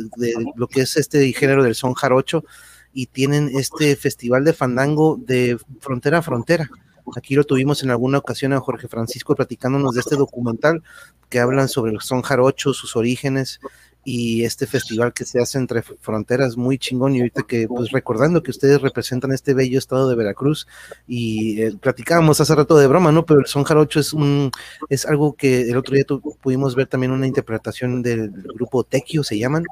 lo 0.55 0.69
que 0.69 0.83
es 0.83 0.97
este 0.97 1.33
género 1.33 1.65
del 1.65 1.75
son 1.75 1.93
jarocho 1.93 2.45
y 2.93 3.07
tienen 3.07 3.51
este 3.53 3.97
festival 3.97 4.45
de 4.45 4.53
fandango 4.53 5.19
de 5.21 5.59
frontera 5.81 6.19
a 6.19 6.23
frontera. 6.23 6.71
Aquí 7.17 7.35
lo 7.35 7.43
tuvimos 7.43 7.83
en 7.83 7.91
alguna 7.91 8.19
ocasión 8.19 8.53
a 8.53 8.61
Jorge 8.61 8.87
Francisco 8.87 9.35
platicándonos 9.35 9.95
de 9.95 10.01
este 10.01 10.15
documental 10.15 10.85
que 11.29 11.41
hablan 11.41 11.69
sobre 11.69 11.93
el 11.93 12.01
son 12.01 12.23
jarocho, 12.23 12.73
sus 12.73 12.95
orígenes, 12.95 13.59
y 14.05 14.45
este 14.45 14.67
festival 14.67 15.13
que 15.13 15.25
se 15.25 15.41
hace 15.41 15.59
entre 15.59 15.83
fronteras 15.83 16.57
muy 16.57 16.79
chingón 16.79 17.15
y 17.15 17.21
ahorita 17.21 17.43
que 17.43 17.67
pues 17.67 17.91
recordando 17.91 18.43
que 18.43 18.51
ustedes 18.51 18.81
representan 18.81 19.33
este 19.33 19.55
bello 19.55 19.79
estado 19.79 20.09
de 20.09 20.17
Veracruz 20.17 20.67
y 21.09 21.63
eh, 21.63 21.77
platicábamos 21.81 22.41
hace 22.41 22.55
rato 22.55 22.77
de 22.77 22.87
broma, 22.87 23.13
¿no? 23.13 23.25
Pero 23.25 23.41
el 23.41 23.47
son 23.47 23.65
jarocho 23.65 24.01
es 24.01 24.13
un 24.13 24.51
es 24.89 25.07
algo 25.07 25.35
que 25.35 25.63
el 25.63 25.77
otro 25.77 25.95
día 25.95 26.05
pudimos 26.41 26.75
ver 26.75 26.87
también 26.87 27.13
una 27.13 27.27
interpretación 27.27 28.03
del 28.03 28.31
grupo 28.31 28.85
Tequio 28.85 29.25
se 29.25 29.39
llaman. 29.39 29.65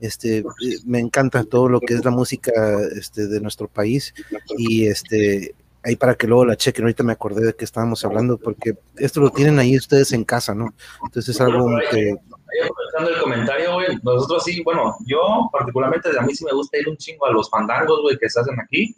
Este 0.00 0.38
eh, 0.38 0.44
me 0.84 0.98
encanta 0.98 1.44
todo 1.44 1.68
lo 1.68 1.80
que 1.80 1.94
es 1.94 2.04
la 2.04 2.10
música 2.10 2.52
este 2.96 3.26
de 3.28 3.40
nuestro 3.40 3.68
país 3.68 4.14
y 4.58 4.86
este 4.86 5.54
ahí 5.86 5.96
para 5.96 6.16
que 6.16 6.26
luego 6.26 6.44
la 6.44 6.56
chequen. 6.56 6.84
Ahorita 6.84 7.04
me 7.04 7.12
acordé 7.12 7.46
de 7.46 7.54
que 7.54 7.64
estábamos 7.64 8.04
hablando, 8.04 8.38
porque 8.38 8.76
esto 8.96 9.20
lo 9.20 9.30
tienen 9.30 9.58
ahí 9.58 9.76
ustedes 9.76 10.12
en 10.12 10.24
casa, 10.24 10.54
¿no? 10.54 10.74
Entonces 11.04 11.36
es 11.36 11.40
algo 11.40 11.70
que 11.90 12.16
aprovechando 12.62 13.10
el 13.10 13.20
comentario, 13.20 13.74
güey, 13.74 13.86
nosotros 14.02 14.44
sí, 14.44 14.62
bueno, 14.62 14.96
yo 15.06 15.48
particularmente 15.52 16.10
a 16.18 16.22
mí 16.22 16.34
sí 16.34 16.44
me 16.44 16.52
gusta 16.52 16.78
ir 16.78 16.88
un 16.88 16.96
chingo 16.96 17.26
a 17.26 17.32
los 17.32 17.50
fandangos, 17.50 18.00
güey, 18.02 18.18
que 18.18 18.28
se 18.28 18.40
hacen 18.40 18.58
aquí. 18.60 18.94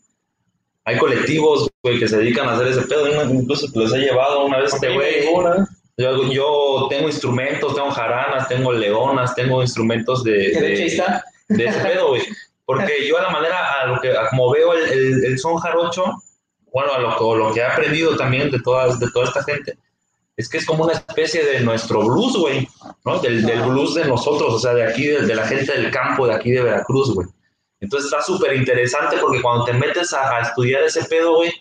Hay 0.85 0.99
colectivos, 0.99 1.69
güey, 1.83 1.99
que 1.99 2.09
se 2.09 2.19
dedican 2.19 2.49
a 2.49 2.55
hacer 2.55 2.69
ese 2.69 2.83
pedo, 2.83 3.25
incluso 3.31 3.67
los 3.75 3.93
he 3.95 3.99
llevado 3.99 4.47
una 4.47 4.59
vez 4.59 4.73
este 4.73 4.95
güey. 4.95 5.27
Yo, 5.99 6.33
yo, 6.33 6.87
tengo 6.89 7.09
instrumentos, 7.09 7.75
tengo 7.75 7.91
jaranas, 7.91 8.47
tengo 8.49 8.73
leonas, 8.73 9.35
tengo 9.35 9.61
instrumentos 9.63 10.23
de, 10.23 10.33
de, 10.33 11.03
de 11.49 11.65
ese 11.67 11.81
pedo, 11.81 12.11
güey. 12.11 12.23
Porque 12.65 13.09
yo 13.09 13.19
a 13.19 13.23
la 13.23 13.31
manera, 13.31 13.81
a 13.81 13.87
lo 13.87 14.01
que, 14.01 14.15
como 14.31 14.53
veo 14.53 14.75
el, 14.75 15.25
el, 15.25 15.39
son 15.39 15.57
jarocho, 15.57 16.05
bueno, 16.73 16.93
a 16.93 16.99
lo, 16.99 17.35
lo 17.35 17.53
que 17.53 17.61
he 17.61 17.65
aprendido 17.65 18.15
también 18.17 18.51
de, 18.51 18.61
todas, 18.61 19.01
de 19.01 19.11
toda 19.11 19.25
esta 19.25 19.43
gente, 19.43 19.77
es 20.39 20.49
que 20.49 20.59
es 20.59 20.65
como 20.65 20.85
una 20.85 20.93
especie 20.93 21.45
de 21.45 21.61
nuestro 21.61 22.01
blues, 22.01 22.37
güey, 22.37 22.69
¿no? 23.05 23.19
Del, 23.19 23.45
del, 23.45 23.61
blues 23.63 23.97
de 23.97 24.05
nosotros, 24.05 24.55
o 24.55 24.59
sea, 24.61 24.73
de 24.73 24.85
aquí, 24.85 25.09
de, 25.09 25.35
la 25.35 25.45
gente 25.45 25.73
del 25.73 25.91
campo, 25.91 26.29
de 26.29 26.35
aquí 26.35 26.53
de 26.53 26.63
Veracruz, 26.63 27.13
güey. 27.13 27.27
Entonces 27.81 28.11
está 28.11 28.23
súper 28.23 28.55
interesante 28.55 29.17
porque 29.21 29.43
cuando 29.43 29.65
te 29.65 29.73
metes 29.73 30.15
a, 30.15 30.41
estudiar 30.41 30.85
ese 30.85 31.05
pedo, 31.07 31.35
güey, 31.35 31.53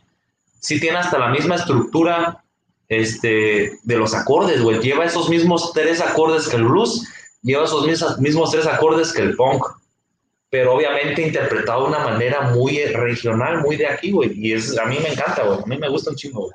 sí 0.60 0.80
tiene 0.80 0.99
hasta 0.99 1.18
la 1.18 1.30
misma 1.30 1.56
estructura 1.56 2.44
este, 2.88 3.80
de 3.82 3.98
los 3.98 4.14
acordes, 4.14 4.62
güey. 4.62 4.80
Lleva 4.80 5.06
esos 5.06 5.28
mismos 5.28 5.74
tres 5.74 5.99
acordes 5.99 6.48
que 6.48 6.58
el 6.58 6.66
blues, 6.66 7.04
lleva 7.41 7.66
esos 7.66 7.84
mismos, 7.84 8.20
mismos 8.20 8.52
tres 8.52 8.68
acordes 8.68 9.12
que 9.12 9.24
el 9.24 9.36
punk, 9.36 9.66
pero 10.52 10.76
obviamente 10.76 11.24
interpretado 11.24 11.82
de 11.82 11.90
una 11.90 11.99
manera 11.99 12.41
muy 12.52 12.86
regional, 12.86 13.60
muy 13.62 13.76
de 13.76 13.88
aquí, 13.88 14.12
güey. 14.12 14.34
Y 14.36 14.54
es, 14.54 14.78
a 14.78 14.86
mí 14.86 14.99
me 15.02 15.14
encanta, 15.14 15.41
güey. 15.45 15.60
A 15.64 15.66
mí 15.66 15.78
me 15.80 15.90
gusta 15.90 16.12
un 16.12 16.16
chingo, 16.16 16.41
güey. 16.41 16.54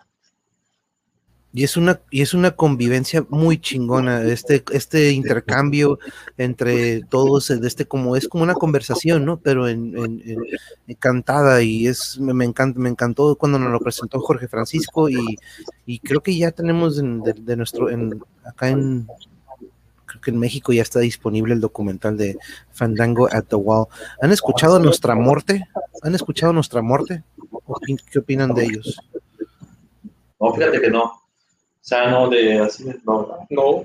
Y 1.54 1.64
es 1.64 1.76
una, 1.76 2.00
y 2.10 2.22
es 2.22 2.32
una 2.32 2.52
convivencia 2.52 3.26
muy 3.28 3.58
chingona, 3.58 4.22
este, 4.22 4.64
este 4.72 5.10
intercambio 5.12 5.98
entre 6.38 7.02
todos, 7.02 7.50
este 7.50 7.84
como 7.84 8.16
es 8.16 8.26
como 8.26 8.42
una 8.42 8.54
conversación, 8.54 9.26
¿no? 9.26 9.38
Pero 9.38 9.68
en, 9.68 9.94
en, 9.96 10.94
cantada, 10.98 11.62
y 11.62 11.86
es, 11.86 12.18
me, 12.18 12.44
encanta, 12.44 12.80
me 12.80 12.88
encantó 12.88 13.36
cuando 13.36 13.58
nos 13.58 13.70
lo 13.70 13.80
presentó 13.80 14.18
Jorge 14.20 14.48
Francisco, 14.48 15.10
y, 15.10 15.36
y 15.84 15.98
creo 15.98 16.22
que 16.22 16.36
ya 16.36 16.52
tenemos 16.52 16.96
de, 16.96 17.56
nuestro, 17.56 17.90
en, 17.90 18.22
acá 18.44 18.70
en 18.70 19.06
creo 20.06 20.20
que 20.20 20.30
en 20.30 20.38
México 20.38 20.72
ya 20.72 20.82
está 20.82 21.00
disponible 21.00 21.54
el 21.54 21.60
documental 21.60 22.16
de 22.16 22.36
Fandango 22.70 23.28
at 23.30 23.44
the 23.44 23.56
Wall. 23.56 23.86
¿Han 24.20 24.32
escuchado 24.32 24.78
Nuestra 24.78 25.14
Muerte? 25.14 25.66
¿Han 26.02 26.14
escuchado 26.14 26.52
Nuestra 26.52 26.82
Muerte? 26.82 27.24
¿Qué 28.10 28.18
opinan 28.18 28.54
de 28.54 28.64
ellos? 28.64 29.00
No, 30.38 30.52
fíjate 30.54 30.80
que 30.80 30.90
no. 30.90 31.21
O 31.82 31.84
sea, 31.84 32.08
no 32.10 32.28
de 32.28 32.60
así 32.60 32.84
de, 32.84 32.96
no, 33.04 33.46
no. 33.50 33.84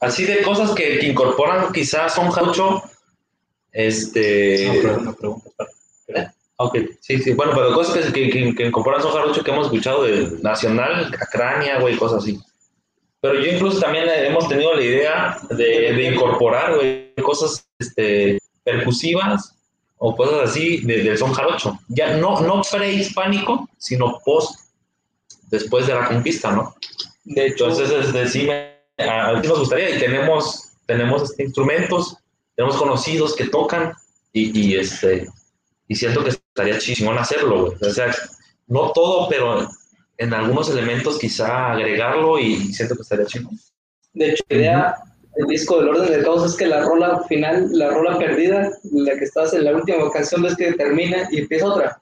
Así 0.00 0.24
de 0.24 0.42
cosas 0.42 0.72
que, 0.72 0.98
que 0.98 1.06
incorporan 1.06 1.72
quizás 1.72 2.14
son 2.14 2.30
jaucho, 2.30 2.82
este... 3.72 4.82
No, 5.00 5.14
pregunta, 5.14 5.66
¿Eh? 6.08 6.26
Ok, 6.56 6.76
sí, 7.00 7.18
sí, 7.18 7.32
bueno, 7.32 7.52
pero 7.54 7.72
cosas 7.72 8.12
que, 8.12 8.28
que, 8.28 8.54
que 8.54 8.66
incorporan 8.66 9.00
son 9.00 9.12
jarocho 9.12 9.42
que 9.42 9.50
hemos 9.50 9.66
escuchado 9.66 10.04
de 10.04 10.38
Nacional, 10.42 11.10
Cacrania, 11.10 11.80
güey, 11.80 11.96
cosas 11.96 12.22
así. 12.22 12.38
Pero 13.22 13.40
yo 13.40 13.52
incluso 13.52 13.80
también 13.80 14.04
hemos 14.08 14.48
tenido 14.48 14.74
la 14.74 14.82
idea 14.82 15.38
de, 15.50 15.92
de 15.94 16.12
incorporar, 16.12 16.74
güey, 16.74 17.14
cosas 17.22 17.66
este, 17.78 18.38
percusivas 18.64 19.56
o 19.96 20.14
cosas 20.16 20.50
así 20.50 20.84
del 20.84 21.16
son 21.16 21.32
jarocho. 21.32 21.78
Ya 21.88 22.16
no, 22.16 22.40
no 22.40 22.62
prehispánico, 22.68 23.68
sino 23.78 24.18
post, 24.24 24.58
después 25.48 25.86
de 25.86 25.94
la 25.94 26.08
conquista, 26.08 26.50
¿no? 26.50 26.74
De 27.24 27.46
hecho, 27.46 27.68
entonces 27.68 28.12
decime, 28.12 28.78
a 28.98 29.32
mí 29.34 29.46
nos 29.46 29.60
gustaría 29.60 29.96
y 29.96 30.00
tenemos, 30.00 30.72
tenemos 30.86 31.30
este, 31.30 31.44
instrumentos, 31.44 32.16
tenemos 32.56 32.76
conocidos 32.76 33.36
que 33.36 33.48
tocan 33.48 33.92
y, 34.32 34.58
y, 34.58 34.76
este, 34.76 35.28
y 35.88 35.94
siento 35.94 36.24
que 36.24 36.30
estaría 36.30 36.78
chingón 36.78 37.18
hacerlo, 37.18 37.66
güey. 37.66 37.76
O 37.80 37.92
sea, 37.92 38.14
no 38.66 38.92
todo, 38.92 39.28
pero 39.28 39.68
en 40.18 40.34
algunos 40.34 40.70
elementos 40.70 41.18
quizá 41.18 41.72
agregarlo 41.72 42.38
y 42.38 42.72
siento 42.72 42.96
que 42.96 43.02
estaría 43.02 43.26
chingón. 43.26 43.58
De 44.14 44.30
hecho, 44.30 44.44
la 44.48 44.56
idea 44.56 44.94
del 45.36 45.46
disco 45.46 45.78
del 45.78 45.88
orden 45.88 46.12
de 46.12 46.22
caos 46.22 46.44
es 46.44 46.56
que 46.56 46.66
la 46.66 46.82
rola 46.82 47.22
final, 47.28 47.68
la 47.72 47.90
rola 47.90 48.18
perdida, 48.18 48.70
la 48.92 49.14
que 49.16 49.24
estás 49.24 49.54
en 49.54 49.64
la 49.64 49.76
última 49.76 50.10
canción, 50.10 50.42
ves 50.42 50.56
que 50.56 50.72
termina 50.72 51.28
y 51.30 51.38
empieza 51.38 51.66
otra 51.66 51.98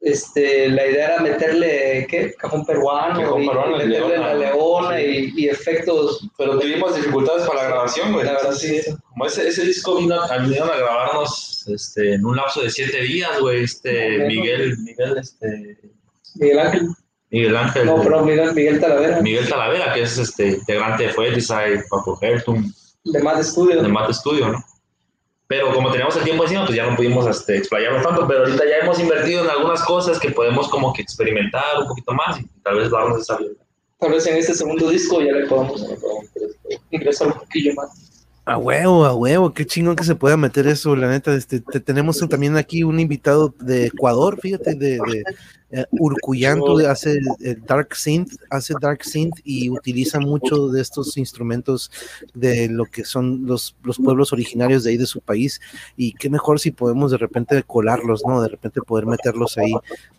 este, 0.00 0.68
la 0.70 0.86
idea 0.86 1.06
era 1.08 1.20
meterle, 1.20 2.06
¿qué? 2.08 2.32
Cajón 2.38 2.64
peruano, 2.64 3.38
y, 3.38 3.46
meterle 3.46 4.18
la 4.18 4.34
leona 4.34 5.00
y, 5.00 5.46
efectos. 5.48 6.26
Pero 6.38 6.58
tuvimos 6.58 6.96
dificultades 6.96 7.46
para 7.46 7.62
la 7.62 7.68
grabación, 7.68 8.12
güey. 8.12 8.24
La 8.24 8.32
verdad, 8.32 8.52
sí. 8.52 8.80
Como 9.10 9.26
ese, 9.26 9.48
ese 9.48 9.64
disco 9.64 9.96
vino, 9.96 10.16
vinieron 10.42 10.70
a 10.70 10.76
grabarnos 10.76 11.66
este, 11.68 12.14
en 12.14 12.24
un 12.24 12.36
lapso 12.36 12.62
de 12.62 12.70
siete 12.70 13.02
días, 13.02 13.38
güey. 13.40 13.64
Este, 13.64 14.26
Miguel, 14.26 14.78
Miguel, 14.78 15.18
este... 15.18 15.78
Miguel 16.36 16.58
Ángel. 16.58 16.88
Miguel 17.30 17.56
Ángel. 17.56 17.86
No, 17.86 18.02
pero 18.02 18.24
Miguel, 18.24 18.54
Miguel 18.54 18.80
Talavera. 18.80 19.20
Miguel 19.20 19.48
Talavera, 19.48 19.92
que 19.92 20.02
es 20.02 20.16
este, 20.16 20.48
integrante 20.48 21.04
de 21.04 21.08
Fuetis, 21.10 21.52
Paco 21.90 22.18
Hertum. 22.22 22.72
De 23.04 23.22
Mate 23.22 23.44
Studio. 23.44 23.82
De 23.82 23.88
Mate 23.88 24.14
Studio, 24.14 24.48
¿no? 24.48 24.64
Pero 25.50 25.74
como 25.74 25.90
teníamos 25.90 26.14
el 26.14 26.22
tiempo 26.22 26.44
encima, 26.44 26.64
pues 26.64 26.76
ya 26.76 26.88
no 26.88 26.94
pudimos 26.94 27.26
este, 27.26 27.56
explayarnos 27.56 28.04
tanto, 28.04 28.24
pero 28.28 28.44
ahorita 28.44 28.62
ya 28.64 28.84
hemos 28.84 29.00
invertido 29.00 29.42
en 29.42 29.50
algunas 29.50 29.82
cosas 29.82 30.20
que 30.20 30.30
podemos 30.30 30.68
como 30.68 30.92
que 30.92 31.02
experimentar 31.02 31.80
un 31.80 31.88
poquito 31.88 32.12
más 32.12 32.38
y 32.38 32.44
tal 32.62 32.76
vez 32.76 32.88
darnos 32.88 33.22
esa 33.22 33.36
vida. 33.36 33.50
Tal 33.98 34.12
vez 34.12 34.24
en 34.28 34.36
este 34.36 34.54
segundo 34.54 34.88
disco 34.88 35.20
ya 35.20 35.32
le 35.32 35.48
podamos 35.48 35.84
ingresar 36.92 37.26
un 37.26 37.32
poquillo 37.32 37.74
más. 37.74 37.90
A 38.44 38.58
huevo, 38.58 39.04
a 39.04 39.12
huevo, 39.12 39.52
qué 39.52 39.66
chingón 39.66 39.96
que 39.96 40.04
se 40.04 40.14
pueda 40.14 40.36
meter 40.36 40.68
eso, 40.68 40.94
la 40.94 41.08
neta. 41.08 41.34
Este, 41.34 41.58
tenemos 41.58 42.20
también 42.28 42.56
aquí 42.56 42.84
un 42.84 43.00
invitado 43.00 43.52
de 43.58 43.86
Ecuador, 43.86 44.38
fíjate, 44.40 44.76
de, 44.76 45.00
eh, 45.72 45.84
Urcuyanto 45.92 46.78
hace 46.88 47.20
Dark 47.66 47.94
Synth, 47.94 48.34
hace 48.50 48.74
Dark 48.80 49.04
Synth 49.04 49.40
y 49.44 49.70
utiliza 49.70 50.18
mucho 50.20 50.68
de 50.68 50.80
estos 50.80 51.16
instrumentos 51.16 51.90
de 52.34 52.68
lo 52.68 52.86
que 52.86 53.04
son 53.04 53.46
los, 53.46 53.76
los 53.82 53.98
pueblos 53.98 54.32
originarios 54.32 54.84
de 54.84 54.90
ahí 54.90 54.96
de 54.96 55.06
su 55.06 55.20
país. 55.20 55.60
Y 55.96 56.12
qué 56.14 56.28
mejor 56.30 56.60
si 56.60 56.70
podemos 56.70 57.10
de 57.10 57.18
repente 57.18 57.62
colarlos, 57.62 58.22
¿no? 58.26 58.42
De 58.42 58.48
repente 58.48 58.80
poder 58.82 59.06
meterlos 59.06 59.58
ahí. 59.58 59.72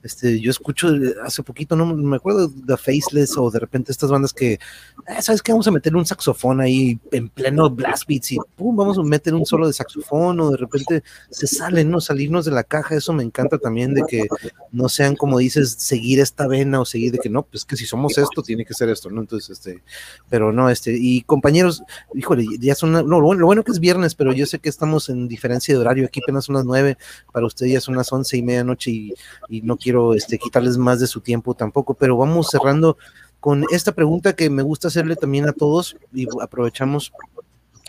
Este, 0.04 0.40
yo 0.40 0.52
escucho 0.52 0.90
hace 1.24 1.44
poquito, 1.44 1.76
no 1.76 1.86
me 1.86 2.16
acuerdo 2.16 2.48
de 2.48 2.78
Faceless 2.78 3.38
o 3.38 3.52
de 3.52 3.60
repente 3.60 3.92
estas 3.92 4.10
bandas 4.10 4.34
que, 4.34 4.54
eh, 4.54 5.22
¿sabes 5.22 5.42
qué? 5.42 5.52
Vamos 5.52 5.68
a 5.68 5.72
meter 5.72 5.96
un 5.96 6.06
saxofón 6.06 6.62
ahí 6.62 7.00
en 7.12 7.30
pleno 7.30 7.70
blast 7.70 8.08
beats 8.08 8.32
y 8.32 8.38
pum, 8.56 8.76
vamos 8.76 8.98
a 8.98 9.04
meter 9.04 9.34
un 9.34 9.46
solo 9.46 9.68
de 9.68 9.74
saxofón 9.74 10.40
o 10.40 10.52
de 10.52 10.58
repente 10.58 11.04
se 11.30 11.48
salen, 11.48 11.90
¿no? 11.90 12.02
Salirnos 12.02 12.46
de 12.46 12.52
la 12.52 12.64
caja, 12.64 12.96
eso 12.96 13.14
me 13.14 13.24
encanta 13.24 13.58
también 13.58 13.94
de 13.94 14.04
que 14.08 14.28
no 14.72 14.90
sean 14.90 15.16
como 15.16 15.41
dices, 15.42 15.76
seguir 15.80 16.20
esta 16.20 16.48
vena 16.48 16.80
o 16.80 16.86
seguir 16.86 17.12
de 17.12 17.20
que 17.20 17.30
no, 17.30 17.44
pues 17.44 17.66
que 17.66 17.76
si 17.76 17.86
somos 17.86 18.18
esto, 18.18 18.42
tiene 18.44 18.66
que 18.66 18.74
ser 18.74 18.90
esto, 18.90 19.10
¿no? 19.10 19.22
Entonces, 19.22 19.50
este, 19.50 19.84
pero 20.30 20.52
no, 20.52 20.70
este, 20.70 20.96
y 20.98 21.22
compañeros, 21.22 21.84
híjole, 22.14 22.46
ya 22.60 22.76
son, 22.76 22.92
no, 22.92 23.04
lo 23.04 23.46
bueno, 23.46 23.64
que 23.64 23.72
es 23.72 23.80
viernes, 23.80 24.16
pero 24.16 24.34
yo 24.34 24.46
sé 24.46 24.60
que 24.60 24.70
estamos 24.70 25.10
en 25.10 25.28
diferencia 25.28 25.74
de 25.74 25.80
horario, 25.80 26.06
aquí 26.06 26.22
apenas 26.24 26.46
son 26.46 26.56
las 26.56 26.66
nueve, 26.66 26.98
para 27.32 27.46
ustedes 27.46 27.74
ya 27.74 27.82
son 27.82 27.96
las 27.96 28.12
once 28.12 28.38
y 28.38 28.44
media 28.44 28.64
noche 28.64 28.92
y, 28.92 29.14
y 29.50 29.62
no 29.62 29.78
quiero, 29.78 30.14
este, 30.14 30.38
quitarles 30.38 30.78
más 30.78 31.00
de 31.00 31.08
su 31.08 31.22
tiempo 31.22 31.54
tampoco, 31.54 31.94
pero 31.94 32.18
vamos 32.18 32.50
cerrando 32.50 32.98
con 33.40 33.66
esta 33.72 33.94
pregunta 33.94 34.34
que 34.34 34.50
me 34.50 34.62
gusta 34.62 34.88
hacerle 34.88 35.16
también 35.16 35.50
a 35.50 35.54
todos 35.54 35.98
y 36.14 36.28
aprovechamos 36.42 37.12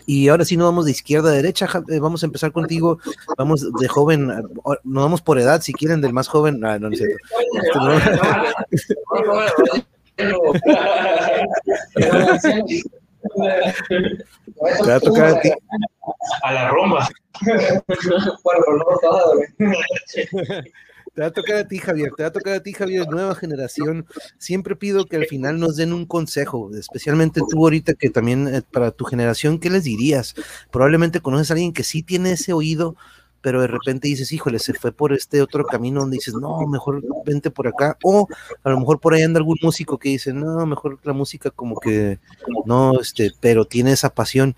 y 0.05 0.27
ahora 0.27 0.45
sí 0.45 0.57
nos 0.57 0.67
vamos 0.67 0.85
de 0.85 0.91
izquierda 0.91 1.29
a 1.29 1.33
derecha. 1.33 1.67
Eh, 1.89 1.99
vamos 1.99 2.21
a 2.23 2.25
empezar 2.25 2.51
contigo. 2.51 2.99
Vamos 3.37 3.71
de 3.73 3.87
joven, 3.87 4.27
nos 4.27 5.03
vamos 5.03 5.21
por 5.21 5.39
edad, 5.39 5.61
si 5.61 5.73
quieren, 5.73 6.01
del 6.01 6.13
más 6.13 6.27
joven. 6.27 6.63
Ah, 6.63 6.79
no, 6.79 6.89
no 6.89 6.95
es 6.95 6.99
cierto. 6.99 7.17
Te 10.15 10.31
va 14.87 14.95
a 14.95 14.99
tocar 14.99 15.25
a 15.25 15.39
ti. 15.39 15.51
A 16.43 16.53
la 16.53 16.69
romba. 16.69 17.09
Te 21.13 21.21
va 21.21 21.27
a 21.27 21.31
tocar 21.31 21.57
a 21.57 21.67
ti, 21.67 21.77
Javier, 21.77 22.11
te 22.17 22.23
va 22.23 22.29
a 22.29 22.31
tocar 22.31 22.53
a 22.53 22.63
ti, 22.63 22.73
Javier, 22.73 23.07
nueva 23.07 23.35
generación. 23.35 24.07
Siempre 24.39 24.75
pido 24.75 25.05
que 25.05 25.15
al 25.15 25.27
final 25.27 25.59
nos 25.59 25.75
den 25.75 25.93
un 25.93 26.07
consejo, 26.07 26.71
especialmente 26.75 27.39
tú 27.47 27.63
ahorita 27.63 27.93
que 27.93 28.09
también 28.09 28.47
eh, 28.47 28.63
para 28.63 28.89
tu 28.89 29.05
generación, 29.05 29.59
¿qué 29.59 29.69
les 29.69 29.83
dirías? 29.83 30.33
Probablemente 30.71 31.19
conoces 31.19 31.51
a 31.51 31.53
alguien 31.53 31.71
que 31.71 31.83
sí 31.83 32.01
tiene 32.01 32.31
ese 32.31 32.51
oído, 32.51 32.95
pero 33.41 33.61
de 33.61 33.67
repente 33.67 34.07
dices, 34.07 34.31
híjole, 34.31 34.57
se 34.57 34.73
fue 34.73 34.91
por 34.91 35.13
este 35.13 35.43
otro 35.43 35.65
camino 35.65 35.99
donde 35.99 36.15
dices, 36.15 36.33
no, 36.33 36.65
mejor 36.65 37.03
vente 37.23 37.51
por 37.51 37.67
acá, 37.67 37.95
o 38.03 38.27
a 38.63 38.69
lo 38.71 38.79
mejor 38.79 38.99
por 38.99 39.13
ahí 39.13 39.21
anda 39.21 39.37
algún 39.37 39.59
músico 39.61 39.99
que 39.99 40.09
dice, 40.09 40.33
no, 40.33 40.65
mejor 40.65 40.97
la 41.03 41.13
música 41.13 41.51
como 41.51 41.79
que 41.79 42.17
no, 42.65 42.99
este, 42.99 43.33
pero 43.39 43.65
tiene 43.65 43.91
esa 43.91 44.15
pasión. 44.15 44.55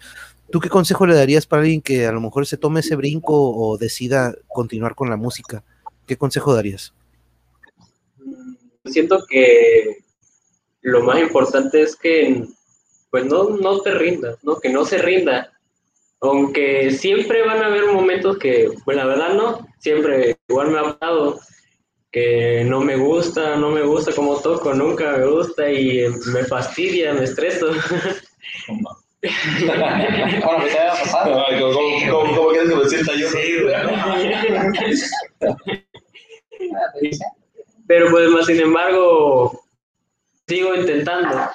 ¿Tú 0.51 0.61
qué 0.61 0.69
consejo 0.69 1.05
le 1.05 1.15
darías 1.15 1.47
para 1.47 1.63
alguien 1.63 1.81
que 1.81 2.07
a 2.07 2.13
lo 2.13 2.21
mejor 2.21 2.45
se 2.45 2.55
tome 2.55 2.79
ese 2.79 2.95
brinco 2.95 3.51
o 3.51 3.77
decida 3.77 4.35
continuar 4.47 4.95
con 4.95 5.09
la 5.09 5.17
música? 5.17 5.65
¿Qué 6.05 6.17
consejo 6.17 6.53
darías? 6.53 6.93
Siento 8.85 9.25
que 9.27 10.03
lo 10.81 11.03
más 11.03 11.19
importante 11.19 11.81
es 11.81 11.95
que 11.95 12.43
pues 13.09 13.25
no, 13.25 13.49
no 13.49 13.79
te 13.79 13.91
rindas, 13.91 14.37
¿no? 14.43 14.59
Que 14.59 14.69
no 14.69 14.85
se 14.85 14.97
rinda. 14.97 15.53
Aunque 16.19 16.91
siempre 16.91 17.45
van 17.45 17.63
a 17.63 17.67
haber 17.67 17.85
momentos 17.85 18.37
que, 18.37 18.71
pues 18.83 18.97
la 18.97 19.05
verdad 19.05 19.33
no, 19.33 19.65
siempre 19.79 20.35
igual 20.47 20.71
me 20.71 20.79
ha 20.79 20.97
pasado 20.97 21.39
que 22.11 22.65
no 22.65 22.81
me 22.81 22.97
gusta, 22.97 23.55
no 23.55 23.71
me 23.71 23.83
gusta 23.83 24.11
como 24.13 24.37
toco, 24.39 24.73
nunca 24.73 25.17
me 25.17 25.25
gusta 25.27 25.69
y 25.69 26.05
me 26.33 26.43
fastidia, 26.45 27.13
me 27.13 27.23
estreso. 27.23 27.67
bueno, 28.67 28.97
ya 30.73 30.91
ha 30.91 30.95
pasado. 30.95 31.45
¿Cómo, 32.09 32.49
quieres 32.49 32.69
que 32.69 32.75
me 32.75 32.89
sienta 32.89 33.13
yo? 33.15 33.29
Sí, 33.29 33.53
pero 37.87 38.09
pues 38.09 38.29
más 38.29 38.45
sin 38.45 38.59
embargo, 38.59 39.63
sigo 40.47 40.75
intentando. 40.75 41.49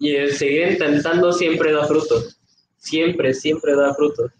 Y 0.00 0.16
el 0.16 0.34
seguir 0.34 0.72
intentando 0.72 1.32
siempre 1.32 1.72
da 1.72 1.86
frutos. 1.86 2.38
Siempre, 2.78 3.32
siempre 3.32 3.76
da 3.76 3.94
frutos. 3.94 4.32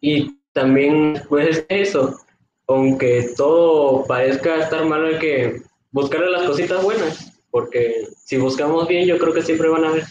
Y 0.00 0.36
también, 0.52 1.22
pues 1.28 1.64
eso, 1.68 2.18
aunque 2.66 3.32
todo 3.36 4.04
parezca 4.04 4.56
estar 4.56 4.84
malo, 4.84 5.08
hay 5.08 5.18
que 5.18 5.62
buscarle 5.92 6.30
las 6.30 6.42
cositas 6.42 6.82
buenas, 6.82 7.32
porque 7.50 8.08
si 8.24 8.36
buscamos 8.36 8.88
bien, 8.88 9.06
yo 9.06 9.16
creo 9.18 9.32
que 9.32 9.42
siempre 9.42 9.68
van 9.68 9.84
a 9.84 9.92
ver. 9.92 10.04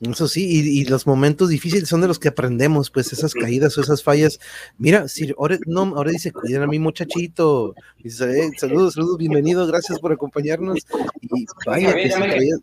Eso 0.00 0.28
sí, 0.28 0.46
y, 0.46 0.84
los 0.84 1.06
momentos 1.06 1.48
difíciles 1.48 1.88
son 1.88 2.00
de 2.00 2.08
los 2.08 2.18
que 2.18 2.28
aprendemos, 2.28 2.90
pues 2.90 3.12
esas 3.12 3.32
caídas 3.34 3.78
o 3.78 3.80
esas 3.80 4.02
fallas. 4.02 4.40
Mira, 4.76 5.08
si 5.08 5.32
ahora, 5.38 5.58
no, 5.66 5.82
ahora 5.96 6.10
dice, 6.10 6.32
cuiden 6.32 6.62
a 6.62 6.66
mi 6.66 6.78
muchachito. 6.78 7.74
Dice, 8.02 8.46
eh, 8.46 8.50
saludos, 8.58 8.94
saludos, 8.94 9.18
bienvenido, 9.18 9.66
gracias 9.66 9.98
por 9.98 10.12
acompañarnos. 10.12 10.86
Y 11.22 11.46
vaya, 11.66 11.94
que 11.94 12.10
cerveza, 12.10 12.62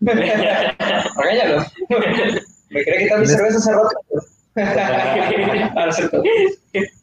Me 2.70 2.84
quería 2.84 3.00
quitar 3.00 3.20
mi 3.20 3.26
cerveza 3.26 3.58
hace 3.58 3.72
rato. 3.72 3.88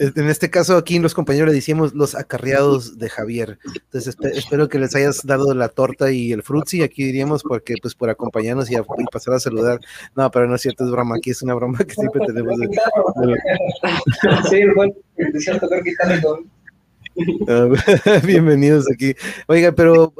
En 0.00 0.30
este 0.30 0.48
caso, 0.48 0.78
aquí 0.78 0.98
los 0.98 1.12
compañeros 1.12 1.48
le 1.50 1.54
decimos 1.54 1.92
los 1.94 2.14
acarreados 2.14 2.98
de 2.98 3.10
Javier. 3.10 3.58
Entonces, 3.66 4.16
espero 4.34 4.66
que 4.66 4.78
les 4.78 4.94
hayas 4.96 5.26
dado 5.26 5.52
la 5.52 5.68
torta 5.68 6.10
y 6.10 6.32
el 6.32 6.42
frutzi. 6.42 6.82
Aquí 6.82 7.04
diríamos, 7.04 7.42
porque, 7.42 7.74
pues, 7.82 7.94
por 7.94 8.08
acompañarnos 8.08 8.70
y, 8.70 8.76
pasar 9.12 9.34
a 9.34 9.40
saludar. 9.40 9.78
No, 10.16 10.30
pero 10.30 10.48
no 10.48 10.54
es 10.54 10.62
cierto, 10.62 10.86
es 10.86 10.90
broma. 10.90 11.16
Aquí 11.16 11.30
es 11.30 11.42
una 11.42 11.52
broma 11.52 11.78
que 11.80 11.92
siempre 11.94 12.22
tenemos. 12.26 12.56
Sí, 14.48 14.62
bueno, 14.74 14.94
es 15.16 15.44
cierto, 15.44 15.68
creo 15.68 15.82
que 15.82 15.92
Bienvenidos 18.24 18.86
aquí. 18.90 19.14
Oiga, 19.46 19.72
pero 19.72 20.12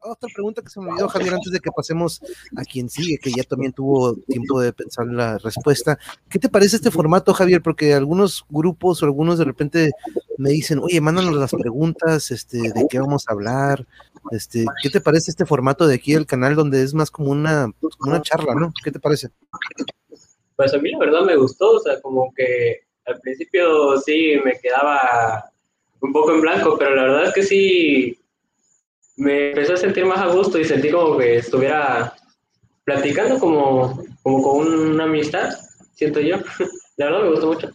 otra 0.00 0.28
pregunta 0.32 0.62
que 0.62 0.68
se 0.68 0.80
me 0.80 0.90
olvidó, 0.90 1.08
Javier, 1.08 1.34
antes 1.34 1.52
de 1.52 1.60
que 1.60 1.70
pasemos 1.70 2.20
a 2.56 2.62
quien 2.62 2.88
sigue, 2.88 3.18
que 3.18 3.30
ya 3.30 3.42
también 3.42 3.72
tuvo 3.72 4.14
tiempo 4.14 4.60
de 4.60 4.72
pensar 4.72 5.06
la 5.06 5.38
respuesta. 5.38 5.98
¿Qué 6.28 6.38
te 6.38 6.48
parece 6.48 6.76
este 6.76 6.90
formato, 6.90 7.34
Javier? 7.34 7.62
Porque 7.62 7.94
algunos 7.94 8.44
grupos 8.48 9.02
o 9.02 9.06
algunos 9.06 9.38
de 9.38 9.44
repente 9.44 9.90
me 10.38 10.50
dicen, 10.50 10.78
oye, 10.78 11.00
mándanos 11.00 11.34
las 11.34 11.52
preguntas, 11.52 12.30
este, 12.30 12.58
de 12.58 12.86
qué 12.88 13.00
vamos 13.00 13.24
a 13.28 13.32
hablar. 13.32 13.86
Este, 14.30 14.64
¿qué 14.82 14.90
te 14.90 15.00
parece 15.00 15.30
este 15.30 15.46
formato 15.46 15.86
de 15.86 15.96
aquí 15.96 16.14
del 16.14 16.26
canal 16.26 16.54
donde 16.54 16.82
es 16.82 16.94
más 16.94 17.10
como 17.10 17.30
una, 17.30 17.70
como 17.98 18.12
una 18.12 18.22
charla, 18.22 18.54
¿no? 18.54 18.72
¿Qué 18.82 18.90
te 18.90 19.00
parece? 19.00 19.30
Pues 20.56 20.72
a 20.72 20.78
mí 20.78 20.90
la 20.92 20.98
verdad 20.98 21.22
me 21.22 21.36
gustó, 21.36 21.72
o 21.72 21.80
sea, 21.80 22.00
como 22.00 22.32
que 22.34 22.84
al 23.06 23.20
principio 23.20 24.00
sí 24.00 24.36
me 24.44 24.58
quedaba 24.60 25.50
un 26.04 26.12
poco 26.12 26.34
en 26.34 26.42
blanco, 26.42 26.76
pero 26.78 26.94
la 26.94 27.04
verdad 27.04 27.24
es 27.24 27.32
que 27.32 27.42
sí 27.42 28.18
me 29.16 29.48
empecé 29.50 29.72
a 29.72 29.76
sentir 29.78 30.04
más 30.04 30.18
a 30.18 30.26
gusto 30.26 30.58
y 30.58 30.64
sentí 30.64 30.90
como 30.90 31.16
que 31.16 31.36
estuviera 31.36 32.14
platicando 32.84 33.38
como, 33.38 34.04
como 34.22 34.42
con 34.42 34.68
una 34.68 35.04
amistad, 35.04 35.50
siento 35.94 36.20
yo. 36.20 36.36
La 36.96 37.06
verdad 37.06 37.22
me 37.22 37.30
gustó 37.30 37.46
mucho. 37.46 37.70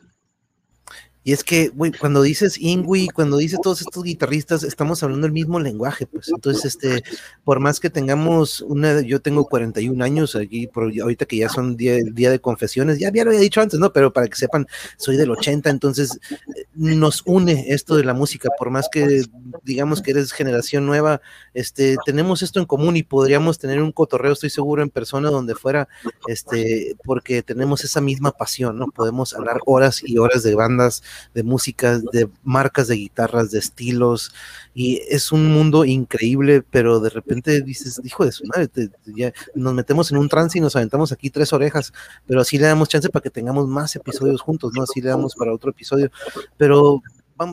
Y 1.23 1.33
es 1.33 1.43
que, 1.43 1.67
güey, 1.69 1.91
cuando 1.91 2.21
dices 2.21 2.57
Ingui, 2.57 3.09
cuando 3.09 3.37
dices 3.37 3.59
todos 3.61 3.81
estos 3.81 4.03
guitarristas, 4.03 4.63
estamos 4.63 5.03
hablando 5.03 5.27
el 5.27 5.33
mismo 5.33 5.59
lenguaje, 5.59 6.07
pues. 6.07 6.29
Entonces, 6.29 6.65
este, 6.65 7.03
por 7.43 7.59
más 7.59 7.81
que 7.81 7.89
tengamos 7.89 8.61
una, 8.61 9.01
yo 9.01 9.21
tengo 9.21 9.45
41 9.45 10.01
años 10.03 10.35
aquí, 10.37 10.67
por, 10.67 10.91
ahorita 10.99 11.25
que 11.25 11.37
ya 11.37 11.49
son 11.49 11.75
día, 11.75 11.97
día 12.13 12.31
de 12.31 12.39
confesiones, 12.39 12.99
ya, 12.99 13.11
ya 13.13 13.25
lo 13.25 13.31
había 13.31 13.41
dicho 13.41 13.59
antes, 13.59 13.79
¿no? 13.79 13.91
Pero 13.91 14.13
para 14.13 14.27
que 14.27 14.37
sepan, 14.37 14.65
soy 14.97 15.17
del 15.17 15.31
80, 15.31 15.69
entonces 15.69 16.19
eh, 16.55 16.65
nos 16.75 17.21
une 17.25 17.65
esto 17.73 17.97
de 17.97 18.05
la 18.05 18.13
música, 18.13 18.49
por 18.57 18.69
más 18.69 18.87
que 18.89 19.23
digamos 19.63 20.01
que 20.01 20.11
eres 20.11 20.31
generación 20.31 20.85
nueva, 20.85 21.21
este, 21.53 21.97
tenemos 22.05 22.41
esto 22.41 22.59
en 22.59 22.65
común 22.65 22.95
y 22.95 23.03
podríamos 23.03 23.59
tener 23.59 23.81
un 23.81 23.91
cotorreo, 23.91 24.33
estoy 24.33 24.49
seguro, 24.49 24.83
en 24.83 24.89
persona, 24.89 25.29
donde 25.29 25.55
fuera, 25.55 25.89
este, 26.27 26.95
porque 27.03 27.43
tenemos 27.43 27.83
esa 27.83 27.99
misma 27.99 28.31
pasión, 28.31 28.77
¿no? 28.77 28.87
Podemos 28.87 29.33
hablar 29.33 29.59
horas 29.65 30.01
y 30.03 30.17
horas 30.17 30.43
de 30.43 30.55
bandas 30.55 31.03
de 31.33 31.43
música, 31.43 31.99
de 32.11 32.29
marcas 32.43 32.87
de 32.87 32.95
guitarras, 32.95 33.51
de 33.51 33.59
estilos, 33.59 34.33
y 34.73 35.01
es 35.09 35.31
un 35.31 35.51
mundo 35.51 35.85
increíble, 35.85 36.63
pero 36.69 36.99
de 36.99 37.09
repente 37.09 37.61
dices, 37.61 38.01
hijo 38.03 38.25
de 38.25 38.31
su 38.31 38.45
madre, 38.45 38.69
ya 39.05 39.33
nos 39.55 39.73
metemos 39.73 40.11
en 40.11 40.17
un 40.17 40.29
trance 40.29 40.57
y 40.57 40.61
nos 40.61 40.75
aventamos 40.75 41.11
aquí 41.11 41.29
tres 41.29 41.53
orejas, 41.53 41.93
pero 42.25 42.41
así 42.41 42.57
le 42.57 42.67
damos 42.67 42.89
chance 42.89 43.09
para 43.09 43.23
que 43.23 43.29
tengamos 43.29 43.67
más 43.67 43.95
episodios 43.95 44.41
juntos, 44.41 44.71
¿no? 44.73 44.83
Así 44.83 45.01
le 45.01 45.09
damos 45.09 45.35
para 45.35 45.53
otro 45.53 45.71
episodio, 45.71 46.11
pero 46.57 47.01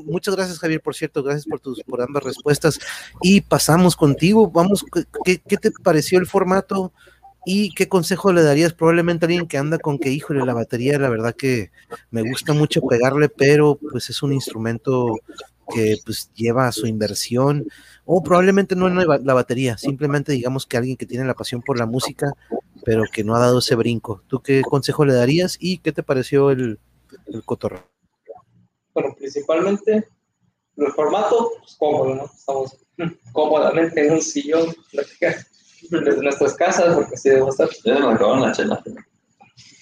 muchas 0.05 0.35
gracias 0.35 0.59
Javier, 0.59 0.81
por 0.81 0.95
cierto, 0.95 1.23
gracias 1.23 1.47
por 1.47 1.61
tus 1.61 1.83
por 1.85 2.03
ambas 2.03 2.25
respuestas 2.25 2.79
y 3.23 3.41
pasamos 3.41 3.95
contigo, 3.95 4.51
vamos, 4.51 4.85
¿qué, 5.25 5.39
qué 5.39 5.57
te 5.57 5.71
pareció 5.71 6.19
el 6.19 6.27
formato? 6.27 6.93
¿Y 7.49 7.71
qué 7.71 7.89
consejo 7.89 8.33
le 8.33 8.43
darías 8.43 8.73
probablemente 8.73 9.25
a 9.25 9.29
alguien 9.29 9.47
que 9.47 9.57
anda 9.57 9.79
con 9.79 10.01
que, 10.01 10.11
híjole, 10.11 10.45
la 10.45 10.53
batería, 10.53 10.99
la 10.99 11.09
verdad 11.09 11.33
que 11.33 11.71
me 12.11 12.23
gusta 12.23 12.53
mucho 12.53 12.81
pegarle, 12.81 13.29
pero 13.29 13.79
pues 13.91 14.11
es 14.11 14.21
un 14.25 14.33
instrumento 14.33 15.15
que 15.73 15.97
pues 16.05 16.33
lleva 16.35 16.73
su 16.73 16.89
inversión, 16.89 17.65
o 18.05 18.21
probablemente 18.25 18.75
no 18.75 18.89
la 18.89 19.35
batería, 19.35 19.79
simplemente 19.79 20.33
digamos 20.33 20.67
que 20.67 20.77
alguien 20.77 20.97
que 20.97 21.07
tiene 21.07 21.25
la 21.25 21.35
pasión 21.35 21.63
por 21.63 21.79
la 21.79 21.87
música, 21.87 22.33
pero 22.85 23.05
que 23.13 23.23
no 23.23 23.37
ha 23.37 23.41
dado 23.41 23.61
ese 23.61 23.77
brinco. 23.77 24.23
¿Tú 24.27 24.41
qué 24.41 24.63
consejo 24.63 25.05
le 25.05 25.15
darías 25.15 25.57
y 25.61 25.79
qué 25.79 25.93
te 25.93 26.03
pareció 26.03 26.51
el, 26.51 26.81
el 27.27 27.45
cotorreo? 27.45 27.85
Bueno, 28.93 29.15
principalmente 29.17 30.09
el 30.77 30.93
formato, 30.93 31.53
pues 31.61 31.77
cómodo, 31.79 32.15
¿no? 32.17 32.25
Estamos 32.25 32.77
cómodamente 33.31 34.05
en 34.05 34.15
un 34.15 34.23
sillón, 34.23 34.75
desde 35.91 36.23
nuestras 36.23 36.55
casas, 36.55 36.95
porque 36.95 37.17
si 37.17 37.31
debo 37.31 37.51
estar. 37.51 37.69
Ya 37.85 37.99
me 37.99 38.15
acabaron 38.15 38.43
la 38.43 38.53
chela. 38.53 38.83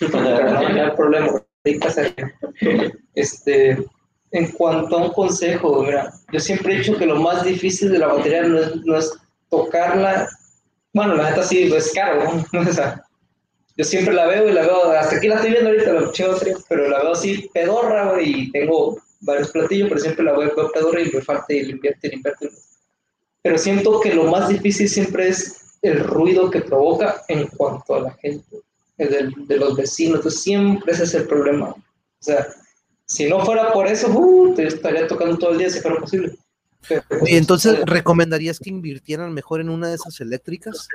No, 0.01 0.19
hay 0.19 0.91
problema. 0.97 1.43
Este, 3.15 3.79
en 4.33 4.51
cuanto 4.53 4.97
a 4.97 5.03
un 5.05 5.13
consejo, 5.13 5.83
mira, 5.83 6.13
yo 6.33 6.41
siempre 6.41 6.75
he 6.75 6.79
dicho 6.79 6.99
que 6.99 7.07
lo 7.07 7.17
más 7.17 7.45
difícil 7.45 7.91
de 7.91 7.99
la 7.99 8.09
batería 8.09 8.43
no 8.43 8.59
es, 8.59 8.77
no 8.85 8.99
es 8.99 9.13
tocarla. 9.49 10.29
Bueno, 10.93 11.15
la 11.15 11.31
neta 11.31 11.43
sí 11.43 11.73
es 11.73 11.93
caro, 11.95 12.45
¿no? 12.53 12.61
O 12.69 12.73
sea, 12.73 13.03
yo 13.77 13.85
siempre 13.85 14.15
la 14.15 14.27
veo 14.27 14.49
y 14.49 14.53
la 14.53 14.63
veo, 14.63 14.91
hasta 14.93 15.17
aquí 15.17 15.27
la 15.27 15.37
estoy 15.37 15.53
viendo 15.53 15.71
ahorita, 15.71 15.93
la 15.93 16.13
chingo 16.13 16.37
pero 16.69 16.89
la 16.89 17.01
veo 17.01 17.13
así 17.13 17.51
pedorra, 17.53 18.21
y 18.23 18.51
tengo 18.53 18.99
varios 19.21 19.51
platillos, 19.51 19.89
pero 19.89 20.01
siempre 20.01 20.25
la 20.25 20.39
veo 20.39 20.73
pedorra 20.73 21.01
y 21.01 21.11
me 21.11 21.21
falta 21.23 21.53
y 21.53 21.65
limpiarte, 21.65 22.09
limpiarte. 22.09 22.51
Pero 23.43 23.59
siento 23.59 24.01
que 24.01 24.15
lo 24.15 24.25
más 24.25 24.49
difícil 24.49 24.89
siempre 24.89 25.29
es 25.29 25.64
el 25.85 26.01
ruido 26.03 26.51
que 26.51 26.63
provoca 26.63 27.23
en 27.29 27.47
cuanto 27.49 27.95
a 27.95 28.01
la 28.01 28.11
gente, 28.15 28.63
de, 28.97 29.31
de 29.37 29.57
los 29.59 29.77
vecinos. 29.77 30.17
Entonces, 30.17 30.43
siempre 30.43 30.93
ese 30.93 31.05
es 31.05 31.15
el 31.15 31.27
problema. 31.27 31.69
O 31.69 31.77
sea, 32.21 32.47
si 33.05 33.29
no 33.29 33.45
fuera 33.45 33.71
por 33.73 33.87
eso, 33.87 34.09
uh, 34.11 34.55
te 34.55 34.67
estaría 34.67 35.07
tocando 35.07 35.37
todo 35.37 35.51
el 35.51 35.59
día 35.59 35.69
si 35.69 35.81
fuera 35.81 36.01
posible. 36.01 36.39
y 37.27 37.37
entonces, 37.37 37.81
¿recomendarías 37.85 38.59
que 38.59 38.71
invirtieran 38.71 39.35
mejor 39.35 39.61
en 39.61 39.69
una 39.69 39.89
de 39.89 39.97
esas 39.97 40.19
eléctricas? 40.21 40.89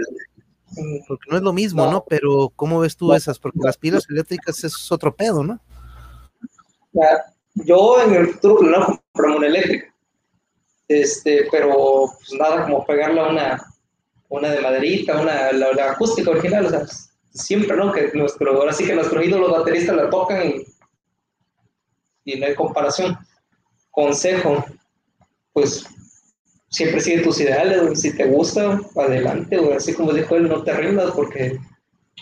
Mm. 0.71 1.05
Porque 1.07 1.29
no 1.29 1.37
es 1.37 1.43
lo 1.43 1.53
mismo, 1.53 1.85
¿no? 1.91 2.03
Pero, 2.09 2.51
¿cómo 2.55 2.79
ves 2.79 2.97
tú 2.97 3.13
esas? 3.13 3.37
Porque 3.37 3.59
las 3.61 3.77
pilas 3.77 4.07
eléctricas 4.09 4.63
es 4.63 4.91
otro 4.91 5.15
pedo, 5.15 5.43
¿no? 5.43 5.59
Yo 7.53 8.01
en 8.01 8.15
el 8.15 8.29
futuro 8.29 8.63
no 8.63 8.99
compramos 9.11 9.37
una 9.37 9.47
eléctrica. 9.47 9.93
Este, 10.87 11.47
pero 11.51 12.07
pues 12.17 12.33
nada 12.39 12.63
como 12.63 12.83
pegarla 12.83 13.25
a 13.25 13.29
una, 13.29 13.68
una 14.29 14.49
de 14.49 14.61
maderita, 14.61 15.19
una, 15.19 15.51
la, 15.51 15.91
acústica 15.91 16.31
original, 16.31 16.67
o 16.67 16.69
sea, 16.69 16.85
siempre, 17.33 17.75
¿no? 17.75 17.91
Que 17.91 18.11
nuestro, 18.13 18.51
ahora 18.55 18.73
sí 18.73 18.85
que 18.85 18.93
nuestros 18.93 19.25
ídolos 19.25 19.51
bateristas 19.51 19.95
la 19.95 20.09
tocan 20.09 20.47
y, 20.47 20.63
y 22.25 22.39
no 22.39 22.45
hay 22.45 22.55
comparación. 22.55 23.17
Consejo, 23.91 24.63
pues 25.51 25.85
siempre 26.69 27.01
sigue 27.01 27.23
tus 27.23 27.39
ideales, 27.41 27.99
si 27.99 28.15
te 28.15 28.25
gusta, 28.25 28.79
adelante, 28.95 29.57
o 29.57 29.73
así 29.73 29.93
como 29.93 30.13
dijo 30.13 30.35
él, 30.35 30.47
no 30.47 30.63
te 30.63 30.73
rindas, 30.73 31.11
porque 31.11 31.59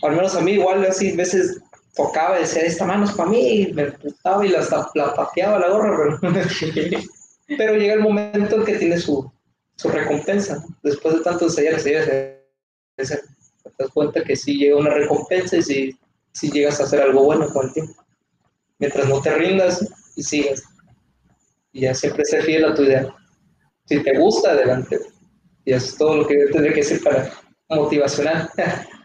al 0.02 0.16
menos 0.16 0.36
a 0.36 0.42
mí 0.42 0.54
igual 0.54 0.86
así 0.86 1.12
veces 1.12 1.62
tocaba 1.94 2.38
y 2.38 2.42
decía, 2.42 2.62
esta 2.62 2.86
mano 2.86 3.06
es 3.06 3.12
para 3.12 3.30
mí, 3.30 3.70
me 3.74 3.92
putaba 3.92 4.46
y 4.46 4.50
la, 4.50 4.66
la 4.94 5.14
pateaba 5.14 5.60
la 5.60 5.70
gorra, 5.70 6.20
pero, 6.22 6.34
pero 7.58 7.76
llega 7.76 7.96
el 7.96 8.00
momento 8.00 8.56
en 8.56 8.64
que 8.64 8.76
tiene 8.76 8.98
su, 8.98 9.30
su 9.78 9.90
recompensa. 9.90 10.64
Después 10.84 11.16
de 11.16 11.22
tanto 11.22 11.46
ensayar, 11.46 11.74
ensayar, 11.74 12.42
te 12.98 13.06
das 13.80 13.92
cuenta 13.94 14.24
que 14.24 14.36
sí 14.36 14.58
llega 14.58 14.78
una 14.78 14.90
recompensa 14.90 15.58
y 15.58 15.62
si, 15.62 16.00
si 16.34 16.52
llegas 16.52 16.80
a 16.80 16.84
hacer 16.84 17.02
algo 17.02 17.24
bueno 17.24 17.48
con 17.50 17.68
el 17.68 17.74
tiempo. 17.74 18.06
Mientras 18.80 19.08
no 19.08 19.22
te 19.22 19.34
rindas 19.36 19.88
y 20.16 20.24
sigas. 20.24 20.64
Y 21.72 21.82
ya 21.82 21.94
siempre 21.94 22.26
ser 22.26 22.44
fiel 22.44 22.66
a 22.66 22.74
tu 22.74 22.84
idea. 22.84 23.14
Si 23.86 24.04
te 24.04 24.18
gusta, 24.18 24.52
adelante. 24.52 25.00
Y 25.66 25.74
eso 25.74 25.88
es 25.88 25.98
todo 25.98 26.18
lo 26.18 26.28
que 26.28 26.36
tendría 26.52 26.74
que 26.74 26.84
ser 26.84 27.02
para 27.02 27.32
motivacional. 27.70 28.50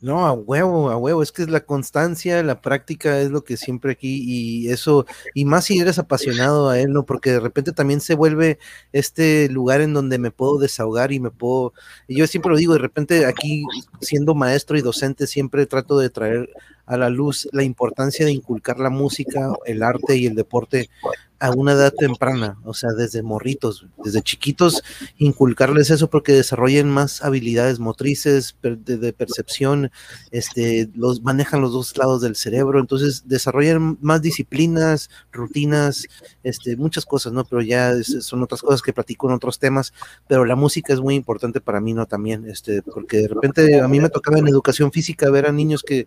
No, 0.00 0.26
a 0.26 0.32
huevo, 0.32 0.90
a 0.90 0.96
huevo, 0.98 1.22
es 1.22 1.32
que 1.32 1.42
es 1.42 1.48
la 1.48 1.64
constancia, 1.64 2.42
la 2.42 2.60
práctica 2.60 3.20
es 3.20 3.30
lo 3.30 3.42
que 3.42 3.56
siempre 3.56 3.92
aquí 3.92 4.22
y 4.22 4.68
eso, 4.68 5.06
y 5.32 5.46
más 5.46 5.64
si 5.64 5.78
eres 5.78 5.98
apasionado 5.98 6.68
a 6.68 6.78
él, 6.78 6.92
¿no? 6.92 7.06
Porque 7.06 7.30
de 7.30 7.40
repente 7.40 7.72
también 7.72 8.02
se 8.02 8.14
vuelve 8.14 8.58
este 8.92 9.48
lugar 9.48 9.80
en 9.80 9.94
donde 9.94 10.18
me 10.18 10.30
puedo 10.30 10.58
desahogar 10.58 11.10
y 11.12 11.20
me 11.20 11.30
puedo, 11.30 11.72
y 12.06 12.16
yo 12.16 12.26
siempre 12.26 12.50
lo 12.50 12.58
digo, 12.58 12.74
de 12.74 12.80
repente 12.80 13.24
aquí 13.24 13.64
siendo 14.00 14.34
maestro 14.34 14.76
y 14.76 14.82
docente 14.82 15.26
siempre 15.26 15.64
trato 15.64 15.98
de 15.98 16.10
traer 16.10 16.50
a 16.86 16.96
la 16.96 17.08
luz 17.08 17.48
la 17.52 17.62
importancia 17.62 18.24
de 18.26 18.32
inculcar 18.32 18.78
la 18.78 18.90
música, 18.90 19.52
el 19.66 19.82
arte 19.82 20.16
y 20.16 20.26
el 20.26 20.34
deporte 20.34 20.90
a 21.40 21.50
una 21.50 21.72
edad 21.72 21.92
temprana, 21.92 22.58
o 22.64 22.72
sea, 22.72 22.92
desde 22.92 23.22
morritos, 23.22 23.86
desde 24.02 24.22
chiquitos, 24.22 24.82
inculcarles 25.18 25.90
eso 25.90 26.08
porque 26.08 26.32
desarrollen 26.32 26.88
más 26.88 27.22
habilidades 27.22 27.80
motrices, 27.80 28.56
de, 28.62 29.12
percepción, 29.12 29.90
este, 30.30 30.88
los 30.94 31.22
manejan 31.22 31.60
los 31.60 31.72
dos 31.72 31.96
lados 31.98 32.22
del 32.22 32.36
cerebro, 32.36 32.80
entonces 32.80 33.24
desarrollan 33.26 33.98
más 34.00 34.22
disciplinas, 34.22 35.10
rutinas, 35.32 36.06
este, 36.44 36.76
muchas 36.76 37.04
cosas, 37.04 37.34
¿no? 37.34 37.44
Pero 37.44 37.60
ya 37.60 37.92
son 38.02 38.42
otras 38.42 38.62
cosas 38.62 38.80
que 38.80 38.94
platico 38.94 39.28
en 39.28 39.34
otros 39.34 39.58
temas, 39.58 39.92
pero 40.26 40.46
la 40.46 40.56
música 40.56 40.94
es 40.94 41.00
muy 41.00 41.14
importante 41.14 41.60
para 41.60 41.80
mí, 41.80 41.92
¿no? 41.92 42.06
También, 42.06 42.48
este, 42.48 42.80
porque 42.80 43.18
de 43.18 43.28
repente 43.28 43.80
a 43.80 43.88
mí 43.88 44.00
me 44.00 44.08
tocaba 44.08 44.38
en 44.38 44.48
educación 44.48 44.92
física 44.92 45.30
ver 45.30 45.46
a 45.46 45.52
niños 45.52 45.82
que, 45.82 46.06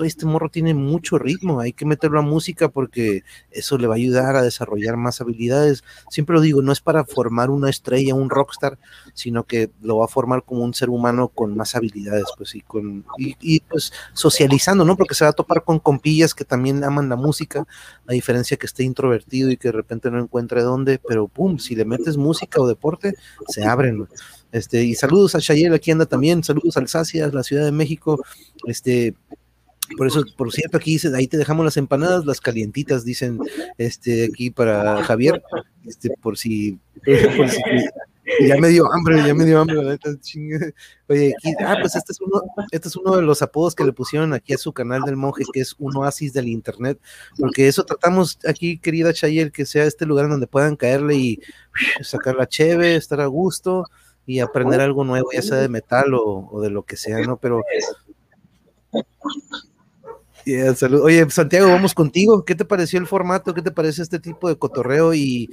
oye, 0.00 0.08
este 0.18 0.26
morro 0.26 0.48
tiene 0.48 0.74
mucho 0.74 1.16
ritmo, 1.16 1.60
hay 1.60 1.72
que 1.72 1.86
meterlo 1.86 2.18
a 2.18 2.22
música 2.22 2.68
porque 2.68 3.22
eso 3.52 3.78
le 3.78 3.86
va 3.86 3.94
a 3.94 3.98
ayudar 3.98 4.34
a 4.34 4.42
desarrollar 4.42 4.96
más 4.96 5.20
habilidades. 5.20 5.84
Siempre 6.10 6.34
lo 6.34 6.40
digo, 6.40 6.60
no 6.60 6.72
es 6.72 6.80
para 6.80 7.04
formar 7.04 7.50
una 7.50 7.70
estrella, 7.70 8.16
un 8.16 8.28
rockstar, 8.28 8.78
sino 9.14 9.44
que 9.44 9.70
lo 9.80 9.98
va 9.98 10.06
a 10.06 10.08
formar 10.08 10.42
como 10.42 10.64
un 10.64 10.74
ser 10.74 10.90
humano 10.90 11.28
con 11.28 11.56
más 11.56 11.76
habilidades, 11.76 12.24
pues, 12.36 12.56
y 12.56 12.62
con, 12.62 13.04
y, 13.16 13.60
pues 13.60 13.92
socializando, 14.12 14.84
¿no? 14.84 14.96
Porque 14.96 15.14
se 15.14 15.24
va 15.24 15.30
a 15.30 15.34
topar 15.34 15.62
con 15.62 15.78
compillas 15.78 16.34
que 16.34 16.44
también 16.44 16.82
aman 16.82 17.08
la 17.08 17.16
música, 17.16 17.64
a 18.08 18.12
diferencia 18.12 18.56
que 18.56 18.66
esté 18.66 18.82
introvertido 18.82 19.52
y 19.52 19.56
que 19.56 19.68
de 19.68 19.72
repente 19.72 20.10
no 20.10 20.18
encuentre 20.18 20.62
dónde, 20.62 21.00
pero 21.06 21.28
pum, 21.28 21.58
si 21.58 21.76
le 21.76 21.84
metes 21.84 22.16
música 22.16 22.60
o 22.60 22.66
deporte, 22.66 23.14
se 23.46 23.64
abren. 23.64 24.08
Este, 24.50 24.82
y 24.82 24.94
saludos 24.94 25.34
a 25.34 25.38
Shayel, 25.40 25.74
aquí 25.74 25.90
anda 25.90 26.06
también, 26.06 26.42
saludos 26.42 26.76
a 26.76 26.80
Alsacia, 26.80 27.28
la 27.28 27.42
Ciudad 27.42 27.64
de 27.64 27.72
México, 27.72 28.24
este, 28.66 29.14
por 29.96 30.06
eso, 30.06 30.24
por 30.36 30.52
cierto, 30.52 30.76
aquí 30.76 30.92
dice, 30.92 31.10
ahí 31.14 31.26
te 31.26 31.38
dejamos 31.38 31.64
las 31.64 31.76
empanadas, 31.76 32.24
las 32.24 32.40
calientitas, 32.40 33.04
dicen 33.04 33.38
este 33.78 34.24
aquí 34.24 34.50
para 34.50 35.02
Javier, 35.04 35.42
este, 35.86 36.10
por 36.20 36.36
si, 36.36 36.78
ya 38.40 38.56
me 38.56 38.68
dio 38.68 38.92
hambre, 38.92 39.22
ya 39.26 39.34
me 39.34 39.44
dio 39.44 39.60
hambre, 39.60 39.98
Oye, 41.08 41.34
aquí, 41.38 41.54
ah, 41.64 41.76
pues 41.80 41.96
este 41.96 42.12
es 42.12 42.20
uno, 42.20 42.42
este 42.70 42.88
es 42.88 42.96
uno 42.96 43.16
de 43.16 43.22
los 43.22 43.40
apodos 43.42 43.74
que 43.74 43.84
le 43.84 43.92
pusieron 43.92 44.34
aquí 44.34 44.52
a 44.52 44.58
su 44.58 44.72
canal 44.72 45.02
del 45.02 45.16
monje, 45.16 45.44
que 45.52 45.60
es 45.60 45.74
un 45.78 45.96
oasis 45.96 46.32
del 46.32 46.48
internet, 46.48 47.00
porque 47.38 47.68
eso 47.68 47.84
tratamos 47.84 48.38
aquí, 48.46 48.78
querida 48.78 49.12
Chayel, 49.12 49.52
que 49.52 49.64
sea 49.64 49.84
este 49.84 50.06
lugar 50.06 50.28
donde 50.28 50.46
puedan 50.46 50.76
caerle 50.76 51.14
y 51.16 51.40
sacar 52.02 52.34
la 52.34 52.46
cheve, 52.46 52.96
estar 52.96 53.20
a 53.20 53.26
gusto 53.26 53.84
y 54.26 54.40
aprender 54.40 54.80
algo 54.80 55.04
nuevo, 55.04 55.30
ya 55.32 55.40
sea 55.40 55.56
de 55.56 55.70
metal 55.70 56.12
o, 56.14 56.48
o 56.50 56.60
de 56.60 56.70
lo 56.70 56.82
que 56.82 56.96
sea, 56.96 57.18
¿no? 57.20 57.38
Pero 57.38 57.62
Oye, 61.02 61.28
Santiago, 61.30 61.68
vamos 61.68 61.92
contigo. 61.92 62.44
¿Qué 62.44 62.54
te 62.54 62.64
pareció 62.64 62.98
el 62.98 63.06
formato? 63.06 63.52
¿Qué 63.52 63.60
te 63.60 63.70
parece 63.70 64.00
este 64.00 64.18
tipo 64.18 64.48
de 64.48 64.56
cotorreo? 64.56 65.12
Y, 65.12 65.50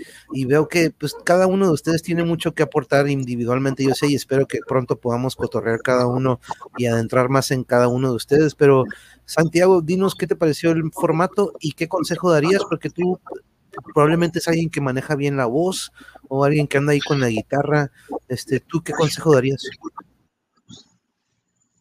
veo 0.47 0.69
que 0.69 0.91
pues 0.91 1.13
cada 1.25 1.47
uno 1.47 1.67
de 1.67 1.73
ustedes 1.73 2.01
tiene 2.01 2.23
mucho 2.23 2.53
que 2.53 2.63
aportar 2.63 3.09
individualmente, 3.09 3.83
yo 3.83 3.93
sé, 3.93 4.07
y 4.07 4.15
espero 4.15 4.45
que 4.45 4.59
pronto 4.65 4.97
podamos 4.97 5.35
cotorrear 5.35 5.81
cada 5.81 6.07
uno 6.07 6.39
y 6.77 6.85
adentrar 6.85 7.27
más 7.27 7.51
en 7.51 7.65
cada 7.65 7.89
uno 7.89 8.09
de 8.09 8.15
ustedes. 8.15 8.55
Pero, 8.55 8.85
Santiago, 9.25 9.81
dinos 9.81 10.15
qué 10.15 10.27
te 10.27 10.37
pareció 10.37 10.71
el 10.71 10.89
formato 10.93 11.51
y 11.59 11.73
qué 11.73 11.89
consejo 11.89 12.31
darías, 12.31 12.61
porque 12.69 12.89
tú 12.89 13.19
probablemente 13.93 14.39
es 14.39 14.47
alguien 14.47 14.69
que 14.69 14.79
maneja 14.79 15.15
bien 15.15 15.35
la 15.35 15.45
voz 15.45 15.91
o 16.29 16.45
alguien 16.45 16.67
que 16.67 16.77
anda 16.77 16.93
ahí 16.93 17.01
con 17.01 17.19
la 17.19 17.27
guitarra. 17.27 17.91
Este, 18.29 18.61
¿Tú 18.61 18.81
qué 18.81 18.93
consejo 18.93 19.33
darías? 19.33 19.61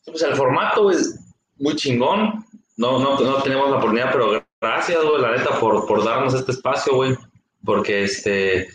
Pues 0.04 0.22
el 0.22 0.34
formato 0.34 0.90
es 0.90 1.20
muy 1.58 1.76
chingón 1.76 2.44
no, 2.76 2.98
no, 2.98 3.18
no 3.18 3.42
tenemos 3.42 3.70
la 3.70 3.76
oportunidad, 3.76 4.10
pero 4.12 4.44
gracias, 4.60 5.02
güey, 5.02 5.20
la 5.20 5.36
neta, 5.36 5.58
por, 5.60 5.86
por 5.86 6.04
darnos 6.04 6.34
este 6.34 6.52
espacio, 6.52 6.94
güey, 6.94 7.16
porque 7.64 8.04
este, 8.04 8.68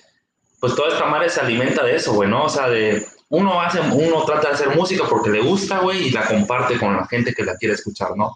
pues 0.60 0.76
toda 0.76 0.90
esta 0.90 1.06
madre 1.06 1.30
se 1.30 1.42
alimenta 1.42 1.84
de 1.84 1.96
eso, 1.96 2.14
güey, 2.14 2.30
¿no? 2.30 2.46
O 2.46 2.50
sea, 2.50 2.70
de, 2.70 3.06
uno 3.30 3.62
hace, 3.62 3.80
uno 3.80 4.24
trata 4.26 4.50
de 4.50 4.54
hacer 4.56 4.76
música 4.76 5.04
porque 5.10 5.30
le 5.30 5.42
gusta, 5.42 5.80
güey, 5.80 6.08
y 6.08 6.12
la 6.12 6.26
comparte 6.26 6.78
con 6.78 6.96
la 6.96 7.06
gente 7.08 7.34
que 7.34 7.44
la 7.44 7.56
quiere 7.58 7.76
escuchar, 7.76 8.16
¿no? 8.16 8.36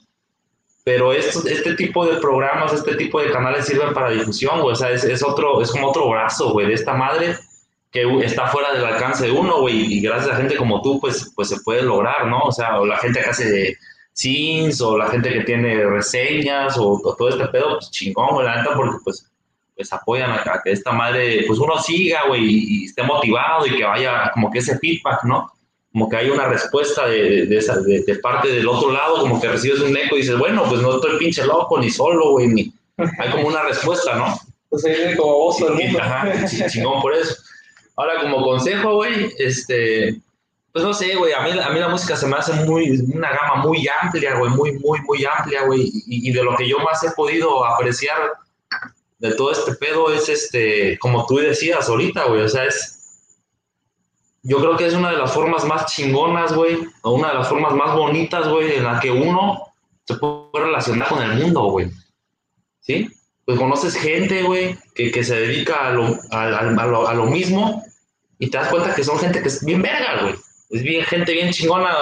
Pero 0.84 1.14
este 1.14 1.76
tipo 1.76 2.06
de 2.06 2.18
programas, 2.18 2.74
este 2.74 2.96
tipo 2.96 3.22
de 3.22 3.32
canales 3.32 3.66
sirven 3.66 3.94
para 3.94 4.10
difusión, 4.10 4.60
güey, 4.60 4.74
o 4.74 4.76
sea, 4.76 4.92
es, 4.92 5.06
es 5.06 5.24
otro, 5.24 5.62
es 5.62 5.72
como 5.72 5.88
otro 5.88 6.10
brazo, 6.10 6.52
güey, 6.52 6.68
de 6.68 6.74
esta 6.74 6.94
madre 6.94 7.38
que 7.90 8.04
está 8.26 8.48
fuera 8.48 8.74
del 8.74 8.84
alcance 8.84 9.26
de 9.26 9.32
uno, 9.32 9.62
güey, 9.62 9.94
y 9.94 10.02
gracias 10.02 10.34
a 10.34 10.38
gente 10.38 10.58
como 10.58 10.82
tú, 10.82 11.00
pues, 11.00 11.32
pues 11.36 11.48
se 11.50 11.62
puede 11.62 11.84
lograr, 11.84 12.28
¿no? 12.28 12.40
O 12.40 12.52
sea, 12.52 12.80
la 12.80 12.98
gente 12.98 13.22
que 13.22 13.30
hace 13.30 13.50
de 13.50 13.78
scenes, 14.14 14.80
o 14.82 14.98
la 14.98 15.08
gente 15.08 15.32
que 15.32 15.42
tiene 15.42 15.86
reseñas, 15.86 16.78
o, 16.78 17.00
todo 17.18 17.30
este 17.30 17.48
pedo, 17.48 17.78
pues 17.78 17.92
chingón, 17.92 18.30
güey, 18.34 18.46
la 18.46 18.58
neta, 18.58 18.76
porque 18.76 18.98
pues, 19.04 19.30
pues 19.76 19.92
apoyan 19.92 20.32
a, 20.32 20.62
que 20.64 20.72
esta 20.72 20.92
madre, 20.92 21.44
pues 21.48 21.60
uno 21.60 21.78
siga, 21.82 22.28
güey, 22.28 22.44
y, 22.46 22.86
esté 22.86 23.04
motivado 23.04 23.66
y 23.66 23.76
que 23.76 23.84
vaya 23.84 24.32
como 24.34 24.52
que 24.52 24.60
ese 24.60 24.78
feedback, 24.80 25.24
¿no? 25.24 25.52
Como 25.92 26.10
que 26.10 26.18
hay 26.18 26.30
una 26.30 26.46
respuesta 26.46 27.08
de, 27.08 27.46
de, 27.46 27.58
esa, 27.58 27.80
de, 27.80 28.20
parte 28.22 28.48
del 28.48 28.68
otro 28.68 28.92
lado, 28.92 29.20
como 29.20 29.40
que 29.40 29.48
recibes 29.48 29.80
un 29.80 29.96
eco 29.96 30.16
y 30.16 30.20
dices, 30.22 30.38
bueno, 30.38 30.64
pues 30.68 30.82
no 30.82 30.96
estoy 30.96 31.18
pinche 31.20 31.46
loco, 31.46 31.80
ni 31.80 31.90
solo, 31.90 32.32
güey, 32.32 32.48
ni... 32.48 32.74
Hay 33.20 33.32
como 33.32 33.48
una 33.48 33.64
respuesta, 33.64 34.16
¿no? 34.16 34.40
Pues 34.70 34.86
ahí 34.86 35.16
como 35.16 35.34
vos, 35.34 35.60
mundo. 35.60 36.00
Ajá, 36.00 36.48
chingón 36.68 37.02
por 37.02 37.14
eso. 37.14 37.36
Ahora, 37.96 38.22
como 38.22 38.44
consejo, 38.44 38.96
güey, 38.96 39.32
este, 39.38 40.20
pues 40.74 40.84
no 40.84 40.94
sé, 40.94 41.16
güey, 41.16 41.34
a 41.34 41.42
mí, 41.42 41.52
a 41.52 41.70
mí 41.70 41.80
la 41.80 41.88
música 41.88 42.16
se 42.16 42.26
me 42.26 42.36
hace 42.36 42.52
muy, 42.66 43.00
una 43.14 43.30
gama 43.30 43.64
muy 43.64 43.88
amplia, 44.02 44.40
güey, 44.40 44.52
muy, 44.52 44.72
muy, 44.80 45.00
muy 45.02 45.24
amplia, 45.24 45.66
güey, 45.66 45.92
y, 46.08 46.32
de 46.32 46.44
lo 46.44 46.56
que 46.56 46.68
yo 46.68 46.80
más 46.80 47.04
he 47.04 47.12
podido 47.12 47.64
apreciar 47.64 48.18
de 49.20 49.36
todo 49.36 49.52
este 49.52 49.76
pedo 49.76 50.12
es, 50.12 50.28
este, 50.30 50.98
como 50.98 51.28
tú 51.28 51.38
decías 51.38 51.88
ahorita, 51.88 52.26
güey, 52.26 52.42
o 52.42 52.50
sea, 52.50 52.66
es, 52.66 53.22
yo 54.42 54.58
creo 54.58 54.76
que 54.76 54.88
es 54.88 54.96
una 54.96 55.12
de 55.12 55.18
las 55.18 55.32
formas 55.32 55.64
más 55.64 55.94
chingonas, 55.94 56.54
güey, 56.54 56.80
o 57.04 57.12
una 57.12 57.30
de 57.30 57.36
las 57.36 57.48
formas 57.48 57.74
más 57.76 57.96
bonitas, 57.96 58.48
güey, 58.50 58.76
en 58.76 58.84
la 58.84 59.00
que 59.00 59.12
uno 59.12 59.74
se 60.06 60.16
puede 60.16 60.66
relacionar 60.66 61.08
con 61.08 61.22
el 61.22 61.38
mundo, 61.38 61.66
güey, 61.66 61.92
¿sí? 62.82 63.08
pues 63.46 63.60
conoces 63.60 63.96
gente, 63.96 64.42
güey, 64.42 64.78
que, 64.96 65.12
que, 65.12 65.24
se 65.24 65.36
dedica 65.36 65.88
a 65.88 65.92
lo, 65.92 66.18
a, 66.32 66.64
lo, 66.86 67.08
a 67.08 67.14
lo, 67.14 67.26
mismo 67.26 67.84
y 68.40 68.50
te 68.50 68.58
das 68.58 68.70
cuenta 68.70 68.96
que 68.96 69.04
son 69.04 69.20
gente 69.20 69.42
que 69.42 69.50
es 69.50 69.64
bien 69.64 69.82
verga, 69.82 70.22
güey. 70.22 70.36
Es 70.74 70.82
bien, 70.82 71.06
gente 71.06 71.32
bien 71.34 71.52
chingona. 71.52 71.96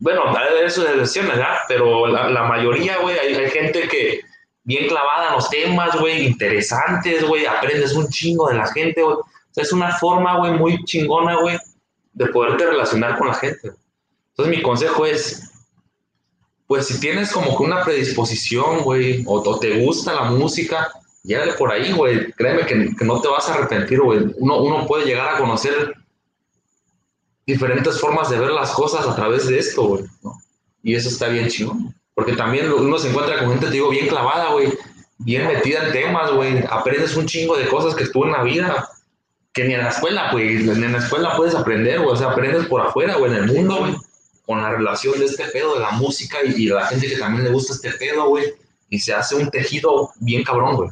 Bueno, 0.00 0.24
hay 0.36 0.64
eso 0.64 0.82
de 0.82 0.90
excepciones, 0.90 1.36
¿verdad? 1.36 1.58
Pero 1.68 2.08
la, 2.08 2.42
mayoría, 2.42 2.98
güey, 2.98 3.16
hay, 3.16 3.50
gente 3.50 3.86
que 3.86 4.20
bien 4.64 4.88
clavada 4.88 5.28
en 5.28 5.34
los 5.34 5.48
temas, 5.48 5.98
güey, 6.00 6.26
interesantes, 6.26 7.24
güey, 7.24 7.46
aprendes 7.46 7.94
un 7.94 8.08
chingo 8.08 8.48
de 8.48 8.56
la 8.56 8.66
gente, 8.66 9.00
güey. 9.00 9.14
O 9.14 9.24
sea, 9.52 9.62
es 9.62 9.72
una 9.72 9.96
forma, 9.96 10.38
güey, 10.38 10.54
muy 10.54 10.82
chingona, 10.84 11.40
güey, 11.40 11.56
de 12.14 12.26
poderte 12.26 12.66
relacionar 12.66 13.16
con 13.16 13.28
la 13.28 13.34
gente. 13.34 13.70
Entonces, 14.30 14.56
mi 14.56 14.60
consejo 14.60 15.06
es, 15.06 15.52
pues 16.66 16.88
si 16.88 16.98
tienes 16.98 17.30
como 17.30 17.56
que 17.56 17.62
una 17.62 17.84
predisposición, 17.84 18.82
güey, 18.82 19.22
o, 19.24 19.58
te 19.60 19.84
gusta 19.84 20.14
la 20.14 20.24
música, 20.24 20.90
llégale 21.22 21.52
por 21.52 21.70
ahí, 21.70 21.92
güey. 21.92 22.32
Créeme 22.32 22.66
que, 22.66 23.04
no 23.04 23.20
te 23.20 23.28
vas 23.28 23.48
a 23.48 23.54
arrepentir, 23.54 24.00
güey. 24.00 24.18
Uno, 24.38 24.62
uno 24.62 24.84
puede 24.84 25.06
llegar 25.06 25.36
a 25.36 25.38
conocer 25.38 25.94
diferentes 27.46 28.00
formas 28.00 28.30
de 28.30 28.38
ver 28.38 28.50
las 28.50 28.70
cosas 28.72 29.06
a 29.06 29.14
través 29.14 29.46
de 29.46 29.58
esto, 29.58 29.82
güey, 29.84 30.04
¿no? 30.22 30.38
Y 30.82 30.94
eso 30.94 31.08
está 31.08 31.28
bien 31.28 31.48
chido. 31.48 31.76
Porque 32.14 32.32
también 32.32 32.72
uno 32.72 32.98
se 32.98 33.10
encuentra 33.10 33.38
con 33.38 33.50
gente, 33.50 33.66
te 33.66 33.72
digo, 33.72 33.90
bien 33.90 34.06
clavada, 34.06 34.52
güey, 34.52 34.72
bien 35.18 35.46
metida 35.46 35.86
en 35.86 35.92
temas, 35.92 36.30
güey. 36.32 36.64
Aprendes 36.70 37.16
un 37.16 37.26
chingo 37.26 37.56
de 37.56 37.66
cosas 37.66 37.94
que 37.94 38.06
tú 38.06 38.24
en 38.24 38.32
la 38.32 38.42
vida, 38.42 38.88
que 39.52 39.64
ni 39.64 39.74
en 39.74 39.80
la 39.80 39.88
escuela, 39.88 40.30
güey, 40.30 40.62
ni 40.62 40.70
en 40.70 40.92
la 40.92 40.98
escuela 40.98 41.36
puedes 41.36 41.54
aprender, 41.54 42.00
güey. 42.00 42.10
O 42.10 42.16
sea, 42.16 42.30
aprendes 42.30 42.66
por 42.66 42.80
afuera, 42.80 43.16
güey, 43.16 43.32
en 43.32 43.38
el 43.38 43.52
mundo, 43.52 43.78
güey 43.78 43.94
con 44.46 44.62
la 44.62 44.70
relación 44.70 45.18
de 45.18 45.26
este 45.26 45.44
pedo 45.46 45.74
de 45.74 45.80
la 45.80 45.92
música 45.92 46.38
y, 46.44 46.66
la 46.66 46.86
gente 46.86 47.08
que 47.08 47.16
también 47.16 47.44
le 47.44 47.50
gusta 47.50 47.74
este 47.74 47.90
pedo, 47.92 48.28
güey, 48.28 48.52
y 48.90 48.98
se 48.98 49.14
hace 49.14 49.34
un 49.34 49.50
tejido 49.50 50.12
bien 50.20 50.44
cabrón, 50.44 50.76
güey. 50.76 50.90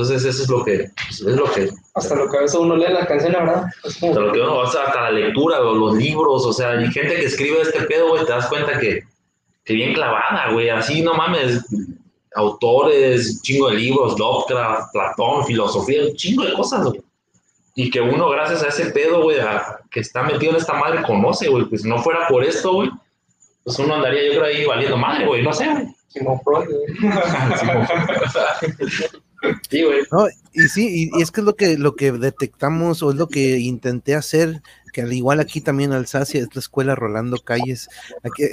Entonces 0.00 0.24
eso 0.24 0.42
es 0.42 0.48
lo 0.48 0.64
que, 0.64 0.90
es 1.10 1.20
lo 1.20 1.44
que... 1.52 1.70
Hasta 1.94 2.14
lo 2.14 2.30
que 2.30 2.38
a 2.38 2.40
veces 2.40 2.58
uno 2.58 2.76
lee 2.76 2.92
la 2.92 3.06
canción, 3.06 3.32
¿verdad? 3.32 3.66
Hasta 3.84 4.08
lo 4.08 4.32
que 4.32 4.40
uno, 4.40 4.62
hasta 4.62 5.02
la 5.02 5.10
lectura, 5.10 5.60
o 5.60 5.74
los 5.74 5.96
libros, 5.96 6.46
o 6.46 6.52
sea, 6.52 6.70
hay 6.70 6.90
gente 6.90 7.16
que 7.16 7.26
escribe 7.26 7.60
este 7.60 7.82
pedo, 7.82 8.08
güey, 8.08 8.24
te 8.24 8.32
das 8.32 8.48
cuenta 8.48 8.78
que, 8.78 9.02
que 9.64 9.74
bien 9.74 9.92
clavada, 9.92 10.52
güey, 10.52 10.70
así 10.70 11.02
no 11.02 11.14
mames, 11.14 11.64
autores, 12.34 13.42
chingo 13.42 13.68
de 13.68 13.76
libros, 13.76 14.18
Lovecraft, 14.18 14.92
Platón, 14.92 15.44
filosofía, 15.44 16.04
un 16.04 16.16
chingo 16.16 16.44
de 16.44 16.54
cosas, 16.54 16.86
güey 16.86 17.02
y 17.74 17.90
que 17.90 18.00
uno, 18.00 18.28
gracias 18.28 18.62
a 18.62 18.68
ese 18.68 18.90
pedo, 18.90 19.22
güey, 19.22 19.38
que 19.90 20.00
está 20.00 20.22
metido 20.22 20.52
en 20.52 20.58
esta 20.58 20.74
madre, 20.74 21.02
conoce, 21.02 21.48
güey. 21.48 21.64
Pues 21.64 21.82
si 21.82 21.88
no 21.88 21.98
fuera 21.98 22.28
por 22.28 22.44
esto, 22.44 22.74
güey, 22.74 22.90
pues 23.64 23.78
uno 23.78 23.94
andaría, 23.94 24.26
yo 24.26 24.32
creo, 24.32 24.44
ahí 24.44 24.66
valiendo 24.66 24.96
madre, 24.96 25.26
güey, 25.26 25.42
no 25.42 25.52
sé, 25.52 25.66
güey. 25.66 25.86
No, 30.12 30.26
y 30.52 30.68
sí, 30.68 31.10
y, 31.14 31.22
es 31.22 31.30
que 31.30 31.40
es 31.40 31.44
lo 31.44 31.56
que, 31.56 31.78
lo 31.78 31.94
que 31.94 32.12
detectamos 32.12 33.02
o 33.02 33.10
es 33.10 33.16
lo 33.16 33.28
que 33.28 33.58
intenté 33.58 34.14
hacer, 34.14 34.62
que 34.92 35.02
al 35.02 35.12
igual 35.12 35.40
aquí 35.40 35.60
también 35.60 35.92
Alsacia, 35.92 36.40
es 36.40 36.54
la 36.54 36.58
escuela 36.58 36.94
Rolando 36.94 37.38
Calles. 37.38 37.88
Aquí, 38.22 38.44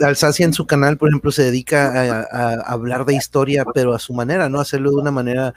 Alsacia 0.00 0.44
en 0.44 0.52
su 0.52 0.66
canal, 0.66 0.98
por 0.98 1.08
ejemplo, 1.08 1.32
se 1.32 1.44
dedica 1.44 2.26
a, 2.30 2.54
hablar 2.72 3.04
de 3.04 3.14
historia, 3.14 3.64
pero 3.74 3.94
a 3.94 3.98
su 3.98 4.12
manera, 4.12 4.48
¿no? 4.48 4.60
Hacerlo 4.60 4.90
de 4.90 4.96
una 4.96 5.10
manera 5.10 5.54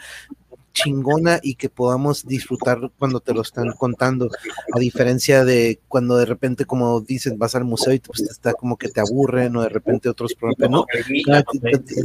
chingona 0.76 1.40
y 1.42 1.56
que 1.56 1.70
podamos 1.70 2.28
disfrutar 2.28 2.92
cuando 3.00 3.22
te 3.22 3.34
lo 3.34 3.42
están 3.42 3.72
contando, 3.72 4.30
a 4.74 4.80
diferencia 4.80 5.44
de 5.46 5.80
cuando 5.88 6.18
de 6.18 6.26
repente, 6.26 6.66
como 6.66 7.02
dices, 7.02 7.38
vas 7.38 7.56
al 7.56 7.64
museo 7.64 7.94
y 7.94 8.00
pues 8.00 8.22
está 8.22 8.54
como 8.54 8.78
que 8.78 8.90
te 8.90 9.00
aburren 9.00 9.56
o 9.56 9.64
de 9.64 9.70
repente 9.70 10.10
otros 10.10 10.36
problemas, 10.36 10.70
¿no? 10.70 10.86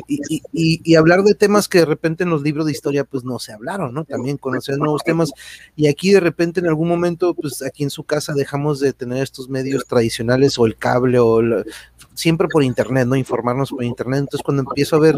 Y, 0.07 0.41
y, 0.53 0.81
y, 0.85 0.95
hablar 0.95 1.23
de 1.23 1.35
temas 1.35 1.69
que 1.69 1.81
de 1.81 1.85
repente 1.85 2.23
en 2.25 2.31
los 2.31 2.43
libros 2.43 2.67
de 2.67 2.73
historia 2.73 3.05
pues 3.05 3.25
no 3.25 3.39
se 3.39 3.53
hablaron, 3.53 3.93
¿no? 3.93 4.05
También 4.05 4.39
conocer 4.39 4.79
nuevos 4.79 5.03
temas 5.03 5.33
y 5.75 5.89
aquí 5.89 6.13
de 6.13 6.21
repente 6.21 6.61
en 6.61 6.69
algún 6.69 6.89
momento 6.89 7.35
pues 7.35 7.63
aquí 7.63 7.83
en 7.83 7.91
su 7.91 8.05
casa 8.05 8.33
dejamos 8.33 8.79
de 8.79 8.93
tener 8.93 9.23
estos 9.23 9.49
medios 9.49 9.85
tradicionales 9.87 10.59
o 10.59 10.67
el 10.67 10.77
cable 10.77 11.19
o 11.19 11.43
siempre 12.21 12.49
por 12.49 12.63
internet, 12.63 13.07
¿no? 13.07 13.17
Informarnos 13.17 13.71
por 13.71 13.83
internet. 13.83 14.21
Entonces, 14.21 14.45
cuando 14.45 14.63
empiezo 14.63 14.97
a 14.97 15.01
ver 15.01 15.17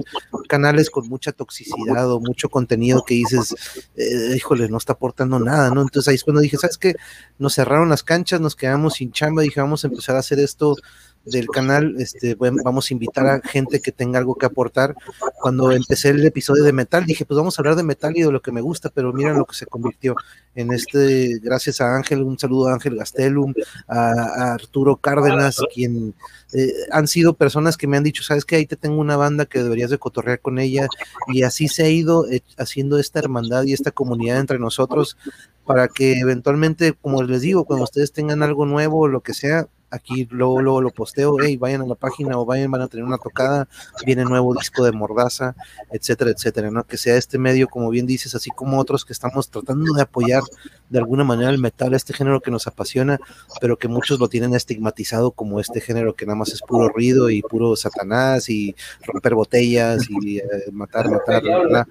canales 0.49 0.91
con 0.91 1.09
mucha 1.09 1.33
toxicidad 1.33 2.11
o 2.11 2.21
mucho 2.21 2.49
contenido 2.49 3.05
que 3.05 3.15
dices, 3.15 3.55
eh, 3.97 4.35
híjole, 4.37 4.69
no 4.69 4.79
está 4.79 4.95
aportando 4.95 5.39
nada, 5.39 5.71
¿no? 5.71 5.83
Entonces 5.83 6.09
ahí 6.09 6.15
es 6.15 6.25
cuando 6.25 6.41
dije, 6.41 6.57
¿sabes 6.57 6.79
qué? 6.79 6.95
Nos 7.39 7.55
cerraron 7.55 7.89
las 7.89 8.03
canchas, 8.03 8.41
nos 8.41 8.57
quedamos 8.57 8.95
sin 8.95 9.13
chamba, 9.13 9.43
dije, 9.43 9.61
vamos 9.61 9.85
a 9.85 9.89
empezar 9.89 10.17
a 10.17 10.21
hacer 10.21 10.39
esto 10.39 10.77
del 11.25 11.49
canal, 11.49 11.95
este, 11.99 12.35
vamos 12.37 12.91
a 12.91 12.95
invitar 12.95 13.27
a 13.27 13.41
gente 13.41 13.81
que 13.81 13.93
tenga 13.93 14.19
algo 14.19 14.35
que 14.35 14.47
aportar. 14.47 14.95
Cuando 15.41 15.73
empecé 15.73 16.11
el 16.11 16.25
episodio 16.25 16.65
de 16.65 16.73
metal, 16.73 17.05
dije, 17.05 17.25
pues 17.25 17.37
vamos 17.37 17.59
a 17.59 17.63
hablar 17.63 17.77
de 17.77 17.83
metal 17.83 18.13
y 18.17 18.23
de 18.23 18.33
lo 18.33 18.43
que 18.43 18.53
me 18.53 18.61
gusta, 18.61 18.91
pero 18.91 19.13
miren 19.13 19.39
lo 19.39 19.45
que 19.45 19.55
se 19.55 19.67
convirtió 19.67 20.17
en 20.55 20.73
este, 20.73 21.39
gracias 21.43 21.81
a 21.81 21.97
Ángel, 21.97 22.23
un 22.23 22.39
saludo 22.39 22.69
a 22.69 22.75
Ángel 22.75 22.97
Gastelum, 22.97 23.55
a, 23.89 24.53
Arturo 24.55 24.97
Cárdenas, 24.97 25.59
quien 25.75 26.15
eh, 26.53 26.73
han 26.91 27.09
sido 27.09 27.35
personas 27.35 27.77
que 27.77 27.87
me 27.87 27.97
han 27.97 28.05
dicho, 28.05 28.23
sabes 28.23 28.45
que 28.45 28.57
ahí 28.57 28.67
te 28.67 28.77
tengo 28.77 29.01
una 29.01 29.17
banda 29.17 29.47
que 29.47 29.63
deberías 29.63 29.91
de 29.91 29.99
cotorrear 29.99 30.41
con 30.41 30.59
ella, 30.59 30.87
y 31.29 31.43
así 31.43 31.69
se 31.69 31.85
ha 31.85 31.89
ido 31.89 32.29
eh, 32.29 32.43
haciendo 32.59 32.99
esta 32.99 33.19
hermandad 33.19 33.65
y 33.65 33.73
esta 33.73 33.91
comunidad 33.91 34.39
entre 34.39 34.59
nosotros 34.59 35.17
para 35.65 35.89
que 35.89 36.19
eventualmente, 36.19 36.93
como 37.01 37.23
les 37.23 37.41
digo, 37.43 37.65
cuando 37.65 37.85
ustedes 37.85 38.13
tengan 38.13 38.43
algo 38.43 38.67
nuevo 38.67 39.01
o 39.01 39.09
lo 39.09 39.21
que 39.21 39.35
sea, 39.35 39.69
aquí 39.93 40.27
luego, 40.31 40.61
luego 40.63 40.81
lo 40.81 40.91
posteo, 40.91 41.37
hey, 41.41 41.57
vayan 41.57 41.83
a 41.83 41.87
la 41.87 41.95
página 41.95 42.39
o 42.39 42.47
vayan, 42.47 42.71
van 42.71 42.81
a 42.81 42.89
tener 42.89 43.05
una 43.05 43.19
tocada, 43.19 43.69
viene 44.07 44.25
nuevo 44.25 44.55
disco 44.55 44.85
de 44.85 44.91
Mordaza, 44.91 45.55
etcétera, 45.91 46.31
etcétera, 46.31 46.71
¿no? 46.71 46.85
Que 46.85 46.97
sea 46.97 47.17
este 47.17 47.39
medio, 47.39 47.69
como 47.69 47.91
bien 47.91 48.07
dices, 48.07 48.35
así 48.35 48.51
como 48.51 48.79
otros 48.79 49.05
que 49.05 49.13
estamos 49.13 49.51
tratando 49.51 49.93
de 49.93 50.03
apoyar 50.03 50.43
de 50.89 50.99
alguna 50.99 51.25
manera 51.25 51.51
el 51.51 51.59
metal, 51.59 51.93
este 51.95 52.15
género 52.15 52.41
que 52.41 52.51
nos 52.51 52.67
apasiona, 52.67 53.21
pero 53.61 53.77
que 53.77 53.89
muchos 53.89 54.19
lo 54.19 54.29
tienen 54.29 54.55
estigmatizado 54.55 55.31
como 55.31 55.61
este 55.61 55.81
género 55.81 56.15
que 56.15 56.25
nada 56.25 56.37
más 56.37 56.53
es 56.53 56.63
puro 56.63 56.89
ruido 56.89 57.29
y 57.29 57.43
puro 57.43 57.77
satanás 57.77 58.49
y 58.49 58.75
romper 59.07 59.35
botellas 59.35 60.09
y 60.09 60.39
eh, 60.39 60.45
matar, 60.73 61.11
matar, 61.11 61.43
bla, 61.43 61.87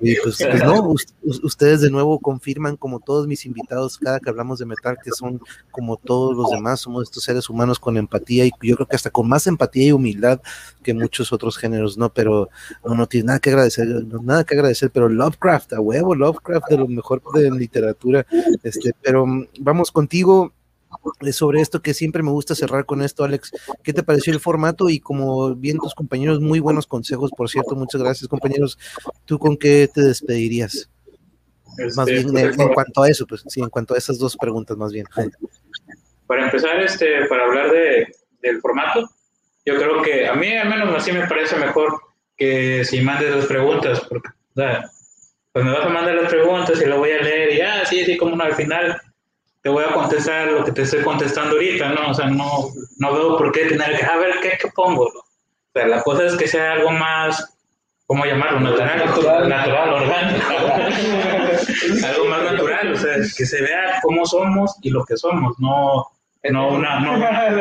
y 0.00 0.16
pues, 0.16 0.38
pues 0.38 0.64
no, 0.64 0.94
ustedes 1.42 1.80
de 1.80 1.90
nuevo 1.90 2.18
confirman 2.18 2.76
como 2.76 3.00
todos 3.00 3.26
mis 3.26 3.46
invitados 3.46 3.98
cada 3.98 4.20
que 4.20 4.30
hablamos 4.30 4.58
de 4.58 4.66
metal 4.66 4.98
que 5.02 5.10
son 5.10 5.40
como 5.70 5.96
todos 5.96 6.36
los 6.36 6.50
demás, 6.50 6.80
somos 6.80 7.04
estos 7.04 7.24
seres 7.24 7.48
humanos 7.48 7.78
con 7.78 7.96
empatía 7.96 8.46
y 8.46 8.52
yo 8.62 8.76
creo 8.76 8.86
que 8.86 8.96
hasta 8.96 9.10
con 9.10 9.28
más 9.28 9.46
empatía 9.46 9.88
y 9.88 9.92
humildad 9.92 10.40
que 10.82 10.94
muchos 10.94 11.32
otros 11.32 11.56
géneros, 11.56 11.98
¿no? 11.98 12.12
Pero 12.12 12.48
no 12.84 13.06
tiene 13.06 13.26
nada 13.26 13.38
que 13.38 13.50
agradecer, 13.50 13.86
nada 14.22 14.44
que 14.44 14.54
agradecer, 14.54 14.90
pero 14.90 15.08
Lovecraft, 15.08 15.74
a 15.74 15.80
huevo, 15.80 16.14
Lovecraft 16.14 16.68
de 16.70 16.78
lo 16.78 16.88
mejor 16.88 17.22
de 17.34 17.50
literatura, 17.50 18.26
este, 18.62 18.92
pero 19.02 19.26
mm, 19.26 19.48
vamos 19.60 19.90
contigo, 19.90 20.52
sobre 21.32 21.60
esto 21.60 21.82
que 21.82 21.94
siempre 21.94 22.22
me 22.22 22.30
gusta 22.30 22.54
cerrar 22.54 22.86
con 22.86 23.02
esto, 23.02 23.24
Alex. 23.24 23.52
¿Qué 23.82 23.92
te 23.92 24.02
pareció 24.02 24.32
el 24.32 24.40
formato? 24.40 24.88
Y 24.88 25.00
como 25.00 25.54
bien 25.54 25.78
tus 25.78 25.94
compañeros, 25.94 26.40
muy 26.40 26.60
buenos 26.60 26.86
consejos, 26.86 27.30
por 27.36 27.48
cierto. 27.48 27.74
Muchas 27.74 28.02
gracias, 28.02 28.28
compañeros. 28.28 28.78
¿Tú 29.24 29.38
con 29.38 29.56
qué 29.56 29.88
te 29.92 30.02
despedirías? 30.02 30.90
más 31.96 32.08
este, 32.08 32.12
bien, 32.12 32.30
pues, 32.32 32.58
en, 32.58 32.74
cuanto 32.74 33.02
a 33.02 33.08
eso, 33.08 33.26
pues 33.26 33.44
sí, 33.46 33.60
en 33.60 33.70
cuanto 33.70 33.94
a 33.94 33.98
esas 33.98 34.18
dos 34.18 34.36
preguntas, 34.36 34.76
más 34.76 34.92
bien. 34.92 35.06
Para 36.26 36.44
empezar, 36.44 36.80
este, 36.80 37.26
para 37.26 37.44
hablar 37.44 37.70
de, 37.70 38.08
del 38.42 38.60
formato, 38.60 39.08
yo 39.64 39.76
creo 39.76 40.02
que 40.02 40.26
a 40.26 40.34
mí 40.34 40.56
al 40.56 40.68
menos 40.68 40.94
así 40.94 41.12
me 41.12 41.26
parece 41.26 41.56
mejor 41.56 42.00
que 42.36 42.84
si 42.84 43.00
mandes 43.00 43.34
las 43.34 43.46
preguntas, 43.46 44.00
porque 44.08 44.30
pues 45.52 45.64
me 45.64 45.72
vas 45.72 45.86
a 45.86 45.88
mandar 45.88 46.14
las 46.14 46.30
preguntas 46.30 46.80
y 46.80 46.86
las 46.86 46.98
voy 46.98 47.10
a 47.10 47.22
leer 47.22 47.54
y, 47.54 47.60
ah, 47.60 47.84
sí, 47.84 48.04
sí, 48.04 48.16
como 48.16 48.36
no, 48.36 48.44
al 48.44 48.54
final 48.54 49.00
te 49.62 49.68
voy 49.68 49.84
a 49.84 49.92
contestar 49.92 50.48
lo 50.48 50.64
que 50.64 50.72
te 50.72 50.82
estoy 50.82 51.02
contestando 51.02 51.52
ahorita, 51.52 51.90
¿no? 51.90 52.10
O 52.10 52.14
sea, 52.14 52.26
no, 52.26 52.70
no 52.98 53.12
veo 53.12 53.36
por 53.36 53.52
qué 53.52 53.66
tener 53.66 53.98
que, 53.98 54.04
a 54.04 54.16
ver, 54.16 54.34
¿qué, 54.42 54.58
qué 54.60 54.68
pongo? 54.74 55.04
O 55.04 55.72
sea, 55.72 55.86
la 55.86 56.02
cosa 56.02 56.24
es 56.26 56.36
que 56.36 56.48
sea 56.48 56.72
algo 56.72 56.90
más, 56.90 57.56
¿cómo 58.06 58.24
llamarlo? 58.24 58.60
Natural, 58.60 58.98
natural, 58.98 59.48
natural 59.48 59.92
orgánico. 59.94 60.46
algo 62.06 62.24
más 62.26 62.52
natural, 62.52 62.92
o 62.92 62.96
sea, 62.96 63.16
que 63.16 63.46
se 63.46 63.62
vea 63.62 64.00
cómo 64.02 64.24
somos 64.24 64.76
y 64.82 64.90
lo 64.90 65.04
que 65.04 65.16
somos, 65.16 65.54
no, 65.58 66.06
no, 66.50 66.68
una, 66.68 67.00
no, 67.00 67.18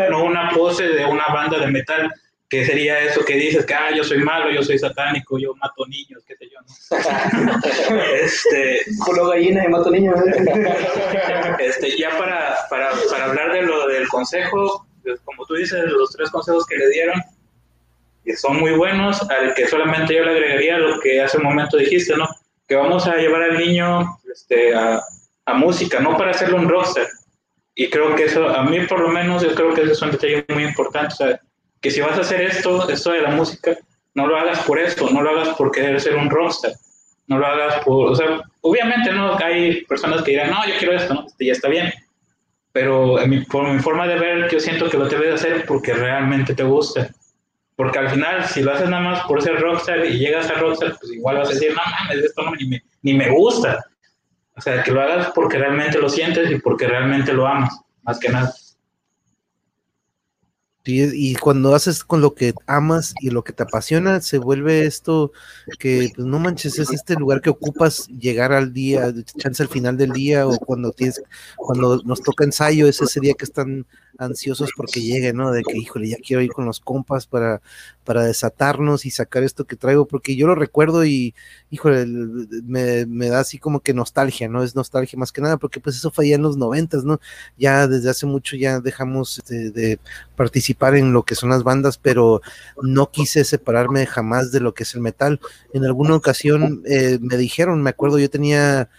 no 0.09 0.23
una 0.23 0.49
pose 0.51 0.87
de 0.87 1.05
una 1.05 1.25
banda 1.33 1.59
de 1.59 1.67
metal 1.67 2.11
que 2.49 2.65
sería 2.65 2.99
eso 3.01 3.23
que 3.23 3.35
dices 3.35 3.65
que 3.65 3.75
ah, 3.75 3.91
yo 3.95 4.03
soy 4.03 4.17
malo, 4.19 4.51
yo 4.51 4.63
soy 4.63 4.79
satánico, 4.79 5.37
yo 5.37 5.53
mato 5.55 5.85
niños, 5.85 6.23
qué 6.25 6.35
sé 6.35 6.49
yo, 6.49 6.59
¿no? 6.61 7.95
este, 8.23 8.81
Culo 9.05 9.27
gallina 9.27 9.63
y 9.63 9.67
mato 9.67 9.91
niños. 9.91 10.19
este, 11.59 11.95
ya 11.95 12.09
para, 12.17 12.57
para, 12.69 12.91
para, 13.09 13.25
hablar 13.25 13.53
de 13.53 13.61
lo 13.61 13.87
del 13.87 14.07
consejo, 14.07 14.87
pues, 15.03 15.19
como 15.21 15.45
tú 15.45 15.53
dices, 15.55 15.83
los 15.85 16.11
tres 16.11 16.31
consejos 16.31 16.65
que 16.65 16.77
le 16.77 16.89
dieron, 16.89 17.21
que 18.25 18.35
son 18.35 18.59
muy 18.59 18.71
buenos, 18.71 19.21
al 19.29 19.53
que 19.53 19.67
solamente 19.67 20.15
yo 20.15 20.23
le 20.23 20.31
agregaría 20.31 20.79
lo 20.79 20.99
que 20.99 21.21
hace 21.21 21.37
un 21.37 21.43
momento 21.43 21.77
dijiste, 21.77 22.17
¿no? 22.17 22.27
Que 22.67 22.75
vamos 22.75 23.05
a 23.05 23.15
llevar 23.15 23.43
al 23.43 23.59
niño 23.59 24.17
este, 24.31 24.73
a, 24.73 25.03
a 25.45 25.53
música, 25.53 25.99
no 25.99 26.17
para 26.17 26.31
hacerlo 26.31 26.57
un 26.57 26.67
rockstar. 26.67 27.07
Y 27.75 27.91
creo 27.91 28.15
que 28.15 28.25
eso, 28.25 28.49
a 28.49 28.63
mí 28.63 28.87
por 28.87 29.01
lo 29.01 29.09
menos, 29.09 29.43
yo 29.43 29.53
creo 29.53 29.73
que 29.75 29.83
eso 29.83 29.91
es 29.91 30.01
un 30.01 30.11
detalle 30.11 30.43
muy 30.49 30.63
importante, 30.63 31.15
sea, 31.15 31.39
que 31.81 31.91
si 31.91 32.01
vas 32.01 32.17
a 32.17 32.21
hacer 32.21 32.41
esto, 32.41 32.89
esto 32.89 33.11
de 33.11 33.21
la 33.21 33.31
música, 33.31 33.77
no 34.13 34.27
lo 34.27 34.37
hagas 34.37 34.59
por 34.63 34.79
esto, 34.79 35.09
no 35.09 35.21
lo 35.21 35.29
hagas 35.29 35.49
por 35.55 35.71
querer 35.71 35.99
ser 35.99 36.15
un 36.15 36.29
rockstar, 36.29 36.73
no 37.27 37.39
lo 37.39 37.45
hagas 37.45 37.83
por, 37.85 38.11
o 38.11 38.15
sea, 38.15 38.41
obviamente 38.61 39.11
no 39.11 39.37
hay 39.37 39.85
personas 39.85 40.23
que 40.23 40.31
dirán, 40.31 40.51
no, 40.51 40.65
yo 40.67 40.73
quiero 40.77 40.95
esto, 40.95 41.13
¿no? 41.13 41.25
Este 41.27 41.45
ya 41.45 41.53
está 41.53 41.69
bien, 41.69 41.91
pero 42.71 43.15
mi, 43.27 43.41
por 43.45 43.71
mi 43.71 43.79
forma 43.79 44.07
de 44.07 44.19
ver, 44.19 44.49
yo 44.49 44.59
siento 44.59 44.89
que 44.89 44.97
lo 44.97 45.07
debes 45.07 45.35
hacer 45.35 45.65
porque 45.65 45.93
realmente 45.93 46.53
te 46.53 46.63
gusta. 46.63 47.09
Porque 47.75 47.97
al 47.97 48.09
final, 48.09 48.45
si 48.45 48.61
lo 48.61 48.73
haces 48.73 48.89
nada 48.89 49.01
más 49.01 49.21
por 49.21 49.41
ser 49.41 49.57
rockstar 49.57 50.05
y 50.05 50.17
llegas 50.17 50.49
a 50.49 50.55
rockstar, 50.55 50.97
pues 50.99 51.13
igual 51.13 51.37
vas 51.37 51.49
a 51.49 51.53
decir, 51.53 51.73
no 51.73 51.81
mames, 51.85 52.25
esto 52.25 52.43
no, 52.43 52.51
ni, 52.55 52.67
me, 52.67 52.83
ni 53.03 53.13
me 53.13 53.29
gusta. 53.29 53.79
O 54.57 54.59
sea, 54.59 54.83
que 54.83 54.91
lo 54.91 55.01
hagas 55.01 55.31
porque 55.33 55.57
realmente 55.57 55.97
lo 55.97 56.09
sientes 56.09 56.51
y 56.51 56.59
porque 56.59 56.87
realmente 56.87 57.31
lo 57.31 57.47
amas, 57.47 57.79
más 58.03 58.19
que 58.19 58.27
nada 58.27 58.53
y 60.85 61.35
cuando 61.35 61.75
haces 61.75 62.03
con 62.03 62.21
lo 62.21 62.33
que 62.33 62.53
amas 62.65 63.13
y 63.21 63.29
lo 63.29 63.43
que 63.43 63.53
te 63.53 63.63
apasiona, 63.63 64.21
se 64.21 64.37
vuelve 64.37 64.85
esto 64.85 65.31
que, 65.77 66.11
pues 66.15 66.25
no 66.25 66.39
manches, 66.39 66.79
es 66.79 66.91
este 66.91 67.15
lugar 67.15 67.41
que 67.41 67.49
ocupas 67.49 68.07
llegar 68.07 68.53
al 68.53 68.73
día, 68.73 69.13
chance 69.37 69.61
al 69.61 69.69
final 69.69 69.97
del 69.97 70.11
día 70.11 70.47
o 70.47 70.57
cuando 70.57 70.91
tienes, 70.91 71.21
cuando 71.57 72.01
nos 72.03 72.21
toca 72.21 72.43
ensayo, 72.43 72.87
es 72.87 73.01
ese 73.01 73.19
día 73.19 73.33
que 73.37 73.45
están 73.45 73.85
ansiosos 74.19 74.71
porque 74.75 75.01
llegue, 75.01 75.33
¿no? 75.33 75.51
De 75.51 75.63
que, 75.63 75.77
híjole, 75.77 76.09
ya 76.09 76.17
quiero 76.17 76.41
ir 76.41 76.51
con 76.51 76.65
los 76.65 76.79
compas 76.79 77.25
para, 77.25 77.61
para 78.03 78.23
desatarnos 78.23 79.05
y 79.05 79.11
sacar 79.11 79.43
esto 79.43 79.65
que 79.65 79.75
traigo, 79.75 80.05
porque 80.05 80.35
yo 80.35 80.45
lo 80.45 80.55
recuerdo 80.55 81.05
y, 81.05 81.33
híjole, 81.69 82.05
me, 82.05 83.05
me, 83.05 83.29
da 83.29 83.39
así 83.39 83.57
como 83.57 83.79
que 83.79 83.93
nostalgia, 83.93 84.49
¿no? 84.49 84.63
Es 84.63 84.75
nostalgia 84.75 85.17
más 85.17 85.31
que 85.31 85.41
nada, 85.41 85.57
porque 85.57 85.79
pues 85.79 85.95
eso 85.95 86.11
fue 86.11 86.29
ya 86.29 86.35
en 86.35 86.41
los 86.41 86.57
noventas, 86.57 87.03
¿no? 87.03 87.19
Ya 87.57 87.87
desde 87.87 88.09
hace 88.09 88.25
mucho 88.25 88.55
ya 88.55 88.79
dejamos 88.79 89.41
de, 89.47 89.71
de 89.71 89.99
participar 90.35 90.95
en 90.95 91.13
lo 91.13 91.23
que 91.23 91.35
son 91.35 91.49
las 91.49 91.63
bandas, 91.63 91.97
pero 91.97 92.41
no 92.81 93.11
quise 93.11 93.43
separarme 93.45 94.05
jamás 94.05 94.51
de 94.51 94.59
lo 94.59 94.73
que 94.73 94.83
es 94.83 94.93
el 94.95 95.01
metal. 95.01 95.39
En 95.73 95.85
alguna 95.85 96.15
ocasión 96.15 96.83
eh, 96.85 97.19
me 97.21 97.37
dijeron, 97.37 97.81
me 97.81 97.89
acuerdo, 97.89 98.19
yo 98.19 98.29
tenía 98.29 98.89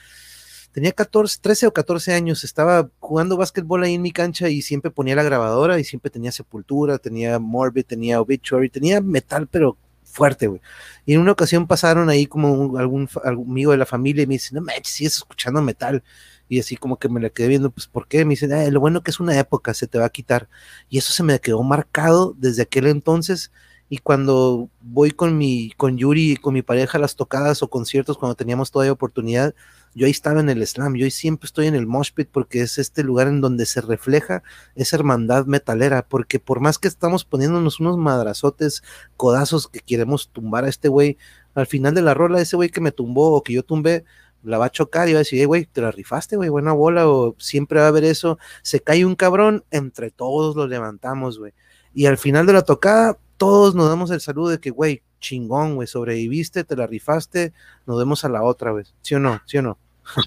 tenía 0.72 0.92
14, 0.92 1.38
13 1.40 1.66
o 1.66 1.72
14 1.72 2.12
años, 2.14 2.44
estaba 2.44 2.88
jugando 3.00 3.36
básquetbol 3.36 3.82
ahí 3.82 3.94
en 3.94 4.02
mi 4.02 4.12
cancha 4.12 4.48
y 4.48 4.62
siempre 4.62 4.90
ponía 4.90 5.16
la 5.16 5.22
grabadora 5.22 5.78
y 5.78 5.84
siempre 5.84 6.10
tenía 6.10 6.32
Sepultura, 6.32 6.98
tenía 6.98 7.38
Morbid, 7.38 7.84
tenía 7.84 8.20
Obituary, 8.20 8.70
tenía 8.70 9.00
metal, 9.00 9.46
pero 9.46 9.76
fuerte, 10.10 10.46
güey. 10.48 10.60
Y 11.06 11.14
en 11.14 11.20
una 11.20 11.32
ocasión 11.32 11.66
pasaron 11.66 12.08
ahí 12.10 12.26
como 12.26 12.76
algún, 12.78 13.08
amigo 13.24 13.72
de 13.72 13.78
la 13.78 13.86
familia 13.86 14.24
y 14.24 14.26
me 14.26 14.34
dice, 14.34 14.54
no 14.54 14.60
me 14.60 14.74
sigues 14.84 15.16
escuchando 15.16 15.62
metal. 15.62 16.02
Y 16.48 16.58
así 16.58 16.76
como 16.76 16.98
que 16.98 17.08
me 17.08 17.20
la 17.20 17.30
quedé 17.30 17.48
viendo, 17.48 17.70
pues, 17.70 17.86
¿por 17.86 18.08
qué? 18.08 18.24
Me 18.24 18.30
dicen, 18.30 18.52
ah, 18.52 18.68
lo 18.70 18.80
bueno 18.80 19.02
que 19.02 19.12
es 19.12 19.20
una 19.20 19.38
época, 19.38 19.72
se 19.72 19.86
te 19.86 19.98
va 19.98 20.06
a 20.06 20.10
quitar. 20.10 20.48
Y 20.88 20.98
eso 20.98 21.12
se 21.12 21.22
me 21.22 21.38
quedó 21.40 21.62
marcado 21.62 22.34
desde 22.38 22.62
aquel 22.62 22.88
entonces. 22.88 23.52
Y 23.92 23.98
cuando 23.98 24.70
voy 24.80 25.10
con 25.10 25.36
mi, 25.36 25.72
con 25.76 25.98
Yuri 25.98 26.32
y 26.32 26.36
con 26.36 26.54
mi 26.54 26.62
pareja 26.62 26.96
a 26.96 27.00
las 27.00 27.16
tocadas 27.16 27.60
o 27.64 27.68
conciertos, 27.68 28.16
cuando 28.16 28.36
teníamos 28.36 28.70
todavía 28.70 28.92
oportunidad, 28.92 29.52
yo 29.96 30.06
ahí 30.06 30.12
estaba 30.12 30.38
en 30.38 30.48
el 30.48 30.64
slam, 30.64 30.94
yo 30.94 31.04
ahí 31.04 31.10
siempre 31.10 31.46
estoy 31.46 31.66
en 31.66 31.74
el 31.74 31.88
mosh 31.88 32.12
pit 32.14 32.28
porque 32.30 32.60
es 32.62 32.78
este 32.78 33.02
lugar 33.02 33.26
en 33.26 33.40
donde 33.40 33.66
se 33.66 33.80
refleja 33.80 34.44
esa 34.76 34.94
hermandad 34.96 35.46
metalera, 35.46 36.06
porque 36.06 36.38
por 36.38 36.60
más 36.60 36.78
que 36.78 36.86
estamos 36.86 37.24
poniéndonos 37.24 37.80
unos 37.80 37.98
madrazotes, 37.98 38.84
codazos 39.16 39.66
que 39.66 39.80
queremos 39.80 40.28
tumbar 40.30 40.64
a 40.64 40.68
este 40.68 40.88
güey, 40.88 41.18
al 41.54 41.66
final 41.66 41.92
de 41.92 42.02
la 42.02 42.14
rola, 42.14 42.40
ese 42.40 42.54
güey 42.54 42.68
que 42.70 42.80
me 42.80 42.92
tumbó 42.92 43.32
o 43.32 43.42
que 43.42 43.54
yo 43.54 43.64
tumbé, 43.64 44.04
la 44.44 44.58
va 44.58 44.66
a 44.66 44.70
chocar 44.70 45.08
y 45.08 45.14
va 45.14 45.18
a 45.18 45.26
decir, 45.26 45.44
güey, 45.48 45.66
te 45.66 45.80
la 45.80 45.90
rifaste, 45.90 46.36
güey, 46.36 46.48
buena 46.48 46.72
bola, 46.72 47.08
o 47.08 47.34
siempre 47.38 47.80
va 47.80 47.86
a 47.86 47.88
haber 47.88 48.04
eso, 48.04 48.38
se 48.62 48.78
cae 48.78 49.04
un 49.04 49.16
cabrón, 49.16 49.64
entre 49.72 50.12
todos 50.12 50.54
lo 50.54 50.68
levantamos, 50.68 51.40
güey. 51.40 51.52
Y 51.94 52.06
al 52.06 52.18
final 52.18 52.46
de 52.46 52.52
la 52.52 52.62
tocada, 52.62 53.18
todos 53.36 53.74
nos 53.74 53.88
damos 53.88 54.10
el 54.10 54.20
saludo 54.20 54.50
de 54.50 54.60
que, 54.60 54.70
güey, 54.70 55.02
chingón, 55.20 55.74
güey, 55.74 55.88
sobreviviste, 55.88 56.64
te 56.64 56.76
la 56.76 56.86
rifaste, 56.86 57.52
nos 57.86 57.98
vemos 57.98 58.24
a 58.24 58.28
la 58.28 58.42
otra, 58.42 58.70
güey. 58.70 58.84
¿Sí 59.02 59.14
o 59.14 59.20
no? 59.20 59.40
¿Sí 59.46 59.58
o 59.58 59.62
no? 59.62 59.78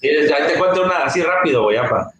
Sí, 0.00 0.08
ya 0.28 0.46
te 0.46 0.58
cuento 0.58 0.84
una 0.84 1.04
así 1.04 1.22
rápido, 1.22 1.64
güey, 1.64 1.76
apa. 1.76 2.10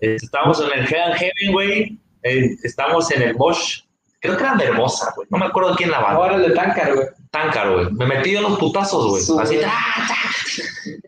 Estamos 0.00 0.60
en 0.60 0.78
el 0.78 0.86
Heaven, 0.86 1.52
güey. 1.52 1.98
Eh, 2.22 2.56
estamos 2.62 3.10
en 3.10 3.22
el 3.22 3.34
Bosch. 3.34 3.84
Creo 4.20 4.36
que 4.36 4.42
era 4.42 4.54
de 4.54 4.64
Hermosa, 4.64 5.12
güey. 5.14 5.28
No 5.30 5.38
me 5.38 5.46
acuerdo 5.46 5.74
quién 5.76 5.90
la 5.90 6.00
banda. 6.00 6.16
Ahora 6.16 6.36
el 6.36 6.42
de 6.42 6.50
Tancar, 6.50 6.94
güey. 6.94 7.06
Tancar, 7.30 7.72
güey. 7.72 7.92
Me 7.92 8.06
metí 8.06 8.36
en 8.36 8.42
los 8.42 8.58
putazos, 8.58 9.06
güey. 9.06 9.42
Así, 9.42 9.58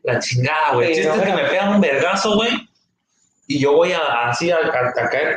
la 0.02 0.18
chingada, 0.20 0.74
güey. 0.74 0.94
Sí, 0.94 1.02
que 1.02 1.32
me 1.32 1.44
pegan 1.44 1.74
un 1.74 1.80
vergazo, 1.80 2.36
güey. 2.36 2.50
Y 3.46 3.58
yo 3.58 3.72
voy 3.72 3.92
a, 3.92 4.28
así 4.28 4.50
a, 4.50 4.58
caer, 5.10 5.36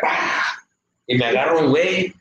y 1.07 1.17
me 1.17 1.25
agarro 1.25 1.59
un 1.59 1.69
güey 1.69 2.13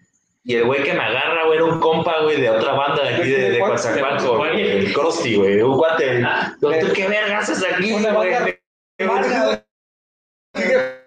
y 0.45 0.57
el 0.57 0.65
güey 0.65 0.83
que 0.83 0.93
me 0.93 1.03
agarra, 1.03 1.47
güey, 1.47 1.59
era 1.59 1.67
un 1.67 1.79
compa, 1.79 2.21
güey, 2.23 2.41
de 2.41 2.51
otra 2.51 2.73
banda 2.73 3.05
de 3.05 3.15
aquí 3.15 3.31
de, 3.31 3.51
de 3.53 3.59
Coatzacoalco, 3.61 4.45
el 4.47 4.93
Krusty, 4.93 5.37
güey, 5.37 5.61
un 5.61 5.77
guate. 5.77 6.21
¿Tú 6.61 6.69
qué 6.95 7.07
vergas 7.07 7.49
haces 7.49 7.65
aquí, 7.73 7.93
güey? 8.03 8.35
¿Qué 8.99 9.09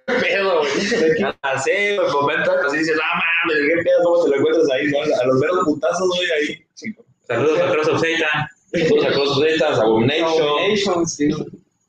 pedo, 0.07 0.59
güey? 0.59 1.35
Así, 1.41 1.71
güey, 1.97 2.09
comentas 2.11 2.55
así, 2.65 2.77
dices, 2.77 2.97
ah, 3.03 3.19
mames, 3.43 3.57
¿qué 3.67 3.83
pedo? 3.83 4.03
¿Cómo 4.03 4.23
te 4.23 4.29
lo 4.29 4.35
encuentras 4.37 4.69
ahí? 4.71 4.91
A 5.21 5.25
los 5.25 5.41
veros 5.41 5.65
putazos, 5.65 6.07
güey, 6.07 6.31
ahí. 6.31 6.65
Saludos 7.27 7.59
a 7.59 7.71
Cross 7.71 7.87
of 7.89 8.01
Satan. 8.01 8.47
Saludos 8.71 9.05
a 9.05 9.11
Cross 9.11 9.29
of 9.31 9.43
Satan, 9.43 9.73
a 9.73 9.81
Abomination. 9.81 11.07
sí. 11.07 11.29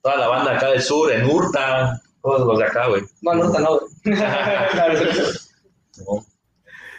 Toda 0.03 0.17
la 0.17 0.29
banda 0.29 0.57
acá 0.57 0.71
del 0.71 0.83
sur, 0.83 1.13
en 1.13 1.29
Urta, 1.29 2.01
todos 2.23 2.47
los 2.47 2.59
de 2.59 2.65
acá, 2.65 2.89
güey. 2.89 3.03
No, 3.23 3.33
en 3.33 3.39
Urta 3.41 3.59
no, 3.61 3.79
güey. 3.79 4.17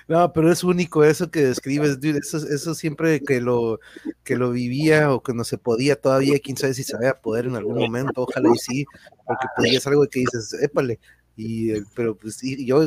No, 0.07 0.31
pero 0.31 0.51
es 0.51 0.63
único 0.63 1.03
eso 1.03 1.29
que 1.29 1.41
describes, 1.41 1.99
dude, 1.99 2.19
eso, 2.19 2.37
eso 2.37 2.73
siempre 2.73 3.21
que 3.21 3.41
lo, 3.41 3.79
que 4.23 4.37
lo 4.37 4.51
vivía 4.51 5.13
o 5.13 5.21
que 5.21 5.33
no 5.33 5.43
se 5.43 5.57
podía 5.57 5.99
todavía, 5.99 6.39
quién 6.41 6.55
sabe 6.55 6.73
si 6.73 6.83
se 6.83 6.95
vaya 6.95 7.11
a 7.11 7.21
poder 7.21 7.45
en 7.45 7.57
algún 7.57 7.77
momento, 7.77 8.21
ojalá 8.23 8.49
y 8.53 8.57
sí, 8.57 8.85
porque 9.25 9.47
pues 9.57 9.73
es 9.73 9.85
algo 9.85 10.07
que 10.07 10.21
dices, 10.21 10.53
épale, 10.61 10.99
y, 11.35 11.81
pero 11.93 12.15
pues 12.15 12.37
sí, 12.37 12.65
yo 12.65 12.83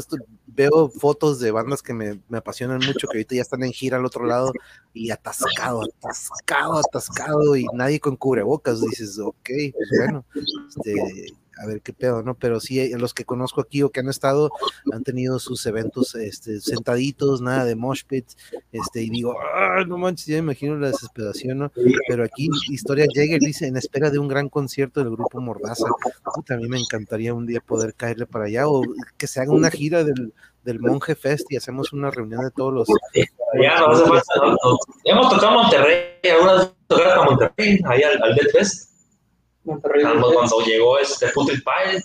veo 0.47 0.89
fotos 0.89 1.39
de 1.39 1.53
bandas 1.53 1.83
que 1.83 1.93
me, 1.95 2.21
me, 2.29 2.39
apasionan 2.39 2.81
mucho, 2.85 3.07
que 3.07 3.19
ahorita 3.19 3.37
ya 3.37 3.43
están 3.43 3.63
en 3.63 3.73
gira 3.73 3.99
al 3.99 4.05
otro 4.07 4.25
lado 4.25 4.53
y 4.93 5.11
atascado, 5.11 5.83
atascado, 5.85 6.79
atascado 6.79 7.55
y 7.55 7.67
nadie 7.75 8.01
con 8.01 8.17
cubrebocas, 8.17 8.81
dices, 8.81 9.19
ok, 9.21 9.37
pues 9.45 9.91
bueno, 9.99 10.25
este, 10.69 11.35
a 11.61 11.67
ver 11.67 11.83
qué 11.83 11.93
pedo, 11.93 12.23
¿no? 12.23 12.35
Pero 12.35 12.61
sí, 12.61 12.81
eh, 12.81 12.97
los 12.97 13.15
que 13.15 13.25
conozco 13.25 13.61
aquí 13.61 13.83
o 13.83 13.91
que 13.91 14.01
han 14.01 14.09
estado 14.09 14.51
han 14.93 15.05
tenido 15.05 15.39
sus 15.39 15.65
eventos 15.67 16.15
este, 16.15 16.61
sentaditos, 16.61 17.41
nada 17.41 17.65
de 17.65 17.77
mosh 17.77 18.05
pit, 18.05 18.27
este, 18.73 19.03
y 19.03 19.11
digo, 19.11 19.37
ah, 19.39 19.85
no 19.87 19.99
manches, 19.99 20.27
ya 20.27 20.35
me 20.37 20.41
imagino 20.41 20.77
la 20.77 20.89
desesperación, 20.89 21.59
¿no? 21.59 21.73
Pero 22.09 22.25
aquí 22.25 22.49
Historia 22.71 23.07
Jäger 23.13 23.41
dice, 23.41 23.67
en 23.67 23.77
espera 23.77 24.11
de 24.11 24.19
un 24.19 24.29
gran 24.29 24.49
concierto 24.49 25.01
del 25.01 25.11
grupo 25.11 25.41
Mordaza. 25.41 25.87
también 26.47 26.71
me 26.71 26.81
encantaría 26.81 27.35
un 27.35 27.47
día 27.47 27.61
poder 27.61 27.95
caerle 27.95 28.27
para 28.27 28.47
allá 28.47 28.69
o 28.69 28.83
que 29.17 29.27
se 29.27 29.41
haga 29.41 29.53
una 29.53 29.71
gira 29.71 30.05
del, 30.05 30.33
del 30.65 30.81
Monje 30.81 31.15
Fest 31.15 31.47
y 31.51 31.57
hacemos 31.57 31.93
una 31.93 32.11
reunión 32.11 32.43
de 32.43 32.51
todos 32.51 32.73
los. 32.73 32.89
Ya, 33.61 33.81
no 33.81 33.93
hemos 35.05 35.31
tocado 35.31 35.53
Monterrey, 35.53 36.05
algunas 36.31 36.73
tocaron 36.87 37.19
a 37.19 37.25
Monterrey, 37.25 37.81
ahí 37.87 38.03
al, 38.03 38.23
al 38.23 38.39
Fest. 38.53 38.90
Monterrey. 39.71 40.03
Cuando, 40.03 40.61
llegó 40.67 40.99
este 40.99 41.29
Putin 41.29 41.63
Pie. 41.63 42.03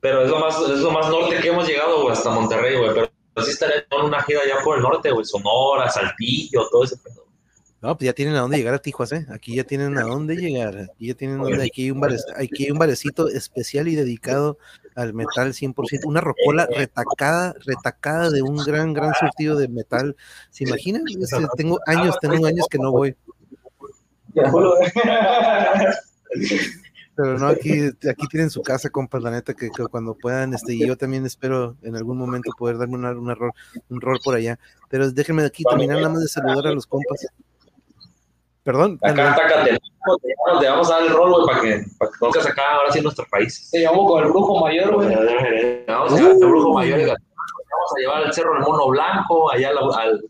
Pero 0.00 0.24
es 0.24 0.30
lo, 0.30 0.40
más, 0.40 0.60
es 0.60 0.80
lo 0.80 0.90
más 0.90 1.08
norte 1.08 1.38
que 1.40 1.48
hemos 1.48 1.66
llegado, 1.66 2.10
hasta 2.10 2.30
Monterrey, 2.30 2.76
güey. 2.76 2.92
Pero 2.92 3.08
sí 3.44 3.52
estaría 3.52 3.86
en 3.88 4.04
una 4.04 4.20
gira 4.22 4.40
allá 4.40 4.56
por 4.64 4.76
el 4.76 4.82
norte, 4.82 5.12
güey. 5.12 5.24
Sonora, 5.24 5.88
Saltillo, 5.88 6.68
todo 6.70 6.84
ese 6.84 6.96
pedo. 6.96 7.22
No, 7.82 7.96
pues 7.96 8.06
ya 8.06 8.12
tienen 8.12 8.36
a 8.36 8.40
dónde 8.42 8.58
llegar 8.58 8.74
a 8.74 8.78
Tijuas, 8.78 9.10
¿eh? 9.10 9.26
Aquí 9.30 9.56
ya 9.56 9.64
tienen 9.64 9.98
a 9.98 10.02
dónde 10.02 10.36
llegar. 10.36 10.76
Aquí 10.78 11.08
ya 11.08 11.14
tienen 11.14 11.38
dónde. 11.40 11.64
Aquí 11.64 11.82
hay 11.82 11.90
un, 11.90 12.04
aquí 12.36 12.64
hay 12.64 12.70
un 12.70 12.78
barecito 12.78 13.28
especial 13.28 13.88
y 13.88 13.96
dedicado 13.96 14.56
al 14.94 15.14
metal 15.14 15.52
100%. 15.52 16.04
Una 16.04 16.20
rocola 16.20 16.68
retacada, 16.70 17.56
retacada 17.66 18.30
de 18.30 18.40
un 18.40 18.56
gran, 18.58 18.92
gran 18.92 19.12
surtido 19.14 19.56
de 19.56 19.66
metal. 19.66 20.14
¿Se 20.50 20.62
imaginan? 20.62 21.02
Tengo 21.56 21.80
años, 21.86 22.16
tengo 22.20 22.46
años 22.46 22.66
que 22.70 22.78
no 22.78 22.92
voy. 22.92 23.16
Pero 27.14 27.38
no, 27.38 27.48
aquí, 27.48 27.88
aquí 28.08 28.26
tienen 28.30 28.48
su 28.48 28.62
casa, 28.62 28.88
compas, 28.88 29.22
la 29.22 29.30
neta, 29.30 29.52
que, 29.52 29.68
cuando 29.90 30.14
puedan, 30.14 30.54
este, 30.54 30.74
y 30.74 30.86
yo 30.86 30.96
también 30.96 31.26
espero 31.26 31.76
en 31.82 31.94
algún 31.94 32.16
momento 32.16 32.50
poder 32.56 32.78
darme 32.78 32.94
un 32.94 33.30
error, 33.30 33.52
un 33.90 34.00
rol 34.00 34.18
por 34.24 34.34
allá. 34.34 34.58
Pero 34.88 35.10
déjenme 35.10 35.44
aquí 35.44 35.62
terminar 35.62 35.98
nada 35.98 36.08
más 36.08 36.22
de 36.22 36.28
saludar 36.28 36.66
a 36.66 36.72
los 36.72 36.86
compas. 36.86 37.26
Perdón. 38.62 38.98
Acá, 39.02 39.32
acá, 39.32 39.64
te, 39.64 39.72
te 39.72 40.68
vamos 40.68 40.90
a 40.90 40.94
dar 40.94 41.02
el 41.02 41.10
rol, 41.10 41.30
güey, 41.32 41.46
para 41.46 41.60
que, 41.60 41.84
para 41.98 42.10
que 42.10 42.18
conozcas 42.18 42.46
acá 42.46 42.62
ahora 42.76 42.92
sí 42.92 42.98
en 42.98 43.04
nuestro 43.04 43.26
país. 43.30 43.68
Te 43.70 43.80
llevamos 43.80 44.10
con 44.10 44.24
el 44.24 44.30
brujo 44.30 44.60
mayor, 44.60 44.94
güey. 44.94 45.84
Vamos 45.86 46.12
a 46.12 46.16
llevar 46.16 46.32
el 46.32 46.38
brujo 46.38 46.72
mayor 46.72 47.18
vamos 47.72 47.92
a 47.96 48.00
llevar 48.00 48.24
al 48.24 48.32
cerro 48.32 48.54
del 48.54 48.62
mono 48.62 48.88
blanco, 48.88 49.50
allá 49.50 49.70
al, 49.70 50.22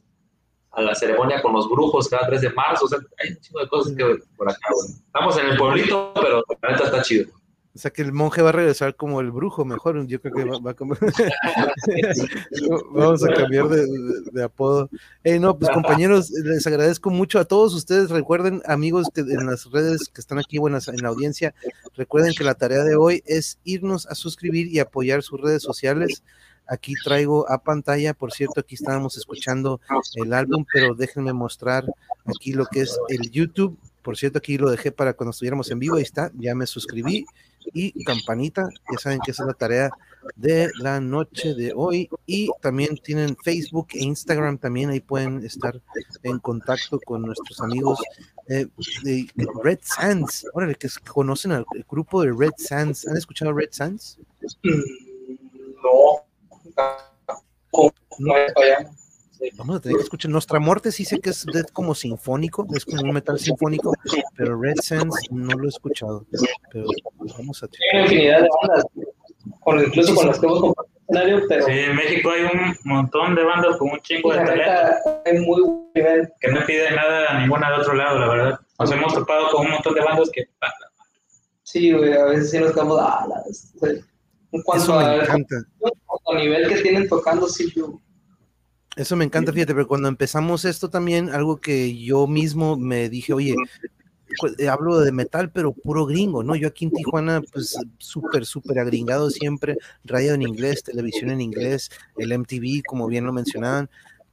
a 0.72 0.82
la 0.82 0.94
ceremonia 0.94 1.42
con 1.42 1.52
los 1.52 1.68
brujos 1.68 2.08
cada 2.08 2.26
3 2.26 2.40
de 2.40 2.50
marzo. 2.50 2.86
O 2.86 2.88
sea, 2.88 2.98
hay 3.18 3.30
un 3.30 3.40
chingo 3.40 3.60
de 3.60 3.68
cosas 3.68 3.94
que 3.96 4.18
por 4.36 4.48
acá, 4.48 4.68
güey. 4.74 4.90
Estamos 4.90 5.38
en 5.38 5.46
el 5.46 5.56
pueblito, 5.56 6.12
pero 6.14 6.44
la 6.62 6.70
neta 6.70 6.84
está 6.84 7.02
chido. 7.02 7.26
O 7.74 7.78
sea 7.78 7.90
que 7.90 8.02
el 8.02 8.12
monje 8.12 8.42
va 8.42 8.50
a 8.50 8.52
regresar 8.52 8.96
como 8.96 9.22
el 9.22 9.30
brujo, 9.30 9.64
mejor. 9.64 10.06
Yo 10.06 10.20
creo 10.20 10.34
que 10.34 10.44
va, 10.44 10.56
a 10.56 10.60
Vamos 12.92 13.24
a 13.24 13.32
cambiar 13.32 13.66
de, 13.68 14.44
apodo. 14.44 14.90
Eh, 15.24 15.38
no, 15.38 15.58
pues 15.58 15.70
compañeros, 15.70 16.28
les 16.30 16.66
agradezco 16.66 17.08
mucho 17.08 17.38
a 17.38 17.46
todos 17.46 17.72
ustedes. 17.72 18.10
Recuerden, 18.10 18.60
amigos 18.66 19.06
que 19.14 19.22
en 19.22 19.46
las 19.46 19.70
redes 19.70 20.10
que 20.12 20.20
están 20.20 20.38
aquí 20.38 20.58
buenas 20.58 20.88
en 20.88 20.96
la 20.96 21.08
audiencia, 21.08 21.54
recuerden 21.96 22.34
que 22.34 22.44
la 22.44 22.52
tarea 22.54 22.84
de 22.84 22.96
hoy 22.96 23.22
es 23.24 23.58
irnos 23.64 24.06
a 24.06 24.14
suscribir 24.14 24.66
y 24.66 24.78
apoyar 24.78 25.22
sus 25.22 25.40
redes 25.40 25.62
sociales. 25.62 26.22
Aquí 26.66 26.94
traigo 27.04 27.50
a 27.50 27.58
pantalla, 27.58 28.14
por 28.14 28.32
cierto, 28.32 28.60
aquí 28.60 28.74
estábamos 28.74 29.16
escuchando 29.16 29.80
el 30.14 30.32
álbum, 30.32 30.64
pero 30.72 30.94
déjenme 30.94 31.32
mostrar 31.32 31.84
aquí 32.24 32.52
lo 32.52 32.66
que 32.66 32.80
es 32.82 32.98
el 33.08 33.30
YouTube. 33.30 33.78
Por 34.02 34.16
cierto, 34.16 34.38
aquí 34.38 34.58
lo 34.58 34.70
dejé 34.70 34.90
para 34.90 35.12
cuando 35.12 35.30
estuviéramos 35.30 35.70
en 35.70 35.78
vivo, 35.78 35.96
ahí 35.96 36.02
está, 36.02 36.30
ya 36.34 36.54
me 36.54 36.66
suscribí 36.66 37.26
y 37.72 38.04
campanita. 38.04 38.68
Ya 38.90 38.98
saben 38.98 39.20
que 39.24 39.30
esa 39.30 39.44
es 39.44 39.46
la 39.48 39.54
tarea 39.54 39.90
de 40.36 40.70
la 40.78 41.00
noche 41.00 41.54
de 41.54 41.72
hoy. 41.74 42.08
Y 42.26 42.50
también 42.60 42.96
tienen 42.98 43.36
Facebook 43.42 43.88
e 43.92 44.04
Instagram, 44.04 44.58
también 44.58 44.90
ahí 44.90 45.00
pueden 45.00 45.44
estar 45.44 45.80
en 46.22 46.38
contacto 46.38 46.98
con 47.04 47.22
nuestros 47.22 47.60
amigos 47.60 48.00
eh, 48.48 48.66
de, 49.04 49.26
Red 49.62 49.80
Sands. 49.82 50.46
Órale, 50.54 50.74
que 50.74 50.88
conocen 51.08 51.52
al 51.52 51.66
grupo 51.88 52.22
de 52.22 52.32
Red 52.32 52.54
Sands. 52.56 53.06
¿Han 53.06 53.16
escuchado 53.16 53.52
Red 53.52 53.70
Sands? 53.72 54.18
No. 55.82 56.21
Vamos 59.56 59.76
a 59.76 59.80
tener 59.80 59.96
que 59.96 60.02
escuchar. 60.02 60.30
Nuestra 60.30 60.60
Muerte 60.60 60.92
sí 60.92 61.04
sé 61.04 61.20
que 61.20 61.30
es 61.30 61.46
como 61.72 61.94
sinfónico, 61.94 62.66
es 62.74 62.84
como 62.84 63.02
un 63.02 63.12
metal 63.12 63.38
sinfónico, 63.38 63.92
pero 64.36 64.60
Red 64.60 64.76
Sense 64.82 65.26
no 65.30 65.56
lo 65.56 65.64
he 65.64 65.68
escuchado. 65.68 66.26
Pero 66.70 66.86
vamos 67.38 67.62
a 67.62 67.68
tener. 67.68 68.04
infinidad 68.04 68.42
de 68.42 68.48
bandas, 68.62 68.84
incluso 69.86 70.14
con 70.14 70.26
las 70.26 70.38
que 70.38 70.46
hemos 70.46 70.60
compartido 70.60 70.92
escenario, 71.08 71.46
pero. 71.48 71.66
Sí, 71.66 71.72
en 71.72 71.96
México 71.96 72.30
hay 72.30 72.42
un 72.42 72.76
montón 72.84 73.34
de 73.34 73.44
bandas 73.44 73.76
con 73.78 73.90
un 73.90 74.00
chingo 74.00 74.32
de 74.32 74.44
talento. 74.44 74.92
Hay 75.24 75.38
muy 75.40 75.62
nivel. 75.94 76.32
Que 76.40 76.48
no 76.48 76.64
pide 76.66 76.90
nada 76.92 77.30
a 77.30 77.40
ninguna 77.40 77.70
de 77.70 77.76
otro 77.78 77.94
lado, 77.94 78.18
la 78.18 78.28
verdad. 78.28 78.60
Nos 78.78 78.92
hemos 78.92 79.14
topado 79.14 79.50
con 79.50 79.66
un 79.66 79.72
montón 79.72 79.94
de 79.94 80.00
bandas 80.02 80.30
que. 80.32 80.44
Sí, 81.64 81.92
güey, 81.92 82.12
a 82.12 82.24
veces 82.24 82.50
sí 82.50 82.58
nos 82.58 82.72
quedamos. 82.72 82.98
Ah, 83.00 83.26
en 84.52 84.62
cuanto 84.62 84.98
a, 84.98 85.22
a 85.22 86.38
nivel 86.38 86.68
que 86.68 86.82
tienen 86.82 87.08
tocando, 87.08 87.48
sí, 87.48 87.72
yo 87.74 88.00
eso 88.94 89.16
me 89.16 89.24
encanta, 89.24 89.52
fíjate, 89.52 89.74
pero 89.74 89.88
cuando 89.88 90.08
empezamos 90.08 90.66
esto 90.66 90.90
también, 90.90 91.30
algo 91.30 91.56
que 91.58 91.96
yo 91.96 92.26
mismo 92.26 92.76
me 92.76 93.08
dije, 93.08 93.32
oye, 93.32 93.54
pues, 94.38 94.58
eh, 94.58 94.68
hablo 94.68 95.00
de 95.00 95.12
metal, 95.12 95.50
pero 95.50 95.72
puro 95.72 96.04
gringo, 96.04 96.42
¿no? 96.42 96.54
Yo 96.56 96.68
aquí 96.68 96.84
en 96.84 96.90
Tijuana, 96.90 97.40
pues 97.52 97.74
súper, 97.98 98.44
súper 98.44 98.78
agringado 98.78 99.30
siempre, 99.30 99.78
radio 100.04 100.34
en 100.34 100.42
inglés, 100.42 100.82
televisión 100.82 101.30
en 101.30 101.40
inglés, 101.40 101.90
el 102.18 102.32
MTV, 102.38 102.82
como 102.86 103.06
bien 103.06 103.24
lo 103.24 103.32
mencionaban, 103.32 103.88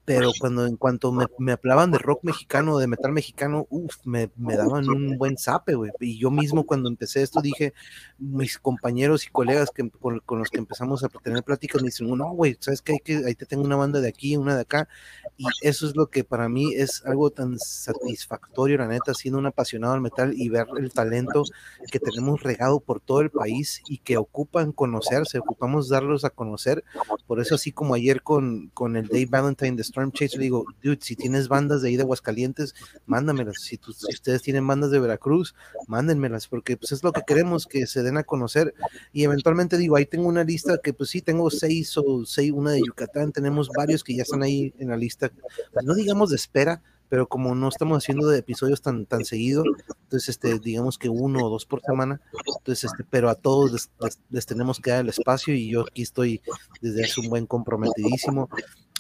pero 0.10 0.32
cuando 0.40 0.66
en 0.66 0.76
cuanto 0.76 1.12
me, 1.12 1.28
me 1.38 1.52
hablaban 1.52 1.92
de 1.92 2.00
rock 2.00 2.24
mexicano, 2.24 2.80
de 2.80 2.88
metal 2.88 3.12
mexicano, 3.12 3.68
uff, 3.70 3.98
me, 4.06 4.32
me, 4.38 4.58
daban 4.58 4.90
un 4.90 5.20
buen 5.20 5.38
zape, 5.38 5.76
güey. 5.76 5.92
Y 6.00 6.18
yo 6.18 6.32
mismo 6.32 6.66
cuando 6.66 6.90
empecé 6.90 7.22
esto 7.22 7.42
dije, 7.42 7.76
mis 8.18 8.58
compañeros 8.58 9.28
y 9.28 9.30
colegas 9.30 9.70
que, 9.70 9.88
con, 9.92 10.20
los 10.28 10.50
que 10.50 10.58
empezamos 10.58 11.04
a 11.04 11.10
tener 11.10 11.44
pláticas 11.44 11.84
me 11.84 11.90
dicen, 11.90 12.10
no, 12.10 12.32
güey, 12.32 12.58
¿sabes 12.60 12.82
qué? 12.82 12.98
que, 13.04 13.18
ahí 13.18 13.36
te 13.36 13.46
tengo 13.46 13.64
una 13.64 13.76
banda 13.76 14.02
de 14.02 14.10
aquí, 14.10 14.36
una 14.36 14.56
de 14.56 14.62
acá. 14.62 14.90
Y 15.38 15.46
eso 15.62 15.88
es 15.88 15.96
lo 15.96 16.08
que 16.08 16.24
para 16.24 16.50
mí 16.50 16.74
es 16.74 17.06
algo 17.06 17.30
tan 17.30 17.60
satisfactorio, 17.60 18.80
la 18.80 18.88
neta, 18.88 19.14
siendo 19.14 19.38
un 19.38 19.46
apasionado 19.46 19.94
al 19.94 20.02
metal 20.02 20.34
y 20.36 20.50
ver 20.50 20.66
el 20.80 20.92
talento 20.92 21.44
que 21.92 22.00
tenemos 22.00 22.42
regado 22.42 22.80
por 22.80 23.00
todo 23.00 23.22
el 23.22 23.30
país 23.30 23.84
y 23.88 24.00
que 24.00 24.18
ocupan 24.18 24.72
conocerse, 24.72 25.38
ocupamos 25.38 25.88
darlos 25.88 26.26
a 26.26 26.32
conocer. 26.32 26.84
Por 27.28 27.40
eso 27.40 27.54
así 27.54 27.72
como 27.72 27.94
ayer 27.94 28.24
con, 28.24 28.70
con 28.70 28.96
el 28.96 29.08
Dave 29.08 29.28
Valentine 29.30 29.76
de 29.76 29.84
Storm 30.00 30.12
Chase, 30.12 30.38
le 30.38 30.44
digo, 30.44 30.66
dude, 30.82 31.00
si 31.02 31.16
tienes 31.16 31.48
bandas 31.48 31.82
de 31.82 31.90
ahí 31.90 31.96
de 31.96 32.04
Aguascalientes, 32.04 32.74
mándamelas. 33.06 33.58
Si, 33.62 33.78
si 33.78 34.14
ustedes 34.14 34.42
tienen 34.42 34.66
bandas 34.66 34.92
de 34.92 35.00
Veracruz, 35.00 35.56
mándenmelas, 35.88 36.48
porque 36.48 36.78
pues 36.78 36.92
es 36.92 37.04
lo 37.04 37.12
que 37.12 37.22
queremos, 37.26 37.66
que 37.66 37.86
se 37.88 38.04
den 38.04 38.18
a 38.18 38.24
conocer. 38.24 38.74
Y 39.12 39.24
eventualmente 39.24 39.78
digo, 39.78 39.96
ahí 39.96 40.06
tengo 40.06 40.28
una 40.28 40.44
lista 40.44 40.80
que 40.82 40.94
pues 40.94 41.10
sí, 41.10 41.22
tengo 41.22 41.50
seis 41.50 41.98
o 41.98 42.26
seis, 42.26 42.52
una 42.52 42.72
de 42.72 42.82
Yucatán, 42.86 43.32
tenemos 43.32 43.70
varios 43.76 44.04
que 44.04 44.16
ya 44.16 44.24
están 44.24 44.44
ahí 44.44 44.74
en 44.80 44.90
la 44.90 44.98
lista, 44.98 45.32
pues, 45.74 45.86
no 45.86 45.94
digamos 45.94 46.30
de 46.30 46.38
espera, 46.38 46.82
pero 47.10 47.28
como 47.28 47.56
no 47.56 47.68
estamos 47.68 47.98
haciendo 47.98 48.28
de 48.28 48.40
episodios 48.40 48.82
tan, 48.82 49.06
tan 49.06 49.26
seguido, 49.26 49.64
entonces 50.04 50.30
este, 50.30 50.60
digamos 50.60 50.98
que 50.98 51.10
uno 51.10 51.46
o 51.46 51.50
dos 51.50 51.66
por 51.66 51.82
semana, 51.82 52.22
entonces 52.58 52.92
este, 52.92 53.04
pero 53.10 53.30
a 53.30 53.36
todos 53.36 53.90
les, 54.30 54.46
tenemos 54.46 54.80
que 54.80 54.92
dar 54.92 55.02
el 55.02 55.10
espacio 55.10 55.54
y 55.54 55.70
yo 55.70 55.82
aquí 55.82 56.04
estoy 56.04 56.42
desde 56.82 57.04
hace 57.04 57.22
un 57.22 57.30
buen 57.30 57.46
comprometidísimo. 57.48 58.50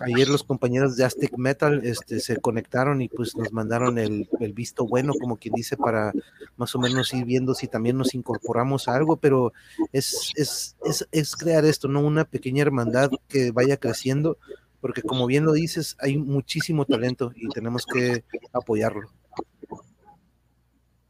Ayer 0.01 0.29
los 0.29 0.43
compañeros 0.43 0.95
de 0.95 1.03
Aztec 1.03 1.37
Metal 1.37 1.81
este, 1.83 2.21
se 2.21 2.37
conectaron 2.37 3.01
y 3.01 3.09
pues 3.09 3.35
nos 3.35 3.51
mandaron 3.51 3.97
el, 3.97 4.29
el, 4.39 4.53
visto 4.53 4.87
bueno, 4.87 5.13
como 5.19 5.35
quien 5.35 5.53
dice, 5.53 5.75
para 5.75 6.13
más 6.55 6.73
o 6.73 6.79
menos 6.79 7.13
ir 7.13 7.25
viendo 7.25 7.53
si 7.53 7.67
también 7.67 7.97
nos 7.97 8.15
incorporamos 8.15 8.87
a 8.87 8.95
algo, 8.95 9.17
pero 9.17 9.51
es, 9.91 10.31
es, 10.35 10.77
es, 10.85 11.05
es 11.11 11.35
crear 11.35 11.65
esto, 11.65 11.89
¿no? 11.89 11.99
Una 11.99 12.23
pequeña 12.23 12.61
hermandad 12.61 13.11
que 13.27 13.51
vaya 13.51 13.75
creciendo 13.75 14.37
porque 14.81 15.01
como 15.01 15.25
bien 15.27 15.45
lo 15.45 15.53
dices, 15.53 15.95
hay 15.99 16.17
muchísimo 16.17 16.85
talento 16.85 17.31
y 17.35 17.47
tenemos 17.49 17.85
que 17.85 18.23
apoyarlo. 18.53 19.09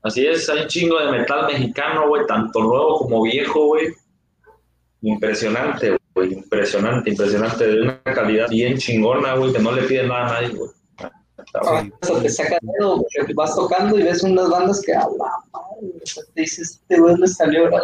Así 0.01 0.25
es, 0.25 0.49
hay 0.49 0.61
un 0.61 0.67
chingo 0.67 0.99
de 0.99 1.11
metal 1.11 1.47
mexicano, 1.47 2.07
güey, 2.07 2.25
tanto 2.25 2.61
nuevo 2.61 2.99
como 2.99 3.23
viejo, 3.23 3.67
güey. 3.67 3.89
Impresionante, 5.01 5.97
güey, 6.13 6.33
impresionante, 6.33 7.09
impresionante, 7.09 7.67
de 7.67 7.81
una 7.81 8.01
calidad 8.03 8.49
bien 8.49 8.77
chingona, 8.77 9.35
güey, 9.35 9.53
que 9.53 9.59
no 9.59 9.71
le 9.71 9.83
piden 9.83 10.07
nada 10.07 10.27
a 10.27 10.41
nadie, 10.41 10.55
güey. 10.55 10.71
Ah, 11.65 11.83
te 12.21 12.29
saca 12.29 12.57
dedo, 12.61 13.03
vas 13.33 13.55
tocando 13.55 13.97
y 13.97 14.03
ves 14.03 14.23
unas 14.23 14.49
bandas 14.49 14.81
que, 14.81 14.93
a 14.93 15.07
te 16.33 16.41
dices, 16.41 16.81
este 16.81 16.99
güey 16.99 17.15
me 17.15 17.27
salió, 17.27 17.69
güey 17.69 17.81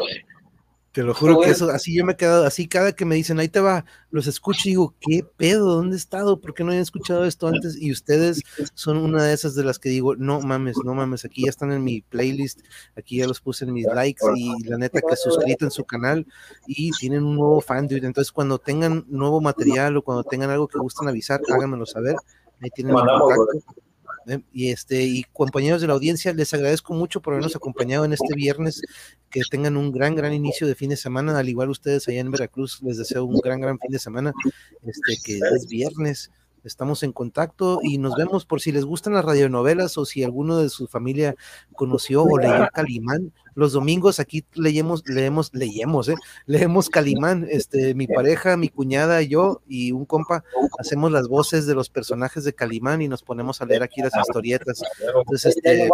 Te 0.95 1.03
lo 1.03 1.13
juro 1.13 1.41
que 1.41 1.49
eso, 1.49 1.69
así 1.72 1.93
yo 1.93 2.05
me 2.05 2.13
he 2.13 2.15
quedado, 2.15 2.45
así 2.45 2.69
cada 2.69 2.93
que 2.93 3.03
me 3.03 3.15
dicen, 3.15 3.38
ahí 3.38 3.49
te 3.49 3.59
va, 3.59 3.84
los 4.11 4.27
escucho 4.27 4.61
y 4.63 4.72
digo, 4.72 4.95
¿qué 5.01 5.26
pedo? 5.35 5.76
¿Dónde 5.76 5.97
he 5.97 5.99
estado? 5.99 6.39
¿Por 6.39 6.53
qué 6.53 6.63
no 6.63 6.72
he 6.72 6.80
escuchado 6.80 7.26
esto 7.26 7.49
antes? 7.49 7.76
Y 7.77 7.91
ustedes 7.91 8.41
son 8.76 8.95
una 8.99 9.22
de 9.26 9.34
esas 9.34 9.55
de 9.55 9.65
las 9.65 9.77
que 9.77 9.89
digo, 9.89 10.15
no 10.15 10.39
mames, 10.39 10.77
no 10.85 10.93
mames, 10.93 11.26
aquí 11.26 11.43
ya 11.43 11.49
están 11.49 11.73
en 11.73 11.84
mi 11.84 11.99
playlist, 11.99 12.61
aquí 12.95 13.17
ya 13.17 13.27
los 13.27 13.41
puse 13.41 13.65
en 13.65 13.73
mis 13.73 13.88
likes 13.88 14.23
y 14.38 14.63
la 14.69 14.77
neta 14.77 15.01
que 15.01 15.17
suscrito 15.17 15.65
en 15.65 15.72
su 15.72 15.84
canal 15.84 16.26
y 16.65 16.91
tienen 16.91 17.26
un 17.26 17.35
nuevo 17.35 17.59
fan, 17.59 17.89
dude. 17.89 18.07
Entonces, 18.07 18.31
cuando 18.31 18.57
tengan 18.57 19.03
nuevo 19.09 19.41
material 19.41 19.97
o 19.97 20.01
cuando 20.01 20.23
tengan 20.23 20.49
algo 20.49 20.69
que 20.69 20.80
gusten 20.80 21.09
avisar, 21.09 21.41
háganmelo 21.53 21.85
saber. 21.85 22.15
Ahí 22.61 22.69
tienen 22.69 22.95
mi 22.95 23.01
contacto. 23.01 23.47
¿Eh? 24.27 24.41
Y 24.52 24.72
este, 24.72 25.03
y 25.03 25.23
compañeros 25.34 25.81
de 25.81 25.88
la 25.88 25.93
audiencia, 25.93 26.34
les 26.34 26.53
agradezco 26.53 26.93
mucho 26.93 27.22
por 27.22 27.34
habernos 27.34 27.56
acompañado 27.56 28.06
en 28.06 28.14
este 28.14 28.34
viernes. 28.35 28.81
Que 29.30 29.41
tengan 29.49 29.77
un 29.77 29.91
gran, 29.91 30.15
gran 30.15 30.34
inicio 30.34 30.68
de 30.68 30.76
fin 30.76 30.89
de 30.89 30.97
semana. 30.97 31.38
Al 31.38 31.49
igual 31.49 31.69
ustedes 31.69 32.07
allá 32.07 32.22
en 32.22 32.31
Veracruz, 32.31 32.81
les 32.81 32.97
deseo 32.97 33.26
un 33.26 33.39
gran, 33.39 33.60
gran 33.60 33.77
fin 33.80 33.91
de 33.91 33.99
semana. 33.99 34.34
Este, 34.84 35.18
que 35.23 35.38
es 35.38 35.68
viernes. 35.68 36.31
Estamos 36.65 37.03
en 37.03 37.11
contacto 37.11 37.79
y 37.83 37.99
nos 37.99 38.15
vemos 38.15 38.45
por 38.45 38.59
si 38.59 38.71
les 38.71 38.85
gustan 38.85 39.13
las 39.13 39.23
radionovelas 39.23 39.99
o 39.99 40.05
si 40.05 40.23
alguno 40.23 40.57
de 40.57 40.69
su 40.69 40.87
familia 40.87 41.35
conoció 41.73 42.23
o 42.23 42.39
leyó 42.39 42.67
Calimán. 42.73 43.31
Los 43.53 43.73
domingos 43.73 44.19
aquí 44.19 44.43
leemos, 44.53 45.03
leemos, 45.07 45.51
leemos, 45.53 46.09
¿eh? 46.09 46.15
leemos 46.47 46.89
Calimán. 46.89 47.45
Este, 47.49 47.93
mi 47.93 48.07
pareja, 48.07 48.57
mi 48.57 48.69
cuñada, 48.69 49.21
yo 49.21 49.61
y 49.67 49.91
un 49.91 50.05
compa 50.05 50.43
hacemos 50.79 51.11
las 51.11 51.27
voces 51.27 51.67
de 51.67 51.75
los 51.75 51.89
personajes 51.89 52.43
de 52.43 52.53
Calimán 52.53 53.01
y 53.01 53.07
nos 53.07 53.21
ponemos 53.21 53.61
a 53.61 53.65
leer 53.65 53.83
aquí 53.83 54.01
las 54.01 54.13
historietas. 54.17 54.81
Entonces, 54.99 55.55
este. 55.55 55.89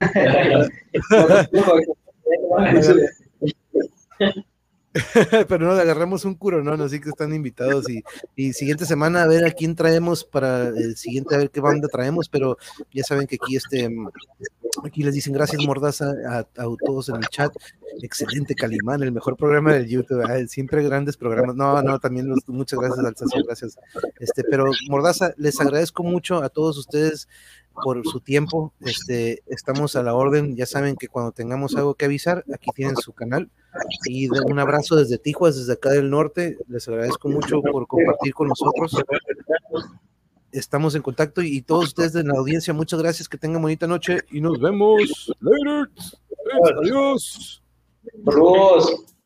pero 5.48 5.66
no, 5.66 5.72
agarramos 5.72 6.24
un 6.24 6.34
curonón, 6.34 6.80
así 6.80 7.00
que 7.00 7.10
están 7.10 7.34
invitados 7.34 7.88
y, 7.90 8.02
y, 8.36 8.52
siguiente 8.52 8.86
semana 8.86 9.22
a 9.22 9.26
ver 9.26 9.44
a 9.44 9.50
quién 9.50 9.74
traemos 9.74 10.24
para 10.24 10.68
el 10.68 10.96
siguiente, 10.96 11.34
a 11.34 11.38
ver 11.38 11.50
qué 11.50 11.60
banda 11.60 11.88
traemos, 11.88 12.28
pero 12.28 12.56
ya 12.92 13.04
saben 13.04 13.26
que 13.26 13.36
aquí 13.36 13.56
este, 13.56 13.88
aquí 14.84 15.02
les 15.02 15.14
dicen 15.14 15.34
gracias 15.34 15.64
Mordaza 15.64 16.10
a, 16.28 16.44
todos 16.84 17.10
en 17.10 17.16
el 17.16 17.28
chat, 17.28 17.52
excelente 18.02 18.54
Calimán, 18.54 19.02
el 19.02 19.12
mejor 19.12 19.36
programa 19.36 19.74
del 19.74 19.88
YouTube, 19.88 20.24
siempre 20.48 20.82
grandes 20.82 21.16
programas, 21.16 21.54
no, 21.54 21.82
no, 21.82 21.98
también 21.98 22.32
muchas 22.46 22.78
gracias 22.78 23.04
Alsacio, 23.04 23.44
gracias, 23.44 23.78
este, 24.20 24.42
pero 24.44 24.64
Mordaza, 24.88 25.34
les 25.36 25.60
agradezco 25.60 26.02
mucho 26.02 26.42
a 26.42 26.48
todos 26.48 26.78
ustedes 26.78 27.28
por 27.82 28.06
su 28.06 28.20
tiempo, 28.20 28.72
este, 28.80 29.42
estamos 29.46 29.96
a 29.96 30.02
la 30.02 30.14
orden, 30.14 30.56
ya 30.56 30.66
saben 30.66 30.96
que 30.96 31.08
cuando 31.08 31.32
tengamos 31.32 31.76
algo 31.76 31.94
que 31.94 32.04
avisar, 32.04 32.44
aquí 32.52 32.70
tienen 32.74 32.96
su 32.96 33.12
canal, 33.12 33.50
y 34.04 34.28
un 34.28 34.58
abrazo 34.58 34.96
desde 34.96 35.18
Tijuas, 35.18 35.56
desde 35.56 35.74
acá 35.74 35.90
del 35.90 36.10
norte. 36.10 36.58
Les 36.68 36.88
agradezco 36.88 37.28
mucho 37.28 37.60
por 37.62 37.86
compartir 37.86 38.34
con 38.34 38.48
nosotros. 38.48 38.96
Estamos 40.50 40.94
en 40.94 41.02
contacto 41.02 41.42
y, 41.42 41.60
todos 41.62 41.86
ustedes 41.86 42.12
de 42.12 42.24
la 42.24 42.38
audiencia, 42.38 42.72
muchas 42.72 43.00
gracias. 43.00 43.28
Que 43.28 43.38
tengan 43.38 43.62
bonita 43.62 43.86
noche 43.86 44.20
y 44.30 44.40
nos 44.40 44.58
vemos. 44.60 45.32
Later. 45.40 45.90
Adiós. 46.80 47.62
Adiós. 48.26 49.17